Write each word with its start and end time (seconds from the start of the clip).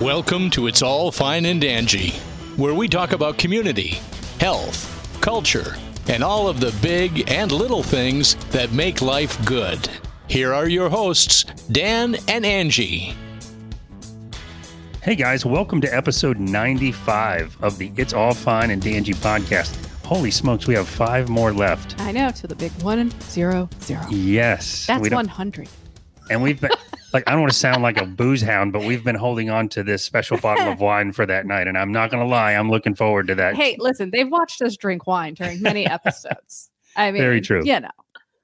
Welcome 0.00 0.50
to 0.50 0.66
It's 0.66 0.82
All 0.82 1.10
Fine 1.10 1.46
and 1.46 1.64
Angie, 1.64 2.10
where 2.56 2.74
we 2.74 2.86
talk 2.86 3.12
about 3.12 3.38
community, 3.38 3.98
health, 4.38 5.18
culture, 5.22 5.74
and 6.08 6.22
all 6.22 6.48
of 6.48 6.60
the 6.60 6.76
big 6.82 7.30
and 7.30 7.50
little 7.50 7.82
things 7.82 8.34
that 8.50 8.72
make 8.72 9.00
life 9.00 9.42
good. 9.46 9.88
Here 10.28 10.52
are 10.52 10.68
your 10.68 10.90
hosts, 10.90 11.44
Dan 11.72 12.16
and 12.28 12.44
Angie. 12.44 13.14
Hey 15.02 15.14
guys, 15.14 15.46
welcome 15.46 15.80
to 15.80 15.88
episode 15.94 16.38
95 16.38 17.56
of 17.62 17.78
the 17.78 17.90
It's 17.96 18.12
All 18.12 18.34
Fine 18.34 18.72
and 18.72 18.82
Dangy 18.82 19.14
podcast. 19.14 19.74
Holy 20.04 20.30
smokes, 20.30 20.66
we 20.66 20.74
have 20.74 20.86
five 20.86 21.30
more 21.30 21.54
left. 21.54 21.98
I 22.02 22.12
know, 22.12 22.28
to 22.32 22.46
the 22.46 22.54
big 22.54 22.70
one 22.82 23.10
zero 23.22 23.70
zero. 23.80 24.02
Yes. 24.10 24.86
That's 24.86 25.00
we 25.00 25.08
one 25.08 25.26
hundred. 25.26 25.70
And 26.28 26.42
we've 26.42 26.60
been, 26.60 26.72
like, 27.12 27.24
I 27.26 27.32
don't 27.32 27.40
want 27.40 27.52
to 27.52 27.58
sound 27.58 27.82
like 27.82 28.00
a 28.00 28.06
booze 28.06 28.42
hound, 28.42 28.72
but 28.72 28.82
we've 28.84 29.04
been 29.04 29.14
holding 29.16 29.48
on 29.50 29.68
to 29.70 29.82
this 29.82 30.02
special 30.02 30.38
bottle 30.38 30.68
of 30.68 30.80
wine 30.80 31.12
for 31.12 31.24
that 31.26 31.46
night. 31.46 31.66
And 31.68 31.78
I'm 31.78 31.92
not 31.92 32.10
going 32.10 32.22
to 32.22 32.28
lie, 32.28 32.52
I'm 32.52 32.70
looking 32.70 32.94
forward 32.94 33.26
to 33.28 33.34
that. 33.36 33.54
Hey, 33.56 33.76
listen, 33.78 34.10
they've 34.10 34.28
watched 34.30 34.60
us 34.62 34.76
drink 34.76 35.06
wine 35.06 35.34
during 35.34 35.62
many 35.62 35.86
episodes. 35.90 36.70
I 36.96 37.10
mean, 37.12 37.22
Very 37.22 37.40
true. 37.40 37.62
You 37.64 37.80
know, 37.80 37.90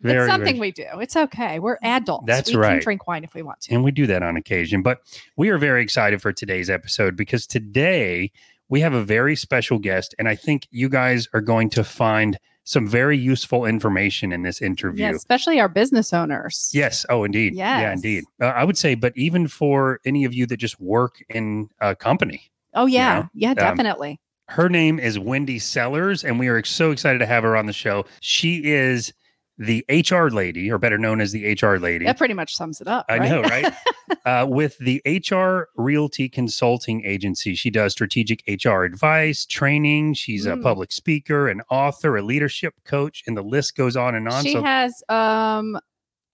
Very, 0.01 0.25
it's 0.25 0.27
something 0.33 0.57
very- 0.57 0.61
we 0.61 0.73
do. 0.73 0.87
It's 1.01 1.17
okay. 1.17 1.59
We're 1.59 1.79
adults. 1.83 2.25
That's 2.27 2.51
we 2.51 2.57
right. 2.57 2.71
Can 2.75 2.81
drink 2.81 3.07
wine 3.07 3.25
if 3.25 3.35
we 3.35 3.43
want 3.43 3.61
to. 3.63 3.75
and 3.75 3.83
we 3.85 3.91
do 3.91 4.07
that 4.09 4.23
on 4.23 4.37
occasion. 4.37 4.83
But 4.83 5.01
we 5.37 5.49
are 5.51 5.59
very 5.59 5.83
excited 5.83 6.21
for 6.23 6.33
today's 6.33 6.71
episode 6.71 7.17
because 7.17 7.47
today 7.47 8.31
we 8.69 8.81
have 8.81 8.95
a 8.95 9.03
very 9.03 9.37
special 9.37 9.79
guest. 9.79 10.15
And 10.19 10.29
I 10.29 10.35
think 10.35 10.67
you 10.71 10.89
guys 10.89 11.29
are 11.35 11.41
going 11.41 11.69
to 11.71 11.85
find 11.85 12.39
some 12.65 12.87
very 12.87 13.19
useful 13.19 13.65
information 13.67 14.33
in 14.33 14.43
this 14.43 14.63
interview. 14.63 15.03
Yeah, 15.07 15.11
especially 15.13 15.59
our 15.61 15.69
business 15.69 16.13
owners. 16.13 16.71
Yes. 16.73 17.05
Oh, 17.09 17.25
indeed. 17.25 17.55
Yeah, 17.55 17.81
Yes. 17.81 17.95
indeed. 17.97 18.25
Uh, 18.41 18.47
I 18.47 18.65
would 18.65 18.79
say, 18.79 18.95
but 18.95 19.13
even 19.17 19.49
for 19.49 20.01
any 20.05 20.25
of 20.25 20.33
you 20.33 20.47
that 20.47 20.59
just 20.59 20.81
work 20.81 21.17
in 21.29 21.69
a 21.81 21.95
company, 21.97 22.51
Oh 22.75 22.87
yeah. 22.87 23.15
know, 23.23 23.29
yeah, 23.35 23.49
um, 23.51 23.55
definitely. 23.57 24.21
her 24.49 24.69
name 24.69 24.99
is 25.01 25.19
Wendy 25.19 25.59
Sellers, 25.59 26.25
and 26.25 26.39
we 26.39 26.49
are 26.49 26.63
so 26.65 26.91
excited 26.93 27.19
to 27.19 27.27
have 27.27 27.43
her 27.43 27.57
on 27.57 27.67
the 27.67 27.73
show. 27.73 28.05
She 28.21 28.63
is 28.65 29.13
the 29.59 29.85
HR 29.89 30.29
lady, 30.29 30.71
or 30.71 30.79
better 30.79 30.99
known 30.99 31.21
as 31.21 31.31
the 31.33 31.53
HR 31.61 31.77
lady. 31.79 32.05
that 32.07 32.19
pretty 32.19 32.35
much 32.35 32.57
sums 32.57 32.81
it 32.81 32.89
up. 32.89 33.05
I 33.09 33.19
right? 33.19 33.31
know, 33.31 33.43
right? 33.43 33.73
uh, 34.27 34.47
with 34.49 34.77
the 34.79 35.01
HR 35.07 35.69
Realty 35.81 36.29
Consulting 36.29 37.05
Agency. 37.05 37.55
She 37.55 37.71
does 37.71 37.93
strategic 37.93 38.43
HR 38.49 38.83
advice, 38.85 39.45
training. 39.47 40.15
She's 40.15 40.47
a 40.47 40.53
Mm. 40.57 40.63
public 40.63 40.91
speaker, 40.93 41.49
an 41.49 41.61
author, 41.71 42.17
a 42.17 42.23
leadership 42.23 42.75
coach, 42.85 43.23
and 43.27 43.37
the 43.37 43.43
list 43.43 43.77
goes 43.77 43.97
on 43.97 44.15
and 44.15 44.27
on. 44.29 44.43
she 44.45 44.55
has 44.55 45.03
um 45.09 45.79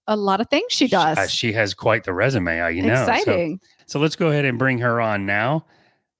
a 0.07 0.15
lot 0.15 0.41
of 0.41 0.47
things 0.49 0.65
she 0.71 0.87
does. 0.87 1.17
uh, 1.17 1.27
she 1.27 1.53
has 1.53 1.73
quite 1.75 2.03
the 2.05 2.13
resume, 2.13 2.59
uh, 2.61 2.67
you 2.67 2.81
know. 2.81 2.95
So- 3.05 3.11
Exciting. 3.11 3.59
So 3.85 3.99
let's 3.99 4.15
go 4.15 4.29
ahead 4.29 4.45
and 4.45 4.57
bring 4.57 4.79
her 4.79 4.99
on 5.01 5.25
now. 5.25 5.65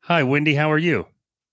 Hi, 0.02 0.22
Wendy. 0.24 0.54
How 0.56 0.72
are 0.72 0.78
you? 0.78 1.08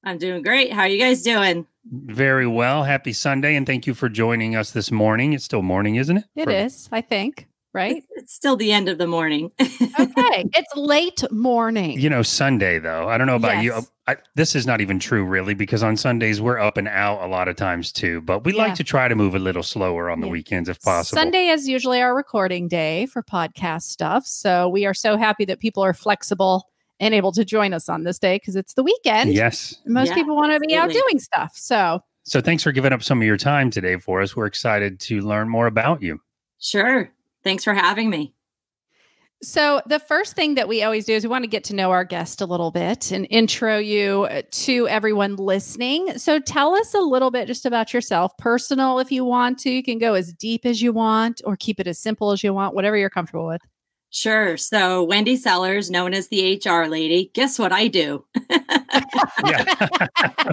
I'm 0.04 0.18
doing 0.18 0.42
great. 0.42 0.72
How 0.72 0.82
are 0.82 0.88
you 0.88 0.98
guys 0.98 1.22
doing? 1.22 1.66
Very 1.92 2.46
well. 2.46 2.82
Happy 2.82 3.12
Sunday, 3.12 3.54
and 3.54 3.66
thank 3.66 3.86
you 3.86 3.94
for 3.94 4.08
joining 4.08 4.56
us 4.56 4.72
this 4.72 4.90
morning. 4.90 5.32
It's 5.34 5.44
still 5.44 5.62
morning, 5.62 5.96
isn't 5.96 6.16
it? 6.18 6.24
It 6.34 6.48
is, 6.48 6.88
For- 6.88 6.96
I 6.96 7.00
think. 7.00 7.46
Right? 7.72 7.96
It's, 7.96 8.06
it's 8.16 8.34
still 8.34 8.56
the 8.56 8.72
end 8.72 8.88
of 8.88 8.96
the 8.96 9.06
morning. 9.06 9.52
okay. 9.60 10.46
It's 10.54 10.74
late 10.76 11.22
morning. 11.30 12.00
You 12.00 12.08
know, 12.08 12.22
Sunday 12.22 12.78
though. 12.78 13.06
I 13.08 13.18
don't 13.18 13.26
know 13.26 13.36
about 13.36 13.62
you. 13.62 13.74
I, 14.08 14.16
this 14.34 14.54
is 14.54 14.66
not 14.66 14.80
even 14.80 14.98
true, 14.98 15.22
really, 15.26 15.52
because 15.52 15.82
on 15.82 15.94
Sundays 15.98 16.40
we're 16.40 16.58
up 16.58 16.78
and 16.78 16.88
out 16.88 17.22
a 17.22 17.26
lot 17.26 17.48
of 17.48 17.56
times 17.56 17.92
too. 17.92 18.22
But 18.22 18.44
we 18.46 18.54
Yeah. 18.54 18.62
like 18.62 18.74
to 18.76 18.84
try 18.84 19.08
to 19.08 19.14
move 19.14 19.34
a 19.34 19.38
little 19.38 19.62
slower 19.62 20.08
on 20.08 20.20
the 20.20 20.26
Yeah. 20.26 20.32
weekends 20.32 20.70
if 20.70 20.80
possible. 20.80 21.20
Sunday 21.20 21.48
is 21.48 21.68
usually 21.68 22.00
our 22.00 22.16
recording 22.16 22.66
day 22.66 23.04
for 23.06 23.22
podcast 23.22 23.82
stuff. 23.82 24.24
So 24.26 24.70
we 24.70 24.86
are 24.86 24.94
so 24.94 25.18
happy 25.18 25.44
that 25.44 25.60
people 25.60 25.82
are 25.84 25.92
flexible 25.92 26.64
and 27.00 27.14
able 27.14 27.32
to 27.32 27.44
join 27.44 27.72
us 27.72 27.88
on 27.88 28.04
this 28.04 28.18
day 28.18 28.36
because 28.36 28.56
it's 28.56 28.74
the 28.74 28.82
weekend. 28.82 29.32
Yes. 29.32 29.76
Most 29.86 30.08
Yeah, 30.08 30.14
people 30.14 30.36
want 30.36 30.52
to 30.52 30.60
be 30.60 30.74
out 30.74 30.90
doing 30.90 31.18
stuff. 31.18 31.52
So 31.54 32.00
So 32.24 32.40
thanks 32.40 32.62
for 32.62 32.72
giving 32.72 32.92
up 32.92 33.02
some 33.02 33.20
of 33.20 33.26
your 33.26 33.36
time 33.36 33.70
today 33.70 33.96
for 33.98 34.20
us. 34.22 34.34
We're 34.36 34.46
excited 34.46 34.98
to 35.00 35.20
learn 35.20 35.48
more 35.48 35.66
about 35.66 36.02
you. 36.02 36.20
sure. 36.58 37.10
Thanks 37.44 37.62
for 37.62 37.74
having 37.74 38.10
me. 38.10 38.32
So, 39.42 39.82
the 39.86 39.98
first 39.98 40.34
thing 40.34 40.54
that 40.54 40.66
we 40.66 40.82
always 40.82 41.04
do 41.04 41.12
is 41.12 41.22
we 41.22 41.28
want 41.28 41.44
to 41.44 41.48
get 41.48 41.62
to 41.64 41.74
know 41.74 41.90
our 41.90 42.04
guest 42.04 42.40
a 42.40 42.46
little 42.46 42.70
bit 42.70 43.12
and 43.12 43.26
intro 43.28 43.76
you 43.76 44.24
uh, 44.30 44.40
to 44.50 44.88
everyone 44.88 45.36
listening. 45.36 46.16
So, 46.18 46.40
tell 46.40 46.74
us 46.74 46.94
a 46.94 47.00
little 47.00 47.30
bit 47.30 47.46
just 47.46 47.66
about 47.66 47.92
yourself, 47.92 48.36
personal 48.38 48.98
if 48.98 49.12
you 49.12 49.26
want 49.26 49.58
to. 49.60 49.70
You 49.70 49.82
can 49.82 49.98
go 49.98 50.14
as 50.14 50.32
deep 50.32 50.64
as 50.64 50.80
you 50.80 50.90
want 50.90 51.42
or 51.44 51.54
keep 51.54 51.78
it 51.78 51.86
as 51.86 51.98
simple 51.98 52.32
as 52.32 52.42
you 52.42 52.54
want, 52.54 52.74
whatever 52.74 52.96
you're 52.96 53.10
comfortable 53.10 53.46
with. 53.46 53.60
Sure. 54.18 54.56
So, 54.56 55.02
Wendy 55.04 55.36
Sellers, 55.36 55.90
known 55.90 56.14
as 56.14 56.28
the 56.28 56.58
HR 56.64 56.86
lady, 56.88 57.30
guess 57.34 57.58
what 57.58 57.70
I 57.70 57.86
do? 57.88 58.24
Yeah. 59.44 59.88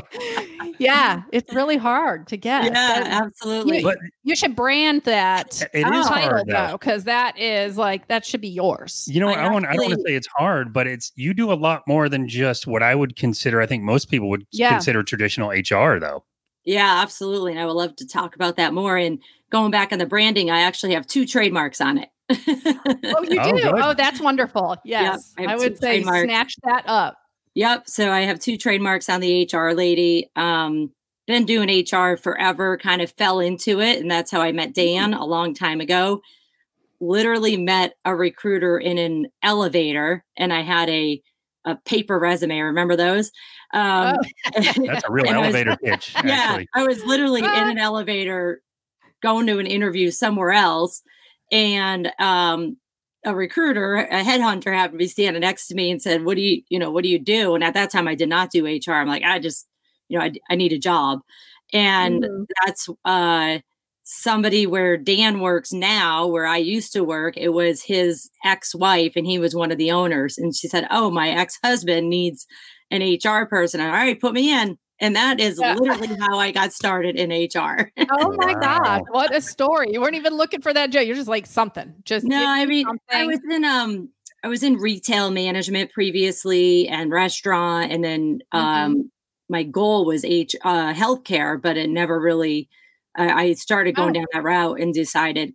yeah, 0.79 1.23
it's 1.31 1.53
really 1.53 1.77
hard 1.77 2.27
to 2.27 2.35
get. 2.35 2.65
yeah, 2.65 2.71
That- 2.73 3.07
absolutely. 3.23 3.79
You- 3.79 3.93
You 4.25 4.35
should 4.35 4.55
brand 4.57 5.03
that 5.03 5.61
It 5.73 5.79
is 5.79 6.07
title 6.07 6.29
hard, 6.29 6.47
though. 6.47 6.53
though, 6.53 6.71
because 6.73 7.05
that 7.05 7.39
is 7.39 7.77
like 7.77 8.07
that 8.09 8.25
should 8.25 8.41
be 8.41 8.49
yours. 8.49 9.07
you 9.09 9.21
know, 9.21 9.29
I 9.29 9.45
I, 9.45 9.49
want. 9.51 9.65
I 9.65 9.73
don't 9.75 9.85
want 9.85 9.95
to 9.95 10.03
say 10.05 10.13
it's 10.15 10.27
hard, 10.37 10.73
but 10.73 10.85
it's 10.87 11.13
you 11.15 11.33
do 11.33 11.49
a 11.51 11.55
lot 11.55 11.83
more 11.87 12.09
than 12.09 12.27
just 12.27 12.67
what 12.67 12.83
I 12.83 12.95
would 12.95 13.15
consider. 13.15 13.61
I 13.61 13.65
think 13.65 13.83
most 13.83 14.09
people 14.09 14.29
would 14.29 14.45
Yeah. 14.51 14.71
consider 14.71 15.03
traditional 15.03 15.51
HR, 15.51 15.99
though. 15.99 16.25
yeah, 16.65 16.99
absolutely. 17.01 17.53
And 17.53 17.61
I 17.61 17.65
would 17.65 17.75
love 17.75 17.95
to 17.97 18.07
talk 18.07 18.35
about 18.35 18.57
that 18.57 18.73
more. 18.73 18.97
And 18.97 19.19
going 19.51 19.71
back 19.71 19.91
on 19.93 19.99
the 19.99 20.05
branding, 20.05 20.49
I 20.51 20.61
actually 20.61 20.93
have 20.95 21.07
two 21.07 21.25
trademarks 21.25 21.79
on 21.79 21.97
it. 21.97 22.09
Oh, 22.29 22.35
you 22.37 23.39
Oh, 23.39 23.51
do. 23.51 23.61
good. 23.61 23.65
Oh, 23.79 23.93
that's 23.93 24.19
wonderful. 24.21 24.77
Yes, 24.85 25.33
I 25.37 25.45
I 25.45 25.55
would 25.55 25.77
say 25.77 26.01
trademarks. 26.03 26.23
snatch 26.23 26.55
that 26.63 26.83
up. 26.87 27.17
Yep. 27.55 27.87
So 27.87 28.11
I 28.11 28.21
have 28.21 28.39
two 28.39 28.57
trademarks 28.57 29.09
on 29.09 29.21
the 29.21 29.47
HR 29.51 29.71
lady. 29.73 30.29
Um, 30.35 30.91
been 31.27 31.45
doing 31.45 31.69
HR 31.69 32.17
forever, 32.17 32.77
kind 32.77 33.01
of 33.01 33.11
fell 33.11 33.39
into 33.39 33.79
it. 33.79 33.99
And 33.99 34.09
that's 34.11 34.31
how 34.31 34.41
I 34.41 34.51
met 34.51 34.73
Dan 34.73 35.13
a 35.13 35.25
long 35.25 35.53
time 35.53 35.79
ago. 35.79 36.21
Literally 36.99 37.57
met 37.57 37.93
a 38.05 38.15
recruiter 38.15 38.77
in 38.77 38.97
an 38.97 39.27
elevator 39.41 40.23
and 40.37 40.51
I 40.53 40.61
had 40.61 40.89
a, 40.89 41.21
a 41.65 41.75
paper 41.75 42.17
resume. 42.19 42.59
Remember 42.59 42.95
those? 42.95 43.31
Um, 43.73 44.17
That's 44.55 44.77
a 45.07 45.11
real 45.11 45.27
and 45.27 45.35
I 45.37 45.39
was- 45.39 45.55
elevator 45.55 45.77
pitch. 45.83 46.13
yeah, 46.23 46.31
Actually, 46.31 46.69
I 46.75 46.83
was 46.87 47.03
literally 47.05 47.39
in 47.41 47.45
Ah. 47.47 47.69
an 47.69 47.77
elevator 47.77 48.61
going 49.21 49.47
to 49.47 49.59
an 49.59 49.65
interview 49.67 50.11
somewhere 50.11 50.51
else, 50.51 51.01
and 51.51 52.11
um, 52.19 52.77
a 53.25 53.35
recruiter, 53.35 53.95
a 53.97 54.23
headhunter, 54.23 54.73
happened 54.73 54.99
to 54.99 55.03
be 55.03 55.07
standing 55.07 55.41
next 55.41 55.67
to 55.67 55.75
me 55.75 55.91
and 55.91 56.01
said, 56.01 56.25
"What 56.25 56.35
do 56.35 56.41
you, 56.41 56.61
you 56.69 56.79
know, 56.79 56.91
what 56.91 57.03
do 57.03 57.09
you 57.09 57.19
do?" 57.19 57.55
And 57.55 57.63
at 57.63 57.73
that 57.75 57.91
time, 57.91 58.07
I 58.07 58.15
did 58.15 58.29
not 58.29 58.51
do 58.51 58.65
HR. 58.67 59.01
I'm 59.01 59.07
like, 59.07 59.23
I 59.23 59.39
just, 59.39 59.67
you 60.09 60.17
know, 60.19 60.25
I, 60.25 60.31
I 60.49 60.55
need 60.55 60.73
a 60.73 60.79
job, 60.79 61.19
and 61.73 62.23
Mhm. 62.23 62.45
that's 62.65 62.89
uh, 63.05 63.59
somebody 64.03 64.67
where 64.67 64.97
Dan 64.97 65.39
works 65.39 65.71
now, 65.73 66.27
where 66.27 66.45
I 66.45 66.57
used 66.57 66.93
to 66.93 67.03
work. 67.03 67.35
It 67.37 67.49
was 67.49 67.81
his 67.83 68.29
ex-wife, 68.45 69.13
and 69.15 69.25
he 69.25 69.39
was 69.39 69.55
one 69.55 69.71
of 69.71 69.77
the 69.77 69.91
owners. 69.91 70.37
And 70.37 70.55
she 70.55 70.67
said, 70.67 70.87
"Oh, 70.91 71.09
my 71.11 71.29
ex-husband 71.29 72.09
needs 72.09 72.45
an 72.91 73.01
HR 73.01 73.45
person." 73.47 73.81
All 73.81 73.87
right, 73.91 74.19
put 74.19 74.33
me 74.33 74.51
in. 74.53 74.77
And 75.03 75.15
that 75.17 75.39
is 75.41 75.59
Yeah. 75.59 75.75
literally 75.75 76.15
how 76.17 76.39
I 76.39 76.51
got 76.51 76.71
started 76.71 77.17
in 77.17 77.29
HR. 77.29 77.91
Oh 78.09 78.35
my 78.37 78.53
Wow. 78.53 78.79
God. 78.83 79.01
What 79.11 79.35
a 79.35 79.41
story. 79.41 79.87
You 79.91 79.99
weren't 80.01 80.15
even 80.15 80.33
looking 80.35 80.61
for 80.61 80.73
that 80.73 80.91
joke. 80.91 81.05
You're 81.05 81.15
just 81.15 81.27
like 81.27 81.45
something. 81.45 81.93
Just 82.05 82.25
no, 82.25 82.37
I 82.37 82.65
me 82.65 82.83
mean, 82.85 82.99
I 83.11 83.25
was 83.25 83.39
in 83.49 83.65
um, 83.65 84.09
I 84.43 84.47
was 84.47 84.63
in 84.63 84.77
retail 84.77 85.29
management 85.29 85.91
previously 85.91 86.87
and 86.87 87.11
restaurant, 87.11 87.91
and 87.91 88.03
then 88.03 88.39
Mhm. 88.53 88.59
um, 88.59 89.11
my 89.49 89.63
goal 89.63 90.05
was 90.05 90.23
H 90.23 90.55
uh, 90.63 90.93
healthcare, 90.93 91.61
but 91.61 91.75
it 91.77 91.89
never 91.89 92.19
really. 92.19 92.69
I 93.15 93.29
I 93.47 93.53
started 93.53 93.95
going 93.95 94.11
Oh. 94.11 94.19
down 94.19 94.25
that 94.33 94.43
route 94.43 94.79
and 94.79 94.93
decided 94.93 95.53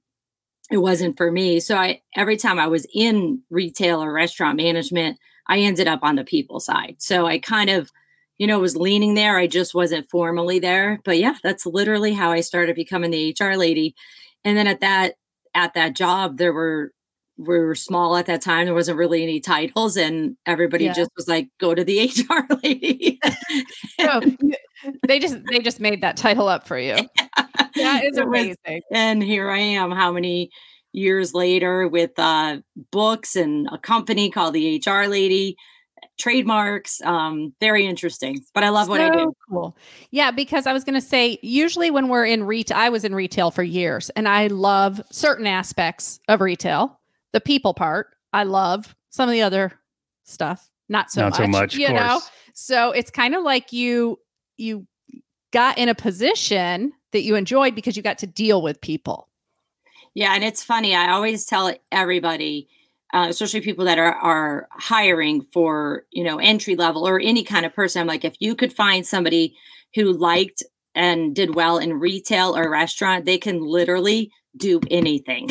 it 0.70 0.78
wasn't 0.78 1.16
for 1.16 1.30
me. 1.32 1.60
So 1.60 1.76
I 1.76 2.02
every 2.16 2.36
time 2.36 2.58
I 2.58 2.66
was 2.66 2.86
in 2.94 3.42
retail 3.50 4.02
or 4.02 4.12
restaurant 4.12 4.56
management, 4.58 5.18
I 5.48 5.60
ended 5.60 5.88
up 5.88 6.00
on 6.02 6.16
the 6.16 6.24
people 6.24 6.60
side. 6.60 6.96
So 6.98 7.26
I 7.26 7.38
kind 7.38 7.70
of, 7.70 7.90
you 8.38 8.46
know, 8.46 8.58
was 8.60 8.76
leaning 8.76 9.14
there. 9.14 9.36
I 9.38 9.46
just 9.46 9.74
wasn't 9.74 10.08
formally 10.08 10.58
there. 10.58 11.00
But 11.04 11.18
yeah, 11.18 11.34
that's 11.42 11.66
literally 11.66 12.12
how 12.14 12.30
I 12.32 12.40
started 12.40 12.76
becoming 12.76 13.10
the 13.10 13.34
HR 13.38 13.54
lady. 13.56 13.94
And 14.44 14.56
then 14.56 14.66
at 14.66 14.80
that 14.80 15.14
at 15.54 15.74
that 15.74 15.94
job, 15.96 16.38
there 16.38 16.52
were 16.52 16.92
we 17.36 17.58
were 17.58 17.74
small 17.76 18.16
at 18.16 18.26
that 18.26 18.42
time. 18.42 18.64
There 18.66 18.74
wasn't 18.74 18.98
really 18.98 19.22
any 19.22 19.38
titles, 19.40 19.96
and 19.96 20.36
everybody 20.46 20.86
Yeah. 20.86 20.92
just 20.92 21.10
was 21.16 21.28
like, 21.28 21.48
"Go 21.60 21.74
to 21.74 21.84
the 21.84 22.00
HR 22.06 22.46
lady." 22.64 23.18
You- 23.98 24.56
they 25.06 25.18
just 25.18 25.36
they 25.50 25.58
just 25.58 25.80
made 25.80 26.00
that 26.02 26.16
title 26.16 26.48
up 26.48 26.66
for 26.66 26.78
you. 26.78 26.96
That 27.74 28.02
is 28.04 28.10
was- 28.16 28.18
amazing. 28.26 28.82
and 28.92 29.22
here 29.22 29.50
I 29.50 29.58
am. 29.58 29.92
How 29.92 30.10
many 30.10 30.50
years 30.92 31.32
later 31.32 31.86
with 31.86 32.10
uh, 32.18 32.58
books 32.90 33.36
and 33.36 33.68
a 33.70 33.78
company 33.78 34.30
called 34.30 34.54
the 34.54 34.82
HR 34.84 35.06
Lady, 35.06 35.54
trademarks. 36.18 37.00
Um, 37.02 37.54
very 37.60 37.86
interesting, 37.86 38.44
but 38.54 38.64
I 38.64 38.68
love 38.68 38.88
what 38.88 39.00
I 39.00 39.10
do. 39.10 39.18
So 39.18 39.36
Cool. 39.48 39.76
Yeah, 40.10 40.30
because 40.30 40.66
I 40.66 40.72
was 40.72 40.84
going 40.84 40.94
to 40.94 41.00
say, 41.06 41.38
usually 41.42 41.90
when 41.90 42.08
we're 42.08 42.26
in 42.26 42.44
retail, 42.44 42.76
I 42.76 42.88
was 42.88 43.04
in 43.04 43.14
retail 43.14 43.50
for 43.50 43.62
years 43.62 44.10
and 44.10 44.28
I 44.28 44.48
love 44.48 45.00
certain 45.10 45.46
aspects 45.46 46.20
of 46.28 46.40
retail. 46.40 46.98
The 47.32 47.40
people 47.40 47.72
part, 47.74 48.08
I 48.32 48.44
love 48.44 48.94
some 49.10 49.28
of 49.28 49.32
the 49.32 49.42
other 49.42 49.72
stuff. 50.24 50.68
not 50.88 51.10
so 51.10 51.22
Not 51.22 51.30
much. 51.30 51.36
so 51.38 51.46
much, 51.46 51.74
of 51.74 51.80
you 51.80 51.92
know. 51.92 52.20
So 52.54 52.90
it's 52.90 53.10
kind 53.10 53.34
of 53.34 53.42
like 53.44 53.72
you 53.72 54.18
you 54.56 54.86
got 55.52 55.78
in 55.78 55.88
a 55.88 55.94
position 55.94 56.92
that 57.12 57.22
you 57.22 57.36
enjoyed 57.36 57.74
because 57.74 57.96
you 57.96 58.02
got 58.02 58.18
to 58.18 58.26
deal 58.26 58.60
with 58.60 58.80
people. 58.80 59.28
Yeah, 60.14 60.34
and 60.34 60.42
it's 60.42 60.64
funny. 60.64 60.94
I 60.96 61.12
always 61.12 61.46
tell 61.46 61.72
everybody, 61.92 62.68
uh, 63.12 63.26
especially 63.28 63.60
people 63.60 63.84
that 63.86 63.98
are 63.98 64.14
are 64.14 64.68
hiring 64.72 65.42
for 65.52 66.04
you 66.10 66.24
know 66.24 66.38
entry 66.38 66.76
level 66.76 67.06
or 67.06 67.18
any 67.20 67.42
kind 67.44 67.64
of 67.66 67.74
person. 67.74 68.00
I'm 68.00 68.06
like, 68.06 68.24
if 68.24 68.36
you 68.40 68.54
could 68.54 68.72
find 68.72 69.06
somebody 69.06 69.56
who 69.94 70.12
liked 70.12 70.62
and 70.94 71.34
did 71.34 71.54
well 71.54 71.78
in 71.78 71.94
retail 71.94 72.56
or 72.56 72.68
restaurant, 72.70 73.24
they 73.24 73.38
can 73.38 73.60
literally 73.60 74.30
do 74.56 74.80
anything. 74.90 75.50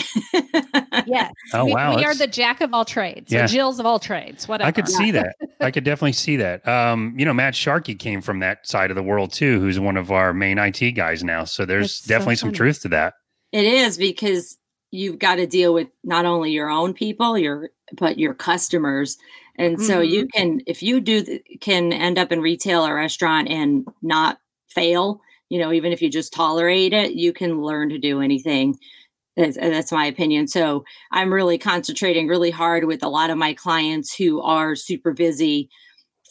Yes. 1.06 1.32
Oh 1.54 1.64
we, 1.64 1.74
wow. 1.74 1.96
we 1.96 2.04
are 2.04 2.14
the 2.14 2.28
jack 2.28 2.60
of 2.60 2.74
all 2.74 2.84
trades, 2.84 3.32
Yeah. 3.32 3.46
or 3.46 3.48
Jills 3.48 3.80
of 3.80 3.86
all 3.86 4.00
trades, 4.00 4.50
whatever. 4.50 4.68
I 4.68 4.72
could 4.74 4.90
see 4.90 5.12
that. 5.12 5.34
I 5.62 5.72
could 5.72 5.86
definitely 5.86 6.12
see 6.12 6.36
that. 6.38 6.68
Um, 6.68 7.16
you 7.18 7.24
know, 7.24 7.34
Matt 7.34 7.56
Sharkey 7.56 7.96
came 7.96 8.22
from 8.22 8.40
that 8.40 8.68
side 8.68 8.92
of 8.92 8.96
the 8.96 9.04
world 9.04 9.32
too, 9.32 9.62
who's 9.62 9.80
one 9.80 9.96
of 9.96 10.12
our 10.12 10.34
main 10.34 10.58
IT 10.58 10.92
guys 10.92 11.24
now. 11.24 11.46
So 11.46 11.64
there's 11.66 12.00
That's 12.00 12.06
so 12.06 12.10
definitely 12.10 12.36
some 12.36 12.52
truth 12.52 12.82
to 12.82 12.90
that. 12.90 13.14
It 13.54 13.64
is 13.64 13.98
because 13.98 14.58
you've 14.92 15.20
got 15.20 15.36
to 15.36 15.48
deal 15.48 15.74
with 15.74 15.88
not 16.04 16.26
only 16.26 16.52
your 16.52 16.70
own 16.70 16.94
people, 16.94 17.38
your 17.38 17.70
but 17.94 18.18
your 18.18 18.34
customers. 18.34 19.18
And 19.58 19.82
so 19.82 20.02
you 20.02 20.28
can 20.34 20.62
if 20.68 20.84
you 20.84 21.00
do 21.02 21.24
th- 21.24 21.42
can 21.62 21.92
end 21.92 22.18
up 22.20 22.32
in 22.32 22.42
retail 22.42 22.86
or 22.86 22.96
restaurant 22.96 23.50
and 23.50 23.88
not 24.02 24.40
fail, 24.70 25.22
you 25.50 25.60
know, 25.60 25.72
even 25.72 25.92
if 25.92 26.02
you 26.02 26.10
just 26.10 26.34
tolerate 26.34 26.94
it, 26.94 27.14
you 27.14 27.34
can 27.34 27.62
learn 27.62 27.90
to 27.90 27.98
do 27.98 28.22
anything. 28.22 28.78
That's, 29.36 29.56
that's 29.58 29.92
my 29.92 30.06
opinion. 30.06 30.48
So 30.48 30.84
I'm 31.12 31.34
really 31.34 31.58
concentrating 31.60 32.28
really 32.28 32.52
hard 32.52 32.86
with 32.86 33.04
a 33.04 33.10
lot 33.10 33.30
of 33.30 33.38
my 33.38 33.54
clients 33.54 34.16
who 34.16 34.42
are 34.42 34.76
super 34.76 35.14
busy 35.14 35.70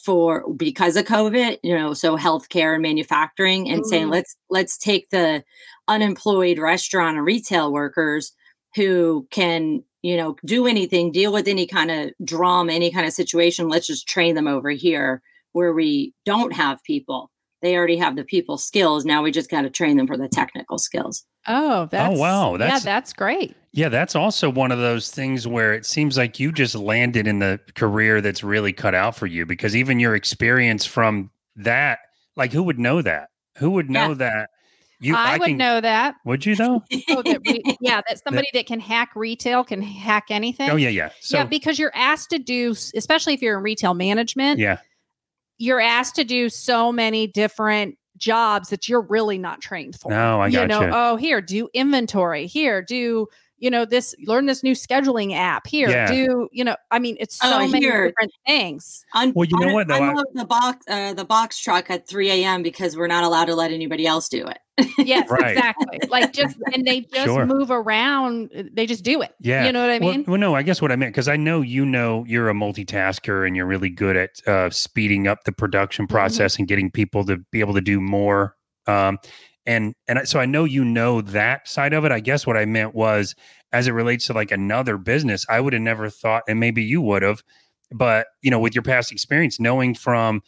for 0.04 0.52
because 0.54 0.96
of 0.96 1.04
COVID, 1.04 1.58
you 1.62 1.76
know, 1.76 1.94
so 1.94 2.16
healthcare 2.16 2.74
and 2.74 2.82
manufacturing 2.82 3.68
and 3.68 3.84
saying 3.86 4.06
Mhm. 4.06 4.12
let's 4.12 4.36
let's 4.50 4.78
take 4.78 5.10
the 5.10 5.44
unemployed 5.88 6.58
restaurant 6.58 7.16
and 7.16 7.26
retail 7.26 7.72
workers 7.72 8.32
who 8.76 9.26
can, 9.30 9.82
you 10.02 10.16
know, 10.16 10.36
do 10.44 10.66
anything, 10.66 11.10
deal 11.10 11.32
with 11.32 11.48
any 11.48 11.66
kind 11.66 11.90
of 11.90 12.10
drama, 12.24 12.72
any 12.72 12.92
kind 12.92 13.06
of 13.06 13.12
situation. 13.12 13.68
Let's 13.68 13.86
just 13.86 14.06
train 14.06 14.34
them 14.36 14.46
over 14.46 14.70
here 14.70 15.22
where 15.52 15.72
we 15.72 16.14
don't 16.24 16.52
have 16.52 16.82
people. 16.84 17.30
They 17.62 17.74
already 17.76 17.96
have 17.96 18.14
the 18.16 18.22
people 18.24 18.58
skills. 18.58 19.04
Now 19.06 19.22
we 19.22 19.32
just 19.32 19.50
got 19.50 19.62
to 19.62 19.70
train 19.70 19.96
them 19.96 20.06
for 20.06 20.16
the 20.18 20.28
technical 20.28 20.78
skills. 20.78 21.24
Oh, 21.48 21.82
oh, 21.82 21.88
that's 21.90 22.18
wow, 22.18 22.52
yeah, 22.52 22.58
that's- 22.58 22.84
that's 22.84 23.12
great. 23.12 23.56
Yeah, 23.72 23.88
that's 23.90 24.14
also 24.16 24.48
one 24.50 24.72
of 24.72 24.78
those 24.78 25.10
things 25.10 25.46
where 25.46 25.74
it 25.74 25.84
seems 25.84 26.16
like 26.16 26.40
you 26.40 26.50
just 26.50 26.74
landed 26.74 27.26
in 27.26 27.40
the 27.40 27.60
career 27.74 28.20
that's 28.22 28.42
really 28.42 28.72
cut 28.72 28.94
out 28.94 29.14
for 29.16 29.26
you 29.26 29.44
because 29.44 29.76
even 29.76 30.00
your 30.00 30.14
experience 30.14 30.86
from 30.86 31.30
that, 31.56 31.98
like 32.36 32.52
who 32.52 32.62
would 32.62 32.78
know 32.78 33.02
that? 33.02 33.28
Who 33.58 33.70
would 33.72 33.90
know 33.90 34.08
Yeah. 34.08 34.14
that? 34.14 34.50
You 34.98 35.14
I, 35.14 35.36
would 35.36 35.48
can, 35.48 35.56
know 35.58 35.80
that. 35.80 36.16
Would 36.24 36.46
you 36.46 36.56
though? 36.56 36.82
Oh, 37.10 37.22
that 37.22 37.40
re- 37.46 37.62
yeah, 37.80 38.00
that 38.08 38.20
somebody 38.24 38.48
that 38.54 38.66
can 38.66 38.80
hack 38.80 39.10
retail 39.14 39.62
can 39.62 39.82
hack 39.82 40.26
anything. 40.30 40.70
Oh 40.70 40.76
yeah, 40.76 40.88
yeah. 40.88 41.10
So 41.20 41.38
yeah, 41.38 41.44
because 41.44 41.78
you're 41.78 41.94
asked 41.94 42.30
to 42.30 42.38
do, 42.38 42.70
especially 42.94 43.34
if 43.34 43.42
you're 43.42 43.58
in 43.58 43.62
retail 43.62 43.94
management, 43.94 44.58
yeah, 44.58 44.78
you're 45.58 45.80
asked 45.80 46.16
to 46.16 46.24
do 46.24 46.48
so 46.48 46.92
many 46.92 47.26
different 47.26 47.96
jobs 48.16 48.70
that 48.70 48.88
you're 48.88 49.02
really 49.02 49.38
not 49.38 49.60
trained 49.60 49.98
for. 49.98 50.10
No, 50.10 50.40
I 50.40 50.50
got 50.50 50.62
you 50.62 50.68
know, 50.68 50.80
gotcha. 50.80 50.92
oh, 50.94 51.16
here, 51.16 51.40
do 51.40 51.68
inventory. 51.74 52.46
Here, 52.46 52.82
do 52.82 53.26
you 53.58 53.70
know 53.70 53.84
this? 53.84 54.14
Learn 54.26 54.46
this 54.46 54.62
new 54.62 54.72
scheduling 54.74 55.34
app. 55.34 55.66
Here, 55.66 55.88
Yeah. 55.88 56.06
do 56.10 56.48
you 56.52 56.64
know? 56.64 56.76
I 56.90 56.98
mean, 56.98 57.16
it's 57.20 57.36
so 57.38 57.48
Oh, 57.52 57.68
many 57.68 57.84
here. 57.84 58.08
different 58.08 58.32
things. 58.46 59.04
Un- 59.14 59.32
Well, 59.34 59.46
you 59.46 59.58
know 59.58 59.68
un- 59.68 59.72
what, 59.74 59.88
though, 59.88 59.94
I- 59.94 60.08
Unload 60.10 60.26
the 60.34 60.44
box, 60.44 60.84
uh, 60.88 61.14
the 61.14 61.24
box 61.24 61.58
truck 61.60 61.90
at 61.90 62.06
3 62.08 62.30
a.m. 62.30 62.62
because 62.62 62.96
we're 62.96 63.06
not 63.06 63.24
allowed 63.24 63.46
to 63.46 63.54
let 63.54 63.70
anybody 63.72 64.06
else 64.06 64.28
do 64.28 64.46
it. 64.46 64.58
Yes, 64.98 65.30
Right. 65.30 65.52
exactly. 65.56 65.98
Like 66.10 66.32
just 66.34 66.56
and 66.74 66.86
they 66.86 67.00
just 67.12 67.24
Sure. 67.24 67.46
move 67.46 67.70
around. 67.70 68.50
They 68.74 68.84
just 68.86 69.04
do 69.04 69.22
it. 69.22 69.32
yeah. 69.40 69.64
You 69.64 69.72
know 69.72 69.80
what 69.80 69.90
I 69.90 69.98
mean? 69.98 70.24
Well, 70.26 70.38
no, 70.38 70.54
I 70.54 70.62
guess 70.62 70.82
what 70.82 70.92
I 70.92 70.96
meant 70.96 71.12
because 71.14 71.28
I 71.28 71.36
know 71.36 71.62
you 71.62 71.86
know 71.86 72.24
you're 72.28 72.50
a 72.50 72.54
multitasker 72.54 73.46
and 73.46 73.56
you're 73.56 73.64
really 73.66 73.88
good 73.88 74.16
at 74.16 74.30
uh, 74.46 74.68
speeding 74.70 75.26
up 75.28 75.44
the 75.44 75.52
production 75.52 76.04
Mm-hmm. 76.06 76.14
process 76.14 76.58
and 76.58 76.68
getting 76.68 76.90
people 76.90 77.24
to 77.24 77.38
be 77.50 77.60
able 77.60 77.72
to 77.74 77.80
do 77.80 78.00
more. 78.00 78.54
Um, 78.86 79.18
and 79.66 79.94
and 80.08 80.28
so 80.28 80.40
I 80.40 80.46
know 80.46 80.64
you 80.64 80.84
know 80.84 81.20
that 81.20 81.68
side 81.68 81.92
of 81.92 82.04
it. 82.04 82.12
I 82.12 82.20
guess 82.20 82.46
what 82.46 82.56
I 82.56 82.64
meant 82.64 82.94
was 82.94 83.34
as 83.72 83.86
it 83.88 83.92
relates 83.92 84.26
to 84.26 84.32
like 84.32 84.50
another 84.50 84.96
business, 84.96 85.44
I 85.48 85.60
would 85.60 85.72
have 85.72 85.82
never 85.82 86.08
thought, 86.08 86.44
and 86.48 86.60
maybe 86.60 86.82
you 86.82 87.00
would 87.02 87.22
have, 87.22 87.42
but 87.92 88.28
you 88.42 88.50
know, 88.50 88.60
with 88.60 88.74
your 88.74 88.82
past 88.82 89.12
experience, 89.12 89.58
knowing 89.58 89.94
from 89.94 90.42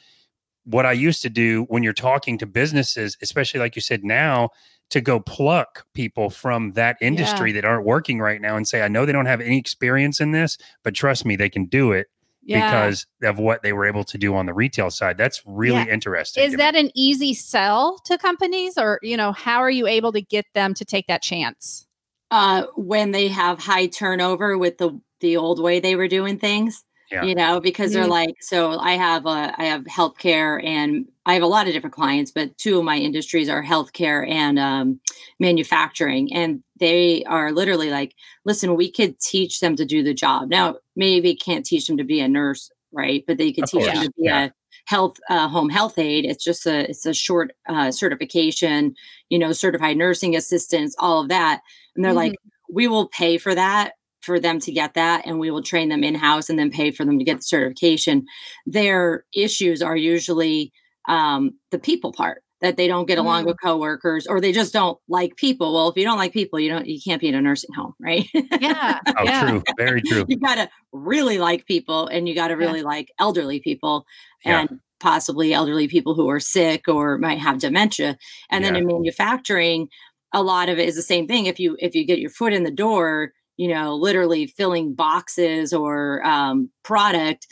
what 0.65 0.87
I 0.87 0.93
used 0.93 1.23
to 1.23 1.31
do 1.31 1.65
when 1.69 1.83
you're 1.83 1.93
talking 1.93 2.39
to 2.39 2.47
businesses, 2.47 3.17
especially 3.23 3.61
like 3.61 3.75
you 3.75 3.83
said 3.83 4.05
now, 4.05 4.51
to 4.91 5.01
go 5.01 5.21
pluck 5.21 5.85
people 5.95 6.31
from 6.31 6.73
that 6.73 6.97
industry 7.01 7.53
that 7.53 7.65
aren't 7.65 7.85
working 7.87 8.21
right 8.21 8.41
now 8.41 8.57
and 8.57 8.67
say, 8.67 8.83
I 8.83 8.89
know 8.89 9.05
they 9.05 9.13
don't 9.13 9.27
have 9.27 9.41
any 9.41 9.59
experience 9.59 10.21
in 10.21 10.33
this, 10.33 10.57
but 10.83 10.95
trust 10.95 11.25
me, 11.25 11.37
they 11.37 11.51
can 11.51 11.67
do 11.67 11.93
it 11.93 12.07
Yeah. 12.49 12.71
because 12.71 13.07
of 13.23 13.39
what 13.39 13.63
they 13.63 13.73
were 13.75 13.85
able 13.87 14.05
to 14.05 14.17
do 14.19 14.35
on 14.35 14.47
the 14.47 14.55
retail 14.55 14.91
side. 14.91 15.19
That's 15.19 15.43
really 15.45 15.77
Yeah. 15.85 15.93
interesting. 15.93 16.43
Is 16.45 16.53
to 16.53 16.57
me. 16.57 16.63
that 16.63 16.75
an 16.77 16.91
easy 16.95 17.35
sell 17.35 17.99
to 18.07 18.17
companies 18.17 18.79
or, 18.79 18.99
you 19.03 19.17
know, 19.17 19.33
how 19.33 19.59
are 19.59 19.71
you 19.71 19.87
able 19.87 20.13
to 20.13 20.23
get 20.23 20.47
them 20.55 20.73
to 20.75 20.85
take 20.85 21.07
that 21.09 21.23
chance? 21.23 21.87
Uh, 22.31 22.65
when 22.77 23.11
they 23.13 23.29
have 23.29 23.59
high 23.59 23.87
turnover 23.87 24.57
with 24.59 24.79
the 24.79 24.99
the 25.21 25.37
old 25.37 25.61
way 25.61 25.81
they 25.81 25.97
were 25.97 26.07
doing 26.09 26.39
things, 26.39 26.85
Yeah. 27.11 27.25
you 27.25 27.35
know, 27.35 27.59
because 27.61 27.93
they're 27.93 28.05
Mhm. 28.05 28.09
like, 28.11 28.37
so 28.41 28.79
I 28.79 28.93
have 28.93 29.27
a 29.27 29.53
I 29.59 29.65
have 29.65 29.83
healthcare 29.85 30.63
and 30.65 31.07
I 31.27 31.35
have 31.35 31.43
a 31.43 31.47
lot 31.47 31.67
of 31.67 31.73
different 31.73 31.95
clients, 31.95 32.31
but 32.31 32.57
two 32.57 32.79
of 32.79 32.85
my 32.85 32.97
industries 32.97 33.49
are 33.49 33.63
healthcare 33.65 34.27
and 34.31 34.59
um, 34.59 35.01
manufacturing, 35.41 36.33
and 36.33 36.63
they 36.79 37.25
are 37.25 37.51
literally 37.53 37.91
like, 37.91 38.15
listen, 38.45 38.77
we 38.77 38.91
could 38.93 39.19
teach 39.21 39.61
them 39.61 39.75
to 39.77 39.85
do 39.85 40.03
the 40.03 40.15
job. 40.15 40.49
Now, 40.49 40.77
maybe 40.99 41.35
can't 41.35 41.65
teach 41.65 41.87
them 41.87 41.97
to 41.97 42.05
be 42.05 42.21
a 42.21 42.29
nurse, 42.29 42.71
right? 42.93 43.25
But 43.27 43.39
they 43.39 43.53
could 43.53 43.65
Of 43.65 43.71
teach 43.71 43.87
them 43.87 44.03
to 44.03 44.11
be 44.11 44.25
yeah. 44.25 44.47
a 44.47 44.51
health 44.85 45.17
uh, 45.31 45.49
home 45.49 45.71
health 45.71 45.99
aide. 45.99 46.27
It's 46.27 46.45
just 46.45 46.67
a 46.67 46.91
it's 46.91 47.07
a 47.07 47.15
short 47.15 47.53
uh, 47.69 47.91
certification, 47.91 48.95
you 49.31 49.39
know, 49.39 49.53
certified 49.53 49.97
nursing 49.97 50.37
assistants, 50.37 50.95
all 50.99 51.23
of 51.23 51.29
that, 51.29 51.63
and 51.97 52.05
they're 52.05 52.13
like, 52.13 52.35
we 52.71 52.89
will 52.89 53.09
pay 53.09 53.39
for 53.39 53.55
that 53.55 53.93
for 54.21 54.41
them 54.41 54.59
to 54.59 54.73
get 54.73 54.95
that 54.95 55.25
and 55.25 55.39
we 55.39 55.51
will 55.51 55.63
train 55.63 55.89
them 55.89 56.03
in 56.05 56.15
house 56.15 56.51
and 56.51 56.59
then 56.59 56.71
pay 56.71 56.91
for 56.91 57.05
them 57.05 57.19
to 57.19 57.25
get 57.25 57.37
the 57.37 57.43
certification 57.43 58.27
their 58.67 59.25
issues 59.35 59.81
are 59.81 59.97
usually 59.97 60.73
um, 61.09 61.53
the 61.71 61.79
people 61.79 62.13
part 62.13 62.43
that 62.61 62.77
they 62.77 62.89
don't 62.89 63.07
get 63.07 63.19
along 63.19 63.45
Mm. 63.45 63.47
with 63.47 63.57
coworkers 63.63 64.27
or 64.27 64.41
they 64.41 64.53
just 64.53 64.73
don't 64.73 64.99
like 65.09 65.37
people 65.37 65.75
well 65.75 65.89
if 65.89 65.97
you 65.97 66.05
don't 66.05 66.19
like 66.19 66.33
people 66.33 66.59
you 66.59 66.69
don't 66.71 66.87
you 66.87 67.01
can't 67.05 67.21
be 67.21 67.29
in 67.29 67.35
a 67.35 67.41
nursing 67.41 67.73
home 67.75 67.95
right 68.01 68.27
Yeah. 68.61 68.99
Oh, 69.19 69.25
yeah. 69.25 69.49
true. 69.49 69.63
Very 69.79 70.03
true. 70.03 70.25
you 70.29 70.39
got 70.39 70.57
to 70.57 70.69
really 70.93 71.39
like 71.39 71.67
people 71.67 72.07
and 72.09 72.29
you 72.29 72.35
got 72.35 72.49
to 72.49 72.55
Yeah. 72.55 72.67
really 72.67 72.83
like 72.83 73.13
elderly 73.19 73.61
people 73.61 74.07
Yeah. 74.45 74.61
and 74.63 74.81
possibly 75.01 75.53
elderly 75.53 75.87
people 75.89 76.15
who 76.15 76.29
are 76.29 76.41
sick 76.41 76.89
or 76.89 77.19
might 77.19 77.39
have 77.39 77.59
dementia 77.61 78.19
and 78.51 78.65
then 78.65 78.75
in 78.75 78.87
manufacturing 78.87 79.89
a 80.33 80.43
lot 80.43 80.69
of 80.69 80.79
it 80.79 80.89
is 80.89 80.97
the 80.97 81.03
same 81.03 81.27
thing 81.27 81.47
if 81.47 81.59
you 81.61 81.77
if 81.81 81.95
you 81.95 82.05
get 82.05 82.19
your 82.19 82.31
foot 82.31 82.53
in 82.53 82.65
the 82.65 82.71
door 82.71 83.33
you 83.57 83.69
know 83.69 83.95
literally 83.95 84.47
filling 84.47 84.95
boxes 84.95 85.73
or 85.73 86.25
um, 86.27 86.71
product 86.83 87.47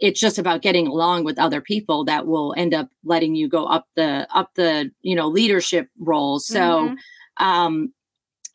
it's 0.00 0.20
just 0.20 0.38
about 0.38 0.62
getting 0.62 0.86
along 0.86 1.24
with 1.24 1.38
other 1.38 1.60
people 1.60 2.04
that 2.04 2.26
will 2.26 2.54
end 2.56 2.74
up 2.74 2.88
letting 3.04 3.34
you 3.34 3.48
go 3.48 3.64
up 3.66 3.86
the 3.96 4.26
up 4.34 4.50
the 4.54 4.90
you 5.02 5.14
know 5.14 5.28
leadership 5.28 5.88
roles 6.00 6.46
so 6.46 6.90
Mhm. 6.90 6.96
um, 7.44 7.92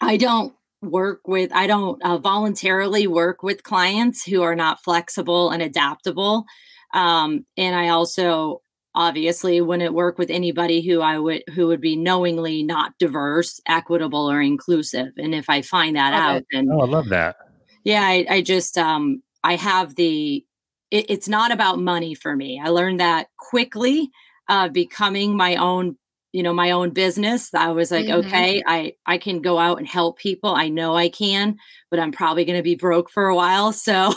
I 0.02 0.18
don't 0.18 0.54
work 0.82 1.22
with, 1.28 1.52
I 1.54 1.68
don't 1.68 2.02
uh, 2.04 2.18
voluntarily 2.18 3.08
work 3.08 3.42
with 3.44 3.64
clients 3.64 4.26
who 4.26 4.42
are 4.42 4.56
not 4.56 4.84
flexible 4.84 5.50
and 5.52 5.62
adaptable. 5.62 6.46
Um, 6.94 7.46
and 7.58 7.76
I 7.76 7.90
also 7.90 8.62
obviously 8.96 9.62
wouldn't 9.62 9.94
work 9.94 10.18
with 10.18 10.30
anybody 10.30 10.82
who 10.86 11.00
I 11.02 11.18
would, 11.20 11.44
who 11.56 11.68
would 11.68 11.82
be 11.82 11.96
knowingly 11.96 12.64
not 12.64 12.94
diverse, 13.00 13.60
equitable, 13.68 14.30
or 14.30 14.42
inclusive. 14.42 15.14
And 15.18 15.34
if 15.34 15.50
I 15.50 15.62
find 15.62 15.96
that 15.96 16.14
Love 16.14 16.24
out, 16.24 16.38
it. 16.38 16.46
then 16.52 16.68
Oh, 16.72 16.82
I 16.82 16.86
love 16.86 17.10
that. 17.10 17.38
yeah, 17.84 18.02
I, 18.02 18.26
I 18.30 18.42
just 18.42 18.78
um 18.78 19.24
I 19.44 19.56
have 19.56 19.96
the 19.96 20.46
it, 20.94 21.08
it's 21.10 21.30
not 21.30 21.52
about 21.52 21.80
money 21.80 22.16
for 22.16 22.36
me. 22.36 22.62
I 22.64 22.70
learned 22.70 23.00
that 23.02 23.28
quickly, 23.38 24.12
uh 24.50 24.70
becoming 24.70 25.38
my 25.38 25.56
own, 25.58 25.98
you 26.34 26.44
know, 26.44 26.54
my 26.54 26.72
own 26.72 26.92
business. 26.92 27.54
I 27.54 27.72
was 27.72 27.92
like, 27.92 28.10
Mhm. 28.10 28.20
okay, 28.20 28.64
I 28.68 28.94
I 29.08 29.18
can 29.20 29.42
go 29.42 29.60
out 29.60 29.80
and 29.80 29.88
help 29.88 30.20
people. 30.20 30.52
I 30.56 30.70
know 30.70 30.96
I 30.96 31.10
can, 31.10 31.58
but 31.92 32.00
I'm 32.00 32.12
probably 32.12 32.46
gonna 32.46 32.64
be 32.64 32.76
broke 32.76 33.10
for 33.12 33.28
a 33.28 33.36
while. 33.36 33.74
So 33.74 34.14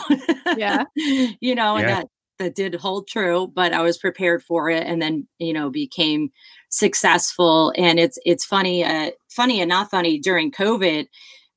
Yeah. 0.53 0.85
you 0.95 1.55
know, 1.55 1.77
and 1.77 1.89
that 1.89 2.07
that 2.39 2.55
did 2.55 2.75
hold 2.75 3.07
true, 3.07 3.47
but 3.55 3.73
I 3.73 3.81
was 3.81 3.97
prepared 3.97 4.43
for 4.43 4.69
it 4.69 4.85
and 4.85 5.01
then, 5.01 5.27
you 5.39 5.53
know, 5.53 5.69
became 5.71 6.29
successful. 6.69 7.73
And 7.77 7.99
it's 7.99 8.19
it's 8.25 8.45
funny, 8.45 8.83
uh 8.83 9.11
funny 9.29 9.61
and 9.61 9.69
not 9.69 9.89
funny 9.91 10.19
during 10.19 10.51
COVID. 10.51 11.07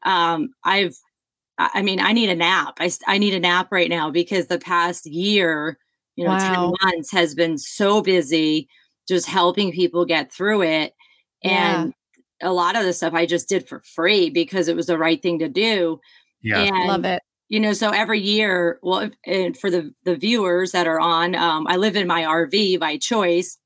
Um, 0.04 0.50
I've 0.64 0.94
I 1.60 1.70
I 1.80 1.82
mean, 1.82 2.00
I 2.00 2.12
need 2.12 2.30
a 2.30 2.34
nap. 2.36 2.74
I, 2.80 2.90
I 3.06 3.18
need 3.18 3.34
a 3.34 3.40
nap 3.40 3.68
right 3.70 3.90
now 3.90 4.10
because 4.10 4.46
the 4.46 4.58
past 4.58 5.06
year, 5.06 5.78
you 6.16 6.24
know, 6.24 6.30
Wow. 6.32 6.72
10 6.80 6.90
months 6.92 7.12
has 7.12 7.34
been 7.34 7.58
so 7.58 8.02
busy 8.02 8.68
just 9.08 9.26
helping 9.26 9.72
people 9.72 10.04
get 10.04 10.32
through 10.32 10.62
it. 10.62 10.94
Yeah. 11.42 11.82
And 11.82 11.94
a 12.42 12.52
lot 12.52 12.76
of 12.76 12.84
the 12.84 12.92
stuff 12.92 13.14
I 13.14 13.26
just 13.26 13.48
did 13.48 13.68
for 13.68 13.80
free 13.80 14.30
because 14.30 14.68
it 14.68 14.76
was 14.76 14.86
the 14.86 14.98
right 14.98 15.20
thing 15.22 15.38
to 15.40 15.48
do. 15.48 16.00
Yeah. 16.42 16.60
And 16.62 16.88
Love 16.88 17.04
it. 17.04 17.22
you 17.48 17.60
know 17.60 17.72
so 17.74 17.90
every 17.90 18.20
year 18.20 18.78
well 18.82 19.10
and 19.26 19.56
for 19.56 19.70
the 19.70 19.92
the 20.04 20.16
viewers 20.16 20.72
that 20.72 20.86
are 20.86 21.00
on 21.00 21.34
um, 21.34 21.66
i 21.66 21.76
live 21.76 21.96
in 21.96 22.06
my 22.06 22.22
rv 22.22 22.78
by 22.80 22.96
choice 22.96 23.58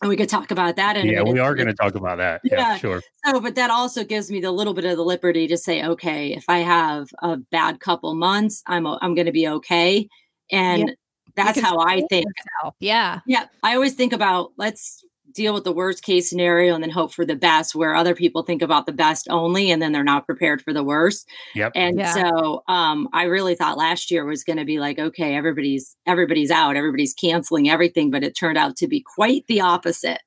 and 0.00 0.08
we 0.08 0.16
could 0.16 0.28
talk 0.28 0.50
about 0.50 0.76
that 0.76 0.96
in 0.96 1.08
a 1.08 1.12
Yeah, 1.12 1.22
we 1.22 1.38
are 1.40 1.54
going 1.54 1.66
to 1.68 1.74
talk 1.74 1.94
about 1.94 2.18
that. 2.18 2.40
Yeah, 2.44 2.58
Yeah. 2.58 2.76
sure. 2.78 3.02
so 3.26 3.40
but 3.40 3.54
that 3.56 3.70
also 3.70 4.04
gives 4.04 4.30
me 4.30 4.40
the 4.40 4.52
little 4.52 4.74
bit 4.74 4.84
of 4.84 4.96
the 4.96 5.04
liberty 5.04 5.46
to 5.48 5.56
say 5.56 5.84
okay 5.84 6.32
if 6.34 6.44
i 6.48 6.58
have 6.58 7.08
a 7.22 7.36
bad 7.36 7.80
couple 7.80 8.14
months 8.14 8.62
i'm 8.66 8.86
I'm 8.86 9.14
going 9.14 9.26
to 9.26 9.32
be 9.32 9.48
okay 9.48 10.08
and 10.50 10.88
You 10.88 10.94
that's 11.36 11.60
how 11.60 11.78
i 11.80 12.02
think 12.08 12.26
yourself. 12.26 12.74
Yeah. 12.80 13.20
yeah 13.26 13.46
i 13.62 13.74
always 13.74 13.94
think 13.94 14.12
about 14.12 14.52
let's 14.56 15.04
deal 15.38 15.54
with 15.54 15.64
the 15.64 15.72
worst 15.72 16.02
case 16.02 16.28
scenario 16.28 16.74
and 16.74 16.82
then 16.82 16.90
hope 16.90 17.12
for 17.14 17.24
the 17.24 17.36
best 17.36 17.74
where 17.74 17.94
other 17.94 18.14
people 18.14 18.42
think 18.42 18.60
about 18.60 18.84
the 18.86 18.92
best 18.92 19.26
only 19.30 19.70
and 19.70 19.80
then 19.80 19.92
they're 19.92 20.04
not 20.04 20.26
prepared 20.26 20.60
for 20.60 20.72
the 20.74 20.84
worst 20.84 21.26
Yep. 21.54 21.72
and 21.74 21.98
Yeah. 21.98 22.12
so 22.12 22.62
um 22.68 23.08
i 23.14 23.22
really 23.22 23.54
thought 23.54 23.78
last 23.78 24.10
year 24.10 24.24
was 24.26 24.44
going 24.44 24.58
to 24.58 24.64
be 24.66 24.78
like 24.80 24.98
okay 24.98 25.34
everybody's 25.36 25.96
everybody's 26.06 26.50
out 26.50 26.76
everybody's 26.76 27.14
canceling 27.14 27.70
everything 27.70 28.10
but 28.10 28.22
it 28.24 28.36
turned 28.36 28.58
out 28.58 28.76
to 28.76 28.86
be 28.88 29.00
quite 29.00 29.46
the 29.46 29.60
opposite 29.62 30.20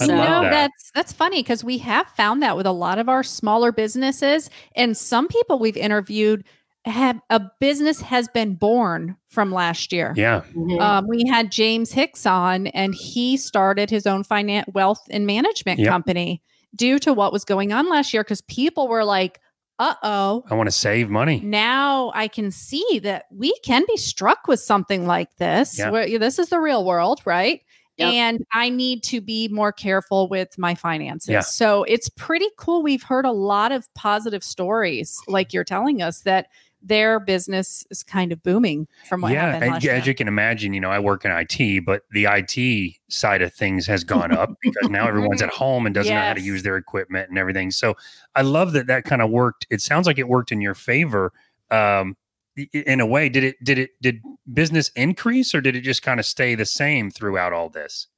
I 0.00 0.06
so 0.06 0.14
love 0.14 0.28
no, 0.28 0.42
that. 0.42 0.50
that's 0.50 0.90
that's 0.94 1.12
funny 1.12 1.42
because 1.42 1.64
we 1.64 1.78
have 1.78 2.06
found 2.08 2.42
that 2.44 2.56
with 2.56 2.66
a 2.66 2.72
lot 2.72 3.00
of 3.00 3.08
our 3.08 3.24
smaller 3.24 3.72
businesses, 3.72 4.48
and 4.76 4.96
some 4.96 5.26
people 5.26 5.58
we've 5.58 5.76
interviewed 5.76 6.44
have 6.86 7.20
a 7.28 7.40
business 7.60 8.00
has 8.00 8.28
been 8.28 8.54
born 8.54 9.16
from 9.28 9.52
last 9.52 9.92
year. 9.92 10.14
yeah. 10.16 10.42
mhm. 10.56 10.80
Um, 10.80 11.06
we 11.08 11.24
had 11.28 11.52
James 11.52 11.92
Hicks 11.92 12.24
on, 12.26 12.68
and 12.68 12.94
he 12.94 13.36
started 13.36 13.90
his 13.90 14.06
own 14.06 14.24
finance, 14.24 14.66
wealth, 14.72 15.02
and 15.10 15.26
management 15.26 15.78
Yep. 15.80 15.88
company 15.88 16.42
due 16.74 16.98
to 17.00 17.12
what 17.12 17.32
was 17.32 17.44
going 17.44 17.72
on 17.72 17.88
last 17.90 18.14
year 18.14 18.22
because 18.24 18.40
people 18.42 18.88
were 18.88 19.04
like, 19.04 19.40
"Uh 19.78 19.94
oh." 20.02 20.44
I 20.50 20.54
want 20.54 20.68
to 20.68 20.72
save 20.72 21.10
money. 21.10 21.40
Now 21.44 22.12
I 22.14 22.28
can 22.28 22.50
see 22.50 23.00
that 23.02 23.26
we 23.30 23.52
can 23.64 23.84
be 23.86 23.96
struck 23.98 24.48
with 24.48 24.60
something 24.60 25.06
like 25.06 25.36
this. 25.36 25.78
Yeah. 25.78 25.90
Where 25.90 26.18
this 26.18 26.38
is 26.38 26.48
the 26.48 26.60
real 26.60 26.84
world, 26.84 27.20
right? 27.26 27.60
Yep. 27.98 28.12
And 28.14 28.46
I 28.54 28.70
need 28.70 29.02
to 29.04 29.20
be 29.20 29.48
more 29.48 29.72
careful 29.72 30.26
with 30.28 30.56
my 30.56 30.74
finances. 30.74 31.28
Yeah. 31.28 31.40
So 31.40 31.82
it's 31.82 32.08
pretty 32.08 32.48
cool. 32.56 32.82
We've 32.82 33.02
heard 33.02 33.26
a 33.26 33.32
lot 33.32 33.72
of 33.72 33.86
positive 33.94 34.42
stories, 34.42 35.14
like 35.28 35.52
you're 35.52 35.64
telling 35.64 36.00
us, 36.00 36.20
that 36.22 36.46
their 36.82 37.20
business 37.20 37.84
is 37.90 38.02
kind 38.02 38.32
of 38.32 38.42
booming 38.42 38.88
from 39.08 39.20
what 39.20 39.32
yeah, 39.32 39.52
happened 39.52 39.74
and 39.74 39.84
yeah, 39.84 39.92
as 39.92 40.06
you 40.06 40.14
can 40.14 40.28
imagine, 40.28 40.72
you 40.72 40.80
know, 40.80 40.90
I 40.90 40.98
work 40.98 41.24
in 41.24 41.30
IT, 41.30 41.84
but 41.84 42.02
the 42.10 42.26
IT 42.28 42.94
side 43.08 43.42
of 43.42 43.52
things 43.52 43.86
has 43.86 44.04
gone 44.04 44.32
up 44.32 44.50
because 44.62 44.88
now 44.88 45.06
everyone's 45.08 45.42
at 45.42 45.50
home 45.50 45.86
and 45.86 45.94
doesn't 45.94 46.14
know 46.14 46.20
how 46.20 46.32
to 46.34 46.40
use 46.40 46.62
their 46.62 46.76
equipment 46.76 47.28
and 47.28 47.38
everything. 47.38 47.70
So 47.70 47.96
I 48.34 48.42
love 48.42 48.72
that 48.72 48.86
that 48.86 49.04
kind 49.04 49.22
of 49.22 49.30
worked. 49.30 49.66
It 49.70 49.80
sounds 49.80 50.06
like 50.06 50.18
it 50.18 50.28
worked 50.28 50.52
in 50.52 50.60
your 50.60 50.74
favor. 50.74 51.32
Um, 51.70 52.16
i- 52.58 52.68
i- 52.74 52.84
in 52.86 53.00
a 53.00 53.06
way, 53.06 53.28
did 53.28 53.44
it? 53.44 53.62
Did 53.62 53.78
it? 53.78 53.90
Did 54.00 54.22
business 54.52 54.90
increase 54.96 55.54
or 55.54 55.60
did 55.60 55.76
it 55.76 55.82
just 55.82 56.02
kind 56.02 56.18
of 56.18 56.26
stay 56.26 56.54
the 56.54 56.66
same 56.66 57.10
throughout 57.10 57.52
all 57.52 57.68
this? 57.68 58.08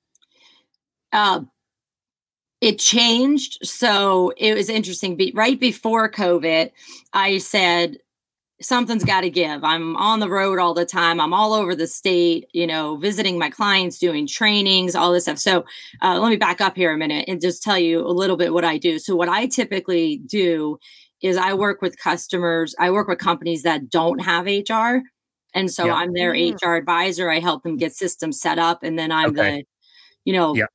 uh, 1.12 1.40
it 2.62 2.78
changed 2.78 3.58
so 3.62 4.32
it 4.38 4.54
was 4.54 4.70
interesting 4.70 5.16
be, 5.16 5.32
right 5.34 5.60
before 5.60 6.10
covid 6.10 6.70
i 7.12 7.36
said 7.36 7.98
something's 8.62 9.04
got 9.04 9.22
to 9.22 9.30
give 9.30 9.64
i'm 9.64 9.96
on 9.96 10.20
the 10.20 10.28
road 10.28 10.58
all 10.58 10.74
the 10.74 10.84
time 10.86 11.20
i'm 11.20 11.34
all 11.34 11.52
over 11.52 11.74
the 11.74 11.86
state 11.86 12.46
you 12.52 12.66
know 12.66 12.96
visiting 12.96 13.38
my 13.38 13.50
clients 13.50 13.98
doing 13.98 14.26
trainings 14.26 14.94
all 14.94 15.12
this 15.12 15.24
stuff 15.24 15.38
so 15.38 15.64
uh, 16.02 16.18
let 16.18 16.30
me 16.30 16.36
back 16.36 16.60
up 16.60 16.76
here 16.76 16.92
a 16.92 16.96
minute 16.96 17.24
and 17.28 17.40
just 17.40 17.62
tell 17.62 17.78
you 17.78 18.00
a 18.00 18.08
little 18.12 18.36
bit 18.36 18.52
what 18.52 18.64
i 18.64 18.78
do 18.78 18.98
so 18.98 19.14
what 19.16 19.28
i 19.28 19.46
typically 19.46 20.18
do 20.26 20.78
is 21.20 21.36
i 21.36 21.52
work 21.52 21.82
with 21.82 21.98
customers 21.98 22.74
i 22.78 22.90
work 22.90 23.08
with 23.08 23.18
companies 23.18 23.62
that 23.62 23.88
don't 23.90 24.20
have 24.20 24.46
hr 24.46 24.98
and 25.54 25.70
so 25.70 25.86
Yeah. 25.86 25.94
i'm 25.94 26.12
their 26.12 26.32
Mm. 26.32 26.56
hr 26.62 26.74
advisor 26.76 27.30
i 27.30 27.38
help 27.40 27.62
them 27.62 27.76
get 27.76 27.94
systems 27.94 28.40
set 28.40 28.58
up 28.58 28.82
and 28.82 28.98
then 28.98 29.10
i'm 29.12 29.30
Okay. 29.30 29.60
the 29.60 29.64
you 30.24 30.32
know 30.32 30.54
Yeah. 30.54 30.66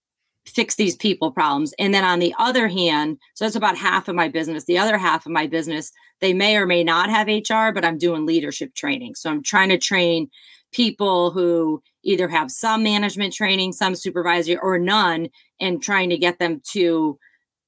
Fix 0.47 0.75
these 0.75 0.95
people 0.95 1.31
problems. 1.31 1.73
And 1.77 1.93
then 1.93 2.03
on 2.03 2.19
the 2.19 2.33
other 2.39 2.67
hand 2.67 3.17
so 3.33 3.45
that's 3.45 3.55
about 3.55 3.77
half 3.77 4.07
of 4.07 4.15
my 4.15 4.27
business. 4.27 4.65
The 4.65 4.77
other 4.77 4.97
half 4.97 5.25
of 5.25 5.31
my 5.31 5.47
business 5.47 5.91
they 6.19 6.33
may 6.33 6.57
or 6.57 6.65
may 6.65 6.83
not 6.83 7.09
have 7.09 7.27
hr 7.27 7.71
but 7.73 7.85
i'm 7.85 7.97
doing 7.97 8.25
leadership 8.25 8.73
training. 8.73 9.15
So 9.15 9.29
i'm 9.29 9.43
trying 9.43 9.69
to 9.69 9.77
train 9.77 10.29
people 10.71 11.31
who 11.31 11.81
either 12.03 12.27
have 12.27 12.51
some 12.51 12.83
management 12.83 13.33
training 13.33 13.73
some 13.73 13.95
supervisory 13.95 14.57
or 14.57 14.77
none 14.77 15.29
and 15.59 15.81
trying 15.81 16.09
to 16.09 16.17
get 16.17 16.39
them 16.39 16.61
to 16.71 17.17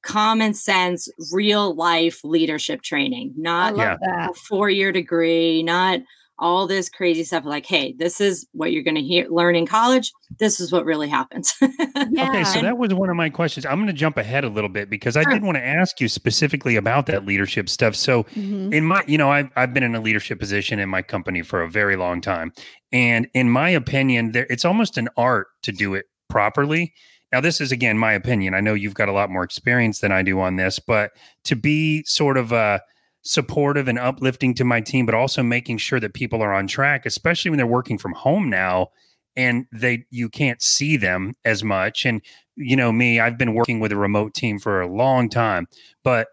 common 0.01 0.53
sense 0.53 1.09
real 1.31 1.75
life 1.75 2.21
leadership 2.23 2.81
training. 2.81 3.33
Not 3.37 3.75
love 3.75 3.99
that. 4.01 4.31
a 4.31 4.33
four 4.33 4.69
year 4.69 4.91
degree, 4.91 5.63
not 5.63 5.99
all 6.39 6.67
this 6.67 6.89
crazy 6.89 7.23
stuff. 7.23 7.45
Like, 7.45 7.65
hey, 7.65 7.93
this 7.97 8.19
is 8.21 8.47
what 8.53 8.71
you're 8.71 8.83
going 8.83 8.95
to 8.95 9.01
hear 9.01 9.27
learn 9.29 9.55
in 9.55 9.65
college. 9.67 10.11
This 10.39 10.59
is 10.59 10.71
what 10.71 10.85
really 10.85 11.07
happens. 11.09 11.53
Yeah. 12.11 12.29
Okay, 12.29 12.43
so 12.45 12.61
that 12.61 12.77
was 12.77 12.93
one 12.93 13.09
of 13.09 13.15
my 13.15 13.29
questions. 13.29 13.65
I'm 13.65 13.75
going 13.75 13.87
to 13.87 13.93
jump 13.93 14.17
ahead 14.17 14.43
a 14.43 14.49
little 14.49 14.69
bit 14.69 14.89
because 14.89 15.15
I 15.17 15.23
Sure. 15.23 15.33
did 15.33 15.43
want 15.43 15.57
to 15.57 15.65
ask 15.65 15.99
you 16.01 16.07
specifically 16.07 16.75
about 16.77 17.05
that 17.07 17.25
leadership 17.25 17.67
stuff. 17.69 17.93
So, 17.95 18.23
Mhm. 18.35 18.73
in 18.73 18.85
my 18.85 19.03
you 19.05 19.17
know 19.17 19.29
I've, 19.31 19.49
I've 19.55 19.73
been 19.73 19.83
in 19.83 19.95
a 19.95 19.99
leadership 20.01 20.39
position 20.39 20.79
in 20.79 20.87
my 20.89 21.01
company 21.01 21.41
for 21.41 21.61
a 21.61 21.69
very 21.69 21.95
long 21.97 22.21
time 22.21 22.51
and 22.91 23.27
in 23.33 23.49
my 23.49 23.69
opinion 23.69 24.31
there 24.31 24.47
it's 24.49 24.65
almost 24.65 24.97
an 24.97 25.09
art 25.17 25.47
to 25.63 25.71
do 25.71 25.93
it 25.93 26.05
properly 26.29 26.93
now 27.33 27.41
this 27.41 27.59
is 27.61 27.71
again 27.71 27.97
my 27.97 28.13
opinion 28.13 28.53
i 28.53 28.59
know 28.61 28.73
you've 28.73 28.93
got 28.93 29.09
a 29.09 29.11
lot 29.13 29.29
more 29.29 29.43
experience 29.43 29.99
than 29.99 30.11
i 30.11 30.21
do 30.23 30.39
on 30.39 30.55
this 30.55 30.79
but 30.79 31.11
to 31.43 31.55
be 31.55 32.03
sort 32.05 32.37
of 32.37 32.53
uh 32.53 32.79
supportive 33.21 33.87
and 33.87 33.99
uplifting 33.99 34.53
to 34.53 34.63
my 34.63 34.79
team 34.79 35.05
but 35.05 35.15
also 35.15 35.43
making 35.43 35.77
sure 35.77 35.99
that 35.99 36.13
people 36.13 36.41
are 36.41 36.53
on 36.53 36.67
track 36.67 37.05
especially 37.05 37.49
when 37.49 37.57
they're 37.57 37.67
working 37.67 37.97
from 37.97 38.13
home 38.13 38.49
now 38.49 38.87
and 39.35 39.65
they 39.71 40.05
you 40.09 40.29
can't 40.29 40.61
see 40.61 40.97
them 40.97 41.33
as 41.43 41.63
much 41.63 42.05
and 42.05 42.21
you 42.55 42.75
know 42.75 42.91
me 42.91 43.19
i've 43.19 43.37
been 43.37 43.53
working 43.53 43.79
with 43.79 43.91
a 43.91 43.97
remote 43.97 44.33
team 44.33 44.57
for 44.57 44.81
a 44.81 44.87
long 44.87 45.29
time 45.29 45.67
but 46.03 46.29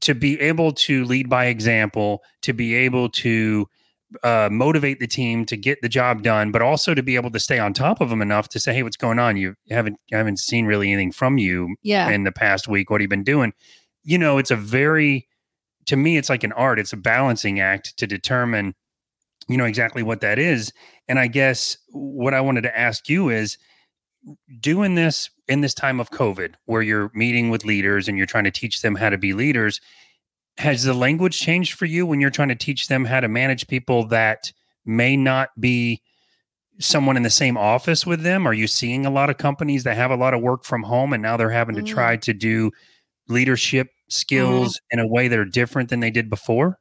to 0.00 0.14
be 0.14 0.40
able 0.40 0.72
to 0.72 1.04
lead 1.04 1.28
by 1.28 1.46
example, 1.46 2.22
to 2.42 2.52
be 2.52 2.74
able 2.74 3.08
to 3.08 3.68
uh, 4.22 4.48
motivate 4.50 5.00
the 5.00 5.06
team 5.06 5.44
to 5.46 5.56
get 5.56 5.80
the 5.82 5.88
job 5.88 6.22
done, 6.22 6.52
but 6.52 6.62
also 6.62 6.94
to 6.94 7.02
be 7.02 7.16
able 7.16 7.30
to 7.30 7.40
stay 7.40 7.58
on 7.58 7.72
top 7.72 8.00
of 8.00 8.10
them 8.10 8.22
enough 8.22 8.48
to 8.48 8.60
say, 8.60 8.74
"Hey, 8.74 8.82
what's 8.82 8.96
going 8.96 9.18
on? 9.18 9.36
You 9.36 9.54
haven't 9.70 9.98
I 10.12 10.18
haven't 10.18 10.38
seen 10.38 10.66
really 10.66 10.92
anything 10.92 11.12
from 11.12 11.38
you 11.38 11.76
yeah. 11.82 12.08
in 12.10 12.24
the 12.24 12.32
past 12.32 12.68
week. 12.68 12.90
What 12.90 13.00
have 13.00 13.02
you 13.02 13.08
been 13.08 13.24
doing?" 13.24 13.52
You 14.02 14.18
know, 14.18 14.38
it's 14.38 14.50
a 14.50 14.56
very 14.56 15.26
to 15.86 15.96
me, 15.96 16.16
it's 16.16 16.28
like 16.28 16.44
an 16.44 16.52
art. 16.52 16.78
It's 16.78 16.92
a 16.92 16.96
balancing 16.96 17.60
act 17.60 17.96
to 17.98 18.06
determine, 18.06 18.74
you 19.48 19.56
know, 19.56 19.64
exactly 19.64 20.02
what 20.02 20.20
that 20.20 20.38
is. 20.38 20.72
And 21.08 21.18
I 21.18 21.26
guess 21.26 21.76
what 21.90 22.34
I 22.34 22.40
wanted 22.40 22.62
to 22.62 22.78
ask 22.78 23.08
you 23.08 23.28
is 23.28 23.58
doing 24.60 24.94
this 24.94 25.30
in 25.48 25.60
this 25.60 25.74
time 25.74 26.00
of 26.00 26.10
COVID, 26.10 26.54
where 26.64 26.82
you're 26.82 27.10
meeting 27.14 27.50
with 27.50 27.64
leaders 27.64 28.08
and 28.08 28.16
you're 28.16 28.26
trying 28.26 28.44
to 28.44 28.50
teach 28.50 28.80
them 28.80 28.94
how 28.94 29.10
to 29.10 29.18
be 29.18 29.34
leaders, 29.34 29.80
has 30.56 30.84
the 30.84 30.94
language 30.94 31.38
changed 31.38 31.74
for 31.74 31.84
you 31.84 32.06
when 32.06 32.20
you're 32.20 32.30
trying 32.30 32.48
to 32.48 32.54
teach 32.54 32.88
them 32.88 33.04
how 33.04 33.20
to 33.20 33.28
manage 33.28 33.66
people 33.66 34.06
that 34.06 34.52
may 34.86 35.16
not 35.16 35.50
be 35.60 36.00
someone 36.78 37.16
in 37.16 37.22
the 37.22 37.30
same 37.30 37.56
office 37.56 38.06
with 38.06 38.22
them? 38.22 38.46
Are 38.46 38.54
you 38.54 38.66
seeing 38.66 39.04
a 39.04 39.10
lot 39.10 39.30
of 39.30 39.36
companies 39.36 39.84
that 39.84 39.96
have 39.96 40.10
a 40.10 40.16
lot 40.16 40.34
of 40.34 40.40
work 40.40 40.64
from 40.64 40.82
home 40.82 41.12
and 41.12 41.22
now 41.22 41.36
they're 41.36 41.50
having 41.50 41.76
to 41.76 41.82
Mm. 41.82 41.86
try 41.86 42.16
to 42.16 42.32
do 42.32 42.70
leadership 43.28 43.88
skills 44.08 44.80
in 44.90 44.98
a 45.00 45.06
way 45.06 45.28
that 45.28 45.38
are 45.38 45.44
different 45.44 45.90
than 45.90 46.00
they 46.00 46.10
did 46.10 46.28
before? 46.30 46.78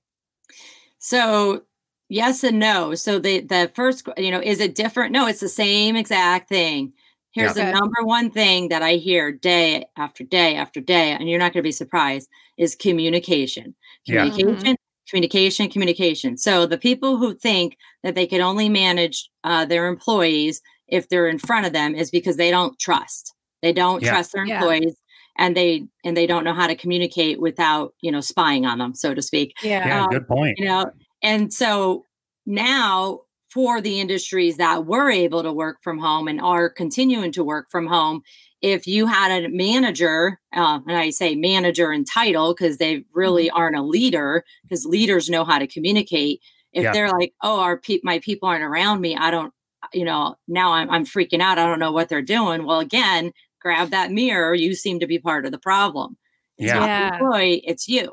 so 0.99 1.63
yes 2.09 2.43
and 2.43 2.59
no. 2.59 2.95
So 2.95 3.19
the 3.19 3.41
the 3.41 3.71
first, 3.75 4.07
you 4.17 4.31
know, 4.31 4.41
is 4.41 4.59
it 4.59 4.75
different? 4.75 5.11
No, 5.11 5.27
it's 5.27 5.39
the 5.41 5.49
same 5.49 5.95
exact 5.95 6.49
thing. 6.49 6.93
Here's 7.31 7.57
Yeah. 7.57 7.71
the 7.71 7.79
number 7.79 8.03
one 8.03 8.29
thing 8.29 8.69
that 8.69 8.83
I 8.83 8.93
hear 8.95 9.31
day 9.31 9.85
after 9.97 10.23
day 10.23 10.55
after 10.55 10.79
day, 10.79 11.11
and 11.11 11.27
you're 11.29 11.39
not 11.39 11.51
going 11.53 11.63
to 11.63 11.67
be 11.67 11.71
surprised, 11.71 12.29
is 12.57 12.75
communication. 12.75 13.73
Yeah. 14.05 14.29
Communication, 14.29 14.75
communication, 15.09 15.69
communication. 15.69 16.37
So 16.37 16.65
the 16.67 16.77
people 16.77 17.17
who 17.17 17.33
think 17.35 17.77
that 18.03 18.13
they 18.15 18.27
can 18.27 18.41
only 18.41 18.69
manage 18.69 19.29
uh, 19.43 19.65
their 19.65 19.87
employees 19.87 20.61
if 20.87 21.09
they're 21.09 21.27
in 21.27 21.39
front 21.39 21.65
of 21.65 21.73
them 21.73 21.95
is 21.95 22.11
because 22.11 22.37
they 22.37 22.51
don't 22.51 22.77
trust. 22.79 23.33
They 23.63 23.73
don't 23.73 24.03
Yeah. 24.03 24.11
trust 24.11 24.33
their 24.33 24.45
Yeah. 24.45 24.55
employees. 24.57 24.95
And 25.37 25.57
they 25.57 25.87
and 26.03 26.15
they 26.15 26.27
don't 26.27 26.43
know 26.43 26.53
how 26.53 26.67
to 26.67 26.75
communicate 26.75 27.39
without 27.41 27.93
you 28.01 28.11
know 28.11 28.21
spying 28.21 28.65
on 28.65 28.77
them, 28.79 28.93
so 28.95 29.13
to 29.13 29.21
speak 29.21 29.55
Yeah. 29.61 29.87
Yeah, 29.87 30.03
Um, 30.03 30.07
good 30.09 30.27
point. 30.27 30.57
you 30.57 30.65
know 30.65 30.91
and 31.23 31.53
so 31.53 32.05
now 32.45 33.21
for 33.49 33.81
the 33.81 33.99
industries 33.99 34.57
that 34.57 34.85
were 34.85 35.09
able 35.11 35.43
to 35.43 35.53
work 35.53 35.77
from 35.83 35.99
home 35.99 36.27
and 36.27 36.41
are 36.41 36.69
continuing 36.69 37.31
to 37.31 37.43
work 37.43 37.67
from 37.71 37.87
home 37.87 38.21
if 38.61 38.87
you 38.87 39.05
had 39.07 39.43
a 39.43 39.49
manager, 39.49 40.39
uh, 40.55 40.79
and 40.87 40.97
I 40.97 41.09
say 41.09 41.35
manager 41.35 41.91
and 41.91 42.07
title 42.07 42.53
because 42.53 42.77
they 42.77 43.03
really 43.13 43.49
Mm-hmm. 43.49 43.57
aren't 43.57 43.75
a 43.75 43.81
leader, 43.83 44.45
because 44.63 44.85
leaders 44.85 45.29
know 45.29 45.43
how 45.43 45.59
to 45.59 45.67
communicate. 45.67 46.39
If 46.71 46.83
Yeah. 46.83 46.93
they're 46.93 47.11
like, 47.11 47.33
"Oh, 47.43 47.59
our 47.59 47.77
pe- 47.77 47.99
my 48.03 48.19
people 48.19 48.47
aren't 48.47 48.63
around 48.63 49.01
me," 49.01 49.17
I 49.17 49.31
don't, 49.31 49.53
you 49.93 50.05
know, 50.05 50.35
now 50.47 50.71
I'm 50.73 50.89
I'm 50.89 51.05
freaking 51.05 51.41
out. 51.41 51.59
I 51.59 51.65
don't 51.67 51.79
know 51.79 51.91
what 51.91 52.07
they're 52.09 52.21
doing. 52.21 52.65
Well, 52.65 52.79
again, 52.79 53.33
grab 53.63 53.89
that 53.91 54.11
mirror. 54.11 54.53
You 54.53 54.75
seem 54.75 54.99
to 54.99 55.07
be 55.07 55.17
part 55.17 55.45
of 55.45 55.51
the 55.51 55.57
problem. 55.59 56.17
It's 56.57 56.67
Yeah. 56.71 56.79
not 56.79 56.87
the 56.87 57.15
employee, 57.25 57.63
it's 57.65 57.87
you. 57.87 58.11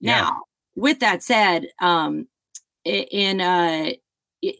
Yeah. 0.00 0.20
Now, 0.22 0.42
with 0.76 1.00
that 1.00 1.22
said, 1.22 1.68
um, 1.80 2.28
in 2.84 3.40
uh, 3.40 3.92
i- 4.44 4.54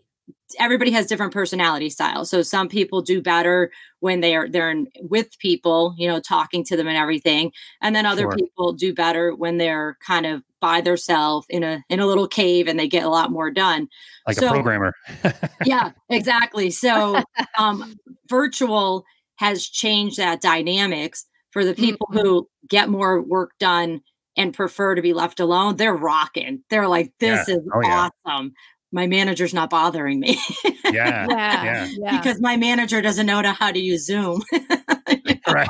everybody 0.59 0.90
has 0.92 1.07
different 1.07 1.33
personality 1.33 1.90
styles. 1.90 2.30
So 2.30 2.42
some 2.42 2.68
people 2.68 3.02
do 3.02 3.21
better 3.23 3.71
when 4.00 4.21
they 4.21 4.35
are 4.35 4.49
they're 4.49 4.71
in, 4.71 4.88
with 5.02 5.38
people, 5.38 5.95
you 5.99 6.09
know, 6.09 6.21
talking 6.21 6.64
to 6.64 6.76
them 6.76 6.88
and 6.88 6.97
everything, 6.97 7.52
and 7.83 7.95
then 7.95 8.07
other 8.07 8.23
Sure. 8.23 8.37
people 8.37 8.73
do 8.73 8.95
better 8.95 9.35
when 9.35 9.59
they're 9.59 9.97
kind 10.04 10.26
of 10.26 10.42
by 10.61 10.80
themselves 10.80 11.47
in 11.50 11.62
a 11.62 11.85
in 11.88 12.00
a 12.00 12.07
little 12.07 12.26
cave 12.26 12.66
and 12.66 12.78
they 12.80 12.88
get 12.88 13.04
a 13.04 13.09
lot 13.09 13.30
more 13.30 13.50
done. 13.50 13.88
like 14.26 14.37
a 14.37 14.40
So- 14.40 14.50
programmer. 14.50 14.92
yeah, 15.64 15.92
exactly. 16.11 16.71
So 16.71 17.23
um, 17.59 17.95
virtual 18.28 19.04
has 19.38 19.66
changed 19.66 20.18
that 20.18 20.40
dynamics 20.40 21.25
for 21.52 21.64
the 21.64 21.75
people 21.75 22.07
Mhm. 22.12 22.21
who 22.23 22.49
get 22.68 22.88
more 22.88 23.21
work 23.23 23.52
done 23.59 24.00
and 24.37 24.54
prefer 24.54 24.95
to 24.95 25.02
be 25.02 25.12
left 25.14 25.40
alone. 25.40 25.76
They're 25.76 25.95
rocking. 25.97 26.62
They're 26.71 26.87
like, 26.88 27.12
this 27.18 27.49
is 27.49 27.59
Oh, 27.75 27.80
yeah. 27.83 28.09
awesome. 28.26 28.52
My 28.92 29.07
manager's 29.07 29.52
not 29.52 29.68
bothering 29.71 30.21
me 30.21 30.38
yeah. 30.85 31.26
Yeah. 31.30 31.64
Yeah. 31.64 31.88
yeah. 31.99 32.16
because 32.18 32.40
my 32.40 32.57
manager 32.57 33.02
doesn't 33.02 33.26
know 33.26 33.42
how 33.42 33.71
to 33.73 33.78
use 33.78 34.07
Zoom. 34.07 34.42
Right. 35.49 35.68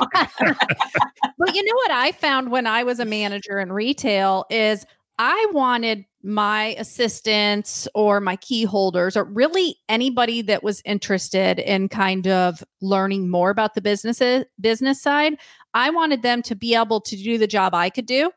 but 1.38 1.54
you 1.54 1.62
know 1.64 1.75
what 1.75 1.90
I 1.92 2.10
found 2.12 2.50
when 2.50 2.66
I 2.66 2.82
was 2.82 2.98
a 2.98 3.04
manager 3.04 3.60
in 3.60 3.72
retail 3.72 4.44
is 4.50 4.84
I 5.18 5.46
wanted 5.52 6.04
my 6.22 6.75
assistants 6.78 7.87
or 7.94 8.20
my 8.20 8.37
key 8.37 8.64
holders 8.64 9.16
or 9.16 9.25
really 9.25 9.76
anybody 9.88 10.42
that 10.42 10.62
was 10.62 10.82
interested 10.84 11.58
in 11.58 11.88
kind 11.88 12.26
of 12.26 12.62
learning 12.80 13.30
more 13.30 13.50
about 13.50 13.75
the 13.75 13.80
business 13.80 14.20
business 14.60 15.00
side. 15.02 15.34
I 15.75 15.90
wanted 15.90 16.22
them 16.22 16.42
to 16.42 16.54
be 16.54 16.75
able 16.75 17.00
to 17.02 17.16
do 17.16 17.38
the 17.38 17.46
job 17.46 17.75
I 17.75 17.90
could 17.90 18.06
do 18.06 18.30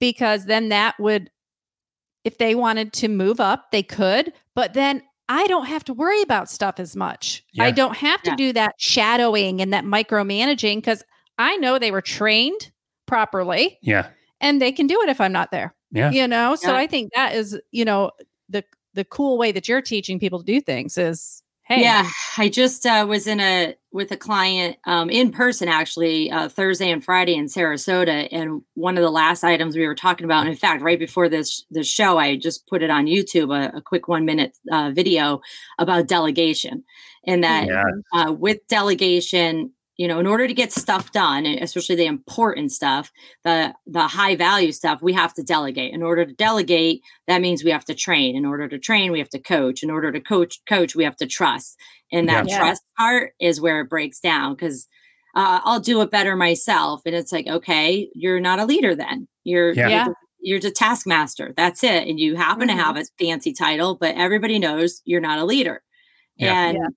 because 0.00 0.46
then 0.46 0.68
that 0.68 0.94
would 0.98 1.30
if 2.24 2.38
they 2.38 2.54
wanted 2.54 2.92
to 2.94 3.08
move 3.08 3.38
up, 3.38 3.70
they 3.70 3.82
could, 3.82 4.32
but 4.54 4.72
then 4.72 5.02
I 5.28 5.46
don't 5.46 5.66
have 5.66 5.84
to 5.84 5.94
worry 5.94 6.22
about 6.22 6.48
stuff 6.50 6.78
as 6.78 6.96
much. 6.96 7.44
I 7.58 7.70
don't 7.70 7.96
have 7.96 8.22
to 8.22 8.30
Yeah. 8.30 8.36
do 8.36 8.52
that 8.54 8.74
shadowing 8.78 9.60
and 9.60 9.72
that 9.74 9.84
micromanaging 9.84 10.76
because 10.76 11.02
I 11.38 11.56
know 11.56 11.78
they 11.78 11.90
were 11.90 12.00
trained 12.02 12.70
properly 13.06 13.78
Yeah. 13.82 14.08
and 14.40 14.60
they 14.60 14.72
can 14.72 14.86
do 14.86 15.00
it 15.02 15.08
if 15.08 15.20
I'm 15.20 15.32
not 15.32 15.50
there. 15.50 15.74
Yeah. 15.94 16.10
You 16.10 16.28
know, 16.28 16.56
so 16.56 16.72
Yeah. 16.72 16.78
I 16.78 16.86
think 16.86 17.12
that 17.14 17.34
is, 17.34 17.58
you 17.72 17.84
know, 17.86 18.10
the 18.50 18.64
the 18.94 19.04
cool 19.04 19.38
way 19.38 19.52
that 19.52 19.68
you're 19.68 19.82
teaching 19.82 20.20
people 20.20 20.40
to 20.40 20.44
do 20.44 20.60
things 20.60 20.98
is 20.98 21.42
hey, 21.66 21.82
Yeah, 21.82 22.08
I 22.36 22.48
just 22.50 22.84
uh, 22.86 23.06
was 23.08 23.26
in 23.26 23.40
a 23.40 23.74
with 23.92 24.10
a 24.12 24.16
client 24.18 24.76
um, 24.86 25.08
in 25.10 25.30
person 25.32 25.68
actually 25.68 26.30
uh, 26.30 26.48
Thursday 26.48 26.90
and 26.90 27.02
Friday 27.04 27.34
in 27.36 27.46
Sarasota, 27.46 28.28
and 28.32 28.62
one 28.74 28.98
of 28.98 29.02
the 29.02 29.10
last 29.10 29.44
items 29.44 29.76
we 29.76 29.86
were 29.86 29.94
talking 29.94 30.24
about. 30.26 30.40
And 30.42 30.50
in 30.50 30.56
fact, 30.56 30.82
right 30.82 30.98
before 30.98 31.28
this 31.28 31.64
this 31.70 31.88
show, 31.88 32.18
I 32.18 32.36
just 32.36 32.66
put 32.68 32.82
it 32.82 32.90
on 32.90 33.06
YouTube 33.06 33.50
a, 33.56 33.76
a 33.78 33.80
quick 33.82 34.08
one 34.08 34.24
minute 34.26 34.56
uh, 34.72 34.90
video 34.94 35.40
about 35.78 36.06
delegation, 36.08 36.84
and 37.26 37.42
that 37.44 37.66
Yeah. 37.68 37.84
uh, 38.12 38.32
with 38.32 38.66
delegation, 38.68 39.72
you 39.96 40.08
know, 40.08 40.18
in 40.18 40.26
order 40.26 40.46
to 40.48 40.54
get 40.54 40.72
stuff 40.72 41.12
done, 41.12 41.46
especially 41.46 41.96
the 41.96 42.06
important 42.06 42.72
stuff, 42.72 43.12
the 43.44 43.74
the 43.86 44.06
high 44.08 44.34
value 44.36 44.72
stuff, 44.72 45.00
we 45.02 45.12
have 45.12 45.32
to 45.34 45.42
delegate. 45.42 45.92
In 45.94 46.02
order 46.02 46.24
to 46.24 46.32
delegate, 46.34 47.02
that 47.28 47.40
means 47.40 47.62
we 47.64 47.70
have 47.70 47.84
to 47.86 47.94
train. 47.94 48.36
In 48.36 48.44
order 48.44 48.68
to 48.68 48.78
train, 48.78 49.12
we 49.12 49.18
have 49.20 49.28
to 49.30 49.38
coach. 49.40 49.82
In 49.82 49.90
order 49.90 50.10
to 50.12 50.20
coach, 50.20 50.60
coach, 50.68 50.94
we 50.96 51.04
have 51.04 51.16
to 51.16 51.26
trust. 51.26 51.76
And 52.12 52.28
that 52.28 52.48
Yeah. 52.48 52.58
trust 52.58 52.82
part 52.98 53.32
is 53.40 53.60
where 53.60 53.80
it 53.80 53.88
breaks 53.90 54.20
down 54.20 54.54
because 54.54 54.86
uh, 55.36 55.60
I'll 55.64 55.80
do 55.80 56.00
it 56.00 56.10
better 56.12 56.36
myself. 56.36 57.02
And 57.06 57.14
it's 57.14 57.32
like, 57.32 57.46
okay, 57.48 58.08
you're 58.14 58.38
not 58.40 58.60
a 58.60 58.64
leader 58.66 58.94
then. 58.94 59.26
You're 59.44 59.72
Yeah. 59.72 59.88
you're, 59.88 59.90
Yeah. 59.90 60.06
you're 60.40 60.60
the 60.60 60.70
taskmaster. 60.70 61.52
That's 61.56 61.82
it. 61.84 62.06
And 62.08 62.20
you 62.20 62.36
happen 62.36 62.68
Mhm. 62.68 62.76
to 62.76 62.82
have 62.84 62.96
a 62.96 63.04
fancy 63.18 63.52
title, 63.52 63.96
but 63.96 64.14
everybody 64.16 64.58
knows 64.60 65.02
you're 65.04 65.20
not 65.20 65.38
a 65.40 65.44
leader. 65.44 65.82
Yeah. 66.36 66.66
And 66.68 66.78
Yeah. 66.78 66.88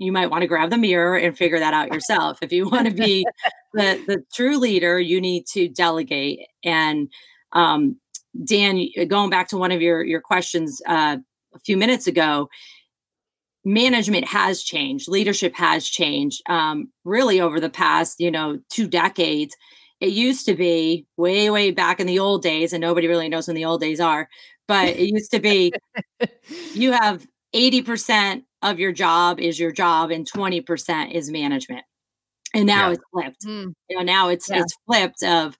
You 0.00 0.12
might 0.12 0.30
want 0.30 0.40
to 0.40 0.48
grab 0.48 0.70
the 0.70 0.78
mirror 0.78 1.16
and 1.16 1.36
figure 1.36 1.58
that 1.58 1.74
out 1.74 1.92
yourself. 1.92 2.38
If 2.40 2.52
you 2.52 2.66
want 2.66 2.88
to 2.88 2.94
be 2.94 3.26
the 3.74 4.02
the 4.06 4.24
true 4.32 4.56
leader, 4.56 4.98
you 4.98 5.20
need 5.20 5.46
to 5.48 5.68
delegate. 5.68 6.40
And 6.64 7.08
um, 7.52 7.96
Dan, 8.44 8.86
going 9.08 9.28
back 9.28 9.48
to 9.48 9.58
one 9.58 9.72
of 9.72 9.82
your 9.82 10.02
your 10.02 10.22
questions 10.22 10.80
uh, 10.86 11.18
a 11.54 11.58
few 11.60 11.76
minutes 11.76 12.06
ago, 12.06 12.48
management 13.62 14.26
has 14.26 14.62
changed, 14.62 15.06
leadership 15.06 15.54
has 15.54 15.86
changed. 15.86 16.42
Um, 16.48 16.90
really, 17.04 17.38
over 17.38 17.60
the 17.60 17.70
past 17.70 18.20
you 18.20 18.30
know 18.30 18.58
two 18.70 18.88
decades, 18.88 19.54
it 20.00 20.12
used 20.12 20.46
to 20.46 20.54
be 20.54 21.06
way 21.18 21.50
way 21.50 21.72
back 21.72 22.00
in 22.00 22.06
the 22.06 22.20
old 22.20 22.42
days, 22.42 22.72
and 22.72 22.80
nobody 22.80 23.06
really 23.06 23.28
knows 23.28 23.48
when 23.48 23.56
the 23.56 23.66
old 23.66 23.82
days 23.82 24.00
are. 24.00 24.30
But 24.66 24.88
it 24.88 25.12
used 25.12 25.30
to 25.32 25.40
be 25.40 25.74
you 26.72 26.92
have 26.92 27.26
80% 27.54 28.44
of 28.62 28.78
your 28.78 28.92
job 28.92 29.40
is 29.40 29.58
your 29.58 29.72
job 29.72 30.10
and 30.10 30.26
20% 30.26 31.12
is 31.12 31.30
management. 31.30 31.84
And 32.54 32.66
now 32.66 32.90
Yeah. 32.90 32.92
it's 32.92 33.02
flipped. 33.12 33.46
Mm, 33.46 33.74
You 33.88 33.98
know, 33.98 34.02
now 34.04 34.28
it's 34.28 34.48
Yeah. 34.48 34.54
it's 34.54 34.74
flipped 34.86 35.22
of, 35.24 35.58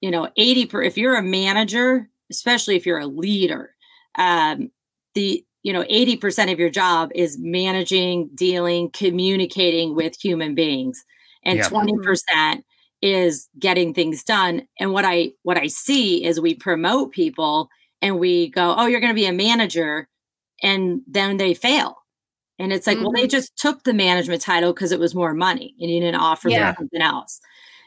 you 0.00 0.10
know, 0.10 0.30
80 0.36 0.66
per 0.66 0.82
if 0.82 0.98
you're 0.98 1.16
a 1.16 1.22
manager, 1.22 2.10
especially 2.30 2.76
if 2.76 2.86
you're 2.86 2.98
a 3.00 3.06
leader, 3.06 3.74
um, 4.18 4.70
the 5.14 5.44
you 5.62 5.72
know, 5.72 5.84
80% 5.88 6.50
of 6.52 6.58
your 6.60 6.70
job 6.70 7.10
is 7.14 7.38
managing, 7.40 8.30
dealing, 8.34 8.90
communicating 8.92 9.94
with 9.96 10.14
human 10.22 10.54
beings. 10.54 11.04
And 11.44 11.62
Yeah. 11.62 11.64
20% 11.64 12.64
is 13.02 13.48
getting 13.58 13.94
things 13.94 14.24
done. 14.24 14.66
And 14.80 14.92
what 14.92 15.04
I 15.04 15.32
what 15.42 15.58
I 15.58 15.66
see 15.68 16.24
is 16.24 16.40
we 16.40 16.54
promote 16.54 17.12
people 17.12 17.68
and 18.02 18.18
we 18.20 18.50
go, 18.50 18.74
"Oh, 18.78 18.86
you're 18.86 19.00
going 19.00 19.12
to 19.12 19.14
be 19.14 19.26
a 19.26 19.32
manager." 19.32 20.08
And 20.62 21.02
then 21.06 21.36
they 21.36 21.54
fail. 21.54 21.96
And 22.58 22.72
it's 22.72 22.86
like, 22.86 22.98
well, 22.98 23.12
they 23.12 23.22
mm-hmm. 23.22 23.28
just 23.28 23.56
took 23.58 23.84
the 23.84 23.92
management 23.92 24.40
title 24.40 24.72
because 24.72 24.92
it 24.92 24.98
was 24.98 25.14
more 25.14 25.34
money 25.34 25.74
and 25.78 25.90
you 25.90 26.00
didn't 26.00 26.20
offer 26.20 26.48
Yeah. 26.48 26.66
them 26.72 26.74
something 26.78 27.02
else. 27.02 27.40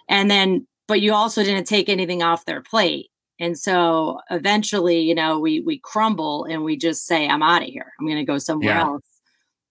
And 0.07 0.29
then, 0.29 0.67
but 0.87 1.01
you 1.01 1.13
also 1.13 1.43
didn't 1.43 1.65
take 1.65 1.89
anything 1.89 2.21
off 2.21 2.45
their 2.45 2.61
plate. 2.61 3.07
And 3.39 3.57
so 3.57 4.19
eventually, 4.29 4.99
you 4.99 5.15
know, 5.15 5.39
we 5.39 5.61
we 5.61 5.79
crumble 5.79 6.43
and 6.45 6.63
we 6.63 6.77
just 6.77 7.05
say, 7.05 7.27
I'm 7.27 7.41
out 7.41 7.61
of 7.63 7.69
here. 7.69 7.93
I'm 7.99 8.05
going 8.05 8.17
to 8.17 8.25
go 8.25 8.37
somewhere 8.37 8.75
Yeah. 8.75 8.83
else. 8.83 9.03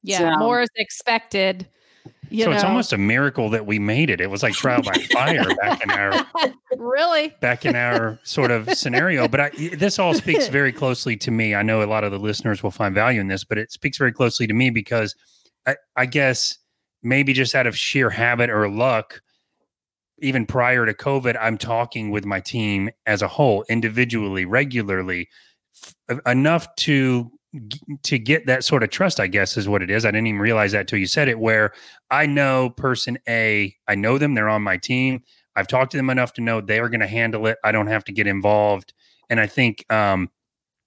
yeah, 0.02 0.18
So- 0.34 0.38
more 0.38 0.62
is 0.62 0.70
expected. 0.76 1.68
You 2.31 2.44
so 2.44 2.51
know, 2.51 2.57
it's 2.57 2.64
almost 2.64 2.92
a 2.92 2.99
miracle 2.99 3.49
that 3.51 3.66
we 3.66 3.79
made 3.79 4.11
it. 4.11 4.21
It 4.21 4.31
was 4.31 4.42
like 4.42 4.55
trial 4.55 4.83
by 4.83 4.92
fire 5.12 5.44
back 5.57 5.83
in 5.83 5.90
our 5.90 6.27
really 6.77 7.35
back 7.40 7.64
in 7.64 7.75
our 7.75 8.18
sort 8.23 8.51
of 8.51 8.73
scenario. 8.75 9.29
But 9.29 9.40
I, 9.40 9.51
this 9.75 9.99
all 9.99 10.14
speaks 10.14 10.49
very 10.59 10.73
closely 10.73 11.16
to 11.18 11.31
me. 11.31 11.55
I 11.55 11.62
know 11.62 11.83
a 11.83 11.87
lot 11.87 12.05
of 12.05 12.12
the 12.12 12.18
listeners 12.18 12.62
will 12.62 12.71
find 12.71 12.94
value 12.94 13.21
in 13.21 13.29
this, 13.29 13.44
but 13.44 13.59
it 13.59 13.73
speaks 13.73 13.99
very 13.99 14.12
closely 14.12 14.47
to 14.47 14.55
me 14.55 14.71
because 14.71 15.14
I, 15.66 15.77
I 15.97 16.07
guess 16.07 16.59
maybe 17.03 17.33
just 17.33 17.55
out 17.55 17.66
of 17.66 17.77
sheer 17.77 18.11
habit 18.11 18.51
or 18.51 18.68
luck, 18.68 19.23
even 20.18 20.47
prior 20.47 20.85
to 20.85 20.94
COVID, 20.94 21.37
I'm 21.40 21.59
talking 21.59 22.11
with 22.11 22.25
my 22.25 22.40
team 22.40 22.90
as 23.07 23.23
a 23.23 23.29
whole, 23.29 23.64
individually, 23.68 24.44
regularly, 24.44 25.29
f- 26.11 26.21
enough 26.27 26.75
to 26.77 27.31
to 28.02 28.18
get 28.18 28.46
that 28.46 28.64
sort 28.64 28.82
of 28.82 28.90
trust. 28.90 29.20
I 29.20 29.26
guess 29.26 29.56
is 29.56 29.68
what 29.68 29.82
it 29.82 29.90
is. 29.90 30.04
I 30.04 30.11
didn't 30.11 30.26
even 30.26 30.40
realize 30.40 30.72
that 30.72 30.88
till 30.88 30.98
you 30.98 31.06
said 31.06 31.28
it. 31.28 31.38
Where 31.38 31.72
I 32.11 32.26
know 32.26 32.70
person 32.70 33.18
A, 33.28 33.74
I 33.87 33.94
know 33.94 34.18
them, 34.18 34.34
they're 34.34 34.48
on 34.48 34.62
my 34.62 34.76
team. 34.76 35.22
I've 35.56 35.66
talked 35.66 35.92
to 35.92 35.96
them 35.96 36.11
enough 36.11 36.34
to 36.34 36.40
know 36.40 36.61
they 36.61 36.78
are 36.78 36.88
going 36.88 37.00
to 37.00 37.06
handle 37.06 37.46
it. 37.46 37.58
I 37.64 37.72
don't 37.72 37.88
have 37.88 38.04
to 38.04 38.12
get 38.12 38.26
involved. 38.26 38.92
And 39.30 39.40
I 39.40 39.46
think, 39.46 39.84
um, 39.90 40.30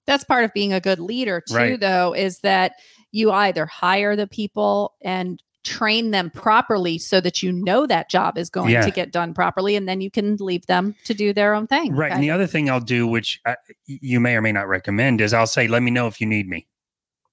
that's 0.06 0.24
part 0.24 0.44
of 0.44 0.52
being 0.52 0.72
a 0.72 0.80
good 0.80 0.98
leader 0.98 1.42
too 1.46 1.54
Right. 1.54 1.78
though 1.80 2.12
is 2.14 2.40
that 2.40 2.72
you 3.12 3.30
either 3.30 3.66
hire 3.66 4.16
the 4.16 4.26
people 4.26 4.94
and 5.02 5.40
train 5.64 6.10
them 6.10 6.28
properly 6.30 6.98
so 6.98 7.20
that 7.20 7.42
you 7.42 7.52
know 7.52 7.86
that 7.86 8.10
job 8.10 8.36
is 8.36 8.50
going 8.50 8.70
Yeah. 8.70 8.84
to 8.84 8.90
get 8.90 9.12
done 9.12 9.32
properly 9.34 9.76
and 9.76 9.88
then 9.88 10.00
you 10.00 10.10
can 10.10 10.36
leave 10.40 10.66
them 10.66 10.94
to 11.04 11.14
do 11.14 11.32
their 11.32 11.54
own 11.54 11.66
thing 11.66 11.94
right. 11.94 12.10
And 12.12 12.22
the 12.22 12.30
other 12.30 12.46
thing 12.46 12.68
I'll 12.68 12.80
do, 12.80 13.06
which 13.06 13.40
I, 13.46 13.56
you 13.86 14.18
may 14.20 14.34
or 14.34 14.40
may 14.42 14.52
not 14.52 14.66
recommend, 14.68 15.20
is 15.20 15.32
I'll 15.32 15.46
say, 15.46 15.68
let 15.68 15.82
me 15.82 15.90
know 15.90 16.06
if 16.08 16.20
you 16.20 16.26
need 16.26 16.48
me. 16.48 16.66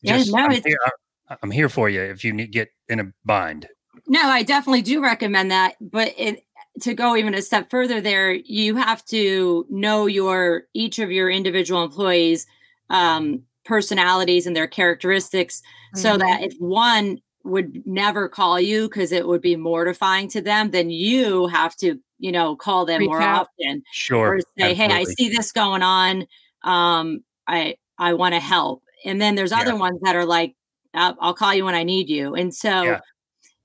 Yeah, 0.01 0.23
no, 0.27 0.37
I'm, 0.37 0.51
it's- 0.51 0.63
here, 0.65 0.77
I- 1.29 1.37
I'm 1.41 1.51
here 1.51 1.69
for 1.69 1.89
you 1.89 2.01
if 2.01 2.23
you 2.23 2.33
need, 2.33 2.51
get 2.51 2.69
in 2.87 2.99
a 2.99 3.11
bind. 3.25 3.67
No, 4.07 4.21
I 4.21 4.43
definitely 4.43 4.81
do 4.81 5.01
recommend 5.03 5.51
that. 5.51 5.75
But 5.81 6.13
it, 6.17 6.43
to 6.81 6.93
go 6.93 7.15
even 7.15 7.33
a 7.33 7.41
step 7.41 7.69
further, 7.69 7.99
there 8.01 8.31
you 8.31 8.75
have 8.75 9.03
to 9.05 9.65
know 9.69 10.05
your 10.05 10.63
each 10.73 10.99
of 10.99 11.11
your 11.11 11.29
individual 11.29 11.83
employees' 11.83 12.47
um, 12.89 13.43
personalities 13.65 14.47
and 14.47 14.55
their 14.55 14.67
characteristics, 14.67 15.61
so 15.95 16.15
Mhm. 16.15 16.19
that 16.19 16.41
if 16.43 16.53
one 16.59 17.19
would 17.43 17.85
never 17.87 18.29
call 18.29 18.59
you 18.59 18.87
because 18.89 19.11
it 19.11 19.27
would 19.27 19.41
be 19.41 19.55
mortifying 19.55 20.27
to 20.29 20.41
them, 20.41 20.71
then 20.71 20.89
you 20.89 21.47
have 21.47 21.75
to, 21.77 21.99
you 22.19 22.31
know, 22.31 22.55
call 22.55 22.85
them 22.85 23.01
Reach 23.01 23.05
more 23.05 23.21
out. 23.21 23.47
often 23.61 23.83
Sure. 23.91 24.37
or 24.37 24.39
say, 24.57 24.73
"Hey, 24.73 24.91
I 24.91 25.03
see 25.05 25.29
this 25.29 25.51
going 25.51 25.81
on. 25.83 26.27
Um, 26.63 27.23
I 27.47 27.75
I 27.97 28.13
want 28.13 28.33
to 28.35 28.39
help." 28.41 28.83
And 29.05 29.21
then 29.21 29.35
there's 29.35 29.51
Yeah. 29.53 29.63
other 29.63 29.75
ones 29.75 29.99
that 30.03 30.15
are 30.15 30.25
like, 30.25 30.55
"I'll, 30.93 31.17
I'll 31.21 31.33
call 31.33 31.53
you 31.53 31.65
when 31.65 31.75
I 31.75 31.83
need 31.83 32.09
you." 32.09 32.35
And 32.35 32.53
so, 32.53 32.71
Yeah. 32.85 32.99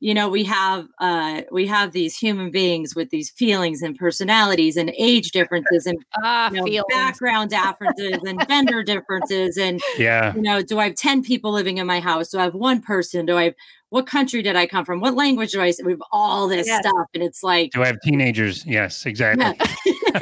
You 0.04 0.12
know, 0.12 0.28
we 0.28 0.44
have 0.44 0.86
uh, 0.98 1.40
we 1.50 1.66
have 1.66 1.92
these 1.92 2.14
human 2.14 2.50
beings 2.50 2.94
with 2.94 3.08
these 3.08 3.30
feelings 3.30 3.80
and 3.80 3.96
personalities 3.96 4.76
and 4.76 4.92
age 4.98 5.30
differences 5.30 5.86
and 5.86 5.96
Ah, 6.22 6.50
you 6.52 6.60
know, 6.76 6.84
background 6.90 7.48
differences 7.48 8.22
and 8.22 8.38
gender 8.50 8.82
differences 8.82 9.56
and 9.56 9.80
Yeah. 9.98 10.34
you 10.36 10.42
know, 10.42 10.60
do 10.60 10.78
I 10.78 10.88
have 10.88 10.94
10 10.94 11.22
people 11.22 11.52
living 11.52 11.78
in 11.78 11.86
my 11.86 12.00
house? 12.00 12.28
Do 12.28 12.38
I 12.38 12.42
have 12.42 12.54
one 12.54 12.82
person? 12.82 13.24
Do 13.24 13.38
I 13.38 13.44
have 13.44 13.54
what 13.88 14.06
country 14.06 14.42
did 14.42 14.56
I 14.56 14.66
come 14.66 14.84
from? 14.84 15.00
What 15.00 15.14
language 15.14 15.52
do 15.52 15.62
I 15.62 15.70
speak? 15.70 15.86
We 15.86 15.92
have 15.92 16.02
all 16.12 16.48
this 16.48 16.66
Yes. 16.66 16.80
stuff. 16.80 17.06
And 17.14 17.22
it's 17.22 17.42
like, 17.42 17.70
Do 17.72 17.82
I 17.82 17.86
have 17.86 18.00
teenagers? 18.04 18.66
Yes, 18.66 19.06
exactly. 19.06 19.46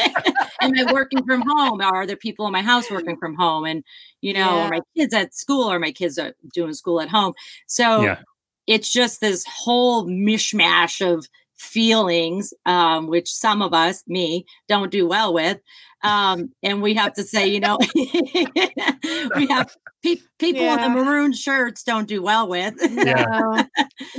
am 0.63 0.73
I 0.79 0.85
working 0.93 1.25
from 1.27 1.43
home? 1.45 1.81
Are 1.81 2.07
there 2.07 2.15
people 2.15 2.47
in 2.47 2.53
my 2.53 2.63
house 2.63 2.89
working 2.89 3.17
from 3.17 3.35
home? 3.35 3.65
And, 3.65 3.83
you 4.21 4.33
know, 4.33 4.59
Yeah. 4.59 4.63
are 4.67 4.69
my 4.71 4.81
kids 4.97 5.13
at 5.13 5.35
school 5.35 5.69
or 5.73 5.81
my 5.81 5.91
kids 5.91 6.19
are 6.19 6.35
doing 6.55 6.73
school 6.73 7.01
at 7.01 7.09
home? 7.09 7.33
So 7.67 8.03
Yeah. 8.03 8.19
It's 8.67 8.93
just 8.93 9.21
this 9.21 9.45
whole 9.49 10.07
mishmash 10.07 11.01
of 11.07 11.27
feelings, 11.57 12.53
um, 12.67 13.07
which 13.07 13.33
some 13.33 13.63
of 13.63 13.73
us, 13.73 14.03
me, 14.07 14.45
don't 14.69 14.91
do 14.91 15.07
well 15.07 15.33
with. 15.33 15.59
Um, 16.03 16.53
and 16.63 16.83
we 16.83 16.95
have 16.95 17.13
to 17.15 17.23
say, 17.23 17.47
you 17.47 17.61
know, 17.61 17.79
we 17.95 19.47
have 19.47 19.75
pe- 20.03 20.17
people 20.39 20.65
in 20.65 20.81
the 20.81 20.89
maroon 20.89 21.33
shirts 21.33 21.85
don't 21.85 22.09
do 22.09 22.21
well 22.23 22.49
with. 22.49 22.75
Yeah. 22.81 23.25
No. 23.25 23.65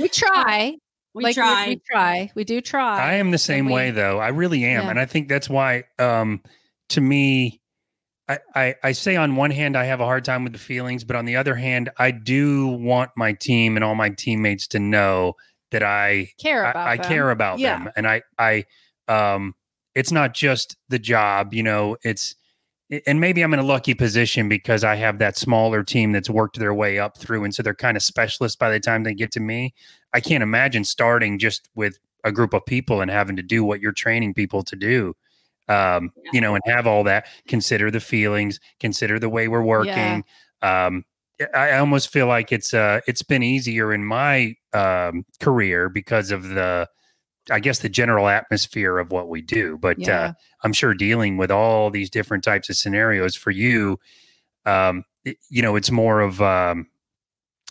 we 0.00 0.08
try. 0.08 0.76
we 1.14 1.24
like, 1.24 1.34
try. 1.34 1.68
We, 1.68 1.82
try. 1.90 2.30
We 2.34 2.44
do 2.44 2.60
try. 2.62 2.98
I 2.98 3.14
am 3.14 3.30
the 3.30 3.38
same 3.38 3.66
we- 3.66 3.72
way 3.72 3.90
though. 3.90 4.18
I 4.18 4.28
really 4.28 4.64
am. 4.64 4.84
Yeah. 4.84 4.90
And 4.90 4.98
I 4.98 5.04
think 5.04 5.28
that's 5.28 5.48
why 5.48 5.84
um 5.98 6.40
to 6.90 7.00
me 7.02 7.60
I, 8.28 8.38
I 8.54 8.74
I 8.82 8.92
say 8.92 9.16
on 9.16 9.36
one 9.36 9.50
hand 9.50 9.76
I 9.76 9.84
have 9.84 10.00
a 10.00 10.04
hard 10.04 10.24
time 10.24 10.44
with 10.44 10.52
the 10.52 10.58
feelings, 10.58 11.04
but 11.04 11.16
on 11.16 11.24
the 11.24 11.36
other 11.36 11.54
hand, 11.54 11.90
I 11.98 12.10
do 12.10 12.68
want 12.68 13.10
my 13.16 13.32
team 13.32 13.76
and 13.76 13.84
all 13.84 13.94
my 13.94 14.10
teammates 14.10 14.66
to 14.68 14.78
know 14.78 15.34
that 15.70 15.82
I 15.82 16.30
care 16.38 16.62
about. 16.64 16.76
I, 16.88 16.92
I 16.92 16.96
them. 16.96 17.06
care 17.06 17.30
about 17.30 17.58
Yeah. 17.58 17.78
them. 17.78 17.92
And 17.96 18.06
I 18.06 18.22
I 18.38 18.64
um 19.08 19.54
it's 19.94 20.10
not 20.10 20.34
just 20.34 20.76
the 20.88 20.98
job, 20.98 21.52
you 21.54 21.62
know, 21.62 21.96
it's 22.02 22.34
and 23.06 23.20
maybe 23.20 23.42
I'm 23.42 23.52
in 23.54 23.60
a 23.60 23.64
lucky 23.64 23.94
position 23.94 24.48
because 24.48 24.84
I 24.84 24.94
have 24.96 25.18
that 25.18 25.36
smaller 25.36 25.82
team 25.82 26.12
that's 26.12 26.30
worked 26.30 26.58
their 26.58 26.74
way 26.74 26.98
up 26.98 27.18
through. 27.18 27.44
And 27.44 27.54
so 27.54 27.62
they're 27.62 27.74
kind 27.74 27.96
of 27.96 28.02
specialists 28.02 28.56
by 28.56 28.70
the 28.70 28.78
time 28.80 29.02
they 29.04 29.14
get 29.14 29.32
to 29.32 29.40
me. 29.40 29.74
I 30.12 30.20
can't 30.20 30.42
imagine 30.42 30.84
starting 30.84 31.38
just 31.38 31.68
with 31.74 31.98
a 32.24 32.30
group 32.32 32.54
of 32.54 32.64
people 32.66 33.00
and 33.00 33.10
having 33.10 33.36
to 33.36 33.42
do 33.42 33.64
what 33.64 33.80
you're 33.80 33.92
training 33.92 34.34
people 34.34 34.62
to 34.64 34.76
do. 34.76 35.14
Um, 35.68 36.12
Yeah. 36.24 36.30
you 36.34 36.40
know, 36.40 36.54
and 36.54 36.62
have 36.66 36.86
all 36.86 37.04
that, 37.04 37.26
consider 37.48 37.90
the 37.90 38.00
feelings, 38.00 38.60
consider 38.80 39.18
the 39.18 39.28
way 39.30 39.48
we're 39.48 39.62
working. 39.62 40.24
Um, 40.62 41.04
I 41.54 41.70
I 41.70 41.78
almost 41.78 42.10
feel 42.12 42.26
like 42.26 42.52
it's 42.52 42.72
uh 42.74 43.00
it's 43.08 43.22
been 43.22 43.42
easier 43.42 43.92
in 43.92 44.04
my 44.04 44.54
um 44.72 45.24
career 45.40 45.88
because 45.88 46.30
of 46.30 46.48
the 46.50 46.88
I 47.50 47.60
guess 47.60 47.80
the 47.80 47.88
general 47.88 48.28
atmosphere 48.28 48.98
of 48.98 49.10
what 49.10 49.28
we 49.28 49.42
do. 49.42 49.76
But 49.78 49.98
Yeah. 49.98 50.20
uh 50.20 50.32
I'm 50.62 50.72
sure 50.72 50.94
dealing 50.94 51.36
with 51.38 51.50
all 51.50 51.90
these 51.90 52.08
different 52.10 52.44
types 52.44 52.68
of 52.70 52.76
scenarios 52.76 53.34
for 53.36 53.50
you, 53.50 53.98
um, 54.66 55.04
it- 55.24 55.38
you 55.50 55.60
know, 55.62 55.76
it's 55.76 55.90
more 55.90 56.20
of 56.20 56.40
um, 56.40 56.86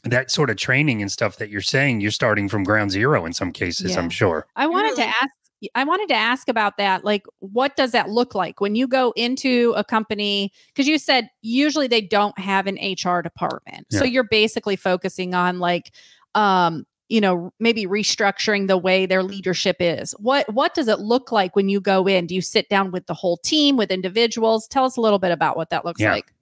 that 0.03 0.29
sort 0.29 0.49
of 0.49 0.57
training 0.57 1.01
and 1.01 1.11
stuff 1.11 1.37
that 1.37 1.49
you're 1.49 1.61
saying. 1.61 2.01
You're 2.01 2.11
starting 2.11 2.49
from 2.49 2.63
ground 2.63 2.91
zero 2.91 3.25
in 3.25 3.33
some 3.33 3.51
cases. 3.51 3.91
Yeah. 3.91 3.99
I'm 4.01 4.09
sure. 4.09 4.45
I 4.55 4.67
wanted 4.67 4.95
to 4.97 5.05
ask 5.05 5.29
I 5.75 5.83
wanted 5.83 6.09
to 6.09 6.15
ask 6.15 6.47
about 6.47 6.77
that. 6.77 7.03
Like, 7.03 7.25
what 7.39 7.75
does 7.75 7.91
that 7.91 8.09
look 8.09 8.35
like 8.35 8.61
when 8.61 8.75
you 8.75 8.87
go 8.87 9.13
into 9.15 9.73
a 9.75 9.83
company? 9.83 10.51
Because 10.67 10.87
you 10.87 10.97
said 10.97 11.29
usually 11.41 11.87
they 11.87 12.01
don't 12.01 12.37
have 12.39 12.67
an 12.67 12.77
HR 12.77 13.21
department. 13.21 13.87
So 13.91 14.03
you're 14.03 14.23
basically 14.23 14.75
focusing 14.75 15.33
on 15.33 15.59
like 15.59 15.91
um, 16.35 16.85
you 17.09 17.21
know, 17.21 17.53
maybe 17.59 17.85
restructuring 17.85 18.67
the 18.67 18.77
way 18.77 19.05
their 19.05 19.21
leadership 19.21 19.75
is. 19.79 20.13
What 20.13 20.51
what 20.51 20.73
does 20.73 20.87
it 20.87 20.99
look 20.99 21.31
like 21.31 21.55
when 21.55 21.69
you 21.69 21.79
go 21.79 22.07
in? 22.07 22.25
Do 22.25 22.33
you 22.33 22.41
sit 22.41 22.69
down 22.69 22.91
with 22.91 23.05
the 23.05 23.13
whole 23.13 23.37
team, 23.37 23.77
with 23.77 23.91
individuals? 23.91 24.67
Tell 24.67 24.85
us 24.85 24.97
a 24.97 25.01
little 25.01 25.19
bit 25.19 25.31
about 25.31 25.55
what 25.55 25.69
that 25.69 25.85
looks 25.85 26.01
Yeah. 26.01 26.13
like. 26.13 26.33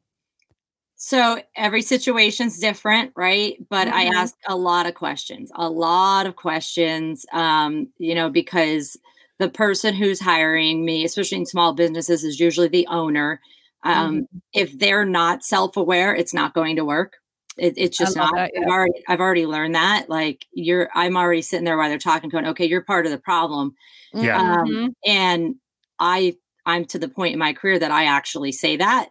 So 0.95 1.41
every 1.55 1.81
situation's 1.81 2.59
different, 2.59 3.11
right? 3.15 3.57
But 3.69 3.87
Mhm. 3.87 3.91
I 3.91 4.03
ask 4.05 4.35
a 4.47 4.55
lot 4.55 4.85
of 4.85 4.93
questions, 4.93 5.51
a 5.55 5.67
lot 5.67 6.27
of 6.27 6.35
questions, 6.35 7.25
um, 7.33 7.87
you 7.97 8.13
know, 8.13 8.29
because 8.29 8.95
the 9.41 9.49
person 9.49 9.95
who's 9.95 10.21
hiring 10.21 10.85
me, 10.85 11.03
especially 11.03 11.39
in 11.39 11.47
small 11.47 11.73
businesses, 11.73 12.23
is 12.23 12.39
usually 12.39 12.67
the 12.67 12.85
owner. 12.87 13.41
Um, 13.83 14.27
If 14.53 14.77
they're 14.77 15.03
not 15.03 15.43
self-aware, 15.43 16.13
it's 16.15 16.33
not 16.33 16.53
going 16.53 16.75
to 16.75 16.85
work. 16.85 17.13
It, 17.57 17.73
it's 17.75 17.97
just 17.97 18.15
not. 18.15 18.35
that, 18.35 18.51
I've 18.55 18.67
already, 18.69 18.93
I've 19.07 19.19
already 19.19 19.47
learned 19.47 19.73
that. 19.73 20.09
Like 20.09 20.45
you're, 20.53 20.89
I'm 20.93 21.17
already 21.17 21.41
sitting 21.41 21.65
there 21.65 21.75
while 21.75 21.89
they're 21.89 21.97
talking, 21.97 22.29
going, 22.29 22.45
"Okay, 22.45 22.65
you're 22.65 22.83
part 22.83 23.07
of 23.07 23.11
the 23.11 23.17
problem." 23.17 23.73
Yeah. 24.13 24.39
Um, 24.39 24.67
Mhm. 24.67 24.93
and 25.07 25.55
I 25.99 26.35
I'm 26.67 26.85
to 26.85 26.99
the 26.99 27.09
point 27.09 27.33
in 27.33 27.39
my 27.39 27.53
career 27.53 27.79
that 27.79 27.91
I 27.91 28.05
actually 28.05 28.51
say 28.51 28.77
that. 28.77 29.09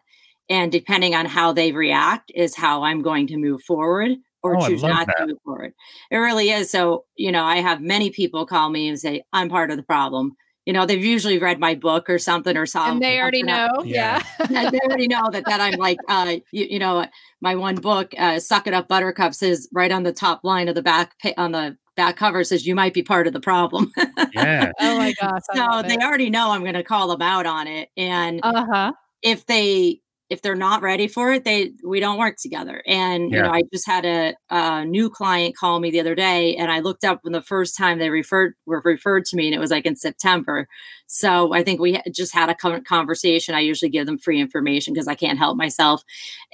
And 0.48 0.70
depending 0.70 1.16
on 1.16 1.26
how 1.26 1.52
they 1.52 1.72
react 1.72 2.30
is 2.34 2.54
how 2.54 2.84
I'm 2.84 3.02
going 3.02 3.26
to 3.28 3.36
move 3.36 3.62
forward 3.64 4.12
or 4.42 4.56
Oh, 4.56 4.66
choose 4.68 4.82
not 4.82 5.06
that. 5.06 5.16
to 5.18 5.26
move 5.28 5.38
forward. 5.44 5.72
It 6.10 6.16
really 6.16 6.50
is. 6.50 6.70
So, 6.70 7.04
you 7.16 7.30
know, 7.32 7.44
I 7.44 7.56
have 7.58 7.80
many 7.80 8.10
people 8.10 8.46
call 8.46 8.70
me 8.70 8.88
and 8.88 8.98
say, 8.98 9.22
I'm 9.32 9.48
part 9.48 9.70
of 9.70 9.76
the 9.76 9.82
problem. 9.82 10.36
You 10.66 10.74
know, 10.74 10.84
they've 10.86 11.04
usually 11.04 11.38
read 11.38 11.58
my 11.58 11.74
book 11.74 12.08
or 12.10 12.18
something 12.18 12.56
or 12.56 12.66
something. 12.66 12.92
and 12.94 13.02
they 13.02 13.18
already 13.20 13.42
know. 13.42 13.68
Yeah. 13.84 14.22
Yeah. 14.50 14.70
they 14.70 14.78
already 14.80 15.08
know 15.08 15.28
that 15.30 15.44
that 15.46 15.60
I'm 15.60 15.78
like, 15.78 15.98
uh, 16.08 16.36
you, 16.52 16.66
you 16.70 16.78
know, 16.78 17.06
my 17.40 17.54
one 17.54 17.76
book, 17.76 18.12
uh, 18.18 18.38
"Suck 18.38 18.66
It 18.66 18.74
Up, 18.74 18.86
Buttercups, 18.88 19.42
is 19.42 19.68
right 19.72 19.90
on 19.90 20.02
the 20.04 20.12
top 20.12 20.44
line 20.44 20.68
of 20.68 20.74
the 20.74 20.82
back 20.82 21.14
on 21.36 21.52
the 21.52 21.76
back 21.96 22.16
cover 22.16 22.44
says 22.44 22.66
you 22.66 22.74
might 22.74 22.94
be 22.94 23.02
part 23.02 23.26
of 23.26 23.32
the 23.32 23.40
problem. 23.40 23.90
Yeah. 24.32 24.70
oh 24.80 24.98
my 24.98 25.12
gosh. 25.20 25.42
I 25.52 25.56
so 25.82 25.88
they 25.88 25.94
it. 25.94 26.02
already 26.02 26.30
know 26.30 26.50
I'm 26.52 26.62
going 26.62 26.74
to 26.74 26.82
call 26.84 27.08
them 27.08 27.22
out 27.22 27.46
on 27.46 27.66
it, 27.66 27.88
and 27.96 28.40
Uh-huh. 28.42 28.92
if 29.22 29.46
they 29.46 30.00
if 30.30 30.40
they're 30.42 30.54
not 30.54 30.80
ready 30.80 31.08
for 31.08 31.32
it, 31.32 31.44
they 31.44 31.72
we 31.84 31.98
don't 32.00 32.18
work 32.18 32.36
together. 32.36 32.82
And 32.86 33.30
you 33.32 33.42
know, 33.42 33.50
I 33.50 33.62
just 33.72 33.86
had 33.86 34.06
a, 34.06 34.34
a 34.48 34.84
new 34.84 35.10
client 35.10 35.56
call 35.56 35.80
me 35.80 35.90
the 35.90 36.00
other 36.00 36.14
day, 36.14 36.56
and 36.56 36.70
I 36.70 36.78
looked 36.80 37.04
up 37.04 37.18
when 37.22 37.32
the 37.32 37.42
first 37.42 37.76
time 37.76 37.98
they 37.98 38.10
referred 38.10 38.54
were 38.64 38.80
referred 38.84 39.24
to 39.26 39.36
me, 39.36 39.46
and 39.46 39.54
it 39.54 39.58
was 39.58 39.70
like 39.72 39.86
in 39.86 39.96
September. 39.96 40.68
So 41.08 41.52
I 41.52 41.64
think 41.64 41.80
we 41.80 41.94
ha- 41.94 42.02
just 42.14 42.32
had 42.32 42.48
a 42.48 42.80
conversation. 42.80 43.54
I 43.54 43.60
usually 43.60 43.90
give 43.90 44.06
them 44.06 44.18
free 44.18 44.40
information 44.40 44.94
because 44.94 45.08
I 45.08 45.16
can't 45.16 45.38
help 45.38 45.56
myself, 45.56 46.02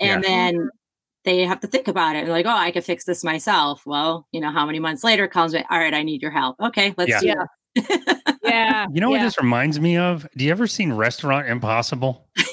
and 0.01 0.25
Yeah. 0.25 0.29
then 0.31 0.71
they 1.25 1.43
have 1.45 1.61
to 1.61 1.67
think 1.67 1.89
about 1.89 2.15
it 2.17 2.21
and 2.21 2.29
like, 2.31 2.47
oh, 2.47 2.51
I 2.51 2.71
could 2.71 2.85
fix 2.85 3.05
this 3.05 3.25
myself. 3.25 3.83
Well, 3.85 4.27
you 4.33 4.41
know, 4.41 4.51
how 4.53 4.65
many 4.65 4.79
months 4.79 5.03
later 5.03 5.27
comes, 5.27 5.55
all 5.57 5.63
right, 5.71 5.93
I 5.93 6.05
need 6.05 6.23
your 6.23 6.31
help. 6.31 6.55
Okay, 6.61 6.95
let's 6.97 7.11
Yeah. 7.11 7.21
do 7.21 7.27
Yeah. 7.27 7.45
it. 7.75 8.23
Yeah. 8.47 8.87
You 8.93 9.01
know 9.01 9.11
what 9.11 9.21
this 9.23 9.37
reminds 9.39 9.81
me 9.81 9.97
of? 9.97 10.25
Do 10.37 10.45
you 10.45 10.53
ever 10.53 10.69
seen 10.69 10.93
Restaurant 10.93 11.49
Impossible? 11.49 12.29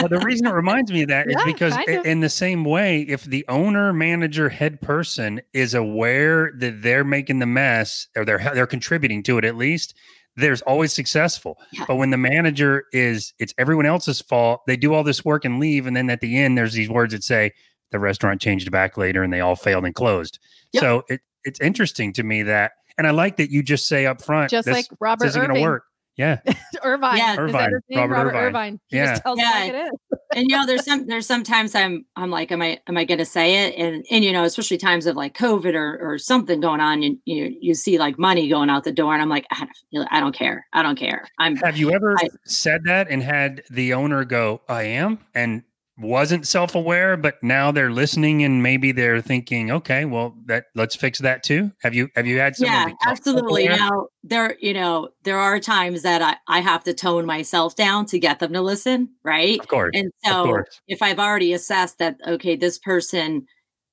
Well, 0.00 0.08
the 0.08 0.24
reason 0.24 0.46
it 0.46 0.52
reminds 0.52 0.90
me 0.92 1.02
of 1.02 1.08
that 1.08 1.28
is 1.28 1.36
Yeah, 1.38 1.44
because 1.44 1.76
kinda. 1.76 2.08
in 2.08 2.20
the 2.20 2.28
same 2.28 2.64
way, 2.64 3.02
if 3.02 3.24
the 3.24 3.44
owner, 3.48 3.92
manager, 3.92 4.48
head 4.48 4.80
person 4.80 5.40
is 5.52 5.74
aware 5.74 6.52
that 6.58 6.82
they're 6.82 7.04
making 7.04 7.38
the 7.38 7.46
mess 7.46 8.06
or 8.16 8.24
they're 8.24 8.38
they're 8.54 8.66
contributing 8.66 9.22
to 9.24 9.38
it 9.38 9.44
at 9.44 9.56
least, 9.56 9.94
there's 10.36 10.62
always 10.62 10.92
successful. 10.92 11.58
Yeah. 11.72 11.84
But 11.86 11.96
when 11.96 12.10
the 12.10 12.16
manager 12.16 12.84
is 12.92 13.32
it's 13.38 13.54
everyone 13.58 13.86
else's 13.86 14.20
fault, 14.20 14.62
they 14.66 14.76
do 14.76 14.94
all 14.94 15.04
this 15.04 15.24
work 15.24 15.44
and 15.44 15.60
leave, 15.60 15.86
and 15.86 15.96
then 15.96 16.08
at 16.10 16.20
the 16.20 16.38
end 16.38 16.56
there's 16.56 16.72
these 16.74 16.88
words 16.88 17.12
that 17.12 17.22
say 17.24 17.52
the 17.90 17.98
restaurant 17.98 18.40
changed 18.40 18.70
back 18.70 18.96
later 18.96 19.22
and 19.22 19.32
they 19.32 19.40
all 19.40 19.56
failed 19.56 19.84
and 19.84 19.94
closed. 19.94 20.38
Yep. 20.72 20.80
So 20.80 21.02
it 21.08 21.20
it's 21.44 21.60
interesting 21.60 22.12
to 22.14 22.22
me 22.22 22.42
that, 22.44 22.72
and 22.98 23.06
I 23.06 23.10
like 23.12 23.36
that 23.38 23.50
you 23.50 23.62
just 23.62 23.88
say 23.88 24.06
up 24.06 24.22
front, 24.22 24.50
Just 24.50 24.68
like 24.68 24.86
Robert 25.00 25.24
this 25.24 25.30
isn't 25.30 25.46
going 25.46 25.54
to 25.54 25.62
work. 25.62 25.84
Yeah, 26.16 26.38
Irvine. 26.84 27.16
Yeah. 27.18 27.36
Irvine, 27.38 27.70
his? 27.88 27.96
Robert 27.96 28.14
Robert, 28.14 28.28
Irvine. 28.30 28.42
Irvine. 28.44 28.80
He 28.88 28.96
Yeah. 28.98 29.06
just 29.06 29.22
tells 29.22 29.38
Yeah. 29.38 29.50
like 29.50 29.72
it 29.72 29.76
is. 29.76 29.90
and 30.36 30.50
you 30.50 30.56
know 30.56 30.66
there's 30.66 30.84
some 30.84 31.06
there's 31.06 31.26
sometimes 31.26 31.74
i'm 31.74 32.04
i'm 32.14 32.30
like 32.30 32.52
am 32.52 32.62
i 32.62 32.78
am 32.86 32.96
i 32.96 33.04
going 33.04 33.18
to 33.18 33.24
say 33.24 33.66
it 33.66 33.74
and 33.76 34.04
and 34.12 34.22
you 34.24 34.32
know 34.32 34.44
especially 34.44 34.76
times 34.76 35.06
of 35.06 35.16
like 35.16 35.36
covid 35.36 35.74
or 35.74 35.98
or 36.00 36.18
something 36.18 36.60
going 36.60 36.78
on 36.80 37.02
and 37.02 37.18
you 37.24 37.52
you 37.60 37.74
see 37.74 37.98
like 37.98 38.16
money 38.16 38.48
going 38.48 38.70
out 38.70 38.84
the 38.84 38.92
door 38.92 39.12
and 39.12 39.20
i'm 39.22 39.28
like 39.28 39.44
i 39.50 39.66
don't, 39.92 40.08
I 40.12 40.20
don't 40.20 40.32
care 40.34 40.66
i 40.72 40.82
don't 40.82 40.96
care 40.96 41.26
i'm 41.38 41.56
Have 41.56 41.76
you 41.78 41.90
ever 41.92 42.14
I- 42.20 42.28
said 42.44 42.82
that 42.84 43.08
and 43.10 43.22
had 43.24 43.62
the 43.70 43.92
owner 43.94 44.24
go, 44.24 44.60
I 44.68 44.82
am, 44.84 45.18
and 45.34 45.62
wasn't 46.00 46.46
self 46.46 46.74
aware, 46.74 47.16
but 47.16 47.42
now 47.42 47.70
they're 47.70 47.90
listening 47.90 48.42
and 48.44 48.62
maybe 48.62 48.92
they're 48.92 49.20
thinking, 49.20 49.70
okay, 49.70 50.04
well, 50.04 50.34
that 50.46 50.64
let's 50.74 50.96
fix 50.96 51.18
that 51.20 51.42
too. 51.42 51.70
Have 51.82 51.94
you 51.94 52.08
have 52.16 52.26
you 52.26 52.38
had 52.38 52.56
someone 52.56 52.88
yeah 52.88 52.94
absolutely 53.06 53.66
self-aware? 53.66 53.90
now 53.90 54.06
there 54.22 54.56
you 54.60 54.74
know 54.74 55.08
there 55.22 55.38
are 55.38 55.58
times 55.58 56.02
that 56.02 56.20
i 56.22 56.36
i 56.46 56.60
have 56.60 56.84
to 56.84 56.92
tone 56.92 57.24
myself 57.24 57.74
down 57.74 58.06
to 58.06 58.18
get 58.18 58.38
them 58.38 58.52
to 58.52 58.60
listen 58.60 59.08
right 59.24 59.58
Of 59.60 59.68
course. 59.68 59.90
and 59.94 60.10
so 60.24 60.44
course. 60.44 60.80
if 60.88 61.02
i've 61.02 61.18
already 61.18 61.52
assessed 61.52 61.98
that 61.98 62.16
okay 62.26 62.56
this 62.56 62.78
person 62.78 63.46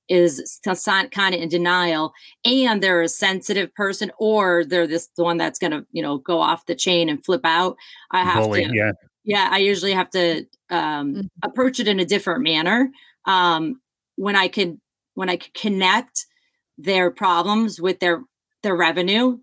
is 0.08 0.60
kind 0.64 1.34
of 1.34 1.40
in 1.40 1.48
denial 1.48 2.12
and 2.44 2.82
they're 2.82 3.02
a 3.02 3.08
sensitive 3.08 3.74
person 3.74 4.10
or 4.18 4.64
they're 4.64 4.86
this 4.86 5.08
the 5.16 5.24
one 5.24 5.36
that's 5.36 5.58
going 5.58 5.70
to 5.70 5.86
you 5.92 6.02
know 6.02 6.18
go 6.18 6.40
off 6.40 6.66
the 6.66 6.74
chain 6.74 7.08
and 7.08 7.24
flip 7.24 7.42
out 7.44 7.76
i 8.10 8.22
have 8.22 8.44
Bully, 8.44 8.64
to 8.64 8.74
yeah 8.74 8.92
yeah 9.28 9.48
i 9.52 9.58
usually 9.58 9.92
have 9.92 10.10
to 10.10 10.44
um, 10.70 11.14
mm-hmm. 11.14 11.26
approach 11.42 11.78
it 11.78 11.86
in 11.86 12.00
a 12.00 12.04
different 12.04 12.42
manner 12.42 12.90
um, 13.26 13.80
when 14.16 14.34
i 14.34 14.48
could 14.48 14.80
when 15.14 15.28
i 15.28 15.36
could 15.36 15.54
connect 15.54 16.26
their 16.76 17.10
problems 17.10 17.80
with 17.80 18.00
their 18.00 18.22
their 18.62 18.74
revenue 18.74 19.38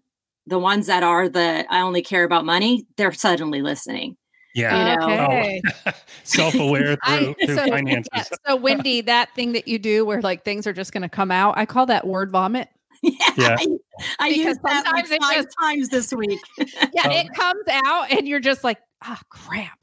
the 0.48 0.60
ones 0.60 0.88
that 0.88 1.04
are 1.04 1.30
the 1.30 1.65
i 1.69 1.82
only 1.82 2.02
care 2.02 2.24
about 2.24 2.45
money 2.45 2.86
they're 2.98 3.13
suddenly 3.13 3.62
listening 3.62 4.17
yeah. 4.56 4.93
You 4.93 5.00
know? 5.00 5.26
okay. 5.26 5.62
oh, 5.86 5.91
self-aware 6.24 6.95
through, 7.06 7.36
I, 7.39 7.45
through 7.45 7.56
so, 7.56 7.67
finances. 7.67 8.10
Yeah, 8.15 8.24
so 8.48 8.56
Wendy, 8.56 9.02
that 9.02 9.36
thing 9.36 9.52
that 9.52 9.67
you 9.67 9.78
do 9.78 10.06
where 10.06 10.21
like 10.21 10.45
things 10.45 10.65
are 10.65 10.74
just 10.74 10.93
going 10.93 11.04
to 11.04 11.10
come 11.10 11.30
out, 11.30 11.58
I 11.58 11.65
call 11.65 11.86
that 11.88 12.08
word 12.08 12.32
vomit. 12.32 12.69
Yeah. 13.37 13.57
yeah. 13.59 13.75
I, 14.19 14.25
I 14.25 14.27
used 14.29 14.61
that 14.63 14.85
like 14.85 15.07
five 15.07 15.35
just, 15.35 15.55
times 15.59 15.89
this 15.89 16.13
week. 16.13 16.39
yeah. 16.57 17.03
Um, 17.03 17.11
it 17.11 17.33
comes 17.33 17.63
out 17.85 18.11
and 18.11 18.27
you're 18.27 18.39
just 18.39 18.63
like, 18.63 18.79
ah, 19.03 19.17
oh, 19.17 19.25
crap. 19.29 19.77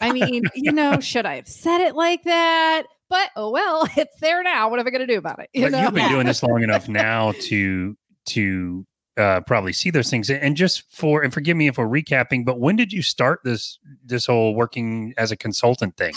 I 0.00 0.12
mean, 0.12 0.42
you 0.54 0.72
know, 0.72 1.00
should 1.00 1.26
I 1.26 1.36
have 1.36 1.48
said 1.48 1.80
it 1.80 1.94
like 1.94 2.24
that? 2.24 2.84
But 3.08 3.30
oh 3.36 3.50
well, 3.50 3.86
it's 3.96 4.18
there 4.20 4.42
now. 4.42 4.68
What 4.68 4.80
am 4.80 4.86
I 4.86 4.90
going 4.90 5.06
to 5.06 5.12
do 5.12 5.18
about 5.18 5.38
it? 5.38 5.50
You 5.52 5.62
but 5.62 5.72
know? 5.72 5.82
you've 5.82 5.94
been 5.94 6.10
doing 6.10 6.26
this 6.26 6.42
long 6.42 6.62
enough 6.62 6.88
now 6.88 7.32
to 7.42 7.96
to 8.26 8.86
uh, 9.16 9.40
probably 9.42 9.72
see 9.72 9.90
those 9.90 10.10
things. 10.10 10.30
And 10.30 10.56
just 10.56 10.84
for 10.90 11.22
and 11.22 11.32
forgive 11.32 11.56
me 11.56 11.68
if 11.68 11.78
we're 11.78 11.86
recapping, 11.86 12.44
but 12.44 12.58
when 12.58 12.76
did 12.76 12.92
you 12.92 13.02
start 13.02 13.40
this 13.44 13.78
this 14.04 14.26
whole 14.26 14.54
working 14.54 15.14
as 15.16 15.30
a 15.30 15.36
consultant 15.36 15.96
thing? 15.96 16.14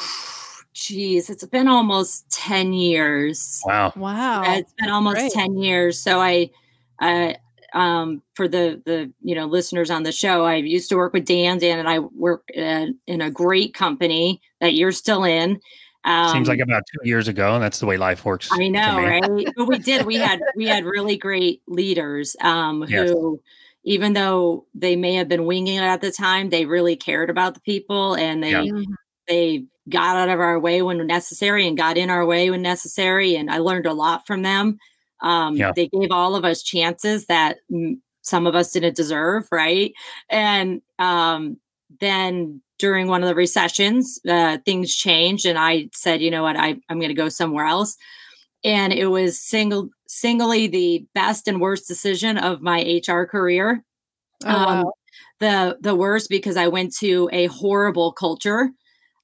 Geez, 0.78 1.28
it's 1.32 1.44
been 1.44 1.68
almost 1.68 2.30
10 2.30 2.72
years. 2.72 3.64
Wow. 3.66 3.94
Wow. 3.96 4.44
it's 4.46 4.72
been 4.74 4.92
almost 4.92 5.18
Great. 5.18 5.32
10 5.32 5.58
years. 5.58 6.00
So 6.00 6.22
I 6.22 6.52
I 7.00 7.38
um 7.74 8.22
for 8.36 8.48
the 8.48 8.80
the 8.86 9.12
you 9.24 9.34
know 9.34 9.48
listeners 9.48 9.90
on 9.90 10.04
the 10.04 10.12
show, 10.12 10.46
I 10.46 10.58
used 10.58 10.90
to 10.90 10.96
work 10.96 11.14
with 11.14 11.26
Dan. 11.26 11.58
Dan 11.58 11.80
and 11.80 11.90
I 11.90 11.98
work 11.98 12.44
uh, 12.56 12.86
in 13.08 13.22
a 13.22 13.32
great 13.32 13.74
company 13.74 14.40
that 14.62 14.76
you're 14.76 14.92
still 14.92 15.24
in. 15.24 15.60
Um, 16.06 16.32
Seems 16.32 16.48
like 16.48 16.62
um, 16.62 16.70
about 16.70 16.84
two 16.86 17.10
years 17.10 17.28
ago, 17.28 17.56
and 17.56 17.64
that's 17.64 17.80
the 17.80 17.88
way 17.88 17.98
life 17.98 18.24
works. 18.24 18.48
I 18.52 18.68
know, 18.68 18.98
right? 18.98 19.48
but 19.58 19.66
we 19.66 19.80
did. 19.80 20.06
We 20.06 20.18
had 20.18 20.40
we 20.56 20.68
had 20.68 20.86
really 20.86 21.18
great 21.18 21.64
leaders 21.68 22.36
um, 22.42 22.86
yes. 22.88 23.10
who, 23.10 23.42
even 23.84 24.14
though 24.14 24.68
they 24.76 24.96
may 24.96 25.16
have 25.16 25.28
been 25.28 25.46
winging 25.46 25.78
it 25.78 25.82
at 25.82 26.02
the 26.02 26.12
time, 26.12 26.50
they 26.50 26.66
really 26.66 26.96
cared 26.96 27.32
about 27.32 27.56
the 27.56 27.62
people, 27.62 28.14
and 28.14 28.44
they 28.44 28.52
yeah. 28.52 28.84
They 29.28 29.66
got 29.90 30.18
out 30.18 30.30
of 30.30 30.40
our 30.40 30.60
way 30.60 30.82
when 30.82 31.06
necessary 31.08 31.68
and 31.68 31.78
got 31.78 31.98
in 31.98 32.10
our 32.10 32.26
way 32.26 32.50
when 32.50 32.62
necessary. 32.62 33.36
And 33.36 33.50
I 33.50 33.60
learned 33.60 33.86
a 33.86 33.94
lot 33.94 34.28
from 34.28 34.42
them. 34.42 34.78
Um, 35.22 35.56
yeah. 35.56 35.72
They 35.76 35.88
gave 35.88 36.12
all 36.12 36.36
of 36.36 36.46
us 36.46 36.62
chances 36.62 37.26
that 37.28 37.58
some 38.22 38.46
of 38.46 38.56
us 38.56 38.72
didn't 38.72 38.96
deserve, 38.96 39.48
right? 39.52 39.94
And 40.30 40.82
um, 41.00 41.58
then 42.00 42.62
during 42.78 43.08
one 43.08 43.24
of 43.24 43.30
the 43.30 43.36
recessions, 43.36 44.20
uh, 44.30 44.58
things 44.66 44.94
changed, 44.96 45.46
and 45.46 45.58
I 45.58 45.90
said, 45.94 46.22
you 46.22 46.30
know 46.30 46.44
what, 46.44 46.58
I, 46.58 46.76
I'm 46.90 47.00
going 47.00 47.10
to 47.10 47.16
go 47.16 47.30
somewhere 47.30 47.66
else. 47.66 47.98
And 48.64 48.94
it 48.94 49.08
was 49.08 49.40
single, 49.40 49.90
singly 50.08 50.68
the 50.68 51.06
best 51.16 51.48
and 51.48 51.62
worst 51.62 51.88
decision 51.88 52.38
of 52.38 52.62
my 52.62 53.02
HR 53.08 53.24
career. 53.24 53.84
Oh, 54.46 54.50
um. 54.50 54.86
The 55.40 55.78
the 55.82 55.96
worst 55.96 56.30
because 56.30 56.58
I 56.58 56.68
went 56.68 56.96
to 56.98 57.30
a 57.32 57.46
horrible 57.48 58.12
culture. 58.12 58.72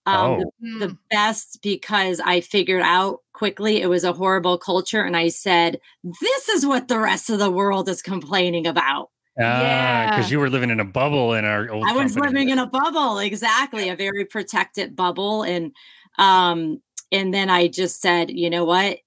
Um, 0.06 0.32
oh. 0.32 0.38
the, 0.60 0.80
the 0.80 0.88
hmm. 0.90 0.96
best 1.10 1.60
because 1.62 2.20
I 2.20 2.42
figured 2.42 2.82
out 2.82 3.20
quickly 3.32 3.82
it 3.82 3.88
was 3.88 4.04
a 4.04 4.14
horrible 4.14 4.58
culture, 4.58 5.02
and 5.02 5.16
I 5.16 5.30
said, 5.30 5.80
"This 6.04 6.50
is 6.50 6.66
what 6.66 6.88
the 6.88 7.00
rest 7.00 7.30
of 7.30 7.40
the 7.40 7.52
world 7.52 7.88
is 7.88 8.02
complaining 8.02 8.68
about." 8.68 9.10
yeah, 9.38 10.10
because 10.10 10.30
you 10.30 10.40
were 10.40 10.50
living 10.50 10.70
in 10.70 10.80
a 10.80 10.86
bubble 10.86 11.34
in 11.34 11.46
our 11.46 11.70
old. 11.70 11.86
I 11.88 11.94
was 11.94 12.16
company. 12.16 12.34
living 12.34 12.50
in 12.50 12.60
a 12.60 12.68
bubble, 12.68 13.18
exactly, 13.20 13.90
a 13.90 13.96
very 13.96 14.26
protected 14.26 14.96
bubble, 14.96 15.44
and 15.44 15.72
um, 16.18 16.82
and 17.12 17.34
then 17.34 17.50
I 17.50 17.68
just 17.68 18.02
said, 18.02 18.32
you 18.32 18.50
know 18.50 18.66
what? 18.66 19.00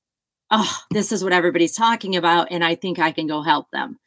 Oh, 0.50 0.78
this 0.92 1.12
is 1.12 1.24
what 1.24 1.32
everybody's 1.32 1.74
talking 1.74 2.16
about, 2.16 2.48
and 2.50 2.64
I 2.64 2.76
think 2.76 2.98
I 2.98 3.12
can 3.12 3.26
go 3.26 3.42
help 3.42 3.70
them. 3.70 3.98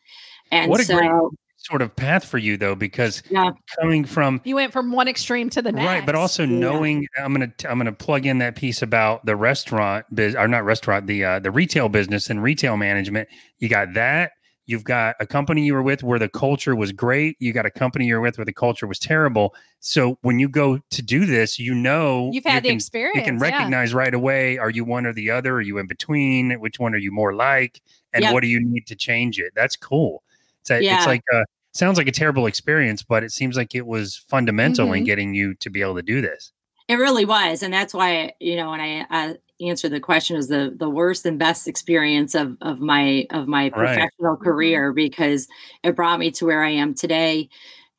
And 0.52 0.70
what 0.70 0.80
a 0.80 0.86
so, 0.86 0.98
great 0.98 1.12
sort 1.60 1.82
of 1.82 1.96
path 1.96 2.26
for 2.26 2.38
you, 2.38 2.58
though, 2.58 2.76
because 2.76 3.22
yeah. 3.30 3.52
coming 3.80 4.06
from 4.06 4.42
you 4.44 4.56
went 4.56 4.74
from 4.74 4.92
one 4.92 5.08
extreme 5.08 5.50
to 5.52 5.62
the 5.62 5.72
next, 5.72 5.86
right? 5.86 6.06
But 6.06 6.16
also 6.16 6.46
knowing, 6.46 7.04
yeah. 7.04 7.26
I'm 7.26 7.34
gonna 7.34 7.52
I'm 7.68 7.78
gonna 7.78 7.92
plug 7.92 8.26
in 8.26 8.40
that 8.40 8.56
piece 8.56 8.82
about 8.82 9.26
the 9.26 9.36
restaurant 9.36 10.06
biz, 10.14 10.36
or 10.36 10.48
not 10.48 10.66
restaurant, 10.66 11.08
the 11.08 11.24
uh, 11.24 11.40
the 11.40 11.52
retail 11.52 11.90
business 11.90 12.30
and 12.30 12.42
retail 12.42 12.78
management. 12.78 13.30
You 13.60 13.70
got 13.70 13.94
that 13.94 14.32
You've 14.70 14.84
got 14.84 15.16
a 15.20 15.26
company 15.26 15.66
you 15.66 15.74
were 15.74 15.82
with 15.82 16.04
where 16.04 16.20
the 16.20 16.30
culture 16.30 16.76
was 16.76 16.92
great. 16.92 17.38
You 17.40 17.54
got 17.54 17.66
a 17.66 17.72
company 17.72 18.06
you're 18.06 18.22
with 18.22 18.38
where 18.38 18.46
the 18.46 18.54
culture 18.54 18.86
was 18.86 19.00
terrible. 19.00 19.56
So 19.80 20.20
when 20.22 20.38
you 20.38 20.48
go 20.48 20.78
to 20.92 21.02
do 21.02 21.26
this, 21.26 21.58
you 21.58 21.74
know 21.74 22.30
you've 22.32 22.44
had 22.44 22.58
you 22.58 22.62
the 22.62 22.68
can, 22.68 22.76
experience. 22.76 23.18
You 23.18 23.24
can 23.24 23.40
recognize 23.40 23.94
yeah. 23.94 23.98
right 23.98 24.14
away: 24.14 24.60
are 24.60 24.70
you 24.70 24.86
one 24.86 25.08
or 25.08 25.14
the 25.14 25.32
other? 25.32 25.56
Are 25.56 25.62
you 25.62 25.80
in 25.80 25.88
between? 25.88 26.52
Which 26.60 26.78
one 26.78 26.94
are 26.94 27.00
you 27.00 27.12
more 27.12 27.34
like? 27.34 27.82
And 28.14 28.32
what 28.32 28.42
do 28.42 28.48
you 28.48 28.60
need 28.64 28.86
to 28.86 28.96
change 28.96 29.40
it? 29.40 29.54
That's 29.56 29.76
cool. 29.76 30.22
It's, 30.62 30.72
a, 30.72 30.84
yeah. 30.84 30.98
it's 30.98 31.08
like 31.08 31.24
a, 31.34 31.44
sounds 31.74 31.98
like 31.98 32.08
a 32.08 32.12
terrible 32.12 32.46
experience, 32.46 33.04
but 33.04 33.24
it 33.24 33.32
seems 33.32 33.56
like 33.56 33.76
it 33.76 33.86
was 33.86 34.18
fundamental 34.30 34.88
mm-hmm. 34.88 34.96
in 34.96 35.04
getting 35.04 35.34
you 35.34 35.56
to 35.56 35.70
be 35.70 35.82
able 35.82 35.96
to 35.96 36.02
do 36.02 36.22
this. 36.22 36.52
It 36.88 36.96
really 36.96 37.26
was, 37.26 37.62
and 37.62 37.74
that's 37.74 37.94
why 37.94 38.34
you 38.40 38.56
know 38.56 38.72
when 38.72 38.82
I 38.82 39.06
uh, 39.12 39.34
answer 39.62 39.90
the 39.90 40.00
question 40.00 40.36
was 40.36 40.48
the 40.48 40.74
the 40.76 40.90
worst 40.90 41.26
and 41.26 41.38
best 41.38 41.68
experience 41.68 42.34
of 42.34 42.58
of 42.62 42.80
my 42.80 43.28
of 43.30 43.48
my 43.48 43.70
professional 43.70 44.38
career 44.38 44.92
because 44.92 45.48
it 45.84 45.96
brought 45.96 46.20
me 46.20 46.32
to 46.32 46.46
where 46.46 46.64
I 46.64 46.72
am 46.72 46.96
today. 46.96 47.50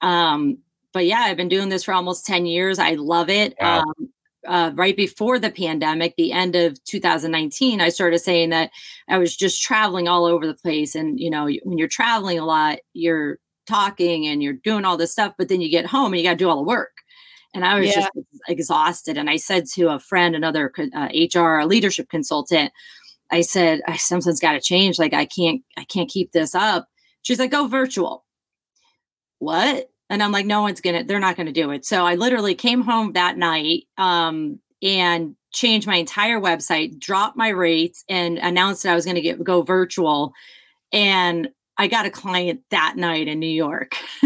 Um, 0.01 0.59
but 0.93 1.07
yeah, 1.07 1.21
I've 1.21 1.37
been 1.37 1.49
doing 1.49 1.69
this 1.69 1.85
for 1.85 1.95
almost 1.95 2.27
10 2.27 2.47
years. 2.47 2.79
I 2.79 2.93
love 2.93 3.31
it. 3.31 3.55
Wow. 3.61 3.81
Um, 3.81 4.11
uh, 4.47 4.73
right 4.75 4.97
before 4.97 5.39
the 5.39 5.51
pandemic, 5.51 6.15
the 6.17 6.33
end 6.33 6.57
of 6.57 6.83
2019, 6.85 7.81
I 7.81 7.89
started 7.89 8.19
saying 8.21 8.51
that 8.51 8.71
I 9.09 9.19
was 9.19 9.37
just 9.37 9.63
traveling 9.63 10.09
all 10.09 10.25
over 10.25 10.47
the 10.47 10.55
place. 10.55 10.95
And, 10.95 11.21
you 11.21 11.31
know, 11.31 11.49
when 11.63 11.79
you're 11.79 11.89
traveling 11.89 12.39
a 12.39 12.45
lot, 12.45 12.79
you're 12.93 13.39
talking 13.67 14.27
and 14.27 14.43
you're 14.43 14.55
doing 14.55 14.85
all 14.85 14.97
this 14.97 15.13
stuff, 15.13 15.35
but 15.37 15.49
then 15.49 15.61
you 15.61 15.71
get 15.71 15.87
home 15.87 16.13
and 16.13 16.17
you 16.17 16.25
got 16.27 16.33
to 16.33 16.37
do 16.37 16.49
all 16.49 16.57
the 16.57 16.63
work 16.63 16.91
and 17.55 17.65
I 17.65 17.79
was 17.79 17.89
yeah. 17.89 17.95
just 17.95 18.11
exhausted. 18.49 19.17
And 19.17 19.29
I 19.29 19.37
said 19.37 19.67
to 19.75 19.89
a 19.89 19.99
friend, 19.99 20.35
another 20.35 20.73
uh, 20.95 21.09
HR 21.13 21.65
leadership 21.65 22.09
consultant, 22.09 22.73
I 23.31 23.41
said, 23.43 23.81
something's 23.97 24.41
got 24.41 24.53
to 24.53 24.61
change. 24.61 24.99
Like 24.99 25.15
I 25.15 25.25
can't, 25.25 25.63
I 25.77 25.85
can't 25.85 26.09
keep 26.09 26.33
this 26.33 26.55
up. 26.55 26.89
She's 27.23 27.39
like, 27.39 27.51
go 27.51 27.67
virtual. 27.67 28.25
What? 29.39 29.91
And 30.11 30.23
I'm 30.23 30.33
like, 30.33 30.45
no 30.45 30.61
one's 30.61 30.81
gonna, 30.81 31.05
they're 31.05 31.21
not 31.21 31.37
gonna 31.37 31.53
do 31.53 31.71
it. 31.71 31.87
So 31.87 32.05
I 32.05 32.17
literally 32.17 32.55
came 32.55 32.83
home 32.83 33.13
that 33.13 33.39
night 33.39 33.85
um, 33.97 34.59
and 34.83 35.37
changed 35.53 35.87
my 35.87 35.97
entire 35.97 36.39
website, 36.41 36.99
dropped 36.99 37.37
my 37.37 37.49
rates, 37.49 38.05
and 38.09 38.39
announced 38.39 38.83
that 38.83 38.93
I 38.93 38.95
was 38.95 39.07
gonna 39.07 39.23
get 39.23 39.43
go 39.43 39.63
virtual. 39.63 40.33
And 40.93 41.49
I 41.79 41.87
got 41.87 42.05
a 42.05 42.11
client 42.11 42.61
that 42.71 42.97
night 42.97 43.27
in 43.27 43.39
New 43.39 43.47
York. 43.47 43.95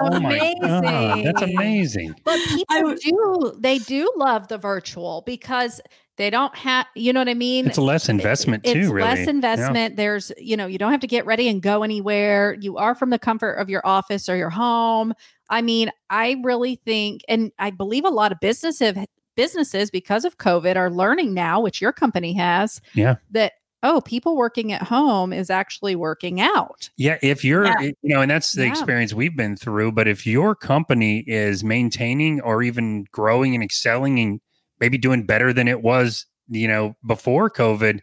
oh 0.00 0.20
my 0.20 0.54
god, 0.60 1.24
that's 1.24 1.42
amazing. 1.42 2.14
But 2.22 2.38
people 2.38 2.94
do 2.94 3.56
they 3.58 3.78
do 3.78 4.12
love 4.16 4.46
the 4.46 4.58
virtual 4.58 5.22
because 5.26 5.80
they 6.16 6.30
don't 6.30 6.54
have 6.56 6.86
you 6.94 7.12
know 7.12 7.20
what 7.20 7.28
I 7.28 7.34
mean? 7.34 7.66
It's 7.66 7.78
less 7.78 8.08
investment 8.08 8.66
it, 8.66 8.74
too, 8.74 8.80
it's 8.80 8.88
really. 8.90 9.08
Less 9.08 9.28
investment. 9.28 9.92
Yeah. 9.92 9.96
There's, 9.96 10.32
you 10.38 10.56
know, 10.56 10.66
you 10.66 10.78
don't 10.78 10.92
have 10.92 11.00
to 11.00 11.06
get 11.06 11.26
ready 11.26 11.48
and 11.48 11.60
go 11.60 11.82
anywhere. 11.82 12.56
You 12.60 12.76
are 12.76 12.94
from 12.94 13.10
the 13.10 13.18
comfort 13.18 13.54
of 13.54 13.68
your 13.68 13.84
office 13.86 14.28
or 14.28 14.36
your 14.36 14.50
home. 14.50 15.14
I 15.50 15.62
mean, 15.62 15.90
I 16.10 16.36
really 16.42 16.76
think 16.84 17.22
and 17.28 17.52
I 17.58 17.70
believe 17.70 18.04
a 18.04 18.10
lot 18.10 18.32
of 18.32 18.40
businesses 18.40 18.96
businesses 19.36 19.90
because 19.90 20.24
of 20.24 20.38
COVID 20.38 20.76
are 20.76 20.90
learning 20.90 21.34
now, 21.34 21.60
which 21.60 21.80
your 21.80 21.92
company 21.92 22.32
has, 22.34 22.80
yeah, 22.94 23.16
that 23.32 23.54
oh, 23.84 24.00
people 24.00 24.34
working 24.36 24.72
at 24.72 24.82
home 24.82 25.32
is 25.32 25.50
actually 25.50 25.94
working 25.94 26.40
out. 26.40 26.88
Yeah. 26.96 27.18
If 27.22 27.44
you're, 27.44 27.66
yeah. 27.66 27.76
Eh, 27.80 27.92
you 28.02 28.14
know, 28.14 28.22
and 28.22 28.30
that's 28.30 28.52
the 28.52 28.64
yeah. 28.64 28.70
experience 28.70 29.12
we've 29.12 29.36
been 29.36 29.56
through. 29.56 29.92
But 29.92 30.08
if 30.08 30.26
your 30.26 30.54
company 30.54 31.18
is 31.26 31.62
maintaining 31.62 32.40
or 32.40 32.62
even 32.62 33.04
growing 33.12 33.54
and 33.54 33.62
excelling 33.62 34.18
and 34.18 34.40
maybe 34.84 34.98
doing 34.98 35.24
better 35.24 35.50
than 35.54 35.66
it 35.66 35.80
was, 35.80 36.26
you 36.46 36.68
know, 36.68 36.94
before 37.06 37.48
COVID, 37.48 38.00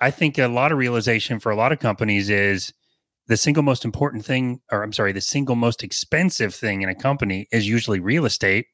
I 0.00 0.12
think 0.12 0.38
a 0.38 0.46
lot 0.46 0.70
of 0.70 0.78
realization 0.78 1.40
for 1.40 1.50
a 1.50 1.56
lot 1.56 1.72
of 1.72 1.80
companies 1.80 2.30
is 2.30 2.72
the 3.26 3.36
single 3.36 3.64
most 3.64 3.84
important 3.84 4.24
thing, 4.24 4.60
or 4.70 4.84
I'm 4.84 4.92
sorry, 4.92 5.10
the 5.10 5.20
single 5.20 5.56
most 5.56 5.82
expensive 5.82 6.54
thing 6.54 6.82
in 6.82 6.88
a 6.88 6.94
company 6.94 7.48
is 7.50 7.66
usually 7.66 7.98
real 7.98 8.24
estate. 8.24 8.66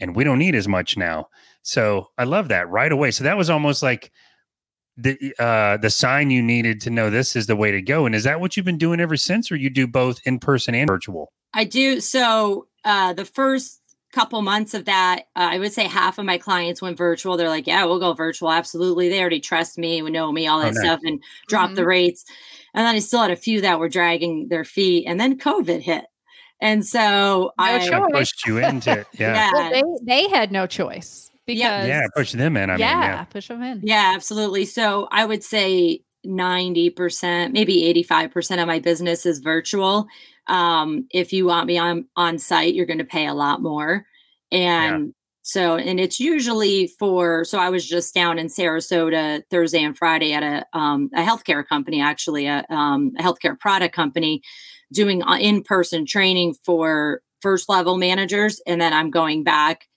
And 0.00 0.16
we 0.16 0.24
don't 0.24 0.40
need 0.40 0.56
as 0.56 0.66
much 0.66 0.96
now. 0.96 1.28
So 1.62 2.08
I 2.18 2.24
love 2.24 2.48
that 2.48 2.68
right 2.68 2.90
away. 2.90 3.12
So 3.12 3.22
that 3.22 3.36
was 3.36 3.50
almost 3.50 3.84
like, 3.84 4.10
the 4.96 5.34
uh 5.38 5.76
the 5.76 5.90
sign 5.90 6.30
you 6.30 6.42
needed 6.42 6.80
to 6.80 6.90
know 6.90 7.10
this 7.10 7.36
is 7.36 7.46
the 7.46 7.54
way 7.54 7.70
to 7.70 7.82
go 7.82 8.06
and 8.06 8.14
is 8.14 8.24
that 8.24 8.40
what 8.40 8.56
you've 8.56 8.64
been 8.64 8.78
doing 8.78 8.98
ever 8.98 9.14
since 9.14 9.52
or 9.52 9.56
you 9.56 9.68
do 9.68 9.86
both 9.86 10.18
in 10.24 10.38
person 10.38 10.74
and 10.74 10.88
virtual 10.88 11.30
i 11.52 11.64
do 11.64 12.00
so 12.00 12.66
uh 12.84 13.12
the 13.12 13.26
first 13.26 13.82
couple 14.16 14.40
months 14.40 14.72
of 14.72 14.86
that, 14.86 15.24
uh, 15.36 15.48
I 15.52 15.58
would 15.58 15.72
say 15.72 15.84
half 15.84 16.18
of 16.18 16.24
my 16.24 16.38
clients 16.38 16.80
went 16.80 16.96
virtual. 16.96 17.36
They're 17.36 17.50
like, 17.50 17.66
"Yeah, 17.66 17.84
we'll 17.84 18.00
go 18.00 18.14
virtual. 18.14 18.50
Absolutely." 18.50 19.08
They 19.08 19.20
already 19.20 19.40
trust 19.40 19.76
me, 19.76 20.00
we 20.00 20.10
know 20.10 20.32
me, 20.32 20.46
all 20.46 20.60
that 20.60 20.68
oh, 20.68 20.70
nice. 20.70 20.80
stuff, 20.80 21.00
and 21.04 21.22
drop 21.48 21.66
mm-hmm. 21.66 21.74
the 21.74 21.86
rates. 21.86 22.24
And 22.74 22.86
then 22.86 22.94
I 22.94 22.98
still 23.00 23.20
had 23.20 23.30
a 23.30 23.36
few 23.36 23.60
that 23.60 23.78
were 23.78 23.90
dragging 23.90 24.48
their 24.48 24.64
feet, 24.64 25.04
and 25.06 25.20
then 25.20 25.38
COVID 25.38 25.82
hit. 25.82 26.04
And 26.60 26.86
so 26.86 27.52
no 27.58 27.64
I 27.64 28.08
pushed 28.10 28.46
you 28.46 28.58
into 28.58 29.00
it. 29.00 29.06
Yeah. 29.12 29.34
yeah. 29.34 29.50
Well, 29.52 29.70
they, 29.70 30.22
they 30.22 30.28
had 30.30 30.50
no 30.50 30.66
choice 30.66 31.30
because 31.46 31.86
yeah, 31.86 32.06
push 32.16 32.32
them 32.32 32.56
in. 32.56 32.70
I 32.70 32.76
yeah, 32.76 32.94
mean, 32.94 33.02
yeah, 33.02 33.24
push 33.24 33.48
them 33.48 33.62
in. 33.62 33.80
Yeah, 33.82 34.12
absolutely. 34.14 34.64
So 34.64 35.08
I 35.12 35.26
would 35.26 35.44
say 35.44 36.00
90%, 36.26 37.52
maybe 37.52 37.92
85% 38.08 38.62
of 38.62 38.66
my 38.66 38.78
business 38.78 39.26
is 39.26 39.38
virtual. 39.38 40.06
Um, 40.48 41.06
if 41.10 41.32
you 41.32 41.46
want 41.46 41.66
me 41.66 41.78
on 41.78 42.06
on 42.16 42.38
site, 42.38 42.74
you're 42.74 42.86
going 42.86 42.98
to 42.98 43.04
pay 43.04 43.26
a 43.26 43.34
lot 43.34 43.62
more. 43.62 44.06
And 44.52 45.06
yeah. 45.06 45.12
so, 45.42 45.76
and 45.76 45.98
it's 45.98 46.20
usually 46.20 46.86
for, 46.98 47.44
so 47.44 47.58
I 47.58 47.70
was 47.70 47.86
just 47.86 48.14
down 48.14 48.38
in 48.38 48.46
Sarasota 48.46 49.42
Thursday 49.50 49.82
and 49.82 49.96
Friday 49.96 50.32
at 50.32 50.42
a, 50.42 50.78
um, 50.78 51.10
a 51.14 51.22
healthcare 51.22 51.66
company, 51.66 52.00
actually, 52.00 52.46
a, 52.46 52.64
um, 52.70 53.12
a 53.18 53.22
healthcare 53.22 53.58
product 53.58 53.94
company 53.94 54.42
doing 54.92 55.22
uh, 55.24 55.36
in 55.36 55.62
person 55.62 56.06
training 56.06 56.54
for 56.64 57.22
first 57.40 57.68
level 57.68 57.96
managers. 57.96 58.60
And 58.66 58.80
then 58.80 58.92
I'm 58.92 59.10
going 59.10 59.42
back 59.42 59.88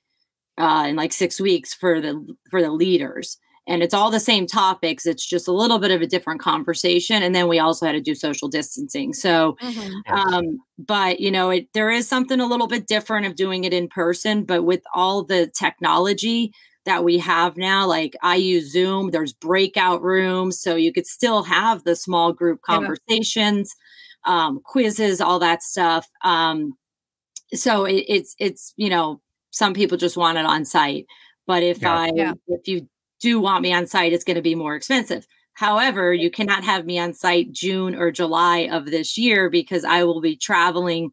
uh, 0.58 0.88
in 0.90 0.96
like 0.96 1.14
six 1.14 1.40
weeks 1.40 1.74
for 1.74 2.02
the, 2.02 2.36
for 2.50 2.62
the 2.62 2.72
leaders 2.72 3.38
and 3.70 3.84
it's 3.84 3.94
all 3.94 4.10
the 4.10 4.20
same 4.20 4.46
topics 4.46 5.06
it's 5.06 5.26
just 5.26 5.48
a 5.48 5.54
little 5.54 5.80
bit 5.80 5.92
of 5.92 6.02
a 6.02 6.08
different 6.08 6.42
conversation 6.42 7.24
and 7.24 7.34
then 7.34 7.48
we 7.48 7.60
also 7.60 7.86
had 7.86 7.94
to 7.94 8.02
do 8.02 8.16
social 8.16 8.50
distancing 8.50 9.14
so 9.14 9.56
mm-hmm. 9.62 10.14
um, 10.14 10.60
but 10.78 11.20
you 11.22 11.32
know 11.32 11.52
it, 11.52 11.68
there 11.74 11.90
is 11.90 12.08
something 12.08 12.42
a 12.42 12.48
little 12.48 12.68
bit 12.68 12.88
different 12.88 13.26
of 13.26 13.36
doing 13.36 13.64
it 13.64 13.74
in 13.74 13.88
person 13.88 14.44
but 14.44 14.64
with 14.64 14.82
all 14.94 15.24
the 15.24 15.50
technology 15.58 16.52
that 16.86 17.04
we 17.04 17.18
have 17.20 17.56
now 17.56 17.86
like 17.86 18.16
i 18.22 18.36
use 18.36 18.72
zoom 18.72 19.12
there's 19.12 19.34
breakout 19.34 20.02
rooms 20.02 20.60
so 20.60 20.76
you 20.76 20.92
could 20.92 21.08
still 21.08 21.44
have 21.44 21.84
the 21.84 21.96
small 21.96 22.34
group 22.34 22.62
conversations 22.62 23.76
yeah. 24.26 24.48
um, 24.48 24.60
quizzes 24.66 25.22
all 25.22 25.40
that 25.40 25.64
stuff 25.64 26.08
um, 26.26 26.74
so 27.54 27.86
it, 27.86 28.04
it's 28.08 28.36
it's 28.40 28.74
you 28.78 28.90
know 28.90 29.22
some 29.52 29.74
people 29.74 29.98
just 29.98 30.18
want 30.18 30.38
it 30.38 30.46
on 30.46 30.66
site 30.66 31.06
but 31.46 31.62
if 31.62 31.82
yeah. 31.82 31.96
i 31.96 32.10
yeah. 32.16 32.34
if 32.48 32.68
you 32.68 32.88
do 33.20 33.40
want 33.40 33.62
me 33.62 33.74
on 33.74 33.88
site, 33.88 34.14
it's 34.14 34.24
going 34.24 34.36
to 34.36 34.42
be 34.42 34.56
more 34.56 34.76
expensive. 34.76 35.28
However, 35.54 36.14
you 36.14 36.32
cannot 36.32 36.64
have 36.64 36.86
me 36.86 36.98
on 37.00 37.14
site 37.14 37.52
June 37.52 37.96
or 37.96 38.12
July 38.12 38.70
of 38.72 38.86
this 38.86 39.18
year 39.18 39.50
because 39.50 39.84
I 39.84 40.04
will 40.04 40.22
be 40.22 40.38
traveling 40.38 41.12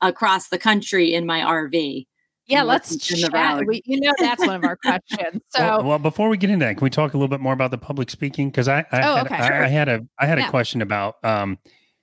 across 0.00 0.48
the 0.48 0.58
country 0.58 1.14
in 1.14 1.26
my 1.26 1.40
RV. 1.40 2.06
Yeah, 2.46 2.62
let's 2.62 2.96
chat. 2.96 3.64
We, 3.66 3.82
you 3.86 4.00
know, 4.00 4.12
that's 4.18 4.44
one 4.46 4.56
of 4.56 4.64
our 4.64 4.76
questions. 4.76 5.42
So, 5.50 5.62
well, 5.62 5.84
well, 5.84 5.98
before 5.98 6.28
we 6.28 6.36
get 6.36 6.50
into 6.50 6.64
that, 6.66 6.76
can 6.76 6.84
we 6.84 6.90
talk 6.90 7.14
a 7.14 7.16
little 7.16 7.28
bit 7.28 7.40
more 7.40 7.52
about 7.52 7.70
the 7.70 7.78
public 7.78 8.10
speaking? 8.10 8.50
Because 8.50 8.68
I, 8.68 8.80
I, 8.90 9.02
oh, 9.02 9.14
had, 9.16 9.26
okay, 9.26 9.34
I, 9.36 9.46
sure. 9.46 9.64
I, 9.64 9.68
had 9.68 9.88
a, 9.88 10.06
I 10.18 10.26
had 10.26 10.38
yeah. 10.38 10.48
a 10.48 10.50
question 10.50 10.82
about, 10.82 11.14
um, 11.22 11.58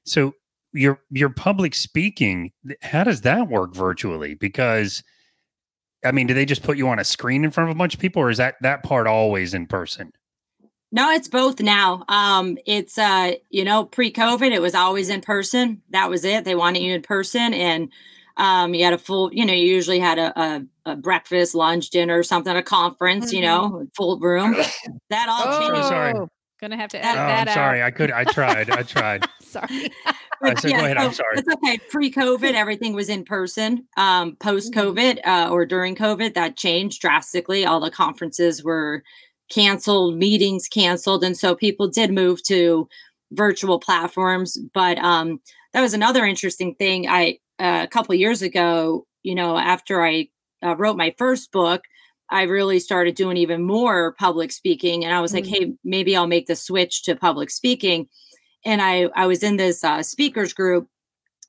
so 0.06 0.34
your 0.74 1.00
your 1.10 1.30
public 1.30 1.76
speaking. 1.76 2.52
How 2.82 3.04
does 3.04 3.22
that 3.22 3.50
work 3.50 3.76
virtually? 3.76 4.36
Because 4.36 5.04
I 6.04 6.12
mean, 6.12 6.28
do 6.28 6.34
they 6.34 6.46
just 6.46 6.64
put 6.64 6.78
you 6.78 6.88
on 6.90 7.00
a 7.00 7.04
screen 7.04 7.44
in 7.44 7.52
front 7.52 7.70
of 7.70 7.76
a 7.76 7.78
bunch 7.78 7.94
of 7.94 8.00
people, 8.00 8.22
or 8.22 8.30
is 8.30 8.38
that 8.38 8.56
that 8.62 8.84
part 8.84 9.08
always 9.08 9.54
in 9.54 9.68
person? 9.68 10.12
No, 10.92 11.10
it's 11.12 11.28
both 11.28 11.62
now. 11.62 12.04
Um, 12.10 12.58
it's 12.66 12.98
uh, 12.98 13.34
you 13.50 13.64
know, 13.64 13.86
pre-COVID, 13.86 14.52
it 14.52 14.62
was 14.62 14.76
always 14.76 15.10
in 15.10 15.22
person. 15.22 15.82
That 15.92 16.10
was 16.10 16.26
it. 16.26 16.44
They 16.44 16.56
wanted 16.56 16.82
you 16.82 16.94
in 16.94 17.02
person, 17.02 17.54
and 17.54 17.92
um, 18.36 18.74
you 18.74 18.84
had 18.84 18.94
a 18.94 18.98
full. 18.98 19.34
You 19.34 19.46
know, 19.46 19.54
you 19.54 19.66
usually 19.66 20.00
had 20.00 20.18
a, 20.18 20.40
a, 20.40 20.66
a 20.86 20.96
breakfast, 20.96 21.56
lunch, 21.56 21.92
dinner, 21.92 22.24
something, 22.24 22.56
a 22.56 22.64
conference. 22.64 23.28
Mm-hmm. 23.28 23.36
You 23.36 23.42
know, 23.42 23.88
full 23.96 24.20
room. 24.20 24.56
That 25.10 25.30
all 25.30 25.44
oh, 25.46 25.60
changed. 25.60 25.88
Sorry. 25.88 26.14
Gonna 26.60 26.78
have 26.78 26.92
to 26.92 27.04
add 27.04 27.14
oh, 27.14 27.28
that 27.28 27.48
I'm 27.48 27.54
sorry. 27.54 27.84
I 27.84 27.92
could. 27.92 28.12
I 28.12 28.24
tried. 28.24 28.70
I 28.70 28.84
tried. 28.84 29.26
sorry. 29.52 29.92
I 30.44 30.56
said, 30.56 30.72
yeah, 30.72 30.80
go 30.80 30.86
ahead. 30.86 30.98
So 30.98 31.04
I'm 31.04 31.14
sorry. 31.14 31.38
It's 31.38 31.48
okay. 31.54 31.78
Pre-COVID, 31.90 32.54
everything 32.54 32.94
was 32.94 33.10
in 33.10 33.24
person. 33.24 33.86
Um, 33.98 34.36
post-COVID 34.38 35.20
uh, 35.26 35.50
or 35.52 35.66
during 35.66 35.96
COVID, 35.96 36.34
that 36.34 36.58
changed 36.58 37.02
drastically. 37.02 37.66
All 37.66 37.80
the 37.80 37.92
conferences 37.92 38.64
were 38.64 39.04
canceled, 39.50 40.18
meetings 40.18 40.68
canceled, 40.68 41.24
and 41.24 41.38
so 41.38 41.54
people 41.54 41.88
did 41.88 42.12
move 42.12 42.42
to 42.44 42.88
virtual 43.32 43.80
platforms. 43.80 44.58
But 44.74 44.98
um, 44.98 45.42
that 45.74 45.82
was 45.82 45.94
another 45.94 46.26
interesting 46.26 46.76
thing. 46.76 47.08
I 47.08 47.40
uh, 47.60 47.82
a 47.84 47.88
couple 47.88 48.16
years 48.16 48.42
ago, 48.42 49.06
you 49.24 49.36
know, 49.36 49.58
after 49.58 50.04
I 50.04 50.30
uh, 50.64 50.76
wrote 50.76 50.98
my 50.98 51.14
first 51.18 51.52
book, 51.52 51.84
I 52.32 52.44
really 52.44 52.80
started 52.80 53.16
doing 53.16 53.38
even 53.38 53.62
more 53.64 54.14
public 54.14 54.52
speaking. 54.52 55.04
And 55.04 55.14
I 55.14 55.22
was 55.22 55.34
mm-hmm. 55.34 55.52
like, 55.52 55.60
hey, 55.60 55.74
maybe 55.84 56.16
I'll 56.16 56.28
make 56.28 56.48
the 56.48 56.56
switch 56.56 57.04
to 57.04 57.16
public 57.16 57.50
speaking. 57.50 58.08
And 58.65 58.82
I, 58.82 59.10
I 59.15 59.26
was 59.26 59.43
in 59.43 59.58
this 59.58 59.84
uh, 59.84 60.04
speakers 60.04 60.54
group 60.54 60.88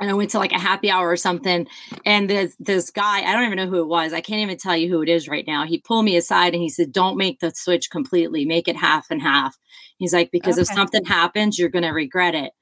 and 0.00 0.10
I 0.10 0.14
went 0.14 0.30
to 0.30 0.38
like 0.38 0.52
a 0.52 0.58
happy 0.58 0.90
hour 0.90 1.08
or 1.08 1.16
something. 1.16 1.66
And 2.04 2.28
this 2.28 2.56
this 2.58 2.90
guy, 2.90 3.22
I 3.22 3.32
don't 3.32 3.44
even 3.44 3.56
know 3.56 3.68
who 3.68 3.82
it 3.82 3.88
was. 3.88 4.12
I 4.12 4.20
can't 4.20 4.40
even 4.40 4.58
tell 4.58 4.76
you 4.76 4.88
who 4.88 5.02
it 5.02 5.08
is 5.08 5.28
right 5.28 5.46
now. 5.46 5.64
He 5.64 5.78
pulled 5.78 6.04
me 6.04 6.16
aside 6.16 6.54
and 6.54 6.62
he 6.62 6.68
said, 6.68 6.92
Don't 6.92 7.16
make 7.16 7.40
the 7.40 7.52
switch 7.54 7.90
completely, 7.90 8.44
make 8.44 8.68
it 8.68 8.76
half 8.76 9.06
and 9.10 9.22
half. 9.22 9.56
He's 9.98 10.12
like, 10.12 10.30
because 10.32 10.56
okay. 10.56 10.62
if 10.62 10.68
something 10.68 11.04
happens, 11.04 11.58
you're 11.58 11.68
gonna 11.68 11.92
regret 11.92 12.34
it. 12.34 12.52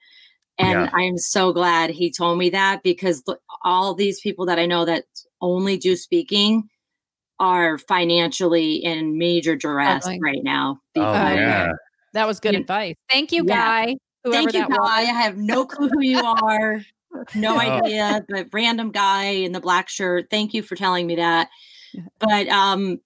And 0.58 0.72
yeah. 0.72 0.90
I 0.92 1.02
am 1.04 1.16
so 1.16 1.52
glad 1.54 1.88
he 1.88 2.12
told 2.12 2.36
me 2.36 2.50
that 2.50 2.82
because 2.82 3.24
all 3.64 3.94
these 3.94 4.20
people 4.20 4.46
that 4.46 4.58
I 4.58 4.66
know 4.66 4.84
that 4.84 5.04
only 5.40 5.78
do 5.78 5.96
speaking 5.96 6.68
are 7.38 7.78
financially 7.78 8.74
in 8.74 9.16
major 9.16 9.56
duress 9.56 10.06
right 10.06 10.42
now. 10.42 10.80
Oh, 10.96 11.00
yeah. 11.00 11.72
That 12.12 12.26
was 12.26 12.40
good 12.40 12.54
advice. 12.54 12.96
Thank 13.08 13.32
you, 13.32 13.44
yeah. 13.46 13.86
Guy. 13.86 13.96
Thank 14.24 14.52
you, 14.52 14.60
Guy. 14.60 14.68
Was. 14.68 14.78
I 14.82 15.02
have 15.02 15.36
no 15.36 15.64
clue 15.64 15.88
who 15.88 16.02
you 16.02 16.20
are. 16.20 16.80
No 17.34 17.58
idea. 17.60 18.24
The 18.28 18.48
random 18.52 18.90
guy 18.90 19.24
in 19.24 19.52
the 19.52 19.60
black 19.60 19.88
shirt. 19.88 20.28
Thank 20.30 20.54
you 20.54 20.62
for 20.62 20.76
telling 20.76 21.06
me 21.06 21.16
that. 21.16 21.48
But 22.18 22.48
um, 22.48 23.00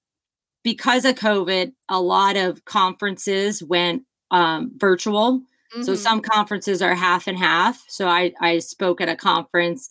because 0.63 1.05
of 1.05 1.15
COVID, 1.15 1.73
a 1.89 2.01
lot 2.01 2.37
of 2.37 2.65
conferences 2.65 3.63
went 3.63 4.05
um, 4.31 4.73
virtual. 4.77 5.41
Mm-hmm. 5.73 5.83
So 5.83 5.95
some 5.95 6.21
conferences 6.21 6.83
are 6.83 6.95
half 6.95 7.27
and 7.27 7.39
half. 7.39 7.85
So 7.89 8.09
I, 8.09 8.33
I 8.41 8.59
spoke 8.59 9.01
at 9.01 9.09
a 9.09 9.17
conference 9.17 9.91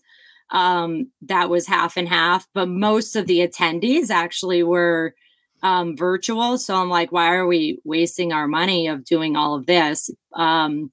um, 0.50 1.12
that 1.22 1.50
was 1.50 1.68
half 1.68 1.98
and 1.98 2.08
half, 2.08 2.48
but 2.54 2.68
most 2.68 3.16
of 3.16 3.28
the 3.28 3.40
attendees 3.40 4.10
actually 4.10 4.64
were 4.64 5.16
um, 5.64 5.96
virtual. 5.96 6.58
So 6.58 6.76
I'm 6.76 6.90
like, 6.90 7.12
why 7.12 7.34
are 7.34 7.48
we 7.48 7.80
wasting 7.84 8.34
our 8.34 8.48
money 8.48 8.88
of 8.88 9.06
doing 9.06 9.36
all 9.36 9.56
of 9.56 9.66
this? 9.66 10.10
Um, 10.34 10.92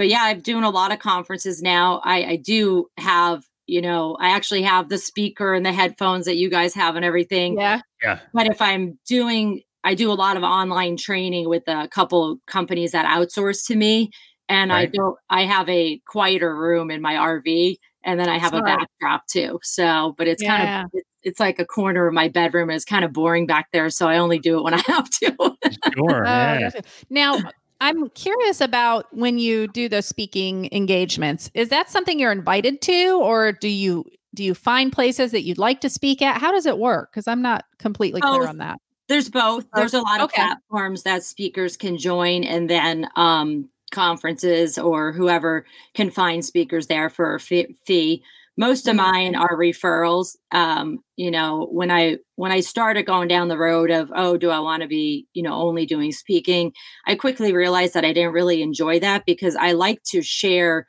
but 0.00 0.08
yeah, 0.08 0.22
I'm 0.22 0.40
doing 0.40 0.64
a 0.64 0.70
lot 0.70 0.92
of 0.92 0.98
conferences 0.98 1.60
now. 1.60 2.00
I, 2.02 2.24
I 2.24 2.36
do 2.36 2.86
have, 2.96 3.44
you 3.66 3.82
know, 3.82 4.16
I 4.18 4.30
actually 4.30 4.62
have 4.62 4.88
the 4.88 4.96
speaker 4.96 5.52
and 5.52 5.66
the 5.66 5.74
headphones 5.74 6.24
that 6.24 6.36
you 6.36 6.48
guys 6.48 6.72
have 6.72 6.96
and 6.96 7.04
everything. 7.04 7.58
Yeah. 7.58 7.82
Yeah. 8.02 8.20
But 8.32 8.46
if 8.46 8.62
I'm 8.62 8.98
doing, 9.06 9.60
I 9.84 9.94
do 9.94 10.10
a 10.10 10.14
lot 10.14 10.38
of 10.38 10.42
online 10.42 10.96
training 10.96 11.50
with 11.50 11.64
a 11.68 11.86
couple 11.88 12.38
companies 12.46 12.92
that 12.92 13.04
outsource 13.04 13.66
to 13.66 13.76
me. 13.76 14.08
And 14.48 14.70
right. 14.70 14.88
I 14.88 14.90
don't, 14.90 15.18
I 15.28 15.44
have 15.44 15.68
a 15.68 16.00
quieter 16.06 16.56
room 16.56 16.90
in 16.90 17.02
my 17.02 17.16
RV 17.16 17.76
and 18.02 18.18
then 18.18 18.30
I 18.30 18.38
have 18.38 18.52
Smart. 18.52 18.70
a 18.70 18.76
backdrop 18.78 19.26
too. 19.26 19.60
So, 19.62 20.14
but 20.16 20.28
it's 20.28 20.42
yeah. 20.42 20.56
kind 20.56 20.84
of 20.86 20.90
it's, 20.94 21.08
it's, 21.22 21.40
like 21.40 21.58
a 21.58 21.66
corner 21.66 22.06
of 22.06 22.14
my 22.14 22.28
bedroom. 22.28 22.70
It's 22.70 22.86
kind 22.86 23.04
of 23.04 23.12
boring 23.12 23.46
back 23.46 23.68
there, 23.74 23.90
so 23.90 24.08
I 24.08 24.16
only 24.16 24.38
do 24.38 24.56
it 24.56 24.62
when 24.62 24.72
I 24.72 24.78
have 24.86 25.10
to. 25.10 25.36
sure. 25.36 26.26
Oh, 26.26 26.58
yeah. 26.58 26.70
Now, 27.10 27.38
I'm 27.80 28.10
curious 28.10 28.60
about 28.60 29.06
when 29.14 29.38
you 29.38 29.68
do 29.68 29.88
those 29.88 30.06
speaking 30.06 30.68
engagements. 30.72 31.50
Is 31.54 31.70
that 31.70 31.90
something 31.90 32.18
you're 32.18 32.32
invited 32.32 32.82
to, 32.82 33.20
or 33.22 33.52
do 33.52 33.68
you 33.68 34.04
do 34.34 34.44
you 34.44 34.54
find 34.54 34.92
places 34.92 35.32
that 35.32 35.42
you'd 35.42 35.58
like 35.58 35.80
to 35.80 35.90
speak 35.90 36.22
at? 36.22 36.40
How 36.40 36.52
does 36.52 36.66
it 36.66 36.78
work? 36.78 37.10
Because 37.10 37.26
I'm 37.26 37.42
not 37.42 37.64
completely 37.78 38.20
clear 38.20 38.46
on 38.46 38.58
that. 38.58 38.78
There's 39.08 39.28
both. 39.28 39.66
There's 39.74 39.94
a 39.94 40.00
lot 40.00 40.20
of 40.20 40.24
okay. 40.26 40.42
platforms 40.42 41.02
that 41.02 41.24
speakers 41.24 41.76
can 41.76 41.98
join, 41.98 42.44
and 42.44 42.70
then 42.70 43.08
um, 43.16 43.68
conferences 43.90 44.78
or 44.78 45.12
whoever 45.12 45.66
can 45.94 46.10
find 46.10 46.44
speakers 46.44 46.86
there 46.86 47.10
for 47.10 47.34
a 47.34 47.40
fee. 47.40 48.22
Most 48.56 48.86
of 48.88 48.96
mine 48.96 49.34
are 49.34 49.56
referrals. 49.56 50.36
Um, 50.52 50.98
you 51.16 51.30
know, 51.30 51.68
when 51.70 51.90
I 51.90 52.18
when 52.36 52.52
I 52.52 52.60
started 52.60 53.06
going 53.06 53.28
down 53.28 53.48
the 53.48 53.56
road 53.58 53.90
of 53.90 54.12
oh, 54.14 54.36
do 54.36 54.50
I 54.50 54.60
want 54.60 54.82
to 54.82 54.88
be 54.88 55.26
you 55.32 55.42
know 55.42 55.54
only 55.54 55.86
doing 55.86 56.12
speaking, 56.12 56.72
I 57.06 57.14
quickly 57.14 57.52
realized 57.52 57.94
that 57.94 58.04
I 58.04 58.12
didn't 58.12 58.32
really 58.32 58.62
enjoy 58.62 59.00
that 59.00 59.24
because 59.26 59.56
I 59.56 59.72
like 59.72 60.02
to 60.04 60.22
share. 60.22 60.86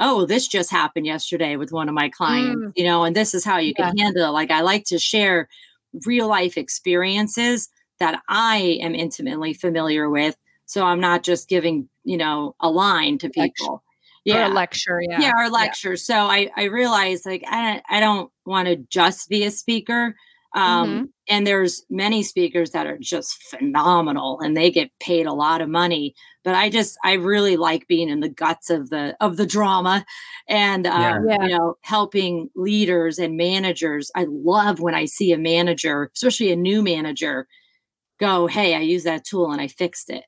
Oh, 0.00 0.26
this 0.26 0.48
just 0.48 0.72
happened 0.72 1.06
yesterday 1.06 1.54
with 1.54 1.70
one 1.70 1.88
of 1.88 1.94
my 1.94 2.08
clients, 2.08 2.60
mm. 2.60 2.72
you 2.74 2.82
know, 2.82 3.04
and 3.04 3.14
this 3.14 3.32
is 3.32 3.44
how 3.44 3.58
you 3.58 3.74
yeah. 3.78 3.90
can 3.90 3.98
handle 3.98 4.26
it. 4.26 4.30
Like 4.30 4.50
I 4.50 4.62
like 4.62 4.84
to 4.86 4.98
share 4.98 5.48
real 6.04 6.26
life 6.26 6.58
experiences 6.58 7.68
that 8.00 8.20
I 8.28 8.80
am 8.82 8.96
intimately 8.96 9.54
familiar 9.54 10.10
with 10.10 10.36
so 10.66 10.84
I'm 10.84 11.00
not 11.00 11.22
just 11.22 11.48
giving, 11.48 11.88
you 12.04 12.16
know, 12.16 12.54
a 12.60 12.70
line 12.70 13.18
to 13.18 13.30
people. 13.30 13.82
Yeah. 14.24 14.42
Or 14.42 14.44
a 14.44 14.48
lecture. 14.48 15.00
Yeah. 15.02 15.20
Yeah. 15.20 15.32
Or 15.36 15.44
a 15.44 15.50
lecture. 15.50 15.90
Yeah. 15.90 15.96
So 15.96 16.14
I, 16.14 16.50
I 16.56 16.64
realized 16.64 17.26
like, 17.26 17.44
I, 17.46 17.82
I 17.88 18.00
don't 18.00 18.30
want 18.46 18.68
to 18.68 18.76
just 18.76 19.28
be 19.28 19.44
a 19.44 19.50
speaker. 19.50 20.16
Um, 20.54 20.88
Mhm. 20.88 21.08
And 21.28 21.46
there's 21.46 21.84
many 21.90 22.22
speakers 22.22 22.70
that 22.72 22.86
are 22.86 22.98
just 22.98 23.42
phenomenal 23.44 24.40
and 24.40 24.54
they 24.56 24.70
get 24.70 24.90
paid 25.00 25.26
a 25.26 25.32
lot 25.32 25.60
of 25.62 25.68
money. 25.70 26.14
But 26.44 26.54
I 26.54 26.68
just, 26.68 26.98
I 27.02 27.14
really 27.14 27.56
like 27.56 27.86
being 27.88 28.08
in 28.10 28.20
the 28.20 28.28
guts 28.28 28.68
of 28.70 28.90
the 28.90 29.16
of 29.20 29.36
the 29.38 29.46
drama, 29.46 30.04
and 30.48 30.86
um, 30.86 31.26
Yeah. 31.26 31.42
you 31.42 31.48
know, 31.58 31.76
helping 31.82 32.50
leaders 32.54 33.18
and 33.18 33.36
managers. 33.38 34.10
I 34.14 34.26
love 34.28 34.80
when 34.80 34.94
I 34.94 35.06
see 35.06 35.32
a 35.32 35.38
manager, 35.38 36.10
especially 36.14 36.52
a 36.52 36.56
new 36.56 36.82
manager, 36.82 37.48
go, 38.20 38.46
"Hey, 38.48 38.74
I 38.74 38.80
used 38.80 39.06
that 39.06 39.24
tool 39.24 39.50
and 39.52 39.60
I 39.62 39.68
fixed 39.68 40.10
it." 40.10 40.24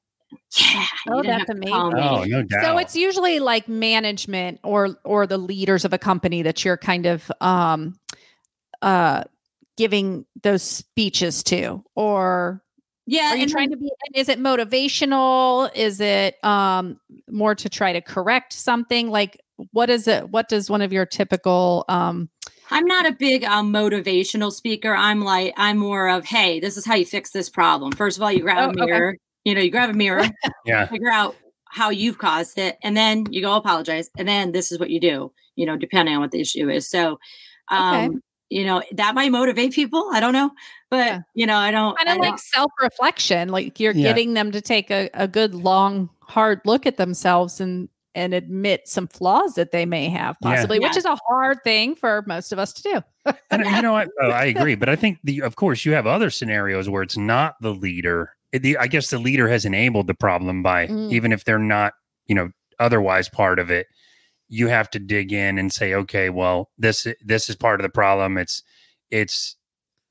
Yeah, 0.58 0.86
Oh, 1.08 1.22
that's 1.22 1.48
have 1.48 1.58
to 1.58 1.66
call 1.66 1.90
amazing. 1.90 2.08
Oh, 2.08 2.24
no 2.24 2.42
doubt. 2.42 2.62
So 2.62 2.78
it's 2.78 2.96
usually 2.96 3.40
like 3.40 3.68
management 3.68 4.60
or 4.62 4.96
or 5.04 5.26
the 5.26 5.38
leaders 5.38 5.84
of 5.84 5.92
a 5.92 5.98
company 5.98 6.42
that 6.42 6.64
you're 6.64 6.76
kind 6.76 7.06
of 7.06 7.30
um 7.40 7.98
uh 8.82 9.24
giving 9.76 10.24
those 10.42 10.62
speeches 10.62 11.42
to 11.44 11.84
or 11.94 12.62
Yeah, 13.06 13.32
are 13.32 13.36
you 13.36 13.48
trying 13.48 13.70
to 13.70 13.76
be 13.76 13.90
is 14.14 14.28
it 14.28 14.38
motivational 14.38 15.70
is 15.74 16.00
it 16.00 16.42
um 16.44 16.98
more 17.28 17.54
to 17.54 17.68
try 17.68 17.92
to 17.92 18.00
correct 18.00 18.52
something 18.52 19.10
like 19.10 19.40
what 19.72 19.90
is 19.90 20.08
it 20.08 20.30
what 20.30 20.48
does 20.48 20.70
one 20.70 20.82
of 20.82 20.92
your 20.92 21.06
typical 21.06 21.84
um 21.88 22.30
I'm 22.68 22.86
not 22.86 23.06
a 23.06 23.12
big 23.12 23.44
um, 23.44 23.72
motivational 23.72 24.50
speaker. 24.50 24.92
I'm 24.92 25.20
like, 25.20 25.54
I'm 25.56 25.78
more 25.78 26.08
of, 26.08 26.24
hey, 26.24 26.58
this 26.58 26.76
is 26.76 26.84
how 26.84 26.96
you 26.96 27.06
fix 27.06 27.30
this 27.30 27.48
problem. 27.48 27.92
First 27.92 28.16
of 28.16 28.24
all, 28.24 28.32
you 28.32 28.40
grab 28.40 28.74
Oh, 28.76 28.82
a 28.82 28.84
okay. 28.84 29.18
Mirror, 29.46 29.54
you 29.54 29.54
know, 29.54 29.60
you 29.64 29.70
grab 29.70 29.90
a 29.90 29.94
mirror, 29.94 30.24
yeah. 30.66 30.86
figure 30.86 31.10
out 31.10 31.36
how 31.68 31.90
you've 31.90 32.18
caused 32.18 32.58
it, 32.58 32.78
and 32.82 32.96
then 32.96 33.26
you 33.30 33.42
go 33.42 33.54
apologize. 33.56 34.10
And 34.18 34.26
then 34.26 34.52
this 34.52 34.72
is 34.72 34.78
what 34.78 34.90
you 34.90 35.00
do, 35.00 35.32
you 35.56 35.66
know, 35.66 35.76
depending 35.76 36.14
on 36.14 36.20
what 36.20 36.30
the 36.30 36.40
issue 36.40 36.68
is. 36.70 36.88
So, 36.88 37.18
um, 37.68 38.22
you 38.48 38.64
know, 38.64 38.82
that 38.92 39.14
might 39.14 39.32
motivate 39.32 39.72
people. 39.72 40.08
I 40.12 40.20
don't 40.20 40.32
know. 40.32 40.50
But, 40.90 41.06
Yeah. 41.06 41.20
you 41.34 41.46
know, 41.46 41.56
I 41.56 41.70
don't, 41.72 41.96
kind 41.98 42.08
of 42.08 42.18
like 42.18 42.38
self-reflection 42.38 43.48
like 43.48 43.80
you're 43.80 43.92
Yeah. 43.92 44.04
getting 44.04 44.34
them 44.34 44.52
to 44.52 44.60
take 44.60 44.90
a, 44.90 45.10
a 45.14 45.26
good 45.26 45.54
long 45.54 46.08
hard 46.20 46.60
look 46.64 46.86
at 46.86 46.96
themselves 46.96 47.60
and 47.60 47.88
and 48.14 48.32
admit 48.32 48.88
some 48.88 49.06
flaws 49.08 49.56
that 49.56 49.72
they 49.72 49.84
may 49.84 50.08
have 50.08 50.36
Yeah. 50.42 50.54
possibly 50.54 50.78
which 50.78 50.92
Yeah. 50.92 50.98
is 51.00 51.04
a 51.04 51.18
hard 51.28 51.62
thing 51.64 51.94
for 51.96 52.24
most 52.26 52.50
of 52.52 52.58
us 52.58 52.72
to 52.74 52.82
do 52.82 53.32
And 53.50 53.62
you 53.64 53.82
know 53.82 53.92
what? 53.92 54.08
Oh, 54.22 54.30
I 54.30 54.44
agree. 54.46 54.74
But 54.76 54.88
I 54.88 54.96
think 54.96 55.18
the, 55.24 55.42
of 55.42 55.56
course, 55.56 55.84
you 55.84 55.92
have 55.92 56.06
other 56.06 56.30
scenarios 56.30 56.88
where 56.88 57.02
it's 57.02 57.16
not 57.18 57.56
the 57.60 57.74
leader. 57.74 58.30
It- 58.56 58.62
the- 58.62 58.78
I 58.78 58.86
guess 58.86 59.10
the 59.10 59.18
leader 59.18 59.48
has 59.48 59.64
enabled 59.64 60.06
the 60.08 60.14
problem 60.14 60.62
by 60.62 60.86
Mm. 60.88 61.12
even 61.12 61.32
if 61.32 61.44
they're 61.44 61.58
not, 61.58 61.92
you 62.26 62.34
know, 62.34 62.50
otherwise 62.78 63.28
part 63.28 63.58
of 63.58 63.70
it. 63.70 63.86
You 64.48 64.68
have 64.68 64.90
to 64.90 64.98
dig 64.98 65.32
in 65.32 65.58
and 65.58 65.72
say, 65.72 65.92
okay, 65.94 66.30
well, 66.30 66.70
this 66.78 67.06
this 67.24 67.48
is 67.48 67.56
part 67.56 67.80
of 67.80 67.82
the 67.84 67.88
problem. 67.90 68.36
It's 68.38 68.62
it's 69.10 69.56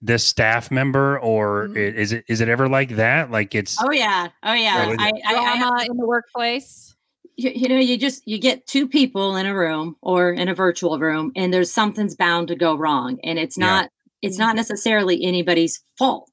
this 0.02 0.24
staff 0.26 0.70
member, 0.72 1.18
or 1.20 1.68
Mhm. 1.70 1.78
i- 1.78 1.98
is 1.98 2.12
it 2.12 2.26
is 2.28 2.42
it 2.42 2.50
ever 2.50 2.68
like 2.68 2.96
that? 2.98 3.32
Like 3.32 3.56
it's 3.56 3.78
oh, 3.82 3.92
yeah. 3.92 4.28
Oh, 4.44 4.54
yeah. 4.54 4.86
So 4.86 4.96
I, 5.00 5.12
I, 5.26 5.36
I 5.36 5.56
have 5.56 5.74
in 5.90 5.98
the 5.98 6.06
workplace 6.06 6.94
you, 7.38 7.50
you 7.54 7.68
know 7.70 7.78
you 7.80 7.98
just 7.98 8.24
you 8.26 8.38
get 8.40 8.66
two 8.68 8.88
people 8.88 9.36
in 9.36 9.46
a 9.46 9.54
room 9.56 9.96
or 10.02 10.32
in 10.32 10.48
a 10.48 10.54
virtual 10.56 10.98
room 11.00 11.32
and 11.36 11.54
there's 11.54 11.72
something's 11.72 12.16
bound 12.16 12.48
to 12.50 12.56
go 12.56 12.76
wrong 12.78 13.18
and 13.24 13.38
it's 13.40 13.58
Yeah. 13.58 13.66
not 13.66 13.90
it's 14.22 14.38
not 14.38 14.56
necessarily 14.56 15.24
anybody's 15.24 15.82
fault 15.98 16.32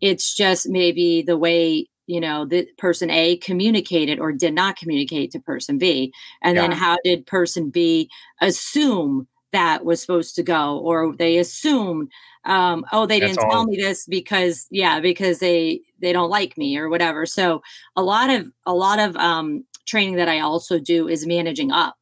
it's 0.00 0.34
just 0.34 0.68
maybe 0.68 1.22
the 1.22 1.36
way 1.36 1.86
you 2.06 2.20
know 2.20 2.44
the 2.44 2.66
person 2.78 3.10
a 3.10 3.36
communicated 3.36 4.18
or 4.18 4.32
did 4.32 4.54
not 4.54 4.76
communicate 4.76 5.30
to 5.32 5.40
person 5.40 5.78
b. 5.78 6.12
And 6.42 6.56
then 6.56 6.72
how 6.72 6.96
did 7.04 7.26
person 7.26 7.70
b 7.70 8.08
assume 8.40 9.28
that 9.52 9.84
was 9.84 10.00
supposed 10.00 10.34
to 10.36 10.42
go? 10.42 10.78
Or 10.78 11.14
they 11.16 11.38
assumed 11.38 12.10
um 12.44 12.84
oh 12.92 13.04
they 13.06 13.20
That's 13.20 13.36
didn't 13.36 13.50
tell 13.50 13.60
all. 13.60 13.66
me 13.66 13.76
this 13.76 14.06
because 14.06 14.66
yeah 14.70 15.00
because 15.00 15.38
they 15.40 15.80
they 16.00 16.12
don't 16.12 16.30
like 16.30 16.56
me 16.56 16.76
or 16.78 16.88
whatever. 16.88 17.26
So 17.26 17.62
a 17.96 18.02
lot 18.02 18.30
of 18.30 18.50
a 18.66 18.74
lot 18.74 18.98
of 18.98 19.16
um 19.16 19.64
training 19.86 20.16
that 20.16 20.28
i 20.28 20.38
also 20.40 20.78
do 20.78 21.08
is 21.08 21.26
managing 21.26 21.72
up. 21.72 21.96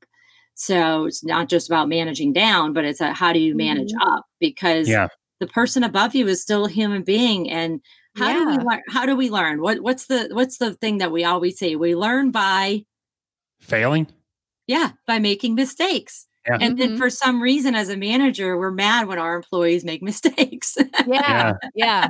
So 0.54 1.04
it's 1.06 1.24
not 1.24 1.48
just 1.48 1.68
about 1.68 1.88
managing 1.88 2.32
down 2.32 2.72
but 2.72 2.84
it's 2.84 3.00
a, 3.00 3.12
how 3.12 3.32
do 3.32 3.38
you 3.40 3.54
manage 3.56 3.92
up? 4.00 4.24
Because 4.40 4.88
yeah, 4.88 5.08
the 5.40 5.46
person 5.46 5.82
above 5.84 6.14
you 6.14 6.26
is 6.28 6.40
still 6.42 6.64
a 6.64 6.70
human 6.70 7.02
being 7.02 7.50
and 7.50 7.80
how 8.16 8.32
do 8.32 8.46
we 8.48 8.56
learn 8.64 8.80
how 8.88 9.04
do 9.04 9.14
we 9.14 9.28
learn? 9.30 9.60
What 9.60 9.80
what's 9.80 10.06
the 10.06 10.28
what's 10.32 10.56
the 10.58 10.72
thing 10.74 10.98
that 10.98 11.12
we 11.12 11.24
always 11.24 11.58
say? 11.58 11.76
We 11.76 11.94
learn 11.94 12.30
by 12.30 12.84
failing. 13.60 14.06
yeah 14.66 14.92
by 15.06 15.18
making 15.18 15.54
mistakes. 15.54 16.26
Yeah. 16.48 16.58
and 16.60 16.78
then 16.78 16.90
Mhm. 16.92 16.98
for 16.98 17.10
some 17.10 17.42
reason 17.42 17.74
as 17.74 17.88
a 17.88 17.96
manager 17.96 18.56
we're 18.56 18.70
mad 18.70 19.08
when 19.08 19.18
our 19.18 19.34
employees 19.36 19.84
make 19.84 20.02
mistakes. 20.12 20.78
Yeah. 21.06 21.54
yeah. 21.74 22.08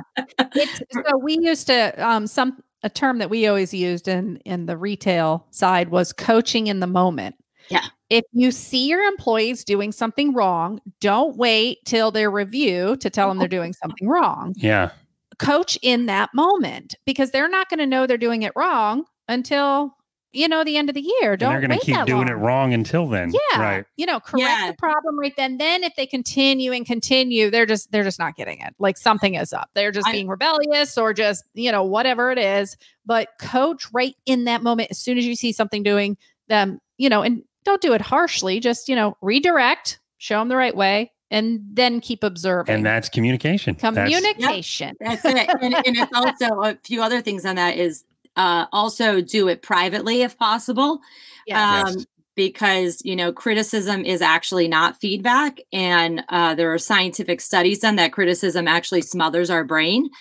It's 0.55 0.81
so 0.93 1.17
we 1.17 1.37
used 1.39 1.67
to 1.67 1.93
um 2.07 2.27
some 2.27 2.61
a 2.83 2.89
term 2.89 3.17
that 3.17 3.29
we 3.29 3.47
always 3.47 3.73
used 3.73 4.07
in 4.07 4.37
in 4.45 4.65
the 4.67 4.77
retail 4.77 5.45
side 5.51 5.89
was 5.89 6.13
coaching 6.13 6.67
in 6.67 6.79
the 6.79 6.87
moment 6.87 7.35
Yeah. 7.69 7.85
if 8.09 8.23
you 8.33 8.51
see 8.51 8.87
your 8.87 9.01
employees 9.03 9.63
doing 9.63 9.91
something 9.91 10.33
wrong 10.33 10.79
don't 11.01 11.35
wait 11.37 11.79
till 11.85 12.11
their 12.11 12.31
review 12.31 12.95
to 12.97 13.09
tell 13.09 13.27
them 13.29 13.37
they're 13.39 13.47
doing 13.47 13.73
something 13.81 14.07
wrong 14.07 14.53
Yeah, 14.57 14.91
coach 15.39 15.77
in 15.81 16.05
that 16.07 16.29
moment 16.33 16.95
because 17.05 17.31
they're 17.31 17.49
not 17.49 17.69
going 17.69 17.79
to 17.79 17.85
know 17.87 18.07
they're 18.07 18.17
doing 18.17 18.41
it 18.43 18.53
wrong 18.55 19.05
until 19.27 19.93
you 20.33 20.47
know 20.47 20.63
the 20.63 20.75
end 20.77 20.89
of 20.89 20.93
the 20.93 21.01
year 21.21 21.37
don't 21.37 21.51
they're 21.53 21.61
going 21.61 21.71
wait 21.71 21.79
to 21.79 21.85
keep 21.85 21.95
that 21.95 22.05
doing 22.05 22.27
long. 22.27 22.29
it 22.29 22.33
wrong 22.33 22.73
until 22.73 23.07
then. 23.07 23.31
yeah 23.53 23.61
right. 23.61 23.85
you 23.95 24.05
know 24.05 24.19
correct 24.19 24.45
Yeah. 24.45 24.67
the 24.71 24.75
problem 24.77 25.17
right 25.17 25.33
then 25.37 25.57
then 25.57 25.83
if 25.83 25.95
they 25.95 26.05
continue 26.05 26.73
and 26.73 26.85
continue 26.85 27.49
they're 27.49 27.65
just 27.65 27.91
they're 27.91 28.03
just 28.03 28.19
not 28.19 28.35
getting 28.35 28.59
it 28.59 28.75
like 28.77 28.97
something 28.97 29.35
is 29.35 29.53
up 29.53 29.69
they're 29.73 29.91
just 29.91 30.07
I- 30.07 30.11
being 30.11 30.27
rebellious 30.27 30.97
or 30.97 31.13
just 31.13 31.43
you 31.53 31.71
know 31.71 31.81
whatever 31.83 32.29
it 32.29 32.37
is 32.37 32.75
but 33.05 33.29
coach 33.39 33.87
right 33.93 34.15
in 34.25 34.43
that 34.43 34.61
moment 34.63 34.89
as 34.91 34.99
soon 34.99 35.17
as 35.17 35.25
you 35.25 35.33
see 35.35 35.51
something 35.53 35.81
doing 35.81 36.17
them 36.49 36.79
you 36.97 37.09
know 37.09 37.21
and 37.23 37.41
don't 37.67 37.81
do 37.81 37.93
it 37.93 38.01
harshly 38.01 38.59
just 38.59 38.89
you 38.89 38.95
know 38.95 39.15
redirect 39.21 39.99
show 40.17 40.39
them 40.39 40.49
the 40.49 40.55
right 40.55 40.75
way 40.75 41.11
and 41.29 41.59
then 41.73 41.99
keep 41.99 42.23
observing 42.23 42.73
And 42.73 42.85
that's 42.85 43.09
communication. 43.09 43.75
That's- 43.75 44.09
communication 44.09 44.95
That's 44.99 45.25
it. 45.25 45.49
And, 45.61 45.73
and 45.75 45.97
it's 45.97 46.13
also 46.13 46.45
a 46.63 46.77
few 46.83 47.01
other 47.01 47.21
things 47.21 47.45
on 47.45 47.55
that 47.57 47.77
is 47.77 48.05
uh, 48.37 48.65
also 48.71 49.19
do 49.19 49.47
it 49.47 49.61
privately 49.61 50.21
if 50.21 50.37
possible. 50.37 50.99
Yes. 51.45 51.87
Um, 51.87 51.93
Yes. 51.97 52.05
Because, 52.35 53.01
you 53.03 53.15
know, 53.15 53.33
criticism 53.33 54.05
is 54.05 54.21
actually 54.21 54.67
not 54.67 55.01
feedback. 55.01 55.59
And 55.73 56.23
uh, 56.29 56.53
there 56.53 56.71
are 56.71 56.77
scientific 56.77 57.41
studies 57.41 57.79
done 57.79 57.95
that 57.95 58.13
criticism 58.13 58.67
actually 58.67 59.01
smothers 59.01 59.49
our 59.49 59.63
brain. 59.63 60.11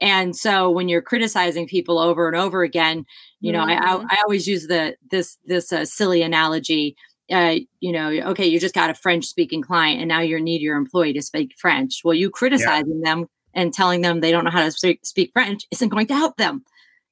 And 0.00 0.36
so 0.36 0.70
when 0.70 0.88
you're 0.88 1.02
criticizing 1.02 1.66
people 1.66 1.98
over 1.98 2.28
and 2.28 2.36
over 2.36 2.62
again, 2.62 3.06
you 3.44 3.52
know, 3.52 3.60
I, 3.62 3.74
I. 3.74 3.96
I 4.10 4.16
always 4.24 4.46
use 4.48 4.66
the 4.66 4.96
this 5.10 5.38
this 5.44 5.72
uh, 5.72 5.84
silly 5.84 6.22
analogy. 6.22 6.96
Uh, 7.30 7.56
you 7.80 7.92
know, 7.92 8.10
okay, 8.10 8.46
you 8.46 8.60
just 8.60 8.74
got 8.74 8.90
a 8.90 8.94
French 8.94 9.26
speaking 9.26 9.62
client, 9.62 10.00
and 10.00 10.08
now 10.08 10.20
you 10.20 10.40
need 10.40 10.60
your 10.62 10.76
employee 10.76 11.12
to 11.14 11.22
speak 11.22 11.54
French. 11.58 12.00
Well, 12.04 12.14
you 12.14 12.30
criticizing 12.30 13.00
them 13.02 13.26
and 13.54 13.72
telling 13.72 14.02
them 14.02 14.20
they 14.20 14.30
don't 14.30 14.44
know 14.44 14.50
how 14.50 14.64
to 14.64 14.70
speak, 14.70 15.06
speak 15.06 15.30
French 15.32 15.64
isn't 15.70 15.88
going 15.90 16.06
to 16.08 16.14
help 16.14 16.36
them. 16.36 16.64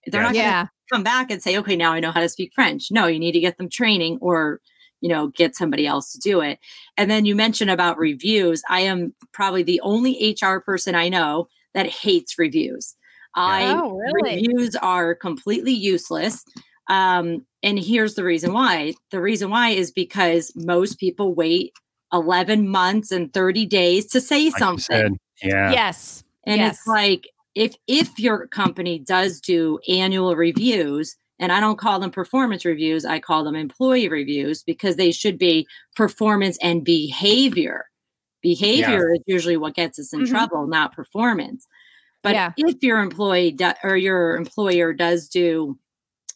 They're 0.07 0.23
Yeah. 0.23 0.27
not 0.29 0.35
going 0.35 0.47
to 0.47 0.51
yeah 0.51 0.67
come 0.93 1.03
back 1.05 1.31
and 1.31 1.43
say, 1.43 1.57
okay, 1.59 1.77
now 1.77 1.93
I 1.93 2.01
know 2.01 2.11
how 2.13 2.21
to 2.21 2.29
speak 2.29 2.53
French. 2.55 2.89
No, 2.91 3.07
you 3.07 3.19
need 3.19 3.33
to 3.33 3.41
get 3.41 3.57
them 3.57 3.69
training 3.71 4.19
or, 4.21 4.61
you 5.01 5.09
know, 5.09 5.29
get 5.29 5.57
somebody 5.57 5.87
else 5.87 6.13
to 6.13 6.19
do 6.19 6.41
it. 6.43 6.59
And 6.99 7.11
then 7.11 7.25
you 7.25 7.35
mentioned 7.35 7.71
about 7.71 7.99
reviews. 7.99 8.63
I 8.69 8.81
am 8.83 9.15
probably 9.33 9.63
the 9.63 9.81
only 9.83 10.37
HR 10.43 10.59
person 10.61 10.95
I 10.95 11.09
know 11.09 11.49
that 11.75 11.87
hates 11.87 12.39
reviews. 12.39 12.95
I 13.35 13.75
Oh, 13.77 13.97
really? 13.97 14.37
reviews 14.37 14.77
are 14.77 15.15
completely 15.15 15.73
useless. 15.73 16.45
Um, 16.89 17.47
and 17.63 17.79
here's 17.79 18.15
the 18.15 18.25
reason 18.25 18.53
why. 18.53 18.95
The 19.11 19.21
reason 19.21 19.51
why 19.51 19.71
is 19.71 19.91
because 19.91 20.53
most 20.57 20.99
people 20.99 21.35
wait 21.35 21.73
11 22.13 22.69
months 22.69 23.11
and 23.13 23.33
30 23.33 23.67
days 23.67 24.07
to 24.09 24.21
say 24.21 24.45
like 24.51 24.59
something. 24.59 25.19
Yeah. 25.43 25.73
yes 25.73 26.25
And 26.45 26.61
Yes. 26.61 26.79
it's 26.79 26.87
like 26.87 27.29
if 27.55 27.75
if 27.87 28.19
your 28.19 28.47
company 28.49 28.99
does 28.99 29.41
do 29.41 29.79
annual 29.89 30.37
reviews, 30.37 31.17
and 31.39 31.51
I 31.53 31.61
don't 31.61 31.79
call 31.79 31.99
them 32.01 32.11
performance 32.11 32.65
reviews, 32.65 33.05
I 33.05 33.19
call 33.21 33.45
them 33.45 33.57
employee 33.57 34.09
reviews 34.09 34.63
because 34.63 34.97
they 34.97 35.11
should 35.13 35.39
be 35.39 35.67
performance 35.97 36.59
and 36.63 36.85
behavior. 36.85 37.87
Behavior 38.43 39.13
is 39.15 39.21
usually 39.27 39.57
what 39.57 39.75
gets 39.75 39.99
us 39.99 40.13
in 40.13 40.21
Mhm. 40.21 40.29
trouble, 40.29 40.67
not 40.67 40.95
performance. 40.95 41.67
But 42.23 42.35
Yeah. 42.35 42.53
if 42.57 42.77
your 42.83 43.01
employee 43.01 43.53
do, 43.53 43.73
or 43.83 43.97
your 43.97 44.37
employer 44.37 44.93
does 44.93 45.29
do 45.29 45.79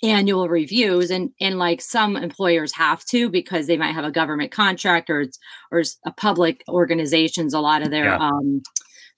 annual 0.02 0.46
reviews 0.48 1.10
and 1.10 1.30
and 1.40 1.58
like 1.58 1.80
some 1.80 2.16
employers 2.16 2.72
have 2.74 3.02
to 3.06 3.30
because 3.30 3.66
they 3.66 3.78
might 3.78 3.94
have 3.94 4.04
a 4.04 4.10
government 4.10 4.50
contract 4.52 5.08
or 5.08 5.22
it's 5.22 5.38
or 5.72 5.78
it's 5.78 5.98
a 6.04 6.10
public 6.12 6.62
organizations 6.68 7.54
a 7.54 7.60
lot 7.60 7.80
of 7.80 7.90
their 7.90 8.04
Yeah. 8.04 8.18
um 8.18 8.60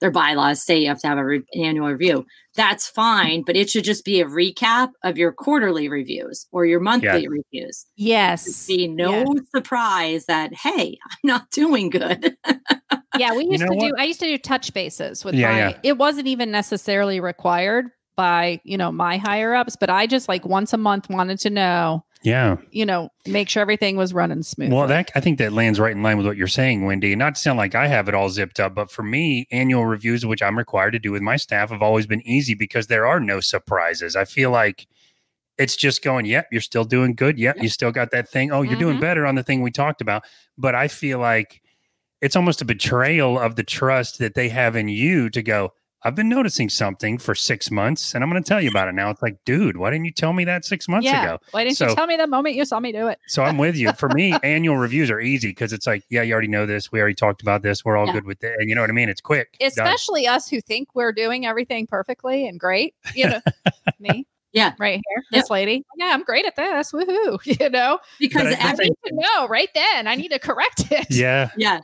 their 0.01 0.13
bylaws 0.13 0.63
say 0.63 0.79
you 0.79 0.87
have 0.89 1.01
to 1.01 1.09
have 1.09 1.19
a 1.19 1.25
re- 1.25 1.43
annual 1.57 1.89
review. 1.91 2.25
That's 2.55 2.87
fine 2.87 3.43
but 3.45 3.57
it 3.57 3.69
should 3.69 3.83
just 3.83 4.05
be 4.05 4.21
a 4.21 4.27
recap 4.27 4.91
of 5.03 5.19
your 5.19 5.33
quarterly 5.33 5.89
reviews 5.89 6.47
or 6.53 6.65
your 6.65 6.79
monthly 6.79 7.27
reviews. 7.27 7.85
Yes. 7.97 8.69
be 8.69 8.87
no 8.87 9.25
surprise 9.53 10.27
that 10.27 10.55
hey 10.55 10.97
i'm 11.11 11.19
not 11.25 11.51
doing 11.51 11.91
good 11.91 12.37
yeah, 13.21 13.35
we 13.35 13.45
You 13.45 13.53
used 13.53 13.65
know 13.65 13.79
to 13.79 13.89
do. 13.89 13.95
I 13.99 14.05
used 14.05 14.21
to 14.21 14.27
do 14.27 14.39
touch 14.39 14.73
bases 14.75 15.25
with 15.25 15.35
Yeah, 15.35 15.51
my. 15.53 15.59
yeah. 15.59 15.79
It 15.83 15.99
wasn't 15.99 16.27
even 16.27 16.51
necessarily 16.51 17.21
required 17.21 17.87
by 18.17 18.61
you 18.65 18.77
know 18.77 18.91
my 18.93 19.17
higher 19.19 19.55
ups, 19.55 19.77
but 19.79 19.91
I 19.91 20.07
just 20.07 20.29
like 20.29 20.45
once 20.45 20.73
a 20.73 20.77
month 20.79 21.09
wanted 21.09 21.39
to 21.41 21.51
know, 21.51 22.05
Yeah. 22.23 22.57
you 22.73 22.85
know, 22.85 23.11
make 23.27 23.49
sure 23.49 23.61
everything 23.61 23.97
was 23.97 24.13
running 24.13 24.43
smooth. 24.43 24.73
Well, 24.73 24.89
that 24.89 25.13
I 25.15 25.21
think 25.21 25.39
that 25.39 25.53
lands 25.53 25.79
right 25.79 25.93
in 25.93 26.03
line 26.03 26.17
with 26.17 26.27
what 26.27 26.37
you're 26.37 26.49
saying, 26.49 26.85
Wendy. 26.85 27.15
Not 27.15 27.37
to 27.37 27.41
sound 27.41 27.59
like 27.59 27.77
I 27.77 27.87
have 27.87 28.09
it 28.09 28.15
all 28.17 28.29
zipped 28.29 28.59
up, 28.59 28.75
but 28.75 28.91
for 28.91 29.05
me, 29.05 29.47
annual 29.53 29.87
reviews, 29.87 30.27
which 30.27 30.43
I'm 30.43 30.59
required 30.59 30.93
to 30.93 30.99
do 30.99 31.13
with 31.13 31.23
my 31.23 31.37
staff, 31.37 31.71
have 31.71 31.81
always 31.83 32.07
been 32.09 32.27
easy 32.27 32.55
because 32.55 32.89
there 32.89 33.07
are 33.07 33.21
no 33.21 33.39
surprises. 33.39 34.17
I 34.17 34.25
feel 34.25 34.51
like 34.51 34.89
it's 35.57 35.77
just 35.77 36.03
going, 36.03 36.25
yep, 36.27 36.47
you're 36.53 36.61
still 36.61 36.85
doing 36.85 37.15
good. 37.15 37.39
Yep, 37.39 37.57
you 37.63 37.69
still 37.69 37.91
got 37.93 38.11
that 38.13 38.29
thing. 38.29 38.51
Oh, 38.53 38.63
you're 38.63 38.79
doing 38.79 38.97
Mhm. 38.99 39.01
better 39.01 39.27
on 39.27 39.35
the 39.37 39.43
thing 39.45 39.61
we 39.63 39.71
talked 39.73 40.01
about. 40.01 40.23
But 40.57 40.75
I 40.77 40.87
feel 40.89 41.19
like 41.21 41.61
it's 42.21 42.37
almost 42.37 42.61
a 42.63 42.65
betrayal 42.65 43.39
of 43.39 43.57
the 43.57 43.63
trust 43.65 44.19
that 44.19 44.35
they 44.35 44.49
have 44.49 44.77
in 44.77 44.89
you 44.89 45.31
to 45.31 45.43
go, 45.43 45.73
I've 46.05 46.15
been 46.15 46.29
noticing 46.29 46.69
something 46.69 47.19
for 47.19 47.35
six 47.35 47.73
months 47.73 48.15
and 48.15 48.23
I'm 48.23 48.31
going 48.31 48.41
to 48.41 48.49
tell 48.49 48.61
you 48.63 48.71
about 48.71 48.87
it 48.87 48.95
now. 48.95 49.11
It's 49.11 49.21
like, 49.21 49.37
dude, 49.45 49.77
why 49.77 49.91
didn't 49.91 50.05
you 50.05 50.13
tell 50.13 50.33
me 50.33 50.45
that 50.45 50.65
six 50.65 50.87
months 50.89 51.07
yeah. 51.07 51.25
ago? 51.25 51.39
Why 51.51 51.65
didn't 51.65 51.77
So- 51.77 51.89
you 51.89 51.97
tell 51.97 52.07
me 52.07 52.17
the 52.17 52.29
moment 52.29 52.55
you 52.55 52.65
saw 52.65 52.79
me 52.79 52.93
do 52.93 53.09
it? 53.09 53.19
So 53.27 53.43
I'm 53.43 53.59
with 53.59 53.75
you. 53.75 53.93
For 53.95 54.09
me, 54.11 54.33
annual 54.45 54.77
reviews 54.77 55.11
are 55.11 55.19
easy 55.21 55.49
because 55.49 55.73
it's 55.73 55.89
like, 55.89 56.05
yeah, 56.09 56.23
you 56.23 56.33
already 56.33 56.47
know 56.49 56.67
this. 56.67 56.93
We 56.93 57.01
already 57.01 57.17
talked 57.17 57.43
about 57.43 57.63
this. 57.63 57.85
We're 57.85 57.97
all 57.97 58.07
Yeah. 58.07 58.13
good 58.13 58.27
with 58.27 58.45
it. 58.45 58.55
And 58.61 58.69
you 58.69 58.77
know 58.77 58.81
what 58.81 58.91
I 58.91 58.93
mean? 58.93 59.09
It's 59.09 59.21
quick. 59.21 59.57
Done. 59.59 59.67
Especially 59.69 60.29
us 60.29 60.49
who 60.49 60.61
think 60.61 60.89
we're 60.95 61.13
doing 61.13 61.47
everything 61.47 61.89
perfectly 61.89 62.47
and 62.47 62.61
great. 62.61 62.95
You 63.17 63.31
know, 63.31 63.41
me. 63.99 64.25
Yeah. 64.53 64.75
Right 64.79 65.01
here, 65.05 65.25
this 65.33 65.51
lady. 65.51 65.85
Yeah, 65.97 66.13
I'm 66.15 66.23
great 66.23 66.47
at 66.47 66.55
this. 66.57 66.93
Woohoo! 66.93 67.39
You 67.61 67.69
know, 67.71 67.99
because 68.21 68.47
I- 68.47 68.69
I 68.69 68.71
I 68.71 68.73
need 68.75 68.95
to 69.07 69.15
know 69.15 69.49
right 69.49 69.69
then. 69.75 70.07
I 70.07 70.15
need 70.15 70.29
to 70.31 70.39
correct 70.39 70.91
it. 70.93 71.09
Yeah, 71.11 71.51
yeah, 71.57 71.81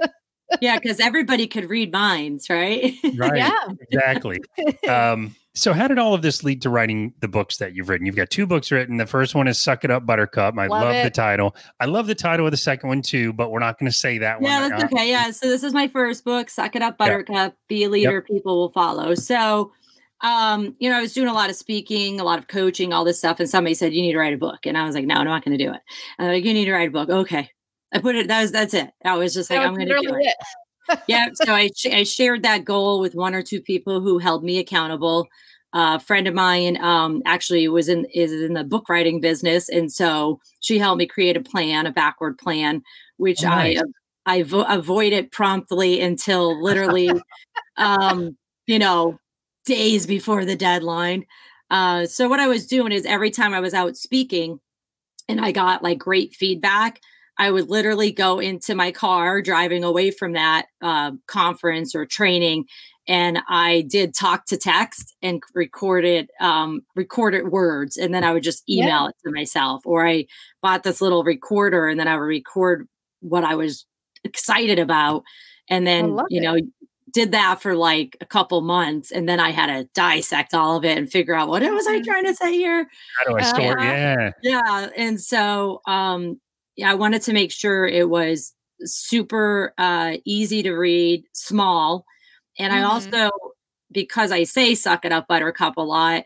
yeah, 0.61 0.79
because 0.79 1.01
everybody 1.01 1.47
could 1.47 1.69
read 1.69 1.93
minds, 1.93 2.49
right? 2.49 2.95
right. 3.17 3.37
Yeah. 3.37 3.69
Exactly. 3.91 4.39
um, 4.89 5.35
so 5.57 5.73
how 5.73 5.87
did 5.87 5.99
all 5.99 6.15
of 6.15 6.23
this 6.23 6.43
lead 6.43 6.61
to 6.63 6.71
writing 6.71 7.15
the 7.21 7.29
books 7.29 7.59
that 7.59 7.75
you've 7.75 7.89
written? 7.89 8.07
You've 8.07 8.17
got 8.17 8.31
two 8.31 8.47
books 8.47 8.73
written. 8.73 8.97
The 8.97 9.07
first 9.07 9.35
one 9.37 9.47
is 9.47 9.59
Suck 9.59 9.85
It 9.85 9.91
Up 9.91 10.05
Buttercup. 10.05 10.59
I 10.59 10.67
Love 10.67 10.83
love, 10.83 11.05
the 11.05 11.11
title. 11.11 11.55
I 11.79 11.85
love 11.85 12.09
the 12.09 12.15
title 12.15 12.47
of 12.47 12.51
the 12.51 12.57
second 12.57 12.89
one 12.89 13.03
too, 13.03 13.33
but 13.33 13.51
we're 13.51 13.61
not 13.61 13.79
going 13.79 13.91
to 13.91 13.97
say 13.97 14.19
that 14.19 14.41
one. 14.41 14.51
yeah, 14.51 14.69
that's 14.69 14.85
okay. 14.85 15.09
Yeah. 15.09 15.31
So 15.31 15.49
this 15.49 15.63
is 15.63 15.73
my 15.73 15.87
first 15.87 16.25
book, 16.25 16.51
Suck 16.51 16.75
It 16.75 16.83
Up 16.83 16.99
Buttercup, 16.99 17.57
Be 17.69 17.85
a 17.85 17.89
Leader, 17.89 18.21
People 18.21 18.59
Will 18.59 18.73
Follow. 18.73 19.15
So 19.15 19.73
um, 20.25 20.75
you 20.79 20.89
know, 20.89 20.97
I 20.97 21.03
was 21.03 21.13
doing 21.13 21.29
a 21.29 21.35
lot 21.35 21.51
of 21.51 21.57
speaking, 21.57 22.19
a 22.19 22.25
lot 22.25 22.39
of 22.39 22.49
coaching, 22.49 22.93
all 22.93 23.05
this 23.05 23.19
stuff, 23.19 23.41
and 23.41 23.49
somebody 23.49 23.75
said, 23.75 23.93
You 23.93 24.01
need 24.01 24.13
to 24.13 24.19
write 24.19 24.33
a 24.33 24.39
book. 24.39 24.65
And 24.65 24.77
I 24.77 24.87
was 24.87 24.95
like, 24.95 25.05
No, 25.05 25.17
I'm 25.17 25.27
not 25.27 25.45
gonna 25.45 25.59
do 25.59 25.71
it. 25.73 25.81
And 26.19 26.27
they're 26.27 26.35
like, 26.35 26.45
You 26.45 26.55
need 26.55 26.65
to 26.65 26.73
write 26.73 26.89
a 26.89 26.93
book. 26.93 27.11
Okay. 27.11 27.51
I 27.95 27.99
put 28.01 28.17
it 28.17 28.29
that 28.29 28.43
was 28.43 28.53
that's 28.53 28.75
it. 28.75 28.91
I 29.05 29.17
was 29.17 29.33
just 29.33 29.51
like, 29.51 29.61
I'm 29.61 29.75
gonna 29.75 29.87
do 29.87 29.95
literally 29.95 30.25
it. 30.27 30.37
yeah. 31.07 31.29
So 31.35 31.55
I, 31.55 31.71
sh- 31.75 31.87
I 31.87 32.03
shared 32.03 32.43
that 32.43 32.65
goal 32.65 33.01
with 33.01 33.15
one 33.15 33.35
or 33.35 33.43
two 33.43 33.61
people 33.61 34.01
who 34.01 34.19
held 34.19 34.45
me 34.45 34.59
accountable. 34.59 35.29
Uh, 35.73 35.97
a 35.97 36.01
friend 36.01 36.29
of 36.29 36.35
mine 36.35 36.77
um, 36.83 37.23
actually 37.25 37.67
was 37.69 37.89
in 37.89 38.07
is 38.15 38.33
in 38.33 38.53
the 38.55 38.65
book 38.65 38.89
writing 38.89 39.21
business, 39.21 39.69
and 39.69 39.91
so 39.91 40.41
she 40.61 40.79
helped 40.79 40.99
me 40.99 41.07
create 41.07 41.37
a 41.37 41.41
plan, 41.41 41.87
a 41.87 41.93
backward 41.93 42.39
plan, 42.39 42.83
which 43.17 43.45
Oh, 43.45 43.49
nice. 43.49 43.81
I 44.27 44.39
I 44.39 44.43
vo- 44.43 44.63
avoided 44.63 45.33
promptly 45.33 46.01
until 46.01 46.63
literally, 46.63 47.11
um, 47.77 48.37
you 48.67 48.79
know, 48.79 49.19
days 49.65 50.07
before 50.07 50.45
the 50.45 50.57
deadline. 50.57 51.25
Uh, 51.71 52.07
so 52.07 52.29
what 52.29 52.41
I 52.41 52.47
was 52.47 52.67
doing 52.67 52.93
is 52.93 53.05
every 53.07 53.31
time 53.31 53.53
I 53.53 53.61
was 53.61 53.75
out 53.75 53.97
speaking, 53.97 54.61
and 55.29 55.41
I 55.41 55.51
got 55.53 55.83
like 55.83 55.99
great 55.99 56.35
feedback, 56.35 57.01
I 57.39 57.51
would 57.51 57.69
literally 57.69 58.13
go 58.13 58.39
into 58.39 58.75
my 58.75 58.93
car 58.93 59.43
driving 59.43 59.85
away 59.85 60.11
from 60.11 60.33
that 60.33 60.67
uh, 60.83 61.13
conference 61.27 61.95
or 61.95 62.07
training, 62.07 62.67
and 63.09 63.41
I 63.49 63.83
did 63.83 64.15
talk 64.15 64.47
to 64.47 64.57
text 64.57 65.15
and 65.23 65.43
recorded 65.55 66.31
um, 66.41 66.83
recorded 66.97 67.49
words, 67.49 67.97
and 67.97 68.15
then 68.15 68.25
I 68.25 68.33
would 68.33 68.43
just 68.45 68.63
Yeah. 68.67 68.85
email 68.85 69.07
it 69.09 69.17
to 69.25 69.33
myself. 69.33 69.83
Or 69.87 70.07
I 70.07 70.27
bought 70.63 70.83
this 70.85 71.01
little 71.01 71.25
recorder, 71.25 71.89
and 71.89 71.99
then 72.01 72.09
I 72.09 72.17
would 72.17 72.23
record 72.25 72.89
what 73.21 73.45
I 73.45 73.55
was 73.57 73.85
excited 74.25 74.79
about, 74.79 75.25
and 75.69 75.87
then 75.87 76.23
you 76.29 76.41
it. 76.41 76.43
know 76.43 76.57
did 77.13 77.31
that 77.33 77.61
for 77.63 77.77
like 77.77 78.17
a 78.21 78.27
couple 78.27 78.61
months, 78.63 79.11
and 79.13 79.29
then 79.29 79.39
I 79.41 79.51
had 79.51 79.67
to 79.67 79.89
dissect 79.95 80.55
all 80.55 80.77
of 80.77 80.85
it 80.85 80.99
and 80.99 81.11
figure 81.11 81.35
out 81.35 81.49
what 81.49 81.63
it 81.63 81.73
was 81.73 81.87
I 81.87 82.01
Mhm. 82.01 82.05
trying 82.05 82.25
to 82.27 82.35
say 82.35 82.53
here 82.53 82.89
How 83.19 83.25
do 83.31 83.37
I 83.39 83.43
store? 83.43 83.79
Uh-huh. 83.81 83.93
Yeah. 83.95 84.31
yeah 84.43 84.89
and 84.97 85.21
so 85.21 85.81
um 85.87 86.23
yeah 86.25 86.44
i 86.85 86.95
wanted 86.95 87.23
to 87.23 87.33
make 87.33 87.53
sure 87.53 87.87
it 87.87 88.09
was 88.09 88.53
super 88.81 89.73
uh 89.79 90.17
easy 90.25 90.63
to 90.63 90.73
read 90.73 91.25
small 91.33 92.05
and 92.59 92.73
i 92.73 92.81
Mhm. 92.81 92.89
also 92.89 93.31
because 93.93 94.33
i 94.33 94.43
say 94.45 94.75
suck 94.75 95.05
it 95.05 95.13
up 95.13 95.29
buttercup 95.29 95.77
a 95.77 95.81
lot 95.83 96.25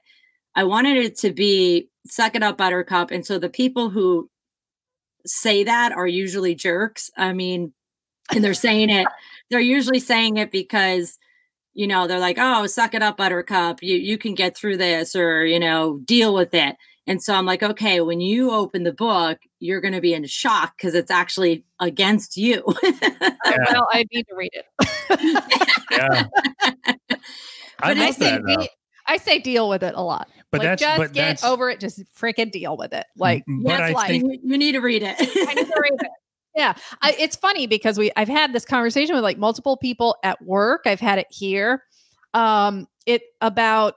i 0.55 0.65
wanted 0.65 0.97
it 0.97 1.17
to 1.19 1.33
be 1.33 1.89
suck 2.07 2.35
it 2.35 2.43
up 2.43 2.57
buttercup 2.57 3.11
and 3.11 3.27
so 3.27 3.39
the 3.39 3.51
people 3.51 3.91
who 3.91 4.31
say 5.27 5.65
that 5.65 5.93
are 5.93 6.07
usually 6.07 6.55
jerks 6.55 7.11
i 7.19 7.33
mean 7.33 7.73
and 8.35 8.43
they're 8.43 8.55
saying 8.55 8.89
it 8.89 9.07
they're 9.51 9.61
usually 9.61 10.01
saying 10.01 10.37
it 10.39 10.51
because 10.51 11.19
you 11.75 11.87
know 11.87 12.07
they're 12.07 12.19
like 12.19 12.39
oh 12.41 12.67
suck 12.67 12.95
it 12.95 13.03
up 13.03 13.17
buttercup 13.19 13.83
you 13.83 13.97
you 13.97 14.17
can 14.17 14.35
get 14.35 14.57
through 14.57 14.77
this 14.79 15.15
or 15.15 15.45
you 15.45 15.59
know 15.61 15.99
deal 16.05 16.33
with 16.33 16.55
it 16.55 16.77
and 17.09 17.21
so 17.21 17.35
i'm 17.35 17.45
like 17.47 17.63
okay 17.65 18.01
when 18.01 18.21
you 18.21 18.53
open 18.53 18.85
the 18.85 18.93
book 18.93 19.39
you're 19.59 19.81
going 19.81 19.95
to 19.95 20.01
be 20.01 20.15
in 20.15 20.25
shock 20.27 20.77
because 20.77 20.95
it's 20.95 21.11
actually 21.11 21.65
against 21.81 22.37
you 22.37 22.63
Yeah. 22.83 23.65
well, 23.71 23.89
I 23.93 24.05
need 24.13 24.25
to 24.29 24.37
read 24.37 24.53
it. 24.53 24.65
Yeah. 25.91 26.27
I 27.81 27.95
But 27.95 27.97
love 27.97 28.07
I 28.09 28.11
say 28.11 28.31
that 28.31 28.43
though. 28.47 28.57
de- 28.57 28.69
I 29.07 29.17
say 29.17 29.39
deal 29.39 29.69
with 29.69 29.83
it 29.83 29.95
a 29.97 30.03
lot. 30.03 30.29
But 30.53 30.59
like 30.61 30.69
that's 30.69 30.83
just 30.83 30.99
but 30.99 31.13
get 31.13 31.29
that's 31.29 31.45
over 31.45 31.71
it. 31.71 31.81
Just 31.81 32.03
freaking 32.15 32.51
deal 32.51 32.77
with 32.77 32.93
it. 32.93 33.07
Like 33.17 33.45
but 33.47 33.69
that's 33.69 33.83
I 33.83 33.93
life. 33.93 34.09
think 34.09 34.25
you, 34.25 34.39
you 34.43 34.59
need 34.59 34.73
to 34.73 34.81
read 34.81 35.03
I 35.03 35.17
need 35.19 35.19
it 35.21 35.67
to 35.67 35.81
read 35.83 35.93
it. 36.01 36.11
Yeah, 36.55 36.75
I, 37.03 37.15
it's 37.19 37.37
funny 37.37 37.67
because 37.67 37.99
we 37.99 38.11
I've 38.17 38.29
had 38.29 38.53
this 38.53 38.65
conversation 38.65 39.15
with 39.15 39.25
like 39.25 39.39
multiple 39.39 39.77
people 39.77 40.17
at 40.23 40.43
work. 40.45 40.83
I've 40.87 41.01
had 41.01 41.19
it 41.19 41.27
here. 41.31 41.85
Um, 42.35 42.87
it 43.07 43.23
about 43.41 43.95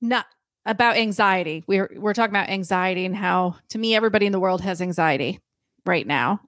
not 0.00 0.26
about 0.66 0.96
anxiety. 0.96 1.64
We're 1.66 1.90
we're 1.96 2.14
talking 2.14 2.32
about 2.34 2.48
anxiety 2.48 3.04
and 3.04 3.16
how 3.16 3.56
to 3.70 3.78
me 3.78 3.94
everybody 3.94 4.26
in 4.26 4.32
the 4.32 4.40
world 4.40 4.60
has 4.62 4.80
anxiety 4.80 5.40
right 5.84 6.06
now, 6.06 6.38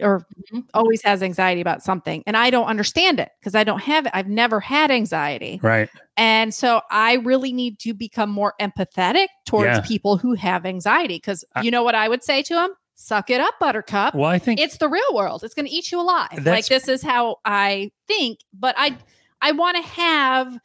or 0.00 0.24
Mhm. 0.52 0.68
always 0.72 1.02
has 1.02 1.20
anxiety 1.22 1.60
about 1.60 1.82
something, 1.82 2.22
and 2.28 2.36
I 2.36 2.50
don't 2.50 2.66
understand 2.66 3.18
it 3.18 3.30
because 3.40 3.56
I 3.56 3.64
don't 3.64 3.80
have 3.82 4.06
it. 4.06 4.12
I've 4.14 4.28
never 4.28 4.60
had 4.60 4.90
anxiety. 4.92 5.58
right. 5.62 5.88
And 6.16 6.54
so 6.54 6.80
I 6.92 7.14
really 7.14 7.52
need 7.52 7.80
to 7.80 7.92
become 7.92 8.30
more 8.30 8.54
empathetic 8.60 9.26
towards 9.46 9.66
Yeah. 9.78 9.80
people 9.80 10.16
who 10.16 10.34
have 10.34 10.64
anxiety. 10.64 11.16
Because 11.16 11.44
you 11.60 11.72
know 11.72 11.82
what 11.82 11.96
I 11.96 12.08
would 12.08 12.22
say 12.22 12.40
to 12.42 12.54
them? 12.54 12.70
Suck 12.94 13.30
it 13.30 13.40
up, 13.40 13.54
buttercup. 13.58 14.14
Well, 14.14 14.30
I 14.30 14.38
think 14.38 14.60
It's 14.60 14.76
the 14.78 14.88
real 14.88 15.12
world. 15.12 15.42
It's 15.42 15.54
going 15.54 15.66
to 15.66 15.72
eat 15.72 15.90
you 15.90 16.00
alive. 16.00 16.46
like 16.46 16.66
this 16.66 16.86
is 16.86 17.02
how 17.02 17.38
I 17.44 17.90
think. 18.06 18.38
But 18.52 18.76
I 18.78 18.96
I 19.42 19.50
want 19.50 19.76
to 19.76 19.82
have 19.90 20.56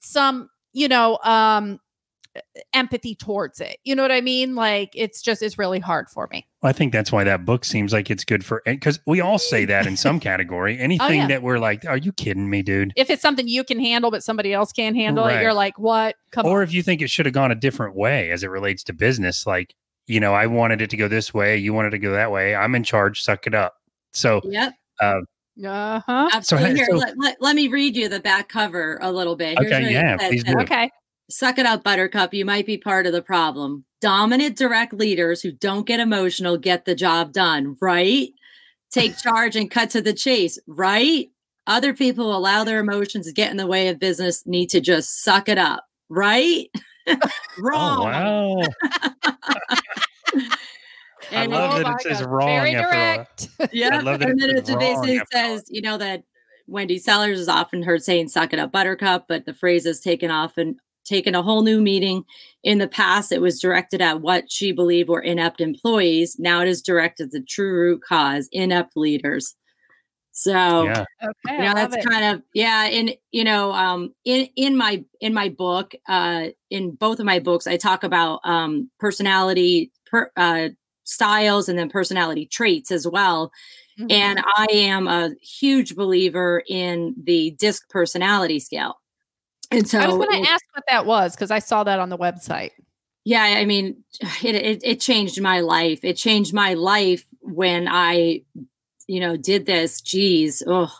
some, 0.00 0.50
you 0.74 0.88
know, 0.88 1.18
um 1.24 1.80
empathy 2.72 3.14
towards 3.14 3.60
it. 3.60 3.78
You 3.84 3.94
know 3.94 4.02
what 4.02 4.12
I 4.12 4.20
mean? 4.20 4.54
Like 4.54 4.90
it's 4.94 5.22
just 5.22 5.42
it's 5.42 5.58
really 5.58 5.78
hard 5.78 6.08
for 6.08 6.28
me. 6.30 6.46
I 6.62 6.72
think 6.72 6.92
that's 6.92 7.12
why 7.12 7.24
that 7.24 7.44
book 7.44 7.64
seems 7.64 7.92
like 7.92 8.10
it's 8.10 8.24
good 8.24 8.44
for 8.44 8.62
because 8.66 8.98
we 9.06 9.20
all 9.20 9.38
say 9.38 9.64
that 9.66 9.86
in 9.86 9.96
some 9.96 10.18
category. 10.28 10.78
Anything 10.78 11.06
Oh, 11.06 11.12
yeah. 11.12 11.26
that 11.28 11.42
we're 11.42 11.58
like, 11.58 11.84
are 11.86 11.96
you 11.96 12.12
kidding 12.12 12.50
me, 12.50 12.62
dude? 12.62 12.92
If 12.96 13.10
it's 13.10 13.22
something 13.22 13.46
you 13.48 13.62
can 13.64 13.78
handle 13.78 14.10
but 14.10 14.22
somebody 14.24 14.52
else 14.52 14.72
can't 14.72 14.96
handle 14.96 15.24
Right. 15.24 15.38
it, 15.38 15.42
you're 15.42 15.54
like, 15.54 15.78
what? 15.78 16.16
Come 16.32 16.46
or 16.46 16.58
on. 16.58 16.62
if 16.64 16.72
you 16.72 16.82
think 16.82 17.00
it 17.02 17.10
should 17.10 17.26
have 17.26 17.34
gone 17.34 17.50
a 17.50 17.54
different 17.54 17.94
way 17.96 18.30
as 18.30 18.42
it 18.42 18.48
relates 18.50 18.82
to 18.84 18.92
business, 18.92 19.46
like, 19.46 19.74
you 20.06 20.20
know, 20.20 20.34
I 20.34 20.46
wanted 20.46 20.80
it 20.80 20.90
to 20.90 20.96
go 20.96 21.06
this 21.08 21.32
way, 21.34 21.56
you 21.58 21.72
wanted 21.72 21.90
to 21.90 21.98
go 21.98 22.12
that 22.12 22.32
way. 22.32 22.54
I'm 22.54 22.74
in 22.74 22.82
charge, 22.82 23.20
suck 23.22 23.46
it 23.46 23.54
up. 23.54 23.74
So, 24.12 24.40
yep 24.44 24.72
Uh-huh. 25.00 26.28
absolutely 26.32 26.70
So- 26.70 26.76
here 26.76 26.86
so- 26.90 26.96
let, 26.96 27.14
let, 27.18 27.36
let 27.40 27.56
me 27.56 27.68
read 27.68 27.96
you 27.96 28.08
the 28.08 28.20
back 28.20 28.48
cover 28.48 28.98
a 29.02 29.10
little 29.12 29.36
bit 29.36 29.58
Here's 29.58 29.72
Okay, 29.72 29.92
yeah, 29.92 30.16
please 30.16 30.44
do. 30.44 30.58
Okay. 30.60 30.90
Suck 31.30 31.58
it 31.58 31.66
up, 31.66 31.84
Buttercup. 31.84 32.32
You 32.32 32.44
might 32.44 32.66
be 32.66 32.78
part 32.78 33.06
of 33.06 33.12
the 33.12 33.22
problem. 33.22 33.84
Dominant, 34.00 34.56
direct 34.56 34.92
leaders 34.94 35.42
who 35.42 35.52
don't 35.52 35.86
get 35.86 36.00
emotional 36.00 36.56
get 36.56 36.84
the 36.84 36.94
job 36.94 37.32
done, 37.32 37.76
right? 37.80 38.28
Take 38.90 39.16
charge 39.22 39.54
and 39.56 39.70
cut 39.70 39.90
to 39.90 40.00
the 40.00 40.14
chase, 40.14 40.58
right? 40.66 41.28
Other 41.66 41.92
people 41.92 42.24
who 42.24 42.36
allow 42.36 42.64
their 42.64 42.78
emotions 42.80 43.26
to 43.26 43.32
get 43.32 43.50
in 43.50 43.58
the 43.58 43.66
way 43.66 43.88
of 43.88 43.98
business 43.98 44.46
need 44.46 44.70
to 44.70 44.80
just 44.80 45.22
suck 45.22 45.48
it 45.48 45.58
up, 45.58 45.84
right? 46.08 46.68
Oh, 47.10 47.30
wrong. 47.62 48.00
oh, 48.00 48.04
wow. 48.04 48.68
I 51.30 51.42
And 51.42 51.52
love 51.52 51.74
Oh 51.74 51.82
that 51.82 51.92
it 51.92 52.02
says 52.02 52.20
God, 52.20 52.30
wrong 52.30 52.46
Very 52.48 52.72
direct. 52.72 53.48
Yeah, 53.72 54.00
love 54.02 54.18
that 54.20 54.28
and 54.28 54.40
it 54.40 54.66
then 54.66 54.66
says 54.66 54.68
it 54.70 54.78
basically 54.78 55.08
wrong 55.10 55.20
after 55.20 55.38
all. 55.38 55.56
says, 55.58 55.64
you 55.70 55.80
know, 55.82 55.96
that 55.98 56.22
Wendy 56.66 56.98
Sellers 56.98 57.40
is 57.40 57.48
often 57.48 57.82
heard 57.82 58.02
saying 58.02 58.28
"suck 58.28 58.52
it 58.52 58.58
up, 58.58 58.72
Buttercup," 58.72 59.24
but 59.28 59.46
the 59.46 59.54
phrase 59.54 59.86
is 59.86 60.00
taken 60.00 60.30
off 60.30 60.58
and 60.58 60.78
taken 61.08 61.34
a 61.34 61.42
whole 61.42 61.62
new 61.62 61.80
meeting. 61.80 62.24
In 62.62 62.78
the 62.78 62.88
past, 62.88 63.32
it 63.32 63.40
was 63.40 63.60
directed 63.60 64.00
at 64.02 64.20
what 64.20 64.50
she 64.50 64.72
believed 64.72 65.08
were 65.08 65.20
inept 65.20 65.60
employees. 65.60 66.36
Now 66.38 66.60
it 66.62 66.68
is 66.68 66.82
directed 66.82 67.24
at 67.26 67.30
the 67.32 67.42
true 67.42 67.72
root 67.72 68.02
cause: 68.02 68.48
inept 68.52 68.96
leaders. 68.96 69.54
So 70.32 70.84
Yeah. 70.84 71.04
Okay. 71.22 71.56
you 71.56 71.62
know 71.64 71.74
that's 71.74 71.96
kind 72.06 72.24
of 72.24 72.42
yeah 72.54 72.84
and 72.86 73.16
you 73.32 73.42
know 73.44 73.72
um 73.72 74.14
in 74.24 74.48
in 74.56 74.76
my 74.76 75.04
in 75.20 75.34
my 75.34 75.48
book 75.48 75.94
uh 76.08 76.48
in 76.70 76.92
both 76.94 77.18
of 77.18 77.26
my 77.26 77.40
books 77.40 77.66
i 77.66 77.76
talk 77.76 78.04
about 78.04 78.40
um 78.44 78.88
personality 79.00 79.90
per, 80.06 80.30
uh 80.36 80.68
styles 81.04 81.68
and 81.68 81.78
then 81.78 81.88
personality 81.88 82.46
traits 82.46 82.90
as 82.92 83.06
well 83.06 83.50
Mm-hmm. 83.98 84.10
and 84.10 84.40
i 84.56 84.66
am 84.70 85.08
a 85.08 85.32
huge 85.42 85.96
believer 85.96 86.62
in 86.68 87.14
the 87.20 87.50
disc 87.58 87.88
personality 87.90 88.60
scale 88.60 89.00
and 89.70 89.88
so 89.88 89.98
I 89.98 90.06
was 90.06 90.16
going 90.16 90.44
to 90.44 90.50
ask 90.50 90.64
what 90.74 90.84
that 90.88 91.06
was 91.06 91.34
because 91.34 91.50
I 91.50 91.58
saw 91.58 91.84
that 91.84 91.98
on 91.98 92.08
the 92.08 92.18
website. 92.18 92.70
yeah 93.24 93.42
i 93.42 93.64
mean 93.64 94.02
it, 94.42 94.54
it 94.54 94.80
it 94.84 95.00
changed 95.00 95.40
my 95.40 95.60
life. 95.60 96.00
It 96.04 96.14
changed 96.16 96.54
my 96.54 96.74
life 96.74 97.24
when 97.40 97.88
i 97.90 98.42
you 99.06 99.20
know 99.20 99.36
did 99.36 99.66
this. 99.66 100.00
Geez 100.00 100.62
oh 100.66 100.92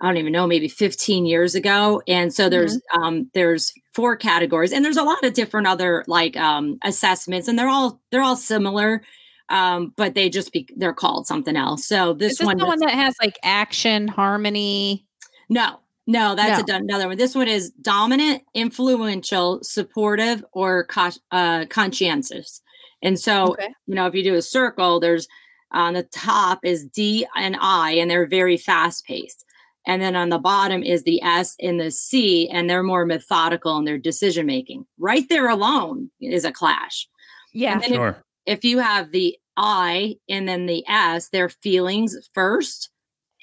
i 0.00 0.06
don't 0.06 0.16
even 0.16 0.32
know 0.32 0.46
maybe 0.46 0.68
15 0.68 1.26
years 1.26 1.54
ago. 1.56 2.02
And 2.06 2.32
so 2.32 2.48
there's 2.48 2.80
um 3.02 3.30
there's 3.34 3.72
four 3.94 4.16
categories 4.16 4.72
and 4.72 4.84
there's 4.84 4.96
a 4.96 5.02
lot 5.02 5.24
of 5.24 5.32
different 5.34 5.66
other 5.66 6.04
like 6.06 6.36
um 6.36 6.78
assessments 6.84 7.48
and 7.48 7.58
they're 7.58 7.68
all 7.68 8.00
they're 8.10 8.22
all 8.22 8.36
similar 8.36 9.02
um 9.48 9.92
but 9.96 10.14
they 10.14 10.28
just 10.28 10.52
be 10.52 10.68
they're 10.76 10.92
called 10.92 11.26
something 11.26 11.56
else. 11.56 11.86
So 11.86 12.12
this, 12.14 12.32
Is 12.32 12.38
this 12.38 12.46
one 12.46 12.58
the 12.58 12.66
one 12.66 12.78
that 12.80 12.90
has 12.90 13.16
like 13.20 13.38
action, 13.42 14.06
harmony? 14.08 15.04
no, 15.48 15.80
no, 16.08 16.34
that's 16.34 16.66
No. 16.66 16.74
a 16.74 16.78
another 16.78 17.06
one. 17.06 17.16
This 17.18 17.34
one 17.36 17.46
is 17.48 17.70
dominant, 17.70 18.42
influential, 18.54 19.60
supportive, 19.62 20.44
or 20.52 20.84
co- 20.86 21.10
uh, 21.30 21.66
conscientious. 21.66 22.60
And 23.02 23.18
so, 23.20 23.52
Okay. 23.52 23.68
you 23.86 23.94
know, 23.94 24.06
if 24.06 24.14
you 24.14 24.24
do 24.24 24.34
a 24.34 24.42
circle, 24.42 24.98
there's 24.98 25.28
on 25.70 25.94
the 25.94 26.02
top 26.02 26.64
is 26.64 26.84
D 26.86 27.26
and 27.36 27.56
I, 27.60 27.92
and 27.92 28.10
they're 28.10 28.26
very 28.26 28.56
fast 28.56 29.04
paced. 29.04 29.44
And 29.86 30.02
then 30.02 30.16
on 30.16 30.30
the 30.30 30.38
bottom 30.38 30.82
is 30.82 31.02
the 31.04 31.22
S 31.22 31.54
and 31.60 31.78
the 31.80 31.90
C, 31.90 32.48
and 32.48 32.68
they're 32.68 32.82
more 32.82 33.06
methodical 33.06 33.76
in 33.78 33.84
their 33.84 33.98
decision 33.98 34.46
making. 34.46 34.86
Right 34.98 35.28
there 35.28 35.48
alone 35.48 36.10
is 36.20 36.44
a 36.44 36.52
clash. 36.52 37.06
Yeah. 37.52 37.74
And 37.74 37.82
then 37.82 37.92
if- 37.92 37.96
Sure. 37.96 38.24
if 38.46 38.64
you 38.64 38.78
have 38.78 39.12
the 39.12 39.38
I 39.56 40.16
and 40.28 40.48
then 40.48 40.66
the 40.66 40.84
S, 40.88 41.28
they're 41.28 41.48
feelings 41.48 42.16
first, 42.32 42.90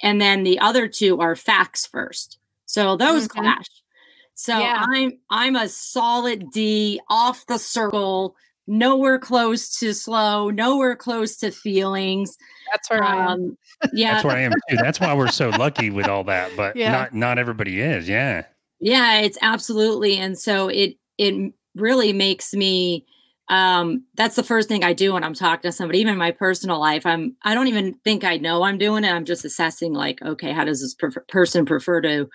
and 0.04 0.20
then 0.20 0.44
the 0.44 0.60
other 0.60 0.88
two 0.88 1.20
are 1.20 1.36
facts 1.36 1.86
first. 1.86 2.38
So 2.76 2.98
those 2.98 3.28
Mhm. 3.30 3.30
clash. 3.30 3.68
So 4.34 4.60
Yeah. 4.60 4.86
I'm 4.94 5.18
I'm 5.30 5.56
a 5.56 5.70
solid 5.70 6.52
D 6.52 7.00
off 7.10 7.46
the 7.48 7.58
circle, 7.58 8.36
nowhere 8.68 9.18
close 9.18 9.80
to 9.80 9.94
slow, 9.94 10.50
nowhere 10.50 10.98
close 10.98 11.38
to 11.38 11.52
feelings. 11.52 12.38
That's 12.74 12.90
where 12.90 13.02
I 13.02 13.16
am. 13.16 13.28
Um, 13.28 13.58
yeah, 13.94 14.16
That's 14.16 14.26
where 14.26 14.36
I 14.36 14.42
am 14.42 14.52
too. 14.70 14.76
That's 14.76 15.00
why 15.00 15.14
we're 15.14 15.30
so 15.30 15.52
lucky 15.52 15.90
with 15.90 16.10
all 16.10 16.26
that. 16.26 16.52
But 16.58 16.76
Yeah. 16.76 16.92
not 16.92 17.14
not 17.14 17.38
everybody 17.40 17.80
is. 17.80 18.10
Yeah. 18.10 18.44
yeah 18.82 19.20
it's 19.22 19.38
absolutely 19.42 20.18
and 20.18 20.38
so 20.38 20.68
it 20.68 20.98
it 21.18 21.54
really 21.76 22.12
makes 22.12 22.54
me 22.54 23.06
um 23.48 24.04
that's 24.16 24.36
the 24.36 24.44
first 24.44 24.68
thing 24.68 24.84
i 24.84 24.92
do 24.92 25.14
when 25.14 25.24
i'm 25.24 25.34
talking 25.34 25.70
to 25.70 25.72
somebody 25.72 26.00
even 26.00 26.12
in 26.14 26.18
my 26.20 26.32
personal 26.32 26.78
life 26.80 27.06
i'm 27.06 27.36
i 27.44 27.54
don't 27.54 27.68
even 27.68 27.94
think 28.04 28.24
i 28.26 28.36
know 28.38 28.64
i'm 28.64 28.78
doing 28.78 29.04
it 29.06 29.14
i'm 29.14 29.24
just 29.24 29.46
assessing 29.46 29.94
like 29.94 30.20
okay 30.24 30.52
how 30.52 30.66
does 30.66 30.82
this 30.82 30.94
prefer- 30.94 31.24
person 31.30 31.64
prefer 31.66 32.02
to 32.02 32.28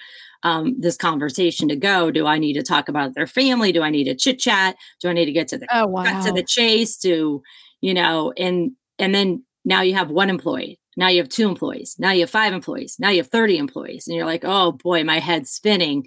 um 0.43 0.75
this 0.81 0.97
conversation 0.97 1.69
to 1.69 1.77
go. 1.77 2.11
Do 2.11 2.27
i 2.27 2.39
need 2.39 2.55
to 2.55 2.63
talk 2.63 2.89
about 2.89 3.15
their 3.15 3.27
family? 3.27 3.73
Do 3.73 3.83
i 3.83 3.91
need 3.91 4.05
to 4.05 4.15
chit 4.15 4.39
chat? 4.39 4.77
Do 5.01 5.09
i 5.09 5.13
need 5.13 5.27
to 5.27 5.33
get 5.33 5.49
to 5.49 5.59
the 5.59 5.69
Oh 5.71 5.87
cut 6.05 6.21
to 6.23 6.33
the 6.33 6.43
chase 6.45 6.97
to 6.99 7.43
you 7.81 7.95
know 7.95 8.33
and 8.37 8.73
and 8.99 9.15
then 9.15 9.45
now 9.65 9.83
you 9.83 9.95
have 9.95 10.11
one 10.11 10.31
employee. 10.31 10.79
Now 10.97 11.09
you 11.09 11.19
have 11.19 11.29
two 11.29 11.49
employees. 11.49 11.97
Now 11.99 12.13
you 12.13 12.21
have 12.23 12.31
five 12.31 12.53
employees. 12.53 12.97
Now 12.99 13.11
you 13.11 13.19
have 13.19 13.29
30 13.29 13.59
employees. 13.59 14.07
And 14.07 14.17
you're 14.17 14.27
like 14.27 14.45
oh 14.45 14.73
boy 14.73 15.05
my 15.05 15.19
head's 15.19 15.51
spinning. 15.51 16.05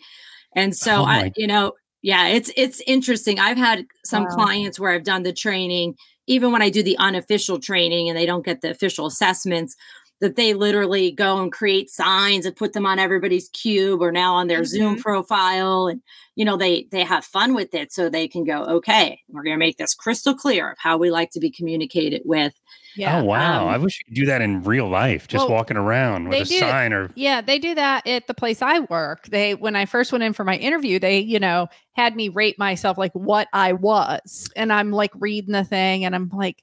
And 0.56 0.76
so 0.76 1.02
Oh 1.02 1.06
i 1.06 1.30
you 1.36 1.48
know 1.48 1.74
yeah 2.02 2.28
it's 2.28 2.52
it's 2.58 2.82
interesting. 2.88 3.40
I've 3.40 3.58
had 3.58 3.86
some 4.06 4.26
Wow. 4.26 4.36
clients 4.36 4.80
where 4.80 4.92
i've 4.92 5.04
done 5.04 5.24
the 5.24 5.34
training 5.34 5.96
even 6.28 6.52
when 6.52 6.62
i 6.62 6.70
do 6.70 6.84
the 6.84 6.98
unofficial 7.00 7.60
training 7.60 8.10
and 8.10 8.18
they 8.18 8.26
don't 8.26 8.46
get 8.46 8.62
the 8.62 8.70
official 8.72 9.06
assessments 9.06 9.76
that 10.24 10.38
they 10.38 10.54
literally 10.54 11.12
go 11.12 11.42
and 11.44 11.52
create 11.52 11.90
signs 11.90 12.46
and 12.46 12.56
put 12.56 12.72
them 12.72 12.86
on 12.86 12.98
everybody's 12.98 13.50
cube 13.50 14.02
or 14.02 14.10
now 14.12 14.34
on 14.34 14.48
their 14.48 14.64
zoom 14.64 14.96
Mhm. 14.96 15.02
profile 15.02 15.88
and 15.88 16.02
you 16.36 16.46
know 16.46 16.56
they 16.56 16.88
they 16.92 17.04
have 17.04 17.26
fun 17.26 17.54
with 17.54 17.74
it 17.76 17.92
so 17.92 18.10
they 18.10 18.28
can 18.28 18.44
go 18.46 18.64
okay 18.64 19.20
we're 19.30 19.44
going 19.44 19.54
to 19.54 19.60
make 19.60 19.78
this 19.78 19.94
crystal 19.94 20.34
clear 20.34 20.72
of 20.72 20.78
how 20.80 20.98
we 20.98 21.12
like 21.12 21.30
to 21.32 21.40
be 21.42 21.52
communicated 21.52 22.22
with 22.26 22.54
yeah. 22.96 23.22
Oh 23.22 23.24
wow. 23.24 23.64
um, 23.64 23.70
I 23.70 23.78
wish 23.80 23.98
you 24.00 24.06
could 24.06 24.14
do 24.22 24.26
that 24.28 24.42
in 24.44 24.62
real 24.62 24.88
life, 24.88 25.28
just 25.28 25.48
Well, 25.48 25.56
walking 25.56 25.78
around 25.78 26.30
with 26.30 26.42
a 26.42 26.46
do- 26.46 26.60
sign 26.60 26.94
or 26.94 27.10
Yeah, 27.16 27.42
they 27.42 27.58
do 27.58 27.74
that 27.74 28.06
at 28.06 28.28
the 28.28 28.36
place 28.36 28.62
I 28.62 28.82
work. 28.82 29.26
They 29.30 29.56
when 29.56 29.76
I 29.76 29.86
first 29.88 30.12
went 30.12 30.24
in 30.24 30.32
for 30.34 30.44
my 30.44 30.58
interview, 30.58 31.00
they, 31.00 31.18
you 31.18 31.40
know, 31.40 31.70
had 31.94 32.16
me 32.16 32.30
rate 32.30 32.60
myself 32.60 33.00
like 33.00 33.12
what 33.14 33.48
I 33.52 33.74
was. 33.74 34.48
And 34.56 34.72
I'm 34.72 34.92
like 34.92 35.10
reading 35.16 35.54
the 35.54 35.64
thing 35.64 36.06
and 36.06 36.14
I'm 36.14 36.30
like, 36.30 36.62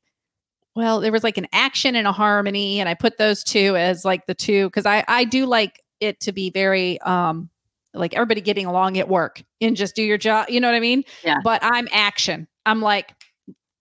well, 0.80 1.00
there 1.00 1.12
was 1.12 1.22
like 1.22 1.38
an 1.38 1.46
action 1.52 1.94
and 1.94 2.06
a 2.06 2.12
harmony 2.12 2.80
and 2.80 2.88
I 2.88 2.94
put 2.94 3.18
those 3.18 3.44
two 3.44 3.76
as 3.76 4.04
like 4.04 4.26
the 4.26 4.34
two 4.34 4.70
cuz 4.70 4.86
I 4.86 5.04
I 5.06 5.24
do 5.24 5.46
like 5.46 5.82
it 6.00 6.18
to 6.20 6.32
be 6.32 6.50
very 6.50 7.00
um 7.02 7.50
like 7.94 8.14
everybody 8.14 8.40
getting 8.40 8.66
along 8.66 8.96
at 8.98 9.08
work 9.08 9.42
and 9.60 9.76
just 9.76 9.94
do 9.96 10.02
your 10.02 10.18
job, 10.18 10.48
you 10.48 10.60
know 10.60 10.68
what 10.68 10.74
I 10.76 10.80
mean? 10.80 11.04
Yeah. 11.24 11.38
But 11.44 11.62
I'm 11.62 11.88
action. 11.92 12.46
I'm 12.64 12.80
like 12.80 13.14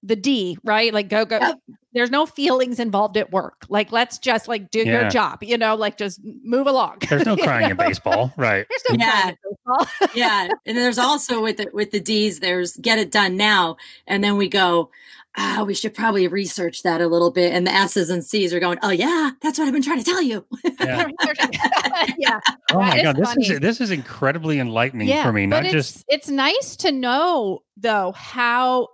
the 0.01 0.15
D, 0.15 0.57
right? 0.63 0.93
Like 0.93 1.09
go 1.09 1.25
go. 1.25 1.37
Yep. 1.39 1.57
There's 1.93 2.11
no 2.11 2.25
feelings 2.25 2.79
involved 2.79 3.17
at 3.17 3.31
work. 3.31 3.65
Like 3.67 3.91
let's 3.91 4.17
just 4.19 4.47
like 4.47 4.69
do 4.71 4.79
Yeah. 4.79 5.01
your 5.01 5.09
job, 5.09 5.43
you 5.43 5.57
know, 5.57 5.75
like 5.75 5.97
just 5.97 6.21
move 6.43 6.67
along. 6.67 6.99
there's 7.09 7.25
no 7.25 7.35
You 7.37 7.43
crying 7.43 7.71
in 7.71 7.77
baseball. 7.77 8.33
Right. 8.37 8.65
There's 8.69 8.83
no 8.89 8.95
Yeah. 9.05 9.11
crying 9.11 9.29
in 9.29 9.55
baseball. 9.77 10.09
yeah 10.15 10.47
and 10.65 10.77
there's 10.77 10.97
also 10.97 11.41
with 11.43 11.57
the 11.57 11.67
with 11.73 11.91
the 11.91 11.99
d's 11.99 12.39
there's 12.39 12.75
get 12.77 12.97
it 12.97 13.11
done 13.11 13.37
now 13.37 13.75
and 14.07 14.23
then 14.23 14.37
we 14.37 14.47
go 14.49 14.89
ah, 15.37 15.63
we 15.65 15.73
should 15.73 15.93
probably 15.93 16.27
research 16.27 16.83
that 16.83 17.01
a 17.01 17.07
little 17.07 17.31
bit 17.31 17.53
and 17.53 17.65
the 17.67 17.71
s's 17.71 18.09
and 18.09 18.23
c's 18.23 18.53
are 18.53 18.59
going 18.59 18.77
oh 18.81 18.89
yeah 18.89 19.31
that's 19.41 19.59
what 19.59 19.67
i've 19.67 19.73
been 19.73 19.81
trying 19.83 19.99
to 19.99 20.03
tell 20.03 20.21
you 20.21 20.45
Yeah. 20.79 21.07
yeah. 22.17 22.39
Oh 22.71 22.79
my 22.79 23.01
That 23.01 23.15
god, 23.15 23.19
is 23.19 23.35
this 23.35 23.49
is 23.49 23.59
this 23.59 23.81
is 23.81 23.91
incredibly 23.91 24.59
enlightening 24.59 25.07
yeah. 25.07 25.23
for 25.23 25.31
me. 25.33 25.45
Not 25.45 25.65
it's, 25.65 25.73
just 25.73 26.05
it's 26.07 26.29
nice 26.29 26.75
to 26.77 26.91
know 26.91 27.59
though 27.77 28.11
how 28.13 28.87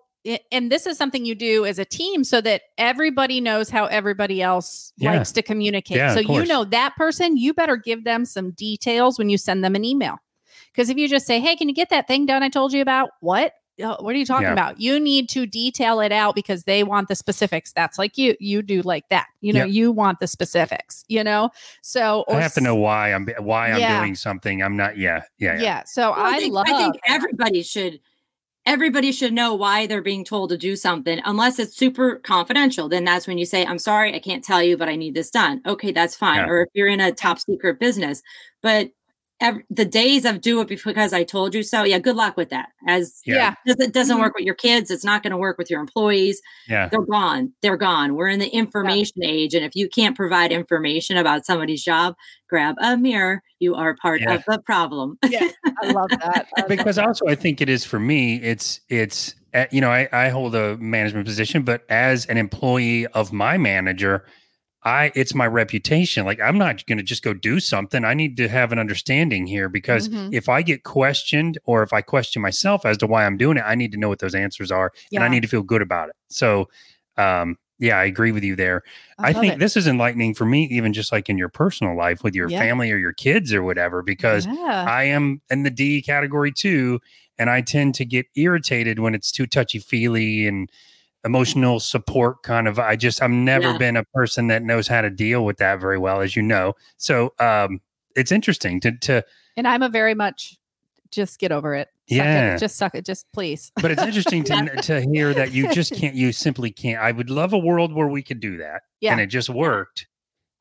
and 0.52 0.72
this 0.72 0.88
is 0.88 0.98
something 0.98 1.26
you 1.26 1.36
do 1.36 1.66
as 1.66 1.78
a 1.78 1.86
team 1.86 2.24
so 2.24 2.42
that 2.42 2.64
everybody 2.78 3.40
knows 3.40 3.70
how 3.70 3.86
everybody 3.86 4.42
else 4.42 4.92
Yeah. 4.98 5.14
likes 5.14 5.32
to 5.34 5.42
communicate. 5.44 5.98
Yeah, 5.98 6.14
so 6.16 6.20
you 6.20 6.46
know 6.46 6.64
that 6.66 6.96
person, 6.96 7.38
you 7.38 7.54
better 7.54 7.78
give 7.78 8.04
them 8.06 8.26
some 8.26 8.52
details 8.52 9.20
when 9.20 9.30
you 9.30 9.38
send 9.38 9.64
them 9.64 9.76
an 9.76 9.86
email. 9.86 10.18
Because 10.74 10.90
if 10.90 10.98
you 10.98 11.08
just 11.08 11.28
say, 11.28 11.40
"Hey, 11.40 11.56
can 11.56 11.70
you 11.70 11.76
get 11.76 11.90
that 11.90 12.08
thing 12.08 12.26
done 12.26 12.42
I 12.44 12.50
told 12.50 12.74
you 12.74 12.82
about?" 12.82 13.10
What? 13.22 13.54
What 13.78 14.16
are 14.16 14.18
you 14.18 14.26
talking 14.26 14.44
Yeah. 14.48 14.54
about? 14.54 14.80
You 14.80 15.00
need 15.00 15.28
to 15.30 15.46
detail 15.46 16.00
it 16.00 16.12
out 16.12 16.34
because 16.36 16.64
they 16.64 16.84
want 16.84 17.08
the 17.10 17.16
specifics. 17.16 17.74
That's 17.74 17.98
like 18.00 18.18
you. 18.18 18.36
You 18.40 18.62
do 18.62 18.82
like 18.84 19.10
that. 19.10 19.28
You 19.42 19.54
know, 19.54 19.66
Yep. 19.66 19.70
you 19.70 19.92
want 19.92 20.20
the 20.20 20.28
specifics. 20.28 21.04
You 21.08 21.24
know, 21.24 21.50
so 21.82 22.24
I 22.30 22.42
have 22.42 22.54
to 22.54 22.62
know 22.62 22.76
why 22.76 23.14
I'm 23.14 23.28
why 23.40 23.72
I'm 23.72 23.80
Yeah. 23.80 24.00
doing 24.00 24.16
something. 24.16 24.64
I'm 24.64 24.78
not 24.78 24.98
yeah, 24.98 25.24
yeah, 25.40 25.56
Yeah. 25.56 25.62
yeah. 25.62 25.84
So 25.86 26.12
Well, 26.12 26.26
I, 26.26 26.38
think, 26.40 26.54
love. 26.54 26.66
I 26.70 26.74
think 26.74 26.96
everybody 27.08 27.64
should 27.64 28.00
everybody 28.68 29.12
should 29.12 29.32
know 29.34 29.54
why 29.54 29.86
they're 29.86 30.02
being 30.02 30.26
told 30.26 30.50
to 30.50 30.58
do 30.58 30.76
something 30.76 31.20
unless 31.26 31.60
it's 31.60 31.78
super 31.78 32.16
confidential 32.16 32.90
then 32.90 33.04
that's 33.04 33.28
when 33.28 33.38
you 33.38 33.46
say 33.46 33.64
i'm 33.64 33.78
sorry 33.78 34.16
i 34.16 34.18
can't 34.18 34.44
tell 34.44 34.64
you 34.64 34.76
but 34.76 34.90
i 34.90 34.96
need 34.96 35.14
this 35.14 35.30
done 35.30 35.62
okay 35.68 35.92
that's 35.92 36.16
fine 36.16 36.38
Yeah. 36.38 36.48
or 36.50 36.62
if 36.64 36.70
you're 36.74 36.88
in 36.88 37.00
a 37.00 37.12
top 37.12 37.38
secret 37.40 37.80
business 37.80 38.24
but 38.64 38.90
ev- 39.42 39.60
the 39.70 39.86
days 39.86 40.24
of 40.26 40.42
do 40.42 40.62
it 40.62 40.68
because 40.68 41.14
i 41.14 41.24
told 41.24 41.54
you 41.54 41.62
so 41.64 41.84
yeah 41.84 42.00
good 42.00 42.16
luck 42.16 42.38
with 42.38 42.50
that 42.50 42.70
as 42.88 43.22
Yeah. 43.26 43.36
yeah. 43.36 43.54
does- 43.66 43.86
it 43.88 43.94
doesn't 43.94 44.18
Mhm. 44.18 44.22
work 44.22 44.36
with 44.36 44.46
your 44.46 44.56
kids 44.56 44.90
it's 44.92 45.04
not 45.04 45.24
going 45.24 45.32
to 45.32 45.38
work 45.38 45.58
with 45.58 45.70
your 45.70 45.80
employees 45.80 46.42
Yeah. 46.68 46.88
they're 46.90 47.02
gone 47.02 47.52
they're 47.62 47.78
gone 47.78 48.16
we're 48.16 48.30
in 48.30 48.40
the 48.40 48.48
information 48.50 49.24
age 49.24 49.54
and 49.54 49.66
if 49.66 49.76
you 49.76 49.90
can't 49.90 50.16
provide 50.16 50.52
information 50.52 51.18
about 51.18 51.46
somebody's 51.46 51.84
job 51.84 52.16
grab 52.50 52.76
a 52.82 52.96
mirror 52.98 53.42
you 53.60 53.76
are 53.76 53.96
part 53.96 54.22
Yeah. 54.22 54.36
of 54.36 54.44
the 54.48 54.60
problem 54.60 55.18
Yeah. 55.30 55.50
I 55.84 55.92
love 55.92 56.10
that. 56.10 56.48
I 56.58 56.62
love 56.62 56.70
because 56.70 56.96
that. 56.96 57.06
also 57.06 57.26
I 57.28 57.36
think 57.36 57.60
it 57.62 57.68
is 57.70 57.84
for 57.84 58.00
me. 58.00 58.36
It's 58.38 58.80
it's 58.90 59.36
uh, 59.54 59.66
you 59.72 59.82
know 59.82 59.90
I, 59.92 60.08
I 60.14 60.30
hold 60.30 60.56
a 60.56 60.78
management 60.78 61.26
position, 61.26 61.64
but 61.64 61.84
as 61.90 62.26
an 62.28 62.38
employee 62.38 63.08
of 63.08 63.32
my 63.34 63.58
manager, 63.58 64.26
I 64.86 65.12
it's 65.16 65.34
my 65.34 65.48
reputation. 65.48 66.26
Like 66.26 66.40
I'm 66.40 66.58
not 66.58 66.86
going 66.86 66.98
to 67.00 67.04
just 67.04 67.24
go 67.24 67.34
do 67.34 67.60
something. 67.60 68.06
I 68.06 68.14
need 68.14 68.38
to 68.38 68.48
have 68.48 68.72
an 68.72 68.78
understanding 68.80 69.48
here 69.48 69.68
because 69.68 70.10
Mhm. 70.10 70.30
if 70.32 70.48
I 70.48 70.62
get 70.62 70.84
questioned 70.84 71.58
or 71.66 71.82
if 71.84 71.92
I 71.92 72.02
question 72.02 72.42
myself 72.42 72.86
as 72.86 72.98
to 73.00 73.08
why 73.08 73.26
I'm 73.26 73.36
doing 73.38 73.58
it, 73.58 73.64
I 73.66 73.76
need 73.76 73.92
to 73.94 73.98
know 73.98 74.10
what 74.10 74.20
those 74.20 74.36
answers 74.36 74.72
are, 74.72 74.92
and 75.12 75.24
I 75.24 75.28
need 75.28 75.42
to 75.42 75.48
feel 75.48 75.64
good 75.64 75.82
about 75.82 76.10
it. 76.10 76.16
So, 76.30 76.70
um, 77.18 77.58
yeah, 77.80 77.98
I 77.98 78.06
agree 78.06 78.32
with 78.32 78.44
you 78.44 78.56
there. 78.56 78.84
I, 79.20 79.32
love 79.32 79.42
think 79.42 79.54
it. 79.56 79.60
this 79.60 79.76
is 79.76 79.86
enlightening 79.88 80.34
for 80.34 80.46
me, 80.46 80.64
even 80.72 80.94
just 80.94 81.12
like 81.12 81.30
in 81.30 81.38
your 81.38 81.50
personal 81.50 81.98
life 81.98 82.24
with 82.24 82.34
your 82.36 82.48
Yeah. 82.50 82.60
family 82.60 82.92
or 82.92 82.98
your 82.98 83.12
kids 83.12 83.54
or 83.54 83.64
whatever, 83.64 84.02
because 84.02 84.46
Yeah. 84.46 84.86
I 84.88 85.04
am 85.06 85.42
in 85.50 85.64
the 85.64 85.72
D 85.72 86.02
category 86.02 86.52
too, 86.54 87.02
and 87.38 87.50
I 87.50 87.60
tend 87.62 87.96
to 87.96 88.06
get 88.06 88.28
irritated 88.36 89.00
when 89.00 89.14
it's 89.16 89.32
too 89.32 89.46
touchy 89.46 89.80
feely 89.80 90.48
and 90.48 90.70
emotional 91.26 91.80
support 91.80 92.44
kind 92.44 92.68
of. 92.68 92.80
I 92.80 92.96
just 92.96 93.22
I've 93.22 93.32
never 93.32 93.72
Yeah. 93.72 93.78
been 93.78 93.98
a 93.98 94.04
person 94.06 94.48
that 94.48 94.64
knows 94.64 94.88
how 94.88 95.02
to 95.02 95.10
deal 95.10 95.44
with 95.44 95.58
that 95.58 95.80
very 95.82 95.98
well, 95.98 96.22
as 96.22 96.36
you 96.36 96.42
know. 96.44 96.74
So 96.98 97.34
um, 97.40 97.82
it's 98.16 98.32
interesting 98.32 98.80
to 98.82 98.92
to 99.00 99.26
And 99.58 99.68
I'm 99.68 99.82
a 99.82 99.90
very 99.90 100.14
much 100.14 100.58
just 101.12 101.40
get 101.40 101.52
over 101.52 101.74
it. 101.76 101.88
Suck 102.10 102.18
it. 102.20 102.24
Yeah. 102.24 102.58
Just 102.58 102.76
suck 102.78 102.94
it. 102.96 103.04
Just 103.06 103.26
please. 103.34 103.72
but 103.82 103.90
it's 103.92 104.04
interesting 104.04 104.44
to 104.46 104.66
to 104.84 105.02
hear 105.02 105.34
that 105.34 105.52
you 105.52 105.72
just 105.74 105.94
can't 106.00 106.14
you 106.16 106.32
simply 106.32 106.70
can't 106.72 107.02
i 107.02 107.12
would 107.12 107.30
love 107.30 107.52
a 107.54 107.58
world 107.58 107.92
where 107.94 108.08
we 108.08 108.22
could 108.22 108.40
do 108.40 108.58
that 108.58 108.84
Yeah. 109.02 109.12
and 109.14 109.22
it 109.22 109.28
just 109.28 109.50
worked 109.50 110.08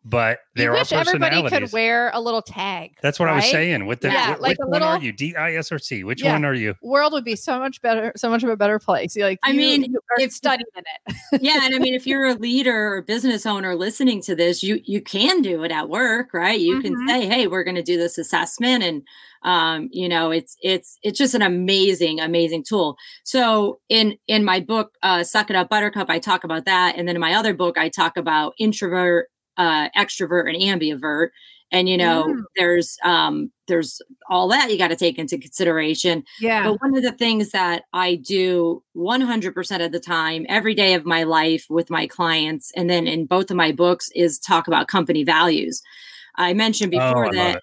but 0.04 0.38
You 0.54 0.62
there 0.64 0.72
are 0.72 0.78
wish 0.78 0.92
everybody 0.92 1.42
could 1.48 1.72
wear 1.72 2.10
a 2.12 2.20
little 2.20 2.42
tag. 2.42 2.92
that's 3.02 3.18
what 3.18 3.28
i 3.28 3.34
was 3.34 3.50
saying 3.50 3.86
with 3.86 4.00
the 4.00 4.08
Yeah, 4.08 4.34
wh- 4.36 4.40
like 4.40 4.58
which 4.58 4.66
a 4.66 4.70
one 4.70 4.82
are 4.82 4.92
little- 4.92 5.04
you 5.06 5.12
d-i-s 5.12 5.72
or 5.72 5.78
c 5.78 6.04
which 6.04 6.22
Yeah. 6.22 6.32
one 6.32 6.44
are 6.44 6.54
you 6.54 6.74
World 6.82 7.12
would 7.14 7.24
be 7.24 7.36
so 7.36 7.58
much 7.58 7.80
better, 7.80 8.12
so 8.16 8.28
much 8.28 8.42
of 8.42 8.50
a 8.50 8.56
better 8.56 8.78
place. 8.78 9.16
You're 9.16 9.26
like, 9.28 9.38
I 9.42 9.50
you- 9.52 9.56
mean, 9.56 9.84
you 9.84 10.00
are 10.10 10.22
if- 10.22 10.32
studying 10.32 10.66
in 10.76 10.82
it. 11.06 11.16
yeah 11.42 11.60
and 11.64 11.74
i 11.74 11.78
mean 11.78 11.94
if 11.94 12.06
you're 12.06 12.24
a 12.26 12.34
leader 12.34 12.94
or 12.94 13.02
business 13.02 13.46
owner 13.46 13.74
listening 13.74 14.20
to 14.22 14.34
this 14.36 14.62
you 14.62 14.80
you 14.84 15.00
can 15.00 15.40
do 15.42 15.62
it 15.64 15.70
at 15.72 15.88
work 15.88 16.32
right 16.34 16.60
you 16.60 16.78
Mhm. 16.78 16.82
can 16.82 17.08
say 17.08 17.26
hey 17.26 17.46
we're 17.46 17.64
going 17.64 17.74
to 17.76 17.82
do 17.82 17.96
this 17.96 18.18
assessment 18.18 18.82
and 18.84 19.02
um 19.42 19.88
you 19.92 20.08
know 20.08 20.30
it's 20.30 20.56
it's 20.62 20.98
it's 21.02 21.18
just 21.18 21.34
an 21.34 21.42
amazing 21.42 22.20
amazing 22.20 22.62
tool 22.62 22.96
so 23.24 23.78
in 23.88 24.16
in 24.26 24.44
my 24.44 24.60
book 24.60 24.92
uh 25.02 25.22
suck 25.22 25.50
it 25.50 25.56
up 25.56 25.68
buttercup 25.68 26.08
i 26.08 26.18
talk 26.18 26.44
about 26.44 26.64
that 26.64 26.94
and 26.96 27.06
then 27.08 27.14
in 27.16 27.20
my 27.20 27.34
other 27.34 27.52
book 27.54 27.76
i 27.78 27.88
talk 27.88 28.16
about 28.16 28.54
introvert 28.58 29.28
uh 29.56 29.88
extrovert 29.96 30.48
and 30.52 30.60
ambivert 30.62 31.28
and 31.72 31.88
you 31.88 31.96
know 31.96 32.24
Mm. 32.24 32.44
there's 32.56 32.96
um 33.04 33.50
there's 33.68 34.00
all 34.28 34.48
that 34.48 34.70
you 34.70 34.78
got 34.78 34.88
to 34.88 34.96
take 34.96 35.18
into 35.18 35.38
consideration 35.38 36.22
Yeah. 36.38 36.62
but 36.64 36.80
one 36.80 36.96
of 36.96 37.02
the 37.02 37.12
things 37.12 37.50
that 37.50 37.84
I 37.92 38.14
do 38.16 38.82
100% 38.94 39.82
of 39.82 39.92
the 39.92 40.00
time, 40.00 40.46
every 40.48 40.74
day 40.74 40.94
of 40.94 41.04
my 41.06 41.22
life 41.24 41.66
with 41.70 41.90
my 41.90 42.06
clients, 42.06 42.70
and 42.76 42.88
then 42.90 43.06
in 43.06 43.26
both 43.26 43.50
of 43.50 43.56
my 43.56 43.72
books, 43.72 44.10
is 44.14 44.38
talk 44.38 44.66
about 44.66 44.88
company 44.88 45.24
values. 45.24 45.82
I 46.36 46.54
mentioned 46.54 46.90
Oh, 46.92 46.98
before 47.00 47.28
I 47.28 47.30
that, 47.32 47.60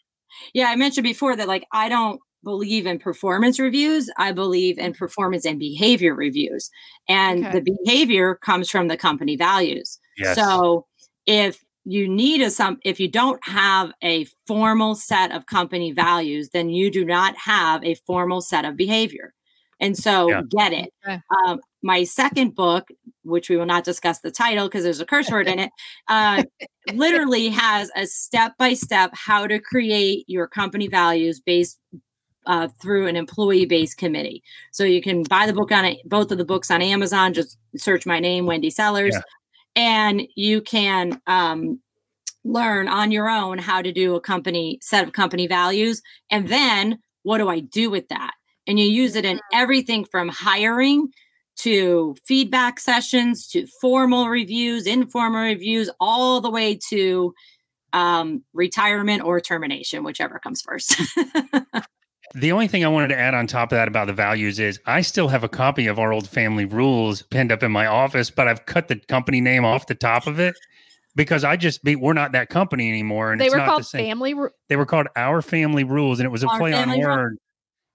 yeah, 0.53 0.67
I 0.67 0.75
mentioned 0.75 1.03
before 1.05 1.35
that, 1.35 1.47
like, 1.47 1.65
I 1.73 1.89
don't 1.89 2.19
believe 2.43 2.85
in 2.87 2.99
performance 2.99 3.59
reviews. 3.59 4.09
I 4.17 4.31
believe 4.31 4.77
in 4.79 4.93
performance 4.93 5.45
and 5.45 5.59
behavior 5.59 6.15
reviews. 6.15 6.69
And 7.09 7.45
Okay. 7.45 7.51
the 7.51 7.61
behavior 7.61 8.35
comes 8.35 8.69
from 8.69 8.87
the 8.87 8.97
company 8.97 9.35
values. 9.35 9.99
yes 10.17 10.37
So 10.37 10.85
if 11.25 11.63
you 11.85 12.07
need 12.07 12.41
a 12.41 12.51
some 12.51 12.77
if 12.83 12.99
you 12.99 13.07
don't 13.07 13.43
have 13.47 13.91
a 14.03 14.25
formal 14.45 14.95
set 14.95 15.31
of 15.31 15.45
company 15.47 15.91
values, 15.91 16.49
then 16.49 16.69
you 16.69 16.91
do 16.91 17.03
not 17.03 17.35
have 17.37 17.83
a 17.83 17.95
formal 17.95 18.41
set 18.41 18.65
of 18.65 18.75
behavior. 18.77 19.33
And 19.79 19.97
so 19.97 20.29
Yeah. 20.29 20.41
get 20.47 20.73
it. 20.73 20.93
Okay. 21.05 21.19
Um, 21.45 21.59
my 21.81 22.03
second 22.03 22.53
book, 22.53 22.89
which 23.23 23.49
we 23.49 23.57
will 23.57 23.65
not 23.65 23.83
discuss 23.83 24.19
the 24.19 24.29
title 24.29 24.67
because 24.67 24.83
there's 24.83 24.99
a 24.99 25.05
curse 25.05 25.31
word 25.31 25.47
in 25.47 25.57
it, 25.57 25.71
uh, 26.07 26.43
literally 26.93 27.49
has 27.49 27.89
a 27.95 28.05
step 28.05 28.53
by 28.59 28.75
step 28.75 29.09
how 29.13 29.47
to 29.47 29.59
create 29.59 30.25
your 30.27 30.47
company 30.47 30.87
values 30.87 31.39
based 31.39 31.79
uh, 32.45 32.67
through 32.79 33.07
an 33.07 33.15
employee 33.15 33.65
based 33.65 33.97
committee. 33.97 34.43
So 34.71 34.83
you 34.83 35.01
can 35.01 35.23
buy 35.23 35.47
the 35.47 35.53
book 35.53 35.71
on 35.71 35.85
it, 35.85 35.97
both 36.05 36.31
of 36.31 36.37
the 36.37 36.45
books 36.45 36.69
on 36.69 36.81
Amazon. 36.83 37.33
Just 37.33 37.57
search 37.75 38.05
my 38.05 38.19
name, 38.19 38.45
Wendy 38.45 38.69
Sellers, 38.69 39.15
Yeah. 39.15 39.21
And 39.75 40.23
you 40.35 40.61
can 40.61 41.21
um, 41.27 41.79
learn 42.43 42.87
on 42.87 43.11
your 43.11 43.29
own 43.29 43.57
how 43.57 43.81
to 43.81 43.91
do 43.91 44.15
a 44.15 44.21
company 44.21 44.79
set 44.81 45.05
of 45.05 45.13
company 45.13 45.47
values. 45.47 46.01
And 46.29 46.47
then 46.47 46.99
what 47.23 47.37
do 47.37 47.49
I 47.49 47.59
do 47.59 47.89
with 47.89 48.07
that? 48.09 48.33
And 48.67 48.79
you 48.79 48.85
use 48.85 49.15
it 49.15 49.25
in 49.25 49.39
everything 49.53 50.05
from 50.05 50.29
hiring 50.29 51.09
to 51.57 52.15
feedback 52.25 52.79
sessions 52.79 53.47
to 53.49 53.67
formal 53.79 54.29
reviews, 54.29 54.87
informal 54.87 55.41
reviews, 55.41 55.89
all 55.99 56.41
the 56.41 56.49
way 56.49 56.79
to 56.89 57.33
um, 57.93 58.43
retirement 58.53 59.23
or 59.23 59.39
termination, 59.39 60.03
whichever 60.03 60.39
comes 60.39 60.61
first. 60.61 60.95
the 62.35 62.51
only 62.51 62.67
thing 62.67 62.83
i 62.85 62.87
wanted 62.87 63.07
to 63.09 63.17
add 63.17 63.33
on 63.33 63.45
top 63.47 63.71
of 63.71 63.75
that 63.75 63.87
about 63.87 64.07
the 64.07 64.13
values 64.13 64.59
is 64.59 64.79
i 64.85 65.01
still 65.01 65.27
have 65.27 65.43
a 65.43 65.49
copy 65.49 65.87
of 65.87 65.99
our 65.99 66.13
old 66.13 66.27
family 66.29 66.65
rules 66.65 67.21
pinned 67.23 67.51
up 67.51 67.63
in 67.63 67.71
my 67.71 67.85
office 67.85 68.29
but 68.31 68.47
i've 68.47 68.65
cut 68.65 68.87
the 68.87 68.95
company 69.07 69.41
name 69.41 69.65
off 69.65 69.87
the 69.87 69.95
top 69.95 70.27
of 70.27 70.39
it 70.39 70.55
because 71.15 71.43
i 71.43 71.55
just 71.57 71.83
be 71.83 71.95
we're 71.95 72.13
not 72.13 72.31
that 72.31 72.49
company 72.49 72.87
anymore 72.89 73.31
and 73.31 73.41
they 73.41 73.45
it's 73.45 73.53
were 73.53 73.57
not 73.59 73.65
the 73.65 73.71
called 73.71 73.85
same 73.85 74.05
family. 74.07 74.33
Ru- 74.33 74.49
they 74.69 74.75
were 74.77 74.85
called 74.85 75.07
our 75.15 75.41
family 75.41 75.83
rules 75.83 76.19
and 76.19 76.25
it 76.25 76.31
was 76.31 76.43
a 76.43 76.47
Our 76.47 76.57
play 76.57 76.73
on 76.73 76.97
word 76.99 77.37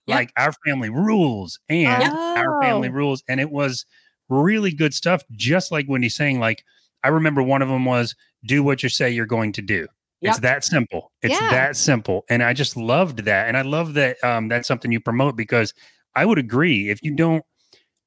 Yep. 0.08 0.14
like 0.18 0.32
our 0.36 0.52
family 0.64 0.88
rules 0.88 1.58
and 1.68 2.04
our 2.12 2.62
family 2.62 2.88
Oh. 2.88 2.92
rules 2.92 3.24
and 3.28 3.40
it 3.40 3.50
was 3.50 3.84
really 4.28 4.70
good 4.72 4.94
stuff 4.94 5.22
just 5.32 5.72
like 5.72 5.86
wendy's 5.88 6.14
saying 6.14 6.38
like 6.38 6.62
i 7.02 7.08
remember 7.08 7.42
one 7.42 7.60
of 7.62 7.68
them 7.68 7.84
was 7.84 8.14
do 8.44 8.62
what 8.62 8.82
you 8.84 8.88
say 8.88 9.10
you're 9.10 9.26
going 9.26 9.50
to 9.52 9.62
do 9.62 9.88
it's 10.22 10.38
that 10.40 10.64
simple 10.64 11.12
it's 11.22 11.40
Yeah. 11.40 11.50
that 11.50 11.76
simple 11.76 12.24
and 12.30 12.42
i 12.42 12.52
just 12.52 12.76
loved 12.76 13.24
that 13.24 13.48
and 13.48 13.56
i 13.56 13.62
love 13.62 13.94
that 13.94 14.22
um, 14.24 14.48
that's 14.48 14.66
something 14.66 14.90
you 14.90 15.00
promote 15.00 15.36
because 15.36 15.72
i 16.14 16.24
would 16.24 16.38
agree 16.38 16.88
if 16.88 16.98
you 17.02 17.14
don't 17.14 17.44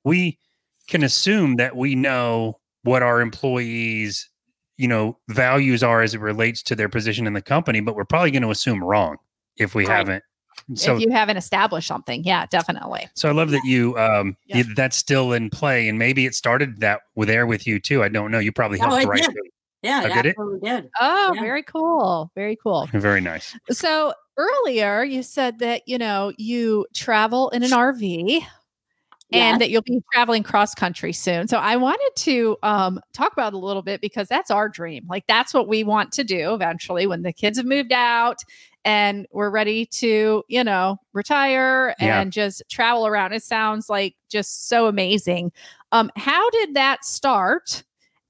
we 0.04 0.40
can 0.88 1.04
assume 1.04 1.56
that 1.58 1.76
we 1.76 1.96
know 1.96 2.60
what 2.84 3.04
our 3.04 3.22
employees 3.22 4.30
you 4.78 4.88
know 4.88 5.18
values 5.30 5.84
are 5.84 6.02
as 6.02 6.14
it 6.14 6.20
relates 6.20 6.64
to 6.64 6.76
their 6.76 6.90
position 6.90 7.28
in 7.28 7.34
the 7.34 7.42
company 7.42 7.80
but 7.80 7.96
we're 7.96 8.06
probably 8.06 8.32
going 8.32 8.42
to 8.44 8.52
assume 8.52 8.84
wrong 8.84 9.18
if 9.58 9.76
we 9.76 9.86
Right. 9.86 9.98
haven't 9.98 10.24
so 10.76 10.96
if 10.98 11.02
you 11.02 11.10
haven't 11.10 11.38
established 11.38 11.88
something, 11.88 12.24
yeah, 12.26 12.46
definitely. 12.48 13.08
so 13.16 13.30
I 13.30 13.32
love 13.32 13.50
that 13.52 13.64
you 13.64 13.98
um 13.98 14.36
Yeah. 14.46 14.58
you- 14.58 14.76
that's 14.76 14.98
still 14.98 15.32
in 15.32 15.50
play, 15.50 15.88
and 15.88 15.98
maybe 15.98 16.26
it 16.26 16.36
started 16.36 16.80
that 16.82 17.00
there 17.16 17.48
with 17.48 17.66
you 17.66 17.80
too. 17.80 18.04
I 18.04 18.10
don't 18.10 18.30
know. 18.30 18.40
You 18.40 18.52
probably 18.52 18.78
Oh, 18.82 18.90
helped 18.90 19.04
it 19.04 19.08
write 19.08 19.24
did. 19.24 19.38
It. 19.84 19.88
yeah, 19.88 20.02
I 20.02 20.06
it 20.06 20.14
get 20.14 20.26
it. 20.26 20.36
did. 20.64 20.90
Oh, 21.00 21.34
Yeah. 21.36 21.42
very 21.42 21.64
cool. 21.64 22.32
Very 22.36 22.58
cool. 22.62 22.88
Very 22.94 23.22
nice. 23.22 23.56
So 23.72 24.14
earlier 24.38 25.04
you 25.04 25.24
said 25.24 25.60
that, 25.60 25.88
you 25.88 25.98
know, 25.98 26.32
you 26.38 26.86
travel 26.94 27.50
in 27.50 27.64
an 27.64 27.72
RV 27.72 28.42
Yes. 29.32 29.42
and 29.44 29.62
that 29.62 29.70
you'll 29.70 29.84
be 29.84 30.02
traveling 30.12 30.42
cross 30.42 30.74
country 30.74 31.14
soon. 31.14 31.48
So 31.48 31.60
I 31.60 31.76
wanted 31.76 32.10
to 32.16 32.58
um, 32.64 33.00
talk 33.14 33.32
about 33.32 33.54
it 33.54 33.58
a 33.58 33.60
little 33.60 33.84
bit 33.84 34.02
because 34.02 34.28
that's 34.28 34.50
our 34.50 34.68
dream. 34.68 35.06
Like 35.08 35.24
that's 35.28 35.54
what 35.54 35.68
we 35.68 35.84
want 35.84 36.12
to 36.14 36.24
do 36.24 36.54
eventually 36.56 37.06
when 37.06 37.22
the 37.22 37.32
kids 37.32 37.58
have 37.60 37.68
moved 37.68 37.92
out 37.92 38.38
and 38.86 39.28
we're 39.32 39.52
ready 39.52 39.86
to, 39.86 40.44
you 40.48 40.64
know, 40.64 40.98
retire 41.14 41.94
Yeah. 42.00 42.22
and 42.22 42.32
just 42.34 42.64
travel 42.72 43.06
around. 43.06 43.34
It 43.34 43.44
sounds 43.44 43.88
like 43.88 44.16
just 44.30 44.68
so 44.68 44.88
amazing. 44.88 45.52
Um, 45.92 46.10
how 46.16 46.50
did 46.50 46.74
that 46.74 47.06
start? 47.06 47.84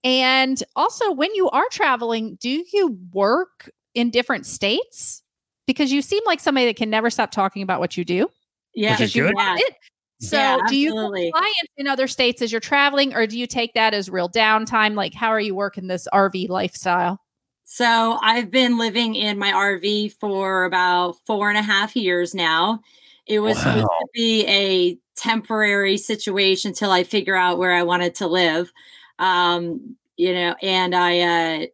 And 0.04 0.62
also, 0.76 1.12
when 1.12 1.34
you 1.36 1.50
are 1.50 1.68
traveling, 1.72 2.38
do 2.40 2.64
you 2.72 2.98
work 3.12 3.70
in 3.94 4.10
different 4.10 4.46
states? 4.46 5.24
Because 5.68 5.92
you 5.92 6.02
seem 6.02 6.22
like 6.26 6.40
somebody 6.40 6.68
that 6.68 6.78
can 6.78 6.90
never 6.90 7.10
stop 7.10 7.32
talking 7.32 7.62
about 7.62 7.80
what 7.80 7.98
you 7.98 8.06
do 8.06 8.30
yeah, 8.74 8.94
because 8.94 9.16
you 9.16 9.24
good. 9.24 9.36
love 9.36 9.58
Yeah. 9.58 9.66
it. 9.66 9.76
So, 10.22 10.38
Yeah, 10.38 10.58
do 10.68 10.76
you 10.76 10.90
absolutely. 10.90 11.32
clients 11.32 11.72
in 11.78 11.88
other 11.88 12.08
states 12.08 12.42
as 12.42 12.52
you're 12.52 12.60
traveling, 12.60 13.14
or 13.14 13.26
do 13.28 13.38
you 13.38 13.48
take 13.48 13.74
that 13.74 13.94
as 13.94 14.10
real 14.10 14.30
downtime? 14.30 14.96
Like, 14.96 15.14
how 15.14 15.30
are 15.30 15.40
you 15.40 15.56
working 15.56 15.88
this 15.88 16.08
RV 16.14 16.50
lifestyle? 16.50 17.22
So 17.64 18.18
I've 18.22 18.50
been 18.50 18.78
living 18.78 19.16
in 19.16 19.38
my 19.38 19.52
RV 19.52 20.14
for 20.20 20.66
about 20.66 21.18
four 21.26 21.50
and 21.50 21.58
a 21.58 21.62
half 21.62 21.96
years 21.96 22.34
now. 22.34 22.82
It 23.28 23.40
was 23.40 23.60
supposed 23.60 23.86
to 23.86 24.08
be 24.14 24.46
a 24.48 24.98
temporary 25.16 25.98
situation 25.98 26.74
till 26.74 26.90
I 26.90 27.04
figure 27.04 27.36
out 27.36 27.60
where 27.60 27.74
I 27.74 27.84
wanted 27.84 28.16
to 28.16 28.28
live. 28.28 28.74
Um, 29.20 29.98
you 30.18 30.34
know, 30.34 30.56
and 30.62 30.96
I 30.96 31.20
uh 31.20 31.66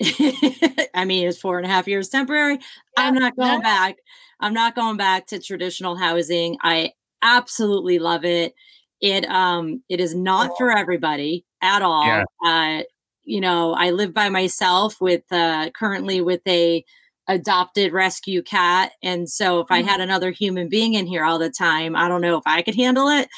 I 0.94 1.04
mean 1.04 1.28
it's 1.28 1.40
four 1.40 1.58
and 1.58 1.66
a 1.66 1.68
half 1.68 1.86
years 1.86 2.08
temporary. 2.08 2.58
I'm 2.96 3.14
not 3.14 3.36
going 3.36 3.60
yeah. 3.60 3.60
back. 3.60 3.96
I'm 4.40 4.52
not 4.52 4.74
going 4.74 4.96
back 4.96 5.26
to 5.28 5.38
traditional 5.38 5.96
housing. 5.96 6.58
I 6.62 6.92
absolutely 7.22 7.98
love 7.98 8.24
it. 8.24 8.54
It 9.00 9.24
um 9.26 9.82
it 9.88 10.00
is 10.00 10.14
not 10.14 10.52
for 10.58 10.76
everybody 10.76 11.44
at 11.62 11.82
all. 11.82 12.04
Yeah. 12.04 12.24
Uh 12.44 12.82
you 13.22 13.40
know, 13.40 13.74
I 13.74 13.90
live 13.90 14.12
by 14.12 14.28
myself 14.28 15.00
with 15.00 15.22
uh 15.30 15.70
currently 15.70 16.20
with 16.20 16.40
a 16.48 16.84
adopted 17.28 17.92
rescue 17.92 18.42
cat 18.42 18.92
and 19.02 19.30
so 19.30 19.60
if 19.60 19.68
I 19.70 19.80
had 19.80 20.00
another 20.00 20.30
human 20.30 20.68
being 20.68 20.92
in 20.92 21.06
here 21.06 21.24
all 21.24 21.38
the 21.38 21.48
time, 21.48 21.94
I 21.96 22.08
don't 22.08 22.20
know 22.20 22.36
if 22.36 22.44
I 22.44 22.60
could 22.60 22.74
handle 22.74 23.08
it. 23.08 23.28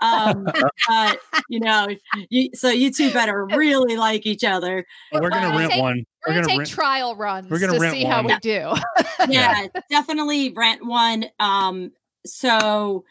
Um 0.00 0.46
but 0.88 1.20
you 1.48 1.60
know, 1.60 1.88
you, 2.30 2.50
so 2.54 2.70
you 2.70 2.92
two 2.92 3.12
better 3.12 3.46
really 3.46 3.96
like 3.96 4.26
each 4.26 4.44
other. 4.44 4.86
Well, 5.12 5.22
we're 5.22 5.30
gonna 5.30 5.50
We'll 5.50 5.58
rent 5.58 5.72
take- 5.72 5.82
one. 5.82 6.04
We're, 6.26 6.34
gonna, 6.34 6.46
take 6.46 6.58
rent. 6.58 6.70
trial 6.70 7.16
runs 7.16 7.50
we're 7.50 7.58
gonna 7.60 7.74
to 7.74 7.80
rent 7.80 7.94
see 7.94 8.04
how 8.04 8.22
we 8.22 8.36
do. 8.40 8.74
yeah, 9.28 9.66
definitely 9.88 10.52
rent 10.52 10.84
one. 10.84 11.26
Um, 11.38 11.92
so 12.26 13.04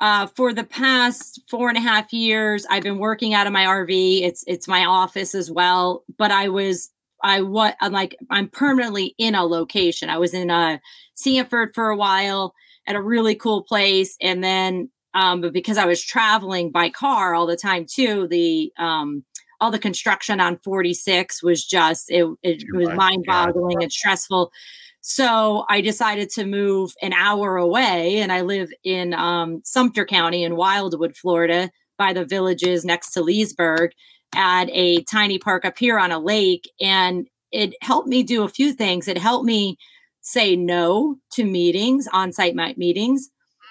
uh, 0.00 0.28
for 0.28 0.54
the 0.54 0.64
past 0.64 1.40
four 1.50 1.68
and 1.68 1.76
a 1.76 1.80
half 1.80 2.12
years, 2.12 2.64
I've 2.70 2.84
been 2.84 2.98
working 2.98 3.34
out 3.34 3.46
of 3.46 3.52
my 3.52 3.64
RV. 3.64 4.22
It's 4.22 4.44
it's 4.46 4.68
my 4.68 4.84
office 4.84 5.34
as 5.34 5.50
well. 5.50 6.04
But 6.16 6.30
I 6.30 6.48
was 6.48 6.90
I 7.22 7.42
what 7.42 7.76
I'm 7.80 7.92
like 7.92 8.16
I'm 8.30 8.48
permanently 8.48 9.14
in 9.18 9.34
a 9.34 9.44
location. 9.44 10.08
I 10.08 10.18
was 10.18 10.34
in 10.34 10.50
uh, 10.50 10.78
Sanford 11.14 11.74
for 11.74 11.90
a 11.90 11.96
while 11.96 12.54
at 12.86 12.94
a 12.96 13.02
really 13.02 13.34
cool 13.34 13.62
place, 13.62 14.16
and 14.20 14.42
then 14.42 14.88
Um, 15.18 15.40
but 15.40 15.52
because 15.52 15.78
I 15.78 15.84
was 15.84 16.02
traveling 16.02 16.70
by 16.70 16.90
car 16.90 17.34
all 17.34 17.46
the 17.46 17.56
time 17.56 17.86
too, 17.86 18.28
the 18.28 18.72
um, 18.78 19.24
all 19.60 19.72
the 19.72 19.78
construction 19.78 20.38
on 20.38 20.58
46 20.58 21.42
was 21.42 21.64
just 21.64 22.08
it, 22.08 22.24
it 22.44 22.62
was 22.72 22.90
mind 22.90 23.24
boggling 23.26 23.82
and 23.82 23.90
stressful. 23.90 24.52
So 25.00 25.64
I 25.68 25.80
decided 25.80 26.30
to 26.30 26.44
move 26.44 26.92
an 27.02 27.12
hour 27.12 27.56
away, 27.56 28.18
and 28.18 28.30
I 28.30 28.42
live 28.42 28.70
in 28.84 29.12
um, 29.14 29.60
Sumter 29.64 30.04
County 30.04 30.44
in 30.44 30.54
Wildwood, 30.54 31.16
Florida, 31.16 31.70
by 31.96 32.12
the 32.12 32.24
villages 32.24 32.84
next 32.84 33.10
to 33.12 33.22
Leesburg, 33.22 33.90
at 34.36 34.68
a 34.70 35.02
tiny 35.04 35.38
park 35.38 35.64
up 35.64 35.78
here 35.78 35.98
on 35.98 36.12
a 36.12 36.20
lake. 36.20 36.70
And 36.80 37.26
it 37.50 37.74
helped 37.82 38.06
me 38.06 38.22
do 38.22 38.44
a 38.44 38.48
few 38.48 38.72
things. 38.72 39.08
It 39.08 39.18
helped 39.18 39.46
me 39.46 39.78
say 40.20 40.54
no 40.54 41.16
to 41.32 41.44
meetings, 41.44 42.06
on 42.12 42.32
site 42.32 42.54
meetings. 42.76 43.30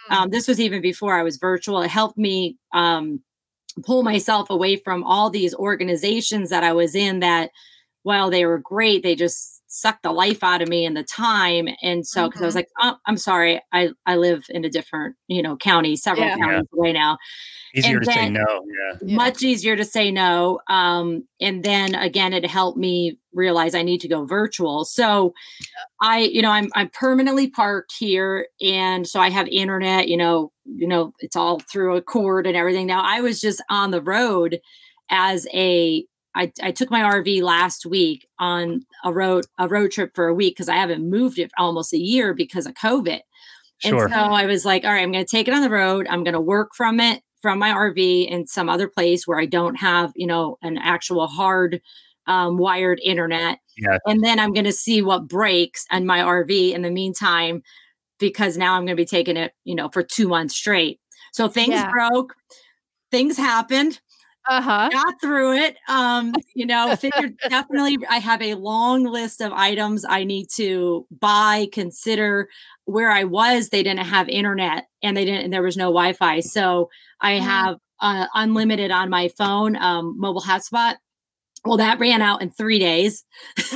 Um, 0.09 0.29
this 0.29 0.47
was 0.47 0.59
even 0.59 0.81
before 0.81 1.17
I 1.17 1.23
was 1.23 1.37
virtual. 1.37 1.81
It 1.81 1.89
helped 1.89 2.17
me 2.17 2.57
um, 2.73 3.21
pull 3.85 4.03
myself 4.03 4.49
away 4.49 4.75
from 4.77 5.03
all 5.03 5.29
these 5.29 5.53
organizations 5.55 6.49
that 6.49 6.63
I 6.63 6.73
was 6.73 6.95
in 6.95 7.19
that, 7.19 7.51
while 8.03 8.29
they 8.29 8.45
were 8.45 8.57
great, 8.57 9.03
they 9.03 9.15
just 9.15 9.56
sucked 9.67 10.03
the 10.03 10.11
life 10.11 10.43
out 10.43 10.61
of 10.61 10.69
me 10.69 10.85
and 10.85 10.95
the 10.95 11.03
time. 11.03 11.67
And 11.81 12.07
so, 12.07 12.29
because 12.29 12.37
mm-hmm. 12.37 12.43
I 12.43 12.47
was 12.47 12.55
mm-hmm. 12.55 12.87
like, 12.87 12.95
oh, 12.95 12.97
I'm 13.05 13.17
sorry, 13.17 13.61
I, 13.73 13.89
I 14.05 14.15
live 14.15 14.45
in 14.49 14.65
a 14.65 14.69
different, 14.69 15.15
you 15.27 15.41
know, 15.41 15.57
county, 15.57 15.95
several 15.95 16.27
yeah. 16.27 16.37
counties 16.37 16.67
yeah. 16.73 16.79
away 16.79 16.93
now. 16.93 17.17
Easier 17.75 17.97
and 17.97 18.05
to 18.05 18.11
say 18.11 18.29
no. 18.29 18.65
Yeah. 19.03 19.15
Much 19.15 19.43
easier 19.43 19.75
to 19.75 19.85
say 19.85 20.09
no. 20.09 20.59
Um, 20.69 21.27
and 21.41 21.63
then 21.63 21.95
again, 21.95 22.33
it 22.33 22.45
helped 22.45 22.77
me 22.77 23.19
realize 23.33 23.75
I 23.75 23.83
need 23.83 24.01
to 24.01 24.07
go 24.07 24.25
virtual. 24.25 24.85
So 24.85 25.33
I, 26.01 26.19
you 26.19 26.41
know, 26.41 26.51
I'm 26.51 26.69
I'm 26.73 26.89
permanently 26.89 27.49
parked 27.49 27.93
here. 27.93 28.47
And 28.61 29.07
so 29.07 29.19
I 29.19 29.29
have 29.29 29.47
internet, 29.49 30.07
you 30.07 30.17
know, 30.17 30.51
you 30.65 30.87
know, 30.87 31.13
it's 31.19 31.35
all 31.35 31.59
through 31.59 31.97
a 31.97 32.01
cord 32.01 32.47
and 32.47 32.55
everything. 32.55 32.87
Now 32.87 33.03
I 33.03 33.21
was 33.21 33.41
just 33.41 33.61
on 33.69 33.91
the 33.91 34.01
road 34.01 34.59
as 35.09 35.45
a 35.53 36.05
I, 36.37 36.51
I 36.61 36.71
took 36.71 36.91
my 36.91 37.01
RV 37.01 37.41
last 37.41 37.85
week 37.85 38.27
on 38.37 38.85
a 39.03 39.11
road 39.11 39.45
a 39.57 39.67
road 39.67 39.91
trip 39.91 40.11
for 40.13 40.27
a 40.27 40.33
week 40.33 40.55
because 40.55 40.69
I 40.69 40.75
haven't 40.75 41.09
moved 41.09 41.39
it 41.39 41.51
almost 41.57 41.93
a 41.93 41.97
year 41.97 42.33
because 42.33 42.67
of 42.67 42.75
COVID. 42.75 43.21
Sure. 43.79 44.03
And 44.03 44.13
so 44.13 44.19
I 44.19 44.45
was 44.45 44.63
like, 44.63 44.85
all 44.85 44.91
right, 44.91 45.01
I'm 45.01 45.11
going 45.11 45.25
to 45.25 45.29
take 45.29 45.47
it 45.47 45.53
on 45.53 45.61
the 45.61 45.69
road. 45.69 46.07
I'm 46.09 46.23
going 46.23 46.33
to 46.33 46.41
work 46.41 46.75
from 46.75 46.99
it 46.99 47.21
from 47.41 47.59
my 47.59 47.69
RV 47.69 48.29
in 48.29 48.47
some 48.47 48.69
other 48.69 48.87
place 48.87 49.27
where 49.27 49.39
I 49.39 49.45
don't 49.45 49.75
have, 49.75 50.11
you 50.15 50.27
know, 50.27 50.57
an 50.61 50.77
actual 50.77 51.27
hard 51.27 51.81
um, 52.27 52.57
wired 52.57 52.99
internet. 53.03 53.59
Yeah. 53.77 53.97
And 54.05 54.23
then 54.23 54.39
I'm 54.39 54.53
going 54.53 54.65
to 54.65 54.71
see 54.71 55.01
what 55.01 55.27
breaks 55.27 55.85
on 55.91 56.05
my 56.05 56.19
RV 56.19 56.73
in 56.73 56.81
the 56.81 56.91
meantime, 56.91 57.61
because 58.19 58.57
now 58.57 58.73
I'm 58.73 58.85
going 58.85 58.97
to 58.97 59.01
be 59.01 59.05
taking 59.05 59.37
it, 59.37 59.53
you 59.63 59.75
know, 59.75 59.89
for 59.89 60.03
two 60.03 60.27
months 60.27 60.55
straight. 60.55 60.99
So 61.31 61.47
things 61.47 61.69
yeah. 61.69 61.91
broke, 61.91 62.35
things 63.11 63.37
happened 63.37 63.99
uh-huh. 64.47 64.89
got 64.91 65.21
through 65.21 65.57
it. 65.57 65.77
Um, 65.87 66.33
you 66.55 66.65
know, 66.65 66.95
figured 66.95 67.37
definitely 67.49 67.97
I 68.09 68.17
have 68.19 68.41
a 68.41 68.55
long 68.55 69.03
list 69.03 69.41
of 69.41 69.51
items 69.53 70.05
I 70.07 70.23
need 70.23 70.47
to 70.55 71.05
buy, 71.11 71.67
consider 71.71 72.49
where 72.85 73.11
I 73.11 73.25
was, 73.25 73.69
they 73.69 73.83
didn't 73.83 74.05
have 74.05 74.29
internet 74.29 74.87
and 75.03 75.15
they 75.15 75.25
didn't 75.25 75.43
and 75.43 75.53
there 75.53 75.63
was 75.63 75.77
no 75.77 75.85
Wi-Fi. 75.85 76.39
So 76.41 76.89
I 77.19 77.33
mm-hmm. 77.33 77.45
have 77.45 77.77
uh, 77.99 78.27
unlimited 78.33 78.91
on 78.91 79.09
my 79.09 79.29
phone, 79.29 79.75
um, 79.75 80.15
mobile 80.17 80.41
hotspot. 80.41 80.95
Well, 81.65 81.77
that 81.77 81.99
ran 81.99 82.21
out 82.21 82.41
in 82.41 82.49
three 82.49 82.79
days. 82.79 83.25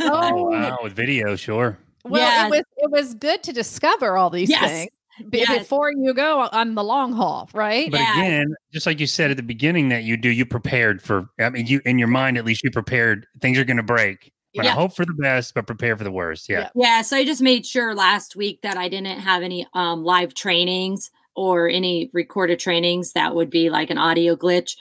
oh 0.00 0.48
wow, 0.50 0.78
with 0.82 0.94
video, 0.94 1.36
sure. 1.36 1.78
Well, 2.04 2.20
yeah. 2.20 2.46
it 2.46 2.50
was 2.50 2.62
it 2.76 2.90
was 2.90 3.14
good 3.14 3.42
to 3.44 3.52
discover 3.52 4.16
all 4.16 4.30
these 4.30 4.50
yes. 4.50 4.70
things 4.70 4.90
yes. 5.32 5.58
before 5.58 5.90
you 5.90 6.14
go 6.14 6.40
on 6.40 6.74
the 6.74 6.84
long 6.84 7.12
haul, 7.12 7.48
right? 7.52 7.90
But 7.90 8.00
yeah. 8.00 8.20
again, 8.20 8.54
just 8.72 8.86
like 8.86 9.00
you 9.00 9.06
said 9.06 9.30
at 9.30 9.36
the 9.36 9.42
beginning 9.42 9.88
that 9.90 10.04
you 10.04 10.16
do, 10.16 10.28
you 10.28 10.46
prepared 10.46 11.02
for 11.02 11.28
I 11.38 11.50
mean 11.50 11.66
you 11.66 11.80
in 11.84 11.98
your 11.98 12.08
mind 12.08 12.38
at 12.38 12.44
least 12.44 12.64
you 12.64 12.70
prepared 12.70 13.26
things 13.40 13.58
are 13.58 13.64
gonna 13.64 13.82
break. 13.82 14.32
But 14.54 14.66
yeah. 14.66 14.70
I 14.70 14.74
hope 14.74 14.94
for 14.94 15.04
the 15.04 15.14
best, 15.14 15.52
but 15.54 15.66
prepare 15.66 15.96
for 15.96 16.04
the 16.04 16.12
worst. 16.12 16.48
Yeah. 16.48 16.68
Yeah. 16.76 17.02
So 17.02 17.16
I 17.16 17.24
just 17.24 17.42
made 17.42 17.66
sure 17.66 17.92
last 17.92 18.36
week 18.36 18.60
that 18.62 18.76
I 18.76 18.88
didn't 18.88 19.18
have 19.18 19.42
any 19.42 19.66
um, 19.74 20.04
live 20.04 20.32
trainings 20.32 21.10
or 21.34 21.68
any 21.68 22.10
recorded 22.12 22.60
trainings 22.60 23.12
that 23.12 23.34
would 23.34 23.50
be 23.50 23.68
like 23.70 23.90
an 23.90 23.98
audio 23.98 24.36
glitch. 24.36 24.76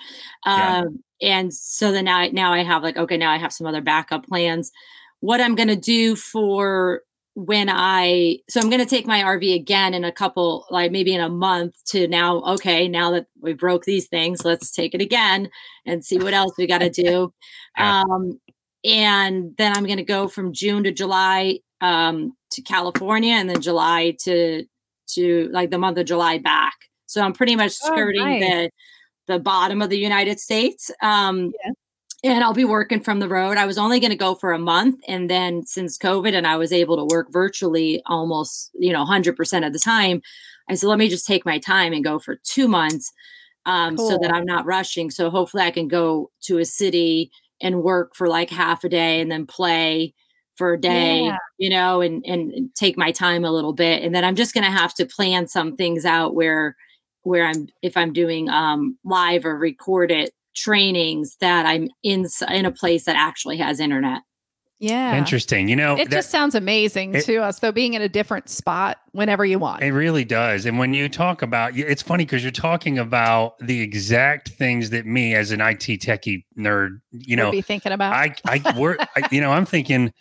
Um, 0.45 0.99
yeah. 1.19 1.39
And 1.39 1.53
so 1.53 1.91
then 1.91 2.05
now, 2.05 2.27
now 2.31 2.53
I 2.53 2.63
have 2.63 2.83
like, 2.83 2.97
okay, 2.97 3.17
now 3.17 3.31
I 3.31 3.37
have 3.37 3.53
some 3.53 3.65
other 3.65 3.81
backup 3.81 4.27
plans. 4.27 4.71
What 5.21 5.41
I'm 5.41 5.55
going 5.55 5.69
to 5.69 5.75
do 5.75 6.15
for 6.15 7.01
when 7.35 7.67
I 7.69 8.37
so 8.47 8.59
I'm 8.59 8.69
going 8.69 8.79
to 8.79 8.85
take 8.85 9.07
my 9.07 9.21
RV 9.21 9.55
again 9.55 9.93
in 9.93 10.03
a 10.03 10.11
couple 10.11 10.67
like 10.69 10.91
maybe 10.91 11.13
in 11.13 11.21
a 11.21 11.29
month 11.29 11.75
to 11.85 12.07
now 12.07 12.41
okay 12.41 12.87
now 12.87 13.11
that 13.11 13.25
we 13.41 13.53
broke 13.53 13.85
these 13.85 14.07
things 14.07 14.45
let's 14.45 14.71
take 14.71 14.93
it 14.93 15.01
again 15.01 15.49
and 15.85 16.05
see 16.05 16.19
what 16.19 16.33
else 16.33 16.53
we 16.57 16.67
got 16.67 16.79
to 16.79 16.89
do 16.89 17.33
um 17.77 18.39
and 18.85 19.55
then 19.57 19.75
I'm 19.75 19.85
going 19.85 19.97
to 19.97 20.03
go 20.03 20.27
from 20.27 20.53
June 20.53 20.83
to 20.83 20.91
July 20.91 21.59
um 21.81 22.33
to 22.51 22.61
California 22.61 23.33
and 23.33 23.49
then 23.49 23.61
July 23.61 24.15
to 24.21 24.65
to 25.13 25.49
like 25.51 25.71
the 25.71 25.79
month 25.79 25.97
of 25.97 26.05
July 26.05 26.37
back. 26.37 26.75
So 27.07 27.21
I'm 27.21 27.33
pretty 27.33 27.55
much 27.55 27.73
oh, 27.83 27.87
skirting 27.87 28.21
oh, 28.21 28.25
nice. 28.25 28.41
the 28.41 28.69
the 29.25 29.39
bottom 29.39 29.81
of 29.81 29.89
the 29.89 29.97
United 29.97 30.39
States 30.39 30.91
um 31.01 31.51
yeah 31.65 31.71
and 32.23 32.43
I'll 32.43 32.53
be 32.53 32.63
working 32.63 33.01
from 33.01 33.19
the 33.19 33.27
road. 33.27 33.57
I 33.57 33.65
was 33.65 33.77
only 33.77 33.99
going 33.99 34.11
to 34.11 34.17
go 34.17 34.33
for 34.33 34.53
a 34.53 34.59
month. 34.59 35.01
And 35.07 35.29
then 35.29 35.65
since 35.65 35.97
COVID 35.97 36.33
and 36.33 36.47
I 36.47 36.55
was 36.55 36.71
able 36.71 36.95
to 36.97 37.13
work 37.13 37.31
virtually 37.31 38.01
almost, 38.05 38.71
you 38.73 38.93
know, 38.93 39.03
100% 39.03 39.67
of 39.67 39.73
the 39.73 39.79
time, 39.79 40.21
I 40.69 40.75
said, 40.75 40.87
let 40.87 40.99
me 40.99 41.09
just 41.09 41.27
take 41.27 41.45
my 41.45 41.59
time 41.59 41.91
and 41.91 42.03
go 42.03 42.19
for 42.19 42.37
two 42.43 42.69
months 42.69 43.11
um, 43.65 43.97
cool. 43.97 44.09
so 44.09 44.17
that 44.21 44.33
I'm 44.33 44.45
not 44.45 44.65
rushing. 44.65 45.11
So 45.11 45.29
hopefully 45.29 45.63
I 45.63 45.71
can 45.71 45.89
go 45.89 46.31
to 46.43 46.59
a 46.59 46.65
city 46.65 47.29
and 47.61 47.83
work 47.83 48.15
for 48.15 48.29
like 48.29 48.49
half 48.49 48.85
a 48.85 48.89
day 48.89 49.19
and 49.19 49.29
then 49.29 49.45
play 49.45 50.13
for 50.55 50.73
a 50.73 50.79
day, 50.79 51.25
yeah. 51.25 51.37
you 51.57 51.69
know, 51.69 51.99
and, 51.99 52.23
and 52.25 52.73
take 52.75 52.97
my 52.97 53.11
time 53.11 53.43
a 53.43 53.51
little 53.51 53.73
bit. 53.73 54.01
And 54.01 54.15
then 54.15 54.23
I'm 54.23 54.35
just 54.35 54.53
going 54.53 54.65
to 54.65 54.71
have 54.71 54.93
to 54.95 55.05
plan 55.05 55.47
some 55.47 55.75
things 55.75 56.05
out 56.05 56.35
where, 56.35 56.77
where 57.23 57.45
I'm, 57.45 57.67
if 57.81 57.97
I'm 57.97 58.13
doing 58.13 58.49
um, 58.49 58.97
live 59.03 59.45
or 59.45 59.57
record 59.57 60.11
it, 60.11 60.31
trainings 60.53 61.37
that 61.39 61.65
I'm 61.65 61.89
in 62.03 62.27
in 62.49 62.65
a 62.65 62.71
place 62.71 63.05
that 63.05 63.15
actually 63.15 63.57
has 63.57 63.79
internet. 63.79 64.21
Yeah. 64.83 65.17
Interesting. 65.17 65.69
You 65.69 65.77
know, 65.77 65.95
it 65.95 66.09
that, 66.09 66.15
just 66.17 66.29
sounds 66.29 66.55
amazing 66.55 67.15
it, 67.15 67.23
to 67.23 67.37
us, 67.37 67.59
though, 67.59 67.71
being 67.71 67.93
in 67.93 68.01
a 68.01 68.09
different 68.09 68.49
spot 68.49 68.97
whenever 69.13 69.45
you 69.45 69.57
want. 69.57 69.81
It 69.81 69.93
really 69.93 70.25
does. 70.25 70.65
And 70.65 70.77
when 70.77 70.93
you 70.93 71.07
talk 71.07 71.41
about 71.41 71.77
it's 71.77 72.01
funny 72.01 72.25
because 72.25 72.43
you're 72.43 72.51
talking 72.51 72.99
about 72.99 73.57
the 73.59 73.79
exact 73.79 74.49
things 74.49 74.89
that 74.89 75.05
me 75.05 75.35
as 75.35 75.51
an 75.51 75.61
IT 75.61 76.01
techie 76.01 76.43
nerd, 76.57 76.99
you 77.11 77.37
know, 77.37 77.49
be 77.49 77.61
thinking 77.61 77.93
about. 77.93 78.13
I, 78.13 78.35
I, 78.45 78.77
work, 78.77 78.97
I, 79.15 79.25
you 79.31 79.39
know, 79.39 79.51
I'm 79.53 79.65
thinking, 79.65 80.11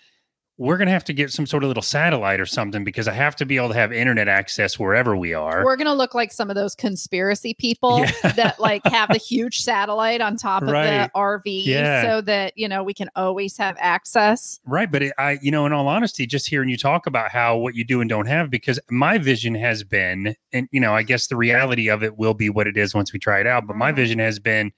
we're 0.58 0.76
going 0.76 0.86
to 0.86 0.92
have 0.92 1.04
to 1.04 1.12
get 1.14 1.32
some 1.32 1.46
sort 1.46 1.64
of 1.64 1.68
little 1.68 1.82
satellite 1.82 2.38
or 2.38 2.46
something 2.46 2.84
because 2.84 3.08
I 3.08 3.14
have 3.14 3.34
to 3.36 3.46
be 3.46 3.56
able 3.56 3.68
to 3.68 3.74
have 3.74 3.92
internet 3.92 4.28
access 4.28 4.78
wherever 4.78 5.16
we 5.16 5.32
are. 5.32 5.64
We're 5.64 5.76
going 5.76 5.86
to 5.86 5.94
look 5.94 6.14
like 6.14 6.30
some 6.30 6.50
of 6.50 6.56
those 6.56 6.74
conspiracy 6.74 7.54
people 7.54 8.00
yeah. 8.00 8.32
that 8.36 8.60
like 8.60 8.84
have 8.84 9.08
the 9.08 9.18
huge 9.28 9.60
satellite 9.60 10.20
on 10.20 10.36
top 10.36 10.62
right. 10.62 10.86
of 10.86 11.10
the 11.12 11.18
RV 11.18 11.64
yeah. 11.64 12.02
so 12.02 12.20
that, 12.22 12.52
you 12.56 12.68
know, 12.68 12.84
we 12.84 12.92
can 12.92 13.08
always 13.16 13.56
have 13.56 13.76
access. 13.78 14.60
Right. 14.66 14.92
But 14.92 15.04
it, 15.04 15.12
I, 15.18 15.38
you 15.40 15.50
know, 15.50 15.64
in 15.64 15.72
all 15.72 15.88
honesty, 15.88 16.26
just 16.26 16.48
hearing 16.48 16.68
you 16.68 16.76
talk 16.76 17.06
about 17.06 17.30
how 17.30 17.56
what 17.56 17.74
you 17.74 17.84
do 17.84 18.00
and 18.02 18.10
don't 18.10 18.26
have, 18.26 18.50
because 18.50 18.78
my 18.90 19.16
vision 19.16 19.54
has 19.54 19.82
been, 19.82 20.36
and, 20.52 20.68
you 20.70 20.80
know, 20.80 20.94
I 20.94 21.02
guess 21.02 21.28
the 21.28 21.36
reality 21.36 21.88
of 21.88 22.02
it 22.02 22.18
will 22.18 22.34
be 22.34 22.50
what 22.50 22.66
it 22.66 22.76
is 22.76 22.94
once 22.94 23.12
we 23.12 23.18
try 23.18 23.40
it 23.40 23.46
out. 23.46 23.66
But 23.66 23.76
my 23.76 23.88
mm-hmm. 23.88 23.96
vision 23.96 24.18
has 24.18 24.38
been, 24.38 24.72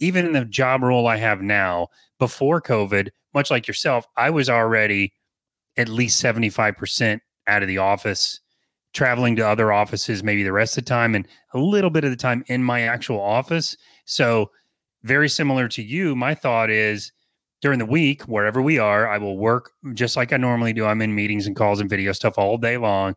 even 0.00 0.26
in 0.26 0.32
the 0.32 0.44
job 0.44 0.82
role 0.82 1.06
I 1.06 1.16
have 1.16 1.40
now, 1.40 1.88
before 2.18 2.60
COVID, 2.60 3.10
much 3.32 3.50
like 3.50 3.68
yourself, 3.68 4.06
I 4.16 4.30
was 4.30 4.50
already 4.50 5.12
at 5.76 5.88
least 5.88 6.22
75% 6.22 7.20
out 7.46 7.62
of 7.62 7.68
the 7.68 7.78
office, 7.78 8.40
traveling 8.92 9.36
to 9.36 9.46
other 9.46 9.72
offices 9.72 10.22
maybe 10.22 10.42
the 10.42 10.52
rest 10.52 10.76
of 10.76 10.84
the 10.84 10.88
time, 10.88 11.14
and 11.14 11.26
a 11.54 11.58
little 11.58 11.90
bit 11.90 12.04
of 12.04 12.10
the 12.10 12.16
time 12.16 12.44
in 12.46 12.62
my 12.62 12.82
actual 12.82 13.20
office. 13.20 13.76
So, 14.04 14.50
very 15.02 15.28
similar 15.28 15.66
to 15.68 15.82
you, 15.82 16.14
my 16.14 16.34
thought 16.34 16.68
is 16.68 17.10
during 17.62 17.78
the 17.78 17.86
week, 17.86 18.22
wherever 18.22 18.60
we 18.62 18.78
are, 18.78 19.08
I 19.08 19.18
will 19.18 19.36
work 19.36 19.72
just 19.94 20.16
like 20.16 20.32
I 20.32 20.36
normally 20.36 20.72
do. 20.72 20.84
I'm 20.84 21.02
in 21.02 21.14
meetings 21.14 21.46
and 21.46 21.56
calls 21.56 21.80
and 21.80 21.88
video 21.88 22.12
stuff 22.12 22.38
all 22.38 22.58
day 22.58 22.76
long. 22.76 23.14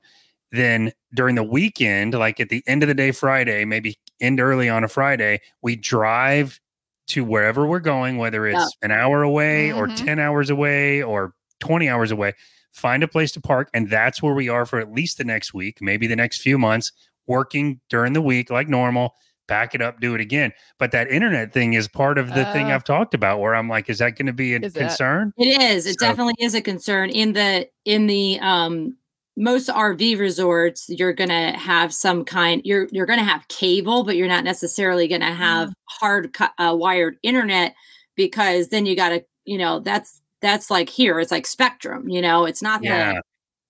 Then 0.51 0.91
during 1.15 1.35
the 1.35 1.43
weekend, 1.43 2.13
like 2.13 2.39
at 2.39 2.49
the 2.49 2.63
end 2.67 2.83
of 2.83 2.87
the 2.87 2.93
day, 2.93 3.11
Friday, 3.11 3.65
maybe 3.65 3.97
end 4.21 4.39
early 4.39 4.69
on 4.69 4.83
a 4.83 4.87
Friday, 4.87 5.41
we 5.61 5.75
drive 5.75 6.59
to 7.07 7.23
wherever 7.23 7.65
we're 7.65 7.79
going, 7.79 8.17
whether 8.17 8.45
it's 8.47 8.59
yeah. 8.81 8.85
an 8.85 8.91
hour 8.91 9.23
away 9.23 9.69
mm-hmm. 9.69 9.79
or 9.79 9.95
10 9.95 10.19
hours 10.19 10.49
away 10.49 11.01
or 11.01 11.33
20 11.63 11.89
hours 11.89 12.11
away. 12.11 12.33
Find 12.71 13.03
a 13.03 13.07
place 13.07 13.31
to 13.33 13.41
park. 13.41 13.69
And 13.73 13.89
that's 13.89 14.21
where 14.21 14.33
we 14.33 14.49
are 14.49 14.65
for 14.65 14.79
at 14.79 14.91
least 14.91 15.17
the 15.17 15.23
next 15.23 15.53
week, 15.53 15.77
maybe 15.81 16.07
the 16.07 16.15
next 16.15 16.41
few 16.41 16.57
months, 16.57 16.91
working 17.27 17.79
during 17.89 18.13
the 18.13 18.21
week 18.21 18.49
like 18.49 18.67
normal. 18.67 19.15
Back 19.47 19.75
it 19.75 19.81
up, 19.81 19.99
do 19.99 20.15
it 20.15 20.21
again. 20.21 20.53
But 20.79 20.91
that 20.91 21.11
internet 21.11 21.51
thing 21.51 21.73
is 21.73 21.87
part 21.89 22.17
of 22.17 22.29
the 22.29 22.47
uh, 22.47 22.53
thing 22.53 22.71
I've 22.71 22.85
talked 22.85 23.13
about 23.13 23.41
where 23.41 23.53
I'm 23.53 23.67
like, 23.67 23.89
is 23.89 23.97
that 23.97 24.15
going 24.17 24.27
to 24.27 24.33
be 24.33 24.53
a 24.55 24.59
concern? 24.59 25.33
It 25.37 25.61
is. 25.61 25.85
It 25.85 25.99
so, 25.99 26.07
definitely 26.07 26.35
is 26.39 26.55
a 26.55 26.61
concern 26.61 27.09
in 27.09 27.33
the 27.33 27.67
in 27.83 28.07
the 28.07 28.39
um 28.41 28.95
most 29.35 29.67
RV 29.67 30.17
resorts, 30.17 30.85
you're 30.89 31.11
gonna 31.13 31.57
have 31.57 31.93
some 31.93 32.23
kind. 32.23 32.61
You're 32.63 32.87
you're 32.91 33.05
gonna 33.05 33.23
have 33.23 33.47
cable, 33.49 34.03
but 34.03 34.15
you're 34.15 34.27
not 34.27 34.43
necessarily 34.45 35.07
gonna 35.07 35.33
have 35.33 35.69
Mm. 35.69 35.73
hard 35.89 36.33
cu- 36.33 36.63
uh, 36.63 36.75
wired 36.75 37.17
internet 37.23 37.75
because 38.15 38.69
then 38.69 38.85
you 38.85 38.95
got 38.95 39.09
to, 39.09 39.25
you 39.45 39.57
know, 39.57 39.79
that's 39.79 40.21
that's 40.43 40.69
like 40.69 40.89
here. 40.89 41.19
It's 41.19 41.31
like 41.31 41.47
Spectrum. 41.47 42.07
You 42.07 42.21
know, 42.21 42.45
it's 42.45 42.61
not 42.61 42.83
Yeah. 42.83 43.13
the. 43.13 43.17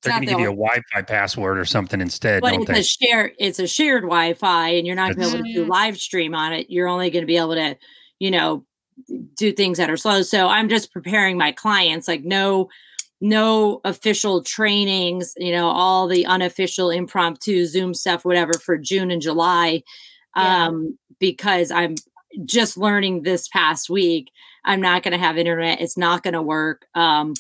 It's 0.06 0.08
They're 0.08 0.14
not 0.14 0.18
going 0.18 0.28
to 0.28 0.32
give 0.32 0.38
the 0.40 0.44
you 0.44 0.50
a 0.50 0.68
Wi-Fi 0.68 1.02
password 1.04 1.58
or 1.58 1.64
something 1.64 2.02
instead, 2.02 2.42
but 2.42 2.50
don't 2.52 2.64
it's 2.64 2.72
they? 2.72 2.80
a 2.80 2.84
shared 2.84 3.32
it's 3.40 3.60
a 3.60 3.68
shared 3.68 4.04
Wi-Fi, 4.04 4.68
and 4.70 4.86
you're 4.86 4.98
not 4.98 5.16
going 5.16 5.30
to 5.30 5.32
be 5.32 5.38
able 5.38 5.48
to 5.48 5.54
do 5.54 5.66
live 5.66 5.98
stream 5.98 6.36
on 6.36 6.52
it. 6.52 6.70
You're 6.70 6.90
only 6.90 7.10
going 7.10 7.24
to 7.24 7.28
be 7.28 7.38
able 7.38 7.54
to, 7.56 7.78
you 8.20 8.30
know, 8.30 8.66
do 9.38 9.54
things 9.54 9.78
that 9.78 9.90
are 9.90 9.96
slow. 9.96 10.22
So 10.24 10.50
I'm 10.50 10.68
just 10.68 10.92
preparing 10.92 11.38
my 11.38 11.54
clients, 11.54 12.10
like 12.10 12.26
no, 12.26 12.68
no 13.22 13.80
official 13.86 14.44
trainings, 14.44 15.34
you 15.38 15.54
know, 15.54 15.70
all 15.70 16.08
the 16.10 16.26
unofficial 16.26 16.90
impromptu 16.90 17.66
Zoom 17.66 17.94
stuff, 17.94 18.26
whatever, 18.26 18.54
for 18.56 18.78
June 18.78 19.10
and 19.10 19.22
July, 19.22 19.84
Yeah. 20.36 20.66
um, 20.68 20.98
because 21.20 21.72
I'm 21.72 21.96
just 22.44 22.76
learning 22.78 23.22
this 23.24 23.48
past 23.48 23.90
week. 23.90 24.32
I'm 24.66 24.82
not 24.82 25.04
going 25.04 25.12
to 25.12 25.18
have 25.18 25.38
internet. 25.38 25.82
It's 25.82 25.98
not 25.98 26.24
going 26.24 26.34
to 26.34 26.42
work. 26.42 26.86
Um, 26.96 27.34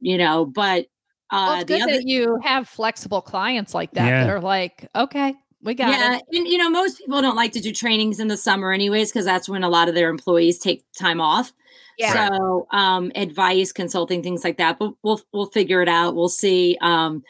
you 0.00 0.18
know, 0.18 0.44
but 0.44 0.86
Well, 1.32 1.50
uh, 1.50 1.54
it's 1.60 1.64
the 1.64 1.74
good 1.74 1.82
other 1.82 1.92
that 1.94 2.06
you 2.06 2.38
have 2.42 2.68
flexible 2.68 3.22
clients 3.22 3.74
like 3.74 3.92
that 3.92 4.08
that 4.08 4.30
are 4.30 4.40
like, 4.40 4.88
okay, 4.94 5.34
we 5.62 5.74
got 5.74 5.90
yeah, 5.90 6.16
it. 6.16 6.22
and 6.36 6.46
you 6.46 6.58
know, 6.58 6.68
most 6.68 6.98
people 6.98 7.22
don't 7.22 7.36
like 7.36 7.52
to 7.52 7.60
do 7.60 7.72
trainings 7.72 8.20
in 8.20 8.28
the 8.28 8.36
summer, 8.36 8.70
anyways, 8.70 9.10
because 9.10 9.24
that's 9.24 9.48
when 9.48 9.64
a 9.64 9.68
lot 9.68 9.88
of 9.88 9.94
their 9.94 10.10
employees 10.10 10.58
take 10.58 10.84
time 10.92 11.20
off. 11.20 11.52
Yeah. 11.96 12.28
So, 12.28 12.66
um, 12.70 13.12
advice, 13.14 13.72
consulting, 13.72 14.22
things 14.22 14.44
like 14.44 14.58
that. 14.58 14.78
But 14.78 14.92
we'll 15.02 15.22
we'll 15.32 15.46
figure 15.46 15.80
it 15.80 15.88
out. 15.88 16.14
We'll 16.14 16.28
see. 16.28 16.76
Um, 16.82 17.22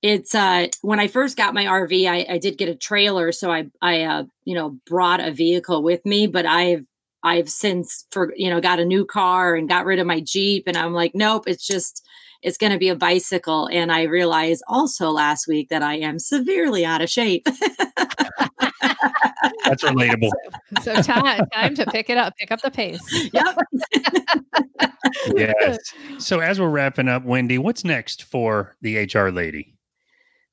it's 0.00 0.34
uh, 0.34 0.68
when 0.82 1.00
I 1.00 1.08
first 1.08 1.36
got 1.36 1.54
my 1.54 1.64
RV, 1.64 2.08
I, 2.08 2.34
I 2.34 2.38
did 2.38 2.58
get 2.58 2.68
a 2.68 2.74
trailer, 2.74 3.32
so 3.32 3.50
I 3.50 3.66
I 3.82 4.02
uh, 4.02 4.24
you 4.44 4.54
know 4.54 4.78
brought 4.86 5.20
a 5.20 5.30
vehicle 5.30 5.82
with 5.82 6.04
me, 6.06 6.26
but 6.26 6.46
I've 6.46 6.86
I've 7.24 7.48
since 7.48 8.04
for 8.10 8.32
you 8.36 8.50
know 8.50 8.60
got 8.60 8.78
a 8.78 8.84
new 8.84 9.04
car 9.04 9.56
and 9.56 9.68
got 9.68 9.86
rid 9.86 9.98
of 9.98 10.06
my 10.06 10.20
Jeep, 10.20 10.64
and 10.66 10.76
I'm 10.76 10.92
like, 10.92 11.14
nope, 11.14 11.44
it's 11.48 11.66
just 11.66 12.06
it's 12.42 12.58
going 12.58 12.72
to 12.72 12.78
be 12.78 12.90
a 12.90 12.94
bicycle. 12.94 13.68
And 13.72 13.90
I 13.90 14.02
realized 14.02 14.62
also 14.68 15.10
last 15.10 15.48
week 15.48 15.70
that 15.70 15.82
I 15.82 15.94
am 15.94 16.18
severely 16.18 16.84
out 16.84 17.00
of 17.00 17.08
shape. 17.08 17.48
That's 19.64 19.82
relatable. 19.82 20.30
So 20.82 20.94
time 21.00 21.46
time 21.46 21.74
to 21.74 21.86
pick 21.86 22.10
it 22.10 22.18
up, 22.18 22.36
pick 22.36 22.52
up 22.52 22.60
the 22.60 22.70
pace. 22.70 23.00
yep. 23.32 23.56
yes. 25.34 25.78
So 26.18 26.40
as 26.40 26.60
we're 26.60 26.68
wrapping 26.68 27.08
up, 27.08 27.24
Wendy, 27.24 27.56
what's 27.56 27.84
next 27.84 28.24
for 28.24 28.76
the 28.82 28.98
HR 28.98 29.30
lady? 29.30 29.74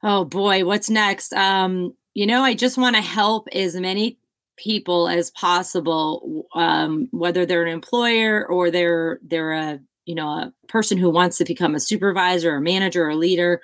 Oh 0.02 0.24
boy, 0.24 0.64
what's 0.66 0.90
next? 0.90 1.34
Um, 1.34 1.94
you 2.14 2.26
know, 2.26 2.42
I 2.42 2.54
just 2.54 2.78
want 2.78 2.96
to 2.96 3.02
help 3.02 3.48
as 3.54 3.76
many 3.76 4.18
people 4.62 5.10
as 5.10 5.32
possible, 5.32 6.46
um, 6.56 7.08
whether 7.12 7.46
they're 7.46 7.64
an 7.66 7.74
employer 7.74 8.48
or 8.48 8.70
they're 8.72 9.20
they're 9.24 9.52
a 9.54 9.80
you 10.06 10.16
know 10.16 10.28
a 10.30 10.54
person 10.68 10.98
who 10.98 11.10
wants 11.10 11.38
to 11.40 11.46
become 11.46 11.76
a 11.76 11.80
supervisor 11.80 12.54
or 12.56 12.62
manager 12.62 13.08
or 13.10 13.16
leader. 13.16 13.62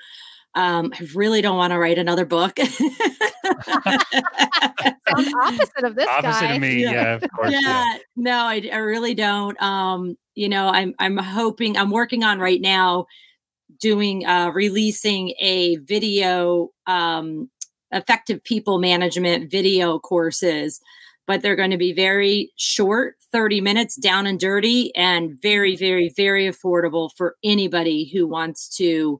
Um, 0.56 0.91
I 1.00 1.08
really 1.14 1.41
don't 1.41 1.58
want 1.58 1.72
to 1.72 1.78
write 1.78 2.00
another 2.00 2.26
book. 2.26 2.58
Sounds 3.78 5.34
opposite 5.43 5.84
of 5.84 5.95
this 5.95 6.08
Opposite 6.08 6.41
guy. 6.48 6.54
of 6.56 6.62
me, 6.62 6.82
Yeah. 6.84 6.91
yeah, 6.91 7.14
of 7.16 7.24
course. 7.36 7.52
Yeah. 7.52 7.60
yeah, 7.62 7.98
no, 8.16 8.32
I, 8.45 8.68
I 8.74 8.78
really 8.78 9.14
don't. 9.14 9.62
Um, 9.62 10.18
you 10.36 10.50
know, 10.50 10.68
I'm 10.70 10.95
I'm 11.00 11.18
hoping 11.18 11.78
I'm 11.78 11.91
working 11.91 12.24
on 12.24 12.39
right 12.39 12.60
now 12.62 13.06
doing 13.80 14.26
uh 14.26 14.50
releasing 14.54 15.30
a 15.39 15.76
video 15.78 16.70
um 16.88 17.50
effective 17.91 18.43
people 18.43 18.79
management 18.79 19.49
video 19.51 19.99
courses, 19.99 20.79
but 21.25 21.41
they're 21.41 21.55
going 21.55 21.71
to 21.71 21.77
be 21.77 21.93
very 21.93 22.51
short, 22.57 23.15
30 23.31 23.61
minutes 23.61 23.95
down 23.95 24.25
and 24.27 24.39
dirty 24.39 24.95
and 24.95 25.39
very 25.41 25.75
very 25.75 26.13
very 26.15 26.47
affordable 26.49 27.09
for 27.17 27.35
anybody 27.43 28.09
who 28.13 28.25
wants 28.27 28.69
to 28.77 29.19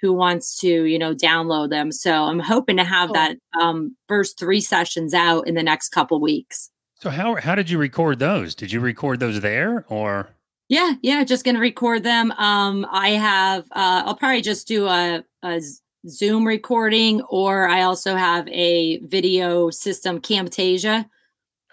who 0.00 0.12
wants 0.12 0.60
to, 0.60 0.84
you 0.84 0.98
know, 0.98 1.14
download 1.14 1.70
them. 1.70 1.90
So 1.90 2.12
I'm 2.24 2.38
hoping 2.40 2.76
to 2.76 2.84
have 2.84 3.08
Cool. 3.08 3.14
that 3.14 3.36
um 3.58 3.96
first 4.08 4.38
3 4.38 4.60
sessions 4.60 5.14
out 5.14 5.46
in 5.48 5.54
the 5.54 5.62
next 5.62 5.90
couple 5.90 6.20
weeks. 6.20 6.70
So 7.00 7.10
how 7.10 7.36
how 7.36 7.54
did 7.54 7.70
you 7.70 7.78
record 7.78 8.18
those? 8.18 8.54
Did 8.54 8.70
you 8.72 8.80
record 8.80 9.20
those 9.20 9.40
there 9.40 9.84
or 9.88 10.28
Yeah, 10.68 10.94
yeah, 11.02 11.22
just 11.24 11.44
gonna 11.44 11.60
record 11.60 12.02
them. 12.02 12.32
Um, 12.32 12.86
I 12.90 13.10
have 13.10 13.64
uh 13.70 14.02
I'll 14.06 14.16
probably 14.16 14.42
just 14.42 14.66
do 14.68 14.86
a, 14.86 15.22
a 15.42 15.60
Z- 15.60 15.80
Zoom 16.08 16.46
recording 16.46 17.22
or 17.22 17.68
I 17.68 17.82
also 17.82 18.14
have 18.16 18.46
a 18.48 18.98
video 19.00 19.70
system 19.70 20.20
Camtasia. 20.20 21.06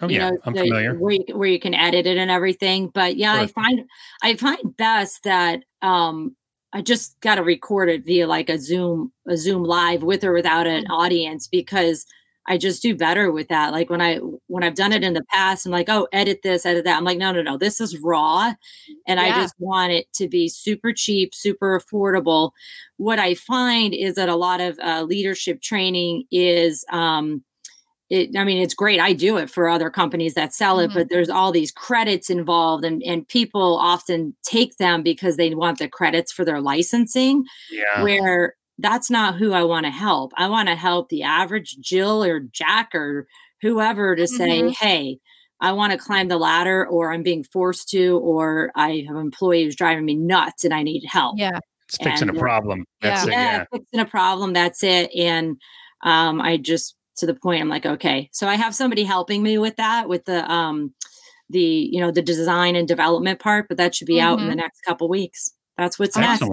Oh 0.02 0.08
yeah, 0.08 0.30
know, 0.32 0.38
I'm 0.46 0.54
the- 0.54 0.62
familiar. 0.62 0.96
Where 0.98 1.14
you, 1.14 1.26
where 1.36 1.48
you 1.50 1.60
can 1.60 1.74
edit 1.74 2.08
it 2.08 2.18
and 2.18 2.32
everything. 2.32 2.88
But 2.88 3.18
yeah, 3.18 3.34
I 3.34 3.48
find 3.48 3.86
I 4.24 4.36
find 4.36 4.76
best 4.78 5.24
that 5.24 5.64
um 5.82 6.36
I 6.74 6.82
just 6.82 7.20
gotta 7.20 7.44
record 7.44 7.90
it 7.90 8.06
via 8.06 8.26
like 8.28 8.50
a 8.50 8.58
Zoom, 8.58 9.12
a 9.28 9.36
Zoom 9.38 9.64
live 9.64 10.04
with 10.04 10.24
or 10.24 10.32
without 10.34 10.68
an 10.68 10.84
Mm-hmm. 10.84 10.92
audience 10.94 11.48
because 11.48 12.06
I 12.52 12.58
just 12.58 12.82
do 12.82 12.96
better 12.96 13.32
with 13.32 13.48
that. 13.48 13.72
Like 13.72 13.90
when 13.90 14.02
I 14.02 14.18
when 14.48 14.64
I've 14.64 14.76
done 14.76 14.92
it 14.92 15.04
in 15.04 15.14
the 15.14 15.24
past, 15.32 15.66
I'm 15.66 15.72
like, 15.72 15.88
oh, 15.90 16.08
edit 16.12 16.42
this, 16.44 16.66
edit 16.66 16.84
that. 16.84 16.98
I'm 16.98 17.06
like, 17.06 17.18
no, 17.18 17.32
no, 17.32 17.42
no, 17.42 17.58
this 17.58 17.80
is 17.80 17.98
raw. 18.00 18.54
And 19.08 19.20
I 19.22 19.30
just 19.42 19.56
want 19.58 19.94
it 19.94 20.08
to 20.16 20.28
be 20.28 20.50
super 20.50 20.92
cheap, 20.92 21.34
super 21.34 21.80
affordable. 21.80 22.52
What 22.98 23.20
I 23.20 23.36
find 23.36 23.94
is 23.94 24.16
that 24.16 24.28
a 24.28 24.36
lot 24.36 24.60
of 24.60 24.78
uh, 24.84 25.04
leadership 25.04 25.62
training 25.62 26.26
is 26.32 26.84
um 26.92 27.44
it, 28.10 28.36
I 28.38 28.44
mean, 28.44 28.62
it's 28.62 28.74
great. 28.74 29.00
I 29.00 29.14
do 29.14 29.38
it 29.38 29.50
for 29.50 29.70
other 29.70 29.90
companies 29.90 30.34
that 30.34 30.54
sell 30.54 30.82
it, 30.82 30.90
Mhm. 30.92 30.94
but 30.96 31.10
there's 31.10 31.30
all 31.30 31.54
these 31.54 31.72
credits 31.72 32.30
involved, 32.30 32.84
and, 32.84 33.02
and 33.04 33.26
people 33.26 33.78
often 33.78 34.36
take 34.44 34.76
them 34.76 35.02
because 35.02 35.38
they 35.38 35.56
want 35.56 35.80
the 35.80 35.88
credits 35.88 36.30
for 36.34 36.44
their 36.44 36.60
licensing 36.60 37.46
Yeah. 37.72 38.04
where 38.04 38.56
that's 38.82 39.10
not 39.10 39.36
who 39.38 39.54
I 39.54 39.64
want 39.64 39.86
to 39.86 39.92
help. 39.92 40.34
I 40.38 40.50
want 40.50 40.68
to 40.70 40.76
help 40.76 41.10
the 41.10 41.24
average 41.24 41.78
Jill 41.80 42.24
or 42.24 42.40
Jack 42.40 42.94
or 42.94 43.28
whoever 43.62 44.16
to 44.16 44.28
say, 44.28 44.62
Mhm. 44.64 44.76
hey, 44.76 45.20
I 45.60 45.72
want 45.74 45.92
to 45.92 45.98
climb 45.98 46.28
the 46.28 46.38
ladder, 46.38 46.88
or 46.88 47.14
I'm 47.14 47.22
being 47.22 47.44
forced 47.44 47.90
to, 47.90 48.18
or 48.18 48.72
I 48.76 49.06
have 49.08 49.16
an 49.16 49.22
employee 49.22 49.64
who's 49.64 49.76
driving 49.76 50.06
me 50.06 50.16
nuts 50.16 50.66
and 50.66 50.74
I 50.74 50.82
need 50.82 51.04
help. 51.06 51.38
Yeah. 51.38 51.60
It's 51.88 51.98
fixing 51.98 52.30
a 52.30 52.34
problem. 52.34 52.86
That's 53.02 53.26
it, 53.26 53.32
yeah, 53.32 53.52
yeah. 53.52 53.66
fixing 53.72 54.00
a 54.00 54.06
problem. 54.06 54.54
That's 54.54 54.82
it. 54.82 55.14
And 55.14 55.58
um, 56.04 56.42
I 56.42 56.58
just 56.58 56.96
to 57.18 57.26
the 57.26 57.36
point, 57.36 57.62
I'm 57.62 57.70
like, 57.70 57.86
okay. 57.86 58.30
So 58.32 58.48
I 58.48 58.56
have 58.56 58.74
somebody 58.74 59.04
helping 59.04 59.44
me 59.44 59.58
with 59.58 59.76
that, 59.76 60.08
with 60.08 60.26
the 60.26 60.50
um, 60.50 60.94
the 61.50 61.60
you 61.60 62.00
know 62.00 62.10
the 62.10 62.22
design 62.22 62.76
and 62.76 62.88
development 62.88 63.40
part, 63.40 63.68
but 63.68 63.78
that 63.78 63.94
should 63.94 64.08
be 64.08 64.22
out 64.22 64.40
in 64.40 64.48
the 64.48 64.56
next 64.56 64.82
couple 64.82 65.10
weeks. 65.10 65.52
That's 65.78 66.00
what's 66.00 66.16
next. 66.18 66.44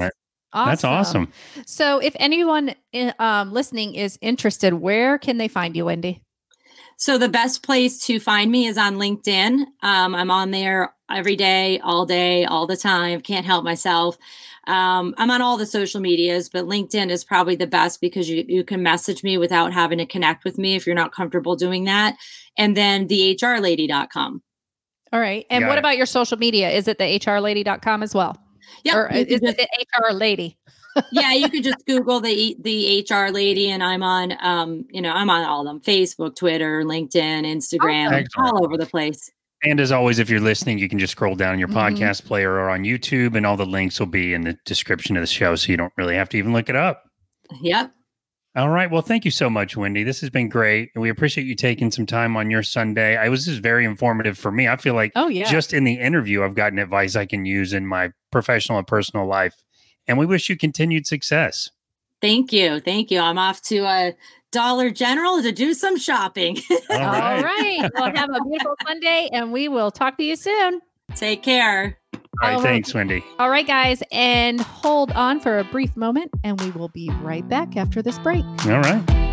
Excellent. 0.55 0.71
That's 0.71 0.85
awesome. 0.85 1.33
So, 1.67 1.99
if 1.99 2.15
anyone 2.19 2.75
i- 2.95 3.13
um, 3.19 3.53
listening 3.53 3.95
is 3.95 4.19
interested, 4.23 4.75
where 4.75 5.19
can 5.19 5.39
they 5.39 5.49
find 5.49 5.77
you, 5.77 5.85
Wendy? 5.85 6.23
So 7.01 7.17
the 7.17 7.29
best 7.29 7.63
place 7.63 8.05
to 8.07 8.19
find 8.19 8.51
me 8.51 8.67
is 8.67 8.77
on 8.77 8.97
LinkedIn. 8.97 9.61
Um, 9.83 10.17
I'm 10.17 10.33
on 10.33 10.51
there 10.51 10.93
every 11.09 11.37
day, 11.37 11.79
all 11.79 12.05
day, 12.07 12.45
all 12.45 12.67
the 12.67 12.77
time. 12.77 13.21
Can't 13.21 13.47
help 13.47 13.63
myself. 13.63 14.19
Um, 14.67 15.15
I'm 15.17 15.31
on 15.31 15.41
all 15.41 15.57
the 15.57 15.65
social 15.65 16.01
medias, 16.01 16.49
but 16.49 16.65
LinkedIn 16.65 17.09
is 17.11 17.23
probably 17.23 17.55
the 17.55 17.69
best 17.69 18.01
because 18.01 18.29
you, 18.29 18.45
you 18.49 18.65
can 18.65 18.83
message 18.83 19.23
me 19.23 19.39
without 19.39 19.73
having 19.73 19.99
to 19.99 20.07
connect 20.07 20.43
with 20.45 20.59
me 20.59 20.75
if 20.75 20.87
you're 20.87 20.97
not 20.97 21.13
comfortable 21.13 21.55
doing 21.55 21.85
that. 21.85 22.17
And 22.57 22.77
then 22.77 23.07
thehrlady.com. 23.07 24.43
All 25.13 25.21
right. 25.21 25.47
And 25.51 25.63
Got 25.63 25.69
what 25.69 25.77
it. 25.77 25.81
about 25.81 25.97
your 25.97 26.07
social 26.07 26.37
media? 26.37 26.69
Is 26.71 26.89
it 26.89 26.99
the 26.99 27.05
hrlady.com 27.05 28.03
as 28.03 28.13
well? 28.15 28.37
Yeah, 28.85 28.97
or 28.97 29.09
is 29.13 29.41
can 29.41 29.49
it 29.49 29.57
the 29.57 29.69
HR 30.11 30.13
lady? 30.13 30.57
yeah, 31.13 31.33
you 31.33 31.49
could 31.49 31.63
just 31.65 31.85
Google 31.87 32.21
the 32.21 32.57
the 32.61 33.07
HR 33.09 33.31
lady, 33.31 33.71
and 33.71 33.83
I'm 33.83 34.03
on, 34.03 34.35
um, 34.41 34.85
you 34.91 35.01
know, 35.01 35.13
I'm 35.13 35.31
on 35.31 35.45
all 35.45 35.61
of 35.61 35.67
them: 35.67 35.81
Facebook, 35.81 36.37
Twitter, 36.37 36.83
LinkedIn, 36.85 37.45
Instagram, 37.45 38.13
Excellent. 38.13 38.53
all 38.55 38.65
over 38.65 38.77
the 38.77 38.87
place. 38.87 39.31
And 39.65 39.81
as 39.81 39.91
always, 39.91 40.19
if 40.21 40.31
you're 40.31 40.41
listening, 40.41 40.79
you 40.79 40.89
can 40.89 40.99
just 41.01 41.11
scroll 41.13 41.35
down 41.35 41.59
your 41.59 41.67
Mhm. 41.69 41.75
podcast 41.97 42.25
player 42.25 42.53
or 42.53 42.71
on 42.71 42.85
YouTube, 42.85 43.35
and 43.37 43.45
all 43.45 43.57
the 43.57 43.67
links 43.67 43.99
will 43.99 44.07
be 44.07 44.33
in 44.33 44.43
the 44.43 44.57
description 44.65 45.17
of 45.17 45.21
the 45.23 45.27
show. 45.27 45.57
So 45.57 45.71
you 45.73 45.77
don't 45.77 45.93
really 45.97 46.15
have 46.15 46.29
to 46.31 46.37
even 46.39 46.53
look 46.53 46.69
it 46.69 46.77
up. 46.77 47.03
Yep. 47.61 47.93
All 48.57 48.71
right. 48.71 48.91
Well, 48.91 49.03
thank 49.03 49.25
you 49.25 49.31
so 49.31 49.49
much, 49.49 49.77
Wendy. 49.77 50.03
This 50.03 50.21
has 50.21 50.31
been 50.31 50.49
great. 50.49 50.91
And 50.95 51.03
we 51.03 51.11
appreciate 51.11 51.47
you 51.47 51.55
taking 51.55 51.91
some 51.93 52.07
time 52.07 52.37
on 52.37 52.51
your 52.51 52.63
Sunday. 52.63 53.17
I 53.17 53.29
was 53.29 53.45
just 53.45 53.61
very 53.61 53.85
informative 53.85 54.37
for 54.37 54.51
me. 54.51 54.67
I 54.67 54.77
feel 54.77 54.95
like 54.95 55.13
Oh, 55.15 55.29
yeah. 55.29 55.45
just 55.51 55.73
in 55.73 55.85
the 55.85 55.95
interview, 55.95 56.43
I've 56.43 56.55
gotten 56.57 56.79
advice 56.79 57.15
I 57.15 57.27
can 57.27 57.45
use 57.45 57.73
in 57.73 57.87
my 57.87 58.11
professional 58.33 58.79
and 58.79 58.87
personal 58.87 59.27
life. 59.27 59.55
And 60.09 60.19
we 60.19 60.27
wish 60.27 60.49
you 60.49 60.57
continued 60.57 61.07
success. 61.07 61.71
Thank 62.21 62.53
you. 62.53 62.81
Thank 62.81 63.11
you. 63.13 63.21
I'm 63.21 63.39
off 63.39 63.63
to 63.65 63.79
a 63.85 64.15
Dollar 64.51 64.91
General 64.91 65.41
to 65.43 65.53
do 65.53 65.73
some 65.75 65.97
shopping. 65.99 66.59
All 66.71 66.77
All 66.91 66.99
right. 66.99 67.43
right. 67.45 67.91
Well, 67.95 68.13
have 68.17 68.31
a 68.31 68.41
beautiful 68.43 68.75
Sunday, 68.87 69.29
and 69.33 69.53
we 69.53 69.69
will 69.69 69.91
talk 69.93 70.17
to 70.17 70.25
you 70.25 70.35
soon. 70.35 70.81
Take 71.15 71.43
care. 71.43 71.99
All 72.41 72.49
right, 72.49 72.59
Oh, 72.59 72.63
thanks, 72.63 72.95
Wendy. 72.95 73.25
All 73.39 73.51
right, 73.51 73.67
guys, 73.67 74.03
and 74.13 74.61
hold 74.61 75.11
on 75.13 75.41
for 75.41 75.59
a 75.59 75.65
brief 75.65 75.97
moment, 75.97 76.31
and 76.45 76.61
we 76.61 76.71
will 76.71 76.89
be 76.89 77.11
right 77.23 77.47
back 77.49 77.77
after 77.77 78.01
this 78.03 78.19
break. 78.21 78.45
All 78.67 78.81
right. 78.81 79.28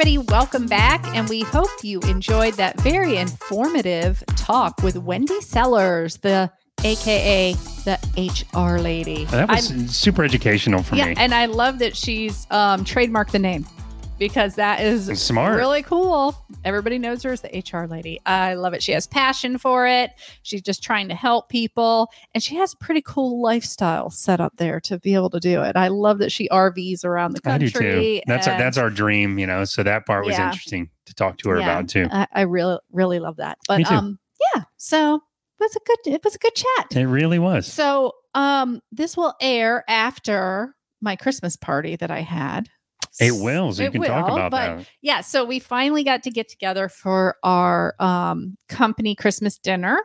Everybody, 0.00 0.18
welcome 0.28 0.66
back. 0.66 1.04
And 1.16 1.28
we 1.28 1.40
hope 1.40 1.70
you 1.82 1.98
enjoyed 2.02 2.54
that 2.54 2.80
very 2.82 3.16
informative 3.16 4.22
talk 4.36 4.80
with 4.80 4.96
Wendy 4.96 5.40
Sellers, 5.40 6.18
the 6.18 6.52
AKA 6.84 7.54
the 7.84 7.98
HR 8.16 8.80
lady. 8.80 9.24
That 9.24 9.48
was 9.48 9.72
I'm- 9.72 9.88
super 9.88 10.22
educational 10.22 10.84
for 10.84 10.94
yeah, 10.94 11.06
me. 11.06 11.14
and 11.16 11.34
I 11.34 11.46
love 11.46 11.80
that 11.80 11.96
she's 11.96 12.46
um, 12.52 12.84
trademarked 12.84 13.32
the 13.32 13.40
name 13.40 13.66
because 14.18 14.54
that 14.56 14.80
is 14.80 15.06
smart. 15.20 15.56
really 15.56 15.82
cool. 15.82 16.34
Everybody 16.64 16.98
knows 16.98 17.22
her 17.22 17.32
as 17.32 17.40
the 17.42 17.48
HR 17.72 17.86
lady. 17.86 18.20
I 18.26 18.54
love 18.54 18.74
it. 18.74 18.82
She 18.82 18.92
has 18.92 19.06
passion 19.06 19.58
for 19.58 19.86
it. 19.86 20.10
She's 20.42 20.62
just 20.62 20.82
trying 20.82 21.08
to 21.08 21.14
help 21.14 21.48
people, 21.48 22.10
and 22.34 22.42
she 22.42 22.56
has 22.56 22.72
a 22.74 22.76
pretty 22.76 23.02
cool 23.02 23.40
lifestyle 23.40 24.10
set 24.10 24.40
up 24.40 24.56
there 24.56 24.80
to 24.80 24.98
be 24.98 25.14
able 25.14 25.30
to 25.30 25.40
do 25.40 25.62
it. 25.62 25.76
I 25.76 25.88
love 25.88 26.18
that 26.18 26.32
she 26.32 26.48
RVs 26.48 27.04
around 27.04 27.32
the 27.32 27.40
country. 27.40 27.66
I 27.68 27.70
do 27.70 28.16
too. 28.18 28.20
That's 28.26 28.48
our, 28.48 28.58
that's 28.58 28.76
our 28.78 28.90
dream, 28.90 29.38
you 29.38 29.46
know. 29.46 29.64
So 29.64 29.82
that 29.82 30.06
part 30.06 30.24
was 30.24 30.36
Yeah. 30.36 30.46
interesting 30.48 30.90
to 31.06 31.14
talk 31.14 31.38
to 31.38 31.48
her 31.50 31.58
Yeah. 31.58 31.64
about 31.64 31.88
too. 31.88 32.06
I, 32.10 32.26
I 32.32 32.40
really, 32.42 32.78
really 32.92 33.18
love 33.20 33.36
that. 33.36 33.58
But 33.68 33.90
um, 33.90 34.18
yeah. 34.54 34.62
So 34.76 35.14
it 35.16 35.20
was 35.60 35.76
a 35.76 35.80
good. 35.86 36.14
It 36.14 36.24
was 36.24 36.34
a 36.34 36.38
good 36.38 36.54
chat. 36.54 36.96
It 36.96 37.04
really 37.06 37.38
was. 37.38 37.66
So 37.72 38.12
um, 38.34 38.80
this 38.92 39.16
will 39.16 39.34
air 39.40 39.84
after 39.88 40.74
my 41.00 41.16
Christmas 41.16 41.56
party 41.56 41.96
that 41.96 42.10
I 42.10 42.20
had. 42.20 42.68
It 43.20 43.32
will. 43.32 43.72
So 43.72 43.82
you 43.82 43.88
It 43.88 43.92
can 43.92 44.02
talk 44.02 44.26
will, 44.26 44.34
about 44.34 44.50
but 44.50 44.78
that. 44.78 44.88
Yeah, 45.02 45.20
so 45.20 45.44
we 45.44 45.58
finally 45.58 46.04
got 46.04 46.22
to 46.24 46.30
get 46.30 46.48
together 46.48 46.88
for 46.88 47.36
our 47.42 47.94
um, 47.98 48.56
company 48.68 49.14
Christmas 49.14 49.58
dinner. 49.58 50.00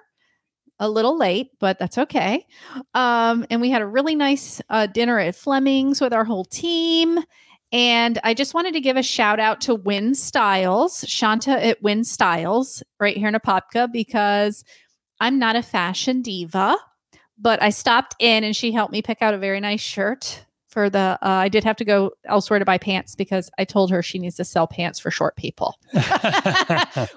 A 0.80 0.90
little 0.90 1.18
late, 1.18 1.52
but 1.60 1.78
that's 1.78 1.98
okay. 1.98 2.46
Um, 2.94 3.46
and 3.50 3.62
we 3.62 3.70
had 3.70 3.84
a 3.84 3.88
really 3.88 4.16
nice 4.16 4.60
uh, 4.70 4.88
dinner 4.88 5.20
at 5.20 5.36
Fleming's 5.36 6.02
with 6.02 6.12
our 6.14 6.26
whole 6.26 6.46
team. 6.46 7.20
And 7.72 8.20
I 8.24 8.34
just 8.34 8.54
wanted 8.54 8.74
to 8.74 8.82
give 8.82 8.98
a 8.98 9.04
shout 9.04 9.40
out 9.40 9.62
to 9.62 9.76
Win 9.76 10.14
Styles, 10.14 11.06
Shanta 11.08 11.64
at 11.64 11.82
Win 11.82 12.04
Styles, 12.04 12.84
right 13.00 13.16
here 13.16 13.28
in 13.28 13.36
Apopka, 13.36 13.92
because 13.92 14.64
I'm 15.20 15.40
not 15.40 15.56
a 15.56 15.62
fashion 15.62 16.22
diva, 16.22 16.76
but 17.38 17.62
I 17.62 17.70
stopped 17.70 18.16
in 18.20 18.44
and 18.44 18.56
she 18.56 18.72
helped 18.72 18.92
me 18.92 19.02
pick 19.02 19.22
out 19.22 19.34
a 19.34 19.40
very 19.40 19.60
nice 19.60 19.82
shirt 19.82 20.44
for 20.74 20.90
the. 20.90 21.18
Uh, 21.22 21.30
I 21.30 21.50
did 21.50 21.64
have 21.64 21.78
to 21.78 21.86
go 21.86 22.12
elsewhere 22.26 22.60
to 22.60 22.66
buy 22.66 22.78
pants 22.78 23.16
because 23.16 23.50
I 23.58 23.64
told 23.64 23.92
her 23.92 24.02
she 24.02 24.20
needs 24.20 24.36
to 24.38 24.44
sell 24.44 24.68
pants 24.68 25.00
for 25.00 25.12
short 25.12 25.36
people. 25.38 25.78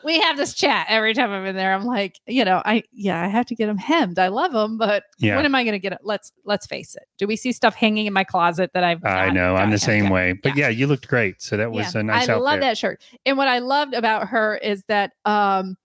we 0.04 0.20
have 0.20 0.36
this 0.36 0.54
chat 0.54 0.86
every 0.88 1.14
time 1.14 1.30
I'm 1.30 1.44
in 1.46 1.56
there. 1.56 1.74
I'm 1.74 1.84
like, 1.84 2.20
you 2.26 2.44
know, 2.44 2.62
I 2.64 2.84
yeah, 2.92 3.20
I 3.20 3.28
have 3.28 3.46
to 3.46 3.54
get 3.54 3.66
them 3.66 3.78
hemmed. 3.78 4.18
I 4.18 4.28
love 4.28 4.52
them, 4.52 4.76
but 4.76 5.04
yeah. 5.18 5.34
when 5.34 5.44
am 5.44 5.54
I 5.54 5.64
going 5.64 5.72
to 5.72 5.78
get 5.78 5.92
it? 5.92 6.00
Let's 6.02 6.30
let's 6.44 6.66
face 6.66 6.94
it. 6.94 7.04
Do 7.18 7.26
we 7.26 7.34
see 7.34 7.50
stuff 7.50 7.74
hanging 7.74 8.06
in 8.06 8.12
my 8.12 8.24
closet 8.24 8.70
that 8.74 8.84
I've? 8.84 9.04
I 9.04 9.30
know. 9.30 9.56
I'm 9.56 9.70
the 9.70 9.78
same 9.78 10.10
way. 10.10 10.34
But 10.34 10.56
yeah. 10.56 10.68
you 10.68 10.86
looked 10.86 11.08
great. 11.08 11.40
So 11.42 11.56
that 11.56 11.72
was 11.72 11.94
a 11.94 12.02
nice 12.02 12.28
I 12.28 12.32
outfit. 12.34 12.44
love 12.44 12.60
that 12.60 12.78
shirt. 12.78 13.02
And 13.24 13.38
what 13.38 13.48
I 13.48 13.58
loved 13.58 13.94
about 13.94 14.28
her 14.28 14.56
is 14.56 14.84
that 14.88 15.12
um 15.24 15.76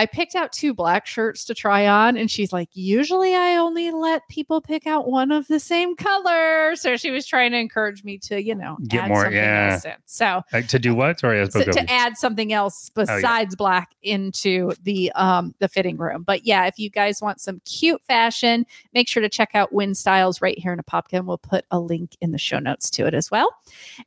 I 0.00 0.06
picked 0.06 0.34
out 0.34 0.50
two 0.50 0.72
black 0.72 1.06
shirts 1.06 1.44
to 1.44 1.54
try 1.54 1.86
on, 1.86 2.16
and 2.16 2.30
she's 2.30 2.54
like, 2.54 2.70
usually 2.72 3.34
I 3.34 3.56
only 3.56 3.90
let 3.90 4.26
people 4.28 4.62
pick 4.62 4.86
out 4.86 5.08
one 5.08 5.30
of 5.30 5.46
the 5.48 5.60
same 5.60 5.94
color. 5.94 6.74
So 6.76 6.96
she 6.96 7.10
was 7.10 7.26
trying 7.26 7.50
to 7.52 7.58
encourage 7.58 8.02
me 8.02 8.16
to, 8.20 8.42
you 8.42 8.54
know, 8.54 8.78
Get 8.88 9.02
add 9.04 9.08
more- 9.08 9.22
something 9.24 9.36
yeah. 9.36 9.70
else 9.74 9.84
in. 9.84 9.92
So 10.06 10.42
Like, 10.54 10.68
to 10.68 10.78
do 10.78 10.94
what? 10.94 11.20
Sorry, 11.20 11.38
I 11.40 11.44
so 11.48 11.60
over. 11.60 11.72
to 11.72 11.90
add 11.92 12.16
something 12.16 12.50
else 12.52 12.90
Oh, 12.96 13.02
yeah. 13.02 13.16
besides 13.16 13.56
black 13.56 13.90
into 14.02 14.72
the 14.82 15.12
um 15.16 15.54
the 15.58 15.68
fitting 15.68 15.98
room. 15.98 16.22
But 16.22 16.46
yeah, 16.46 16.64
if 16.66 16.78
you 16.78 16.88
guys 16.88 17.20
want 17.20 17.40
some 17.40 17.60
cute 17.66 18.02
fashion, 18.04 18.64
make 18.94 19.06
sure 19.06 19.20
to 19.22 19.28
check 19.28 19.50
out 19.54 19.70
Win 19.72 19.94
Styles 19.94 20.40
right 20.40 20.58
here 20.58 20.72
in 20.72 20.78
a 20.78 21.02
and 21.12 21.26
we'll 21.26 21.36
put 21.38 21.66
a 21.70 21.78
link 21.78 22.16
in 22.22 22.32
the 22.32 22.38
show 22.38 22.58
notes 22.58 22.88
to 22.90 23.06
it 23.06 23.12
as 23.12 23.30
well. 23.30 23.50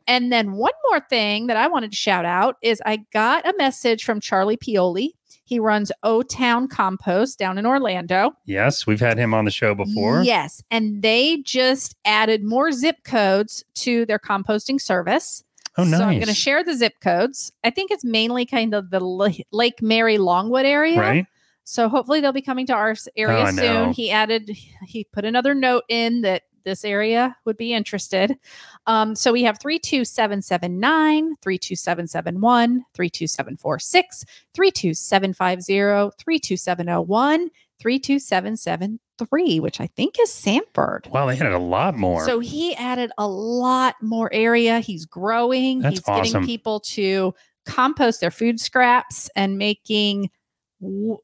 And 0.08 0.32
then 0.32 0.54
one 0.54 0.74
more 0.89 1.02
thing 1.10 1.48
that 1.48 1.58
I 1.58 1.68
wanted 1.68 1.91
to 1.91 1.98
shout 1.98 2.26
out 2.26 2.58
is 2.64 2.82
I 2.84 2.98
got 3.14 3.48
a 3.48 3.54
message 3.58 4.04
from 4.04 4.20
Charlie 4.20 4.58
Pioli. 4.58 5.10
He 5.54 5.60
runs 5.60 5.91
O 6.01 6.24
Town 6.24 6.68
Compost 6.68 7.38
down 7.38 7.60
in 7.60 7.68
Orlando. 7.68 8.32
Yes, 8.45 8.88
we've 8.88 8.99
had 8.99 9.20
him 9.20 9.36
on 9.36 9.45
the 9.45 9.51
show 9.51 9.76
before. 9.76 10.24
Yes, 10.24 10.64
and 10.72 11.04
they 11.04 11.43
just 11.43 11.95
added 12.06 12.43
more 12.43 12.72
zip 12.72 13.04
codes 13.04 13.64
to 13.76 14.04
their 14.08 14.18
composting 14.18 14.82
service. 14.82 15.43
Oh, 15.78 15.84
nice. 15.84 15.99
So 15.99 16.06
I'm 16.06 16.16
going 16.16 16.26
to 16.26 16.34
share 16.34 16.64
the 16.64 16.74
zip 16.74 16.93
codes. 17.01 17.51
I 17.64 17.70
think 17.70 17.91
it's 17.91 18.04
mainly 18.04 18.47
kind 18.47 18.74
of 18.74 18.89
the 18.89 18.99
Lake 19.51 19.80
Mary 19.80 20.18
Longwood 20.18 20.66
area. 20.66 20.99
Right? 20.99 21.26
So 21.66 21.88
hopefully 21.88 22.20
they'll 22.20 22.32
be 22.32 22.41
coming 22.41 22.66
to 22.66 22.74
our 22.74 22.95
area 23.16 23.45
Oh, 23.47 23.51
soon. 23.51 23.93
He 23.93 24.10
added, 24.10 24.49
he 24.88 25.04
put 25.04 25.24
another 25.24 25.54
note 25.54 25.84
in 25.88 26.22
that 26.22 26.41
this 26.64 26.84
area 26.86 27.36
would 27.45 27.57
be 27.57 27.74
interested. 27.74 28.38
Um, 28.88 29.16
so 29.16 29.32
we 29.32 29.43
have 29.43 29.59
32779, 29.59 31.36
32771, 31.41 32.86
32746, 32.93 34.26
32750, 34.53 36.16
32701, 36.18 37.49
32773, 37.80 39.59
which 39.59 39.80
I 39.82 39.88
think 39.88 40.16
is 40.20 40.32
Sanford. 40.32 41.07
Wow, 41.11 41.26
they 41.28 41.36
had 41.36 41.51
a 41.51 41.59
lot 41.59 41.95
more. 41.97 42.26
So 42.26 42.39
he 42.39 42.76
added 42.76 43.11
a 43.18 43.28
lot 43.28 43.95
more 44.01 44.30
area. 44.34 44.80
He's 44.80 45.05
growing. 45.05 45.80
That's 45.80 45.95
He's 45.99 46.03
awesome. 46.07 46.24
getting 46.41 46.45
people 46.45 46.80
to 46.82 47.34
compost 47.66 48.22
their 48.22 48.32
food 48.32 48.59
scraps 48.59 49.30
and 49.36 49.57
making 49.57 50.30
w- 50.82 51.18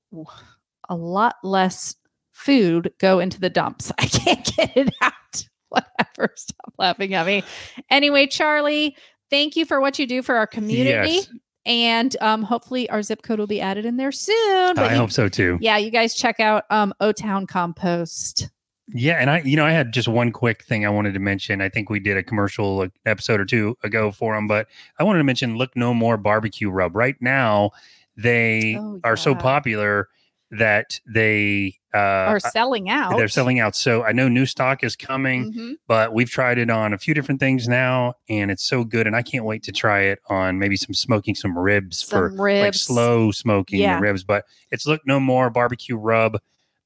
a 0.90 0.96
lot 0.96 1.36
less 1.44 1.96
food 2.40 2.92
go 3.00 3.20
into 3.20 3.40
the 3.40 3.50
dumps. 3.50 3.92
I 4.00 4.06
can't 4.06 4.46
get 4.56 4.76
it 4.78 4.94
out. 5.02 5.14
Whatever. 5.70 6.34
Stop 6.36 6.74
laughing 6.78 7.14
at 7.14 7.26
me. 7.26 7.44
Anyway, 7.92 8.26
Charlie, 8.28 8.96
thank 9.30 9.56
you 9.56 9.66
for 9.66 9.80
what 9.82 10.00
you 10.00 10.08
do 10.08 10.22
for 10.24 10.36
our 10.36 10.48
community. 10.48 11.12
Yes. 11.12 11.30
And 11.66 12.16
um, 12.22 12.42
hopefully 12.42 12.90
our 12.90 13.04
zip 13.04 13.22
code 13.22 13.38
will 13.38 13.46
be 13.46 13.62
added 13.62 13.86
in 13.86 13.98
there 13.98 14.12
soon. 14.12 14.74
But 14.76 14.86
I 14.86 14.94
you- 14.94 14.98
hope 15.00 15.12
so 15.12 15.28
too. 15.28 15.58
yeah, 15.62 15.78
you 15.78 15.92
guys 15.92 16.16
check 16.16 16.40
out 16.40 16.64
um 16.72 16.94
O 17.00 17.12
Town 17.12 17.46
Compost. 17.46 18.50
Yeah, 18.92 19.18
and 19.22 19.30
I, 19.30 19.42
you 19.42 19.56
know, 19.56 19.66
I 19.66 19.72
had 19.72 19.92
just 19.94 20.08
one 20.08 20.32
quick 20.32 20.64
thing 20.64 20.84
I 20.84 20.90
wanted 20.90 21.14
to 21.14 21.20
mention. 21.20 21.62
I 21.62 21.70
think 21.70 21.92
we 21.92 22.00
did 22.00 22.18
a 22.18 22.24
commercial 22.24 22.88
episode 23.06 23.40
or 23.40 23.46
two 23.46 23.78
ago 23.84 24.10
for 24.12 24.34
them, 24.34 24.48
but 24.48 24.66
I 24.98 25.04
wanted 25.04 25.20
to 25.20 25.24
mention 25.26 25.58
Look 25.58 25.76
No 25.76 25.94
Moore 25.94 26.18
Barbecue 26.18 26.72
Rub. 26.72 26.96
Right 26.96 27.16
now, 27.22 27.70
they 28.18 28.78
Oh, 28.80 29.00
are 29.04 29.16
so 29.16 29.32
yeah. 29.32 29.38
popular 29.38 30.08
that 30.52 31.00
they 31.08 31.76
uh, 31.94 31.98
Are 31.98 32.40
selling 32.40 32.90
out. 32.90 33.18
they're 33.18 33.28
selling 33.28 33.60
out. 33.60 33.76
So 33.76 34.04
I 34.04 34.12
know 34.12 34.28
new 34.28 34.46
stock 34.46 34.84
is 34.84 34.96
coming, 34.96 35.52
Mhm. 35.54 35.74
but 35.88 36.14
we've 36.14 36.30
tried 36.30 36.58
it 36.60 36.70
on 36.70 36.94
a 36.94 36.98
few 37.00 37.14
different 37.16 37.40
things 37.40 37.68
now, 37.68 38.14
and 38.30 38.52
it's 38.52 38.64
so 38.64 38.84
good. 38.84 39.08
And 39.08 39.16
I 39.16 39.22
can't 39.24 39.44
wait 39.46 39.64
to 39.64 39.72
try 39.72 40.02
it 40.02 40.20
on 40.30 40.60
maybe 40.60 40.76
some 40.76 40.94
smoking 40.94 41.34
some 41.34 41.58
ribs 41.58 42.02
for 42.04 42.30
ribs. 42.30 42.62
like 42.62 42.74
slow 42.76 43.32
smoking 43.32 43.80
Yeah. 43.80 44.00
ribs. 44.00 44.24
But 44.24 44.46
it's 44.72 44.86
Look 44.86 45.02
No 45.08 45.20
Moore 45.20 45.50
Barbecue 45.50 45.98
Rub. 45.98 46.40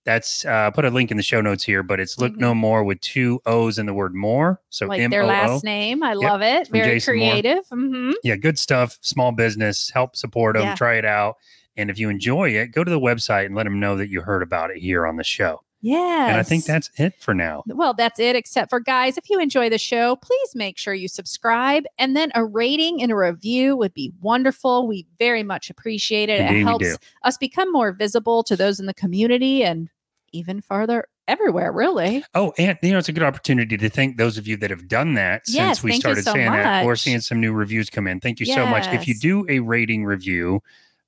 That's 0.05 0.43
uh 0.45 0.69
put 0.71 0.83
a 0.85 0.89
link 0.89 1.11
in 1.11 1.17
the 1.17 1.23
show 1.23 1.39
notes 1.41 1.63
here, 1.63 1.81
but 1.83 1.99
it's 1.99 2.17
Look 2.19 2.35
No 2.37 2.53
Moore 2.53 2.83
with 2.83 2.99
two 3.01 3.41
O's 3.45 3.77
in 3.79 3.85
the 3.85 3.93
word 3.93 4.13
more. 4.13 4.59
So 4.69 4.85
Mm-hmm. 4.85 4.89
like 4.89 5.01
M 5.01 5.11
their 5.11 5.25
last 5.25 5.63
name. 5.63 6.03
I 6.03 6.13
love 6.13 6.41
it. 6.41 6.67
Very 6.69 6.85
Jason 6.95 7.13
creative. 7.13 7.65
hmm 7.69 8.11
Yeah, 8.23 8.35
good 8.35 8.57
stuff. 8.59 8.97
Small 9.01 9.31
business. 9.33 9.89
Help 9.93 10.15
support 10.17 10.55
them. 10.55 10.63
Yeah. 10.63 10.75
Try 10.75 10.95
it 10.95 11.05
out. 11.05 11.35
And 11.75 11.89
if 11.89 11.97
you 11.97 12.09
enjoy 12.09 12.49
it, 12.51 12.67
go 12.67 12.83
to 12.83 12.91
the 12.91 12.99
website 12.99 13.45
and 13.45 13.55
let 13.55 13.63
them 13.63 13.79
know 13.79 13.95
that 13.97 14.09
you 14.09 14.21
heard 14.21 14.43
about 14.43 14.71
it 14.71 14.77
here 14.77 15.07
on 15.07 15.15
the 15.15 15.23
show. 15.23 15.61
Yeah. 15.81 16.27
And 16.27 16.37
I 16.37 16.43
think 16.43 16.63
that's 16.63 16.89
it 16.97 17.19
for 17.19 17.33
now. 17.33 17.63
well, 17.67 17.93
that's 17.93 18.17
it. 18.17 18.37
Except 18.37 18.69
for 18.69 18.79
guys, 18.79 19.17
if 19.17 19.29
you 19.29 19.37
enjoy 19.37 19.69
the 19.69 19.77
show, 19.77 20.15
please 20.15 20.55
make 20.55 20.77
sure 20.77 20.93
you 20.93 21.09
subscribe 21.09 21.83
and 21.97 22.15
then 22.15 22.31
a 22.35 22.45
rating 22.45 23.01
and 23.01 23.11
a 23.11 23.15
review 23.17 23.75
would 23.75 23.93
be 23.93 24.13
wonderful. 24.21 24.87
We 24.87 25.05
very 25.19 25.43
much 25.43 25.69
appreciate 25.69 26.29
it. 26.29 26.39
Indeed 26.39 26.61
it 26.61 26.63
helps 26.63 26.97
us 27.23 27.37
become 27.37 27.69
more 27.71 27.91
visible 27.91 28.43
to 28.43 28.55
those 28.55 28.79
in 28.79 28.85
the 28.85 28.93
community 28.93 29.65
and 29.65 29.89
even 30.31 30.61
farther 30.61 31.05
everywhere, 31.27 31.73
really. 31.73 32.23
Oh, 32.33 32.53
and 32.57 32.77
you 32.81 32.91
know, 32.91 32.97
it's 32.97 33.09
a 33.09 33.13
good 33.13 33.23
opportunity 33.23 33.77
to 33.77 33.89
thank 33.89 34.15
those 34.15 34.37
of 34.37 34.47
you 34.47 34.55
that 34.57 34.69
have 34.69 34.87
done 34.87 35.15
that 35.15 35.45
since 35.47 35.83
we 35.83 35.99
started 35.99 36.23
so 36.23 36.31
saying 36.31 36.51
that 36.51 36.85
or 36.85 36.91
much. 36.91 37.01
seeing 37.01 37.19
some 37.19 37.41
new 37.41 37.51
reviews 37.51 37.89
come 37.89 38.07
in. 38.07 38.21
Thank 38.21 38.39
you 38.39 38.45
so 38.45 38.65
much. 38.65 38.87
If 38.87 39.05
you 39.05 39.15
do 39.15 39.45
a 39.49 39.59
rating 39.59 40.05
review, 40.05 40.61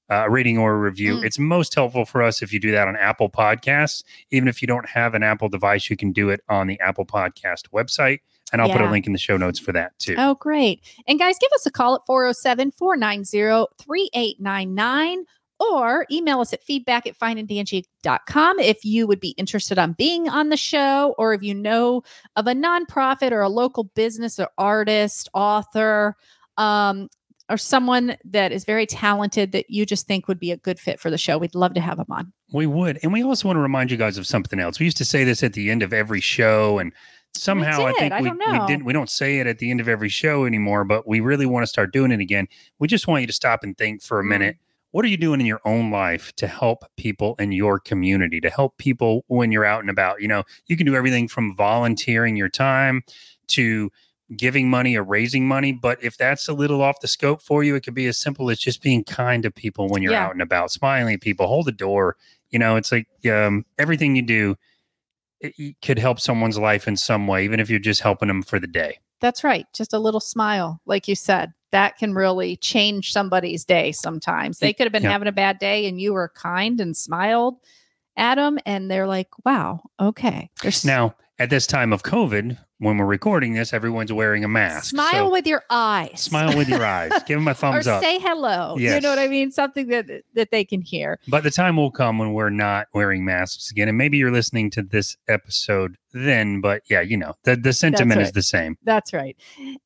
a 0.10 0.30
rating 0.30 0.58
or 0.58 0.74
a 0.76 0.78
review, 0.80 1.16
Mm. 1.18 1.26
it's 1.26 1.40
most 1.40 1.74
helpful 1.76 2.06
for 2.06 2.22
us 2.22 2.42
if 2.42 2.54
you 2.54 2.60
do 2.60 2.72
that 2.72 2.88
on 2.88 2.96
Apple 2.96 3.30
Podcasts. 3.30 4.04
Even 4.32 4.48
if 4.48 4.62
you 4.62 4.68
don't 4.68 4.88
have 4.88 5.14
an 5.16 5.24
Apple 5.24 5.50
device, 5.50 5.90
you 5.90 5.98
can 5.98 6.12
do 6.12 6.30
it 6.30 6.42
on 6.50 6.68
the 6.68 6.80
Apple 6.80 7.06
Podcast 7.06 7.70
website. 7.74 8.20
And 8.54 8.62
I'll 8.62 8.70
put 8.70 8.82
a 8.82 8.90
link 8.90 9.08
in 9.08 9.12
the 9.14 9.18
show 9.20 9.38
notes 9.38 9.58
for 9.58 9.72
that 9.72 9.98
too. 9.98 10.14
Oh, 10.20 10.36
great. 10.36 10.82
And 11.08 11.18
guys, 11.18 11.38
give 11.40 11.50
us 11.56 11.66
a 11.66 11.72
call 11.72 11.96
at 11.96 12.02
407 12.06 12.72
490 12.72 13.66
3899 13.82 15.26
or 15.60 16.06
email 16.12 16.42
us 16.42 16.54
at 16.54 16.62
feedback 16.64 17.08
at 17.08 17.18
fineandangie.com 17.18 18.60
if 18.60 18.84
you 18.86 19.08
would 19.08 19.20
be 19.20 19.30
interested 19.30 19.80
on 19.80 19.94
being 19.94 20.28
on 20.30 20.50
the 20.50 20.58
show 20.58 21.16
or 21.18 21.34
if 21.34 21.42
you 21.42 21.54
know 21.56 22.04
of 22.36 22.46
a 22.48 22.54
nonprofit 22.54 23.32
or 23.32 23.42
a 23.42 23.50
local 23.50 23.86
business 23.86 24.40
or 24.40 24.50
artist, 24.58 25.30
author, 25.34 26.16
um, 26.58 27.10
or 27.50 27.58
someone 27.58 28.18
that 28.26 28.52
is 28.52 28.66
very 28.66 28.86
talented 28.86 29.52
that 29.52 29.70
you 29.70 29.86
just 29.86 30.08
think 30.08 30.28
would 30.28 30.40
be 30.40 30.52
a 30.52 30.58
good 30.58 30.80
fit 30.80 31.00
for 31.00 31.10
the 31.12 31.18
show. 31.18 31.38
We'd 31.38 31.54
love 31.56 31.74
to 31.76 31.82
have 31.82 31.98
them 31.98 32.08
on. 32.10 32.34
We 32.54 32.66
would. 32.66 33.00
And 33.04 33.14
we 33.14 33.24
also 33.24 33.48
want 33.48 33.58
to 33.58 33.62
remind 33.62 33.92
you 33.92 33.98
guys 33.98 34.18
of 34.18 34.26
something 34.26 34.60
else. 34.60 34.80
We 34.80 34.86
used 34.86 34.98
to 34.98 35.06
say 35.06 35.24
this 35.24 35.44
at 35.44 35.54
the 35.54 35.70
end 35.70 35.84
of 35.84 35.94
every 35.94 36.22
show 36.22 36.80
and 36.80 36.92
somehow 37.36 37.86
I 37.86 37.94
think 37.94 38.14
I 38.14 38.22
we, 38.22 38.32
didn't 38.68 38.86
we 38.86 38.94
don't 38.94 39.10
say 39.10 39.40
it 39.40 39.48
at 39.48 39.60
the 39.60 39.70
end 39.70 39.80
of 39.82 39.88
every 39.90 40.10
show 40.10 40.46
anymore, 40.46 40.86
but 40.86 41.08
we 41.08 41.20
really 41.20 41.46
want 41.46 41.64
to 41.64 41.68
start 41.68 41.92
doing 41.92 42.12
it 42.12 42.20
again. 42.20 42.48
We 42.80 42.88
just 42.88 43.08
want 43.08 43.22
you 43.22 43.28
to 43.28 43.34
stop 43.34 43.64
and 43.64 43.78
think 43.78 44.02
for 44.02 44.20
a 44.20 44.24
Mm. 44.24 44.30
minute. 44.30 44.58
What 44.92 45.04
are 45.04 45.10
you 45.10 45.18
doing 45.18 45.42
in 45.42 45.46
your 45.46 45.60
own 45.66 45.92
life 45.92 46.34
to 46.38 46.48
help 46.48 46.86
people 46.96 47.36
in 47.38 47.52
your 47.52 47.80
community, 47.80 48.40
to 48.40 48.50
help 48.50 48.78
people 48.78 49.26
when 49.28 49.52
you're 49.52 49.66
out 49.66 49.82
and 49.82 49.90
about? 49.90 50.22
You 50.22 50.30
know, 50.30 50.44
you 50.68 50.78
can 50.78 50.86
do 50.86 50.96
everything 50.96 51.28
from 51.28 51.54
volunteering 51.54 52.38
your 52.38 52.48
time 52.48 53.04
to 53.48 53.92
giving 54.36 54.70
money 54.70 54.96
or 54.98 55.04
raising 55.04 55.48
money. 55.48 55.72
But 55.72 56.04
if 56.04 56.18
that's 56.18 56.48
a 56.48 56.54
little 56.54 56.82
off 56.82 57.00
the 57.02 57.08
scope 57.08 57.42
for 57.42 57.64
you, 57.64 57.76
it 57.76 57.82
could 57.84 57.94
be 57.94 58.08
as 58.08 58.18
simple 58.18 58.50
as 58.50 58.60
just 58.60 58.82
being 58.82 59.04
kind 59.04 59.44
to 59.44 59.52
people 59.52 59.88
when 59.90 60.02
you're 60.02 60.14
Yeah. 60.14 60.26
out 60.26 60.34
and 60.34 60.42
about, 60.42 60.72
smiling 60.72 61.14
at 61.16 61.22
people, 61.22 61.48
hold 61.48 61.66
the 61.68 61.72
door. 61.72 62.18
You 62.50 62.60
know, 62.60 62.76
it's 62.76 62.92
like 62.92 63.08
um, 63.32 63.66
everything 63.78 64.16
you 64.16 64.22
do 64.24 64.56
it, 65.42 65.76
could 65.82 66.00
help 66.00 66.20
someone's 66.20 66.58
life 66.58 66.88
in 66.88 66.96
some 66.98 67.28
way, 67.28 67.44
even 67.44 67.60
if 67.60 67.70
you're 67.70 67.80
just 67.80 68.02
helping 68.02 68.28
them 68.28 68.42
for 68.42 68.60
the 68.60 68.68
day. 68.68 69.00
That's 69.20 69.44
right. 69.44 69.66
Just 69.74 69.94
a 69.94 70.00
little 70.00 70.20
smile, 70.20 70.82
like 70.86 71.08
you 71.08 71.16
said, 71.16 71.54
that 71.72 71.98
can 71.98 72.14
really 72.14 72.56
change 72.58 73.12
somebody's 73.12 73.66
day 73.66 73.92
sometimes. 73.92 74.60
They 74.60 74.74
could 74.74 74.86
have 74.86 74.94
been 74.94 75.04
Yeah. 75.04 75.12
having 75.12 75.28
a 75.28 75.32
bad 75.34 75.60
day 75.60 75.88
and 75.88 76.00
you 76.00 76.14
were 76.14 76.30
kind 76.30 76.80
and 76.80 76.96
smiled 76.96 77.58
at 78.18 78.36
them, 78.36 78.58
and 78.66 78.90
they're 78.90 79.08
like, 79.08 79.28
wow, 79.44 79.82
okay. 80.00 80.50
There's 80.62 80.86
Now, 80.86 81.16
at 81.38 81.50
this 81.50 81.68
time 81.68 81.92
of 81.92 82.04
COVID, 82.04 82.58
when 82.80 82.98
we're 82.98 83.06
recording 83.06 83.54
this, 83.54 83.74
everyone's 83.74 84.12
wearing 84.12 84.44
a 84.44 84.48
mask. 84.48 84.86
smile 84.86 85.28
so 85.28 85.32
with 85.32 85.46
your 85.48 85.64
eyes. 85.70 86.22
smile 86.22 86.56
with 86.56 86.70
your 86.70 86.86
eyes. 86.86 87.12
Give 87.26 87.40
them 87.40 87.48
a 87.48 87.52
or 87.52 87.54
thumbs 87.54 87.88
up. 87.88 88.02
say 88.02 88.20
hello. 88.20 88.78
You 88.78 89.02
know 89.02 89.10
what 89.10 89.20
I 89.20 89.28
mean? 89.28 89.52
Something 89.52 89.88
that 89.88 90.08
that 90.34 90.52
they 90.52 90.64
can 90.64 90.82
hear. 90.82 91.20
But 91.28 91.44
the 91.44 91.52
time 91.52 91.78
will 91.78 91.92
come 91.92 92.18
when 92.18 92.34
we're 92.34 92.50
not 92.50 92.88
wearing 92.94 93.26
masks 93.26 93.72
again. 93.72 93.88
And 93.88 93.98
maybe 93.98 94.18
you're 94.18 94.32
listening 94.32 94.70
to 94.72 94.82
this 94.82 95.18
episode 95.28 95.98
then, 96.14 96.62
but 96.62 96.84
yeah, 96.90 97.02
you 97.02 97.18
know, 97.18 97.34
the, 97.44 97.58
the 97.58 97.74
sentiment 97.74 98.22
is 98.22 98.32
the 98.32 98.44
same. 98.44 98.78
That's 98.84 99.12
right. 99.12 99.36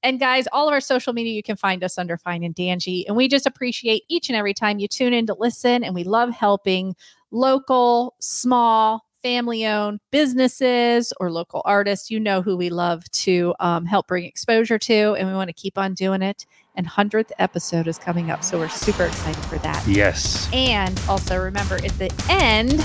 And 0.04 0.20
guys, 0.20 0.48
all 0.52 0.68
of 0.68 0.74
our 0.74 0.82
social 0.82 1.14
media, 1.14 1.34
you 1.34 1.42
can 1.42 1.56
find 1.56 1.84
us 1.84 1.98
under 1.98 2.18
Fine 2.18 2.44
and 2.44 2.56
Dangy. 2.56 3.06
And 3.08 3.18
we 3.18 3.28
just 3.28 3.48
appreciate 3.48 4.04
each 4.10 4.30
and 4.30 4.36
every 4.36 4.54
time 4.54 4.78
you 4.78 4.88
tune 4.88 5.14
in 5.14 5.26
to 5.28 5.34
listen. 5.34 5.84
And 5.84 5.96
we 5.96 6.04
love 6.04 6.30
helping 6.30 6.96
local, 7.32 8.16
small, 8.20 9.06
family 9.22 9.66
owned 9.66 10.00
businesses 10.12 11.14
or 11.20 11.32
local 11.32 11.62
artists. 11.66 12.10
You 12.10 12.20
know 12.20 12.42
who 12.42 12.58
we 12.58 12.70
love 12.70 13.10
to 13.12 13.54
um, 13.60 13.86
help 13.86 14.08
bring 14.08 14.26
exposure 14.26 14.78
to. 14.80 15.16
And 15.16 15.28
we 15.28 15.34
want 15.34 15.50
to 15.50 15.54
keep 15.54 15.78
on 15.78 15.94
doing 15.94 16.22
it. 16.22 16.46
And 16.76 16.88
100th 16.88 17.32
episode 17.40 17.88
is 17.88 17.98
coming 17.98 18.32
up. 18.32 18.44
So 18.44 18.58
we're 18.58 18.70
super 18.70 19.06
excited 19.06 19.44
for 19.46 19.58
that. 19.60 19.86
Yes. 19.88 20.50
And 20.54 21.00
also 21.10 21.38
remember 21.38 21.76
at 21.76 21.92
the 22.00 22.12
end, 22.30 22.84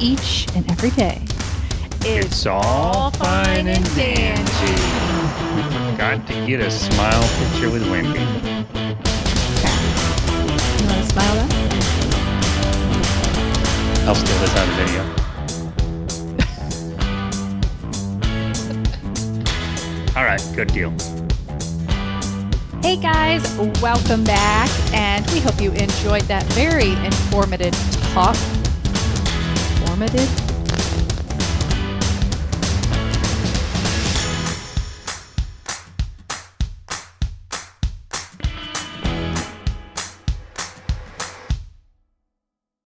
each 0.00 0.46
and 0.54 0.70
every 0.70 0.90
day, 0.90 1.22
It's 2.06 2.44
all 2.46 3.10
fine 3.12 3.66
and 3.66 3.84
dandy. 3.96 4.44
We 5.56 5.62
forgot 5.90 6.26
to 6.26 6.46
get 6.46 6.60
a 6.60 6.70
smile 6.70 7.22
picture 7.38 7.70
with 7.70 7.88
Wendy. 7.90 8.20
You 8.20 8.24
want 10.86 11.00
to 11.00 11.08
smile 11.08 11.34
though? 11.34 11.48
I'll 14.06 14.14
steal 14.14 14.38
this 14.38 14.54
out 14.56 14.68
of 14.68 14.74
video. 14.74 15.23
All 20.16 20.24
right, 20.24 20.40
good 20.54 20.68
deal. 20.68 20.90
Hey 22.80 22.96
guys, 22.96 23.42
welcome 23.82 24.22
back. 24.22 24.70
And 24.92 25.28
we 25.32 25.40
hope 25.40 25.60
you 25.60 25.72
enjoyed 25.72 26.22
that 26.22 26.44
very 26.52 26.92
informative 27.04 27.74
talk. 28.12 28.36
Informative 29.80 30.43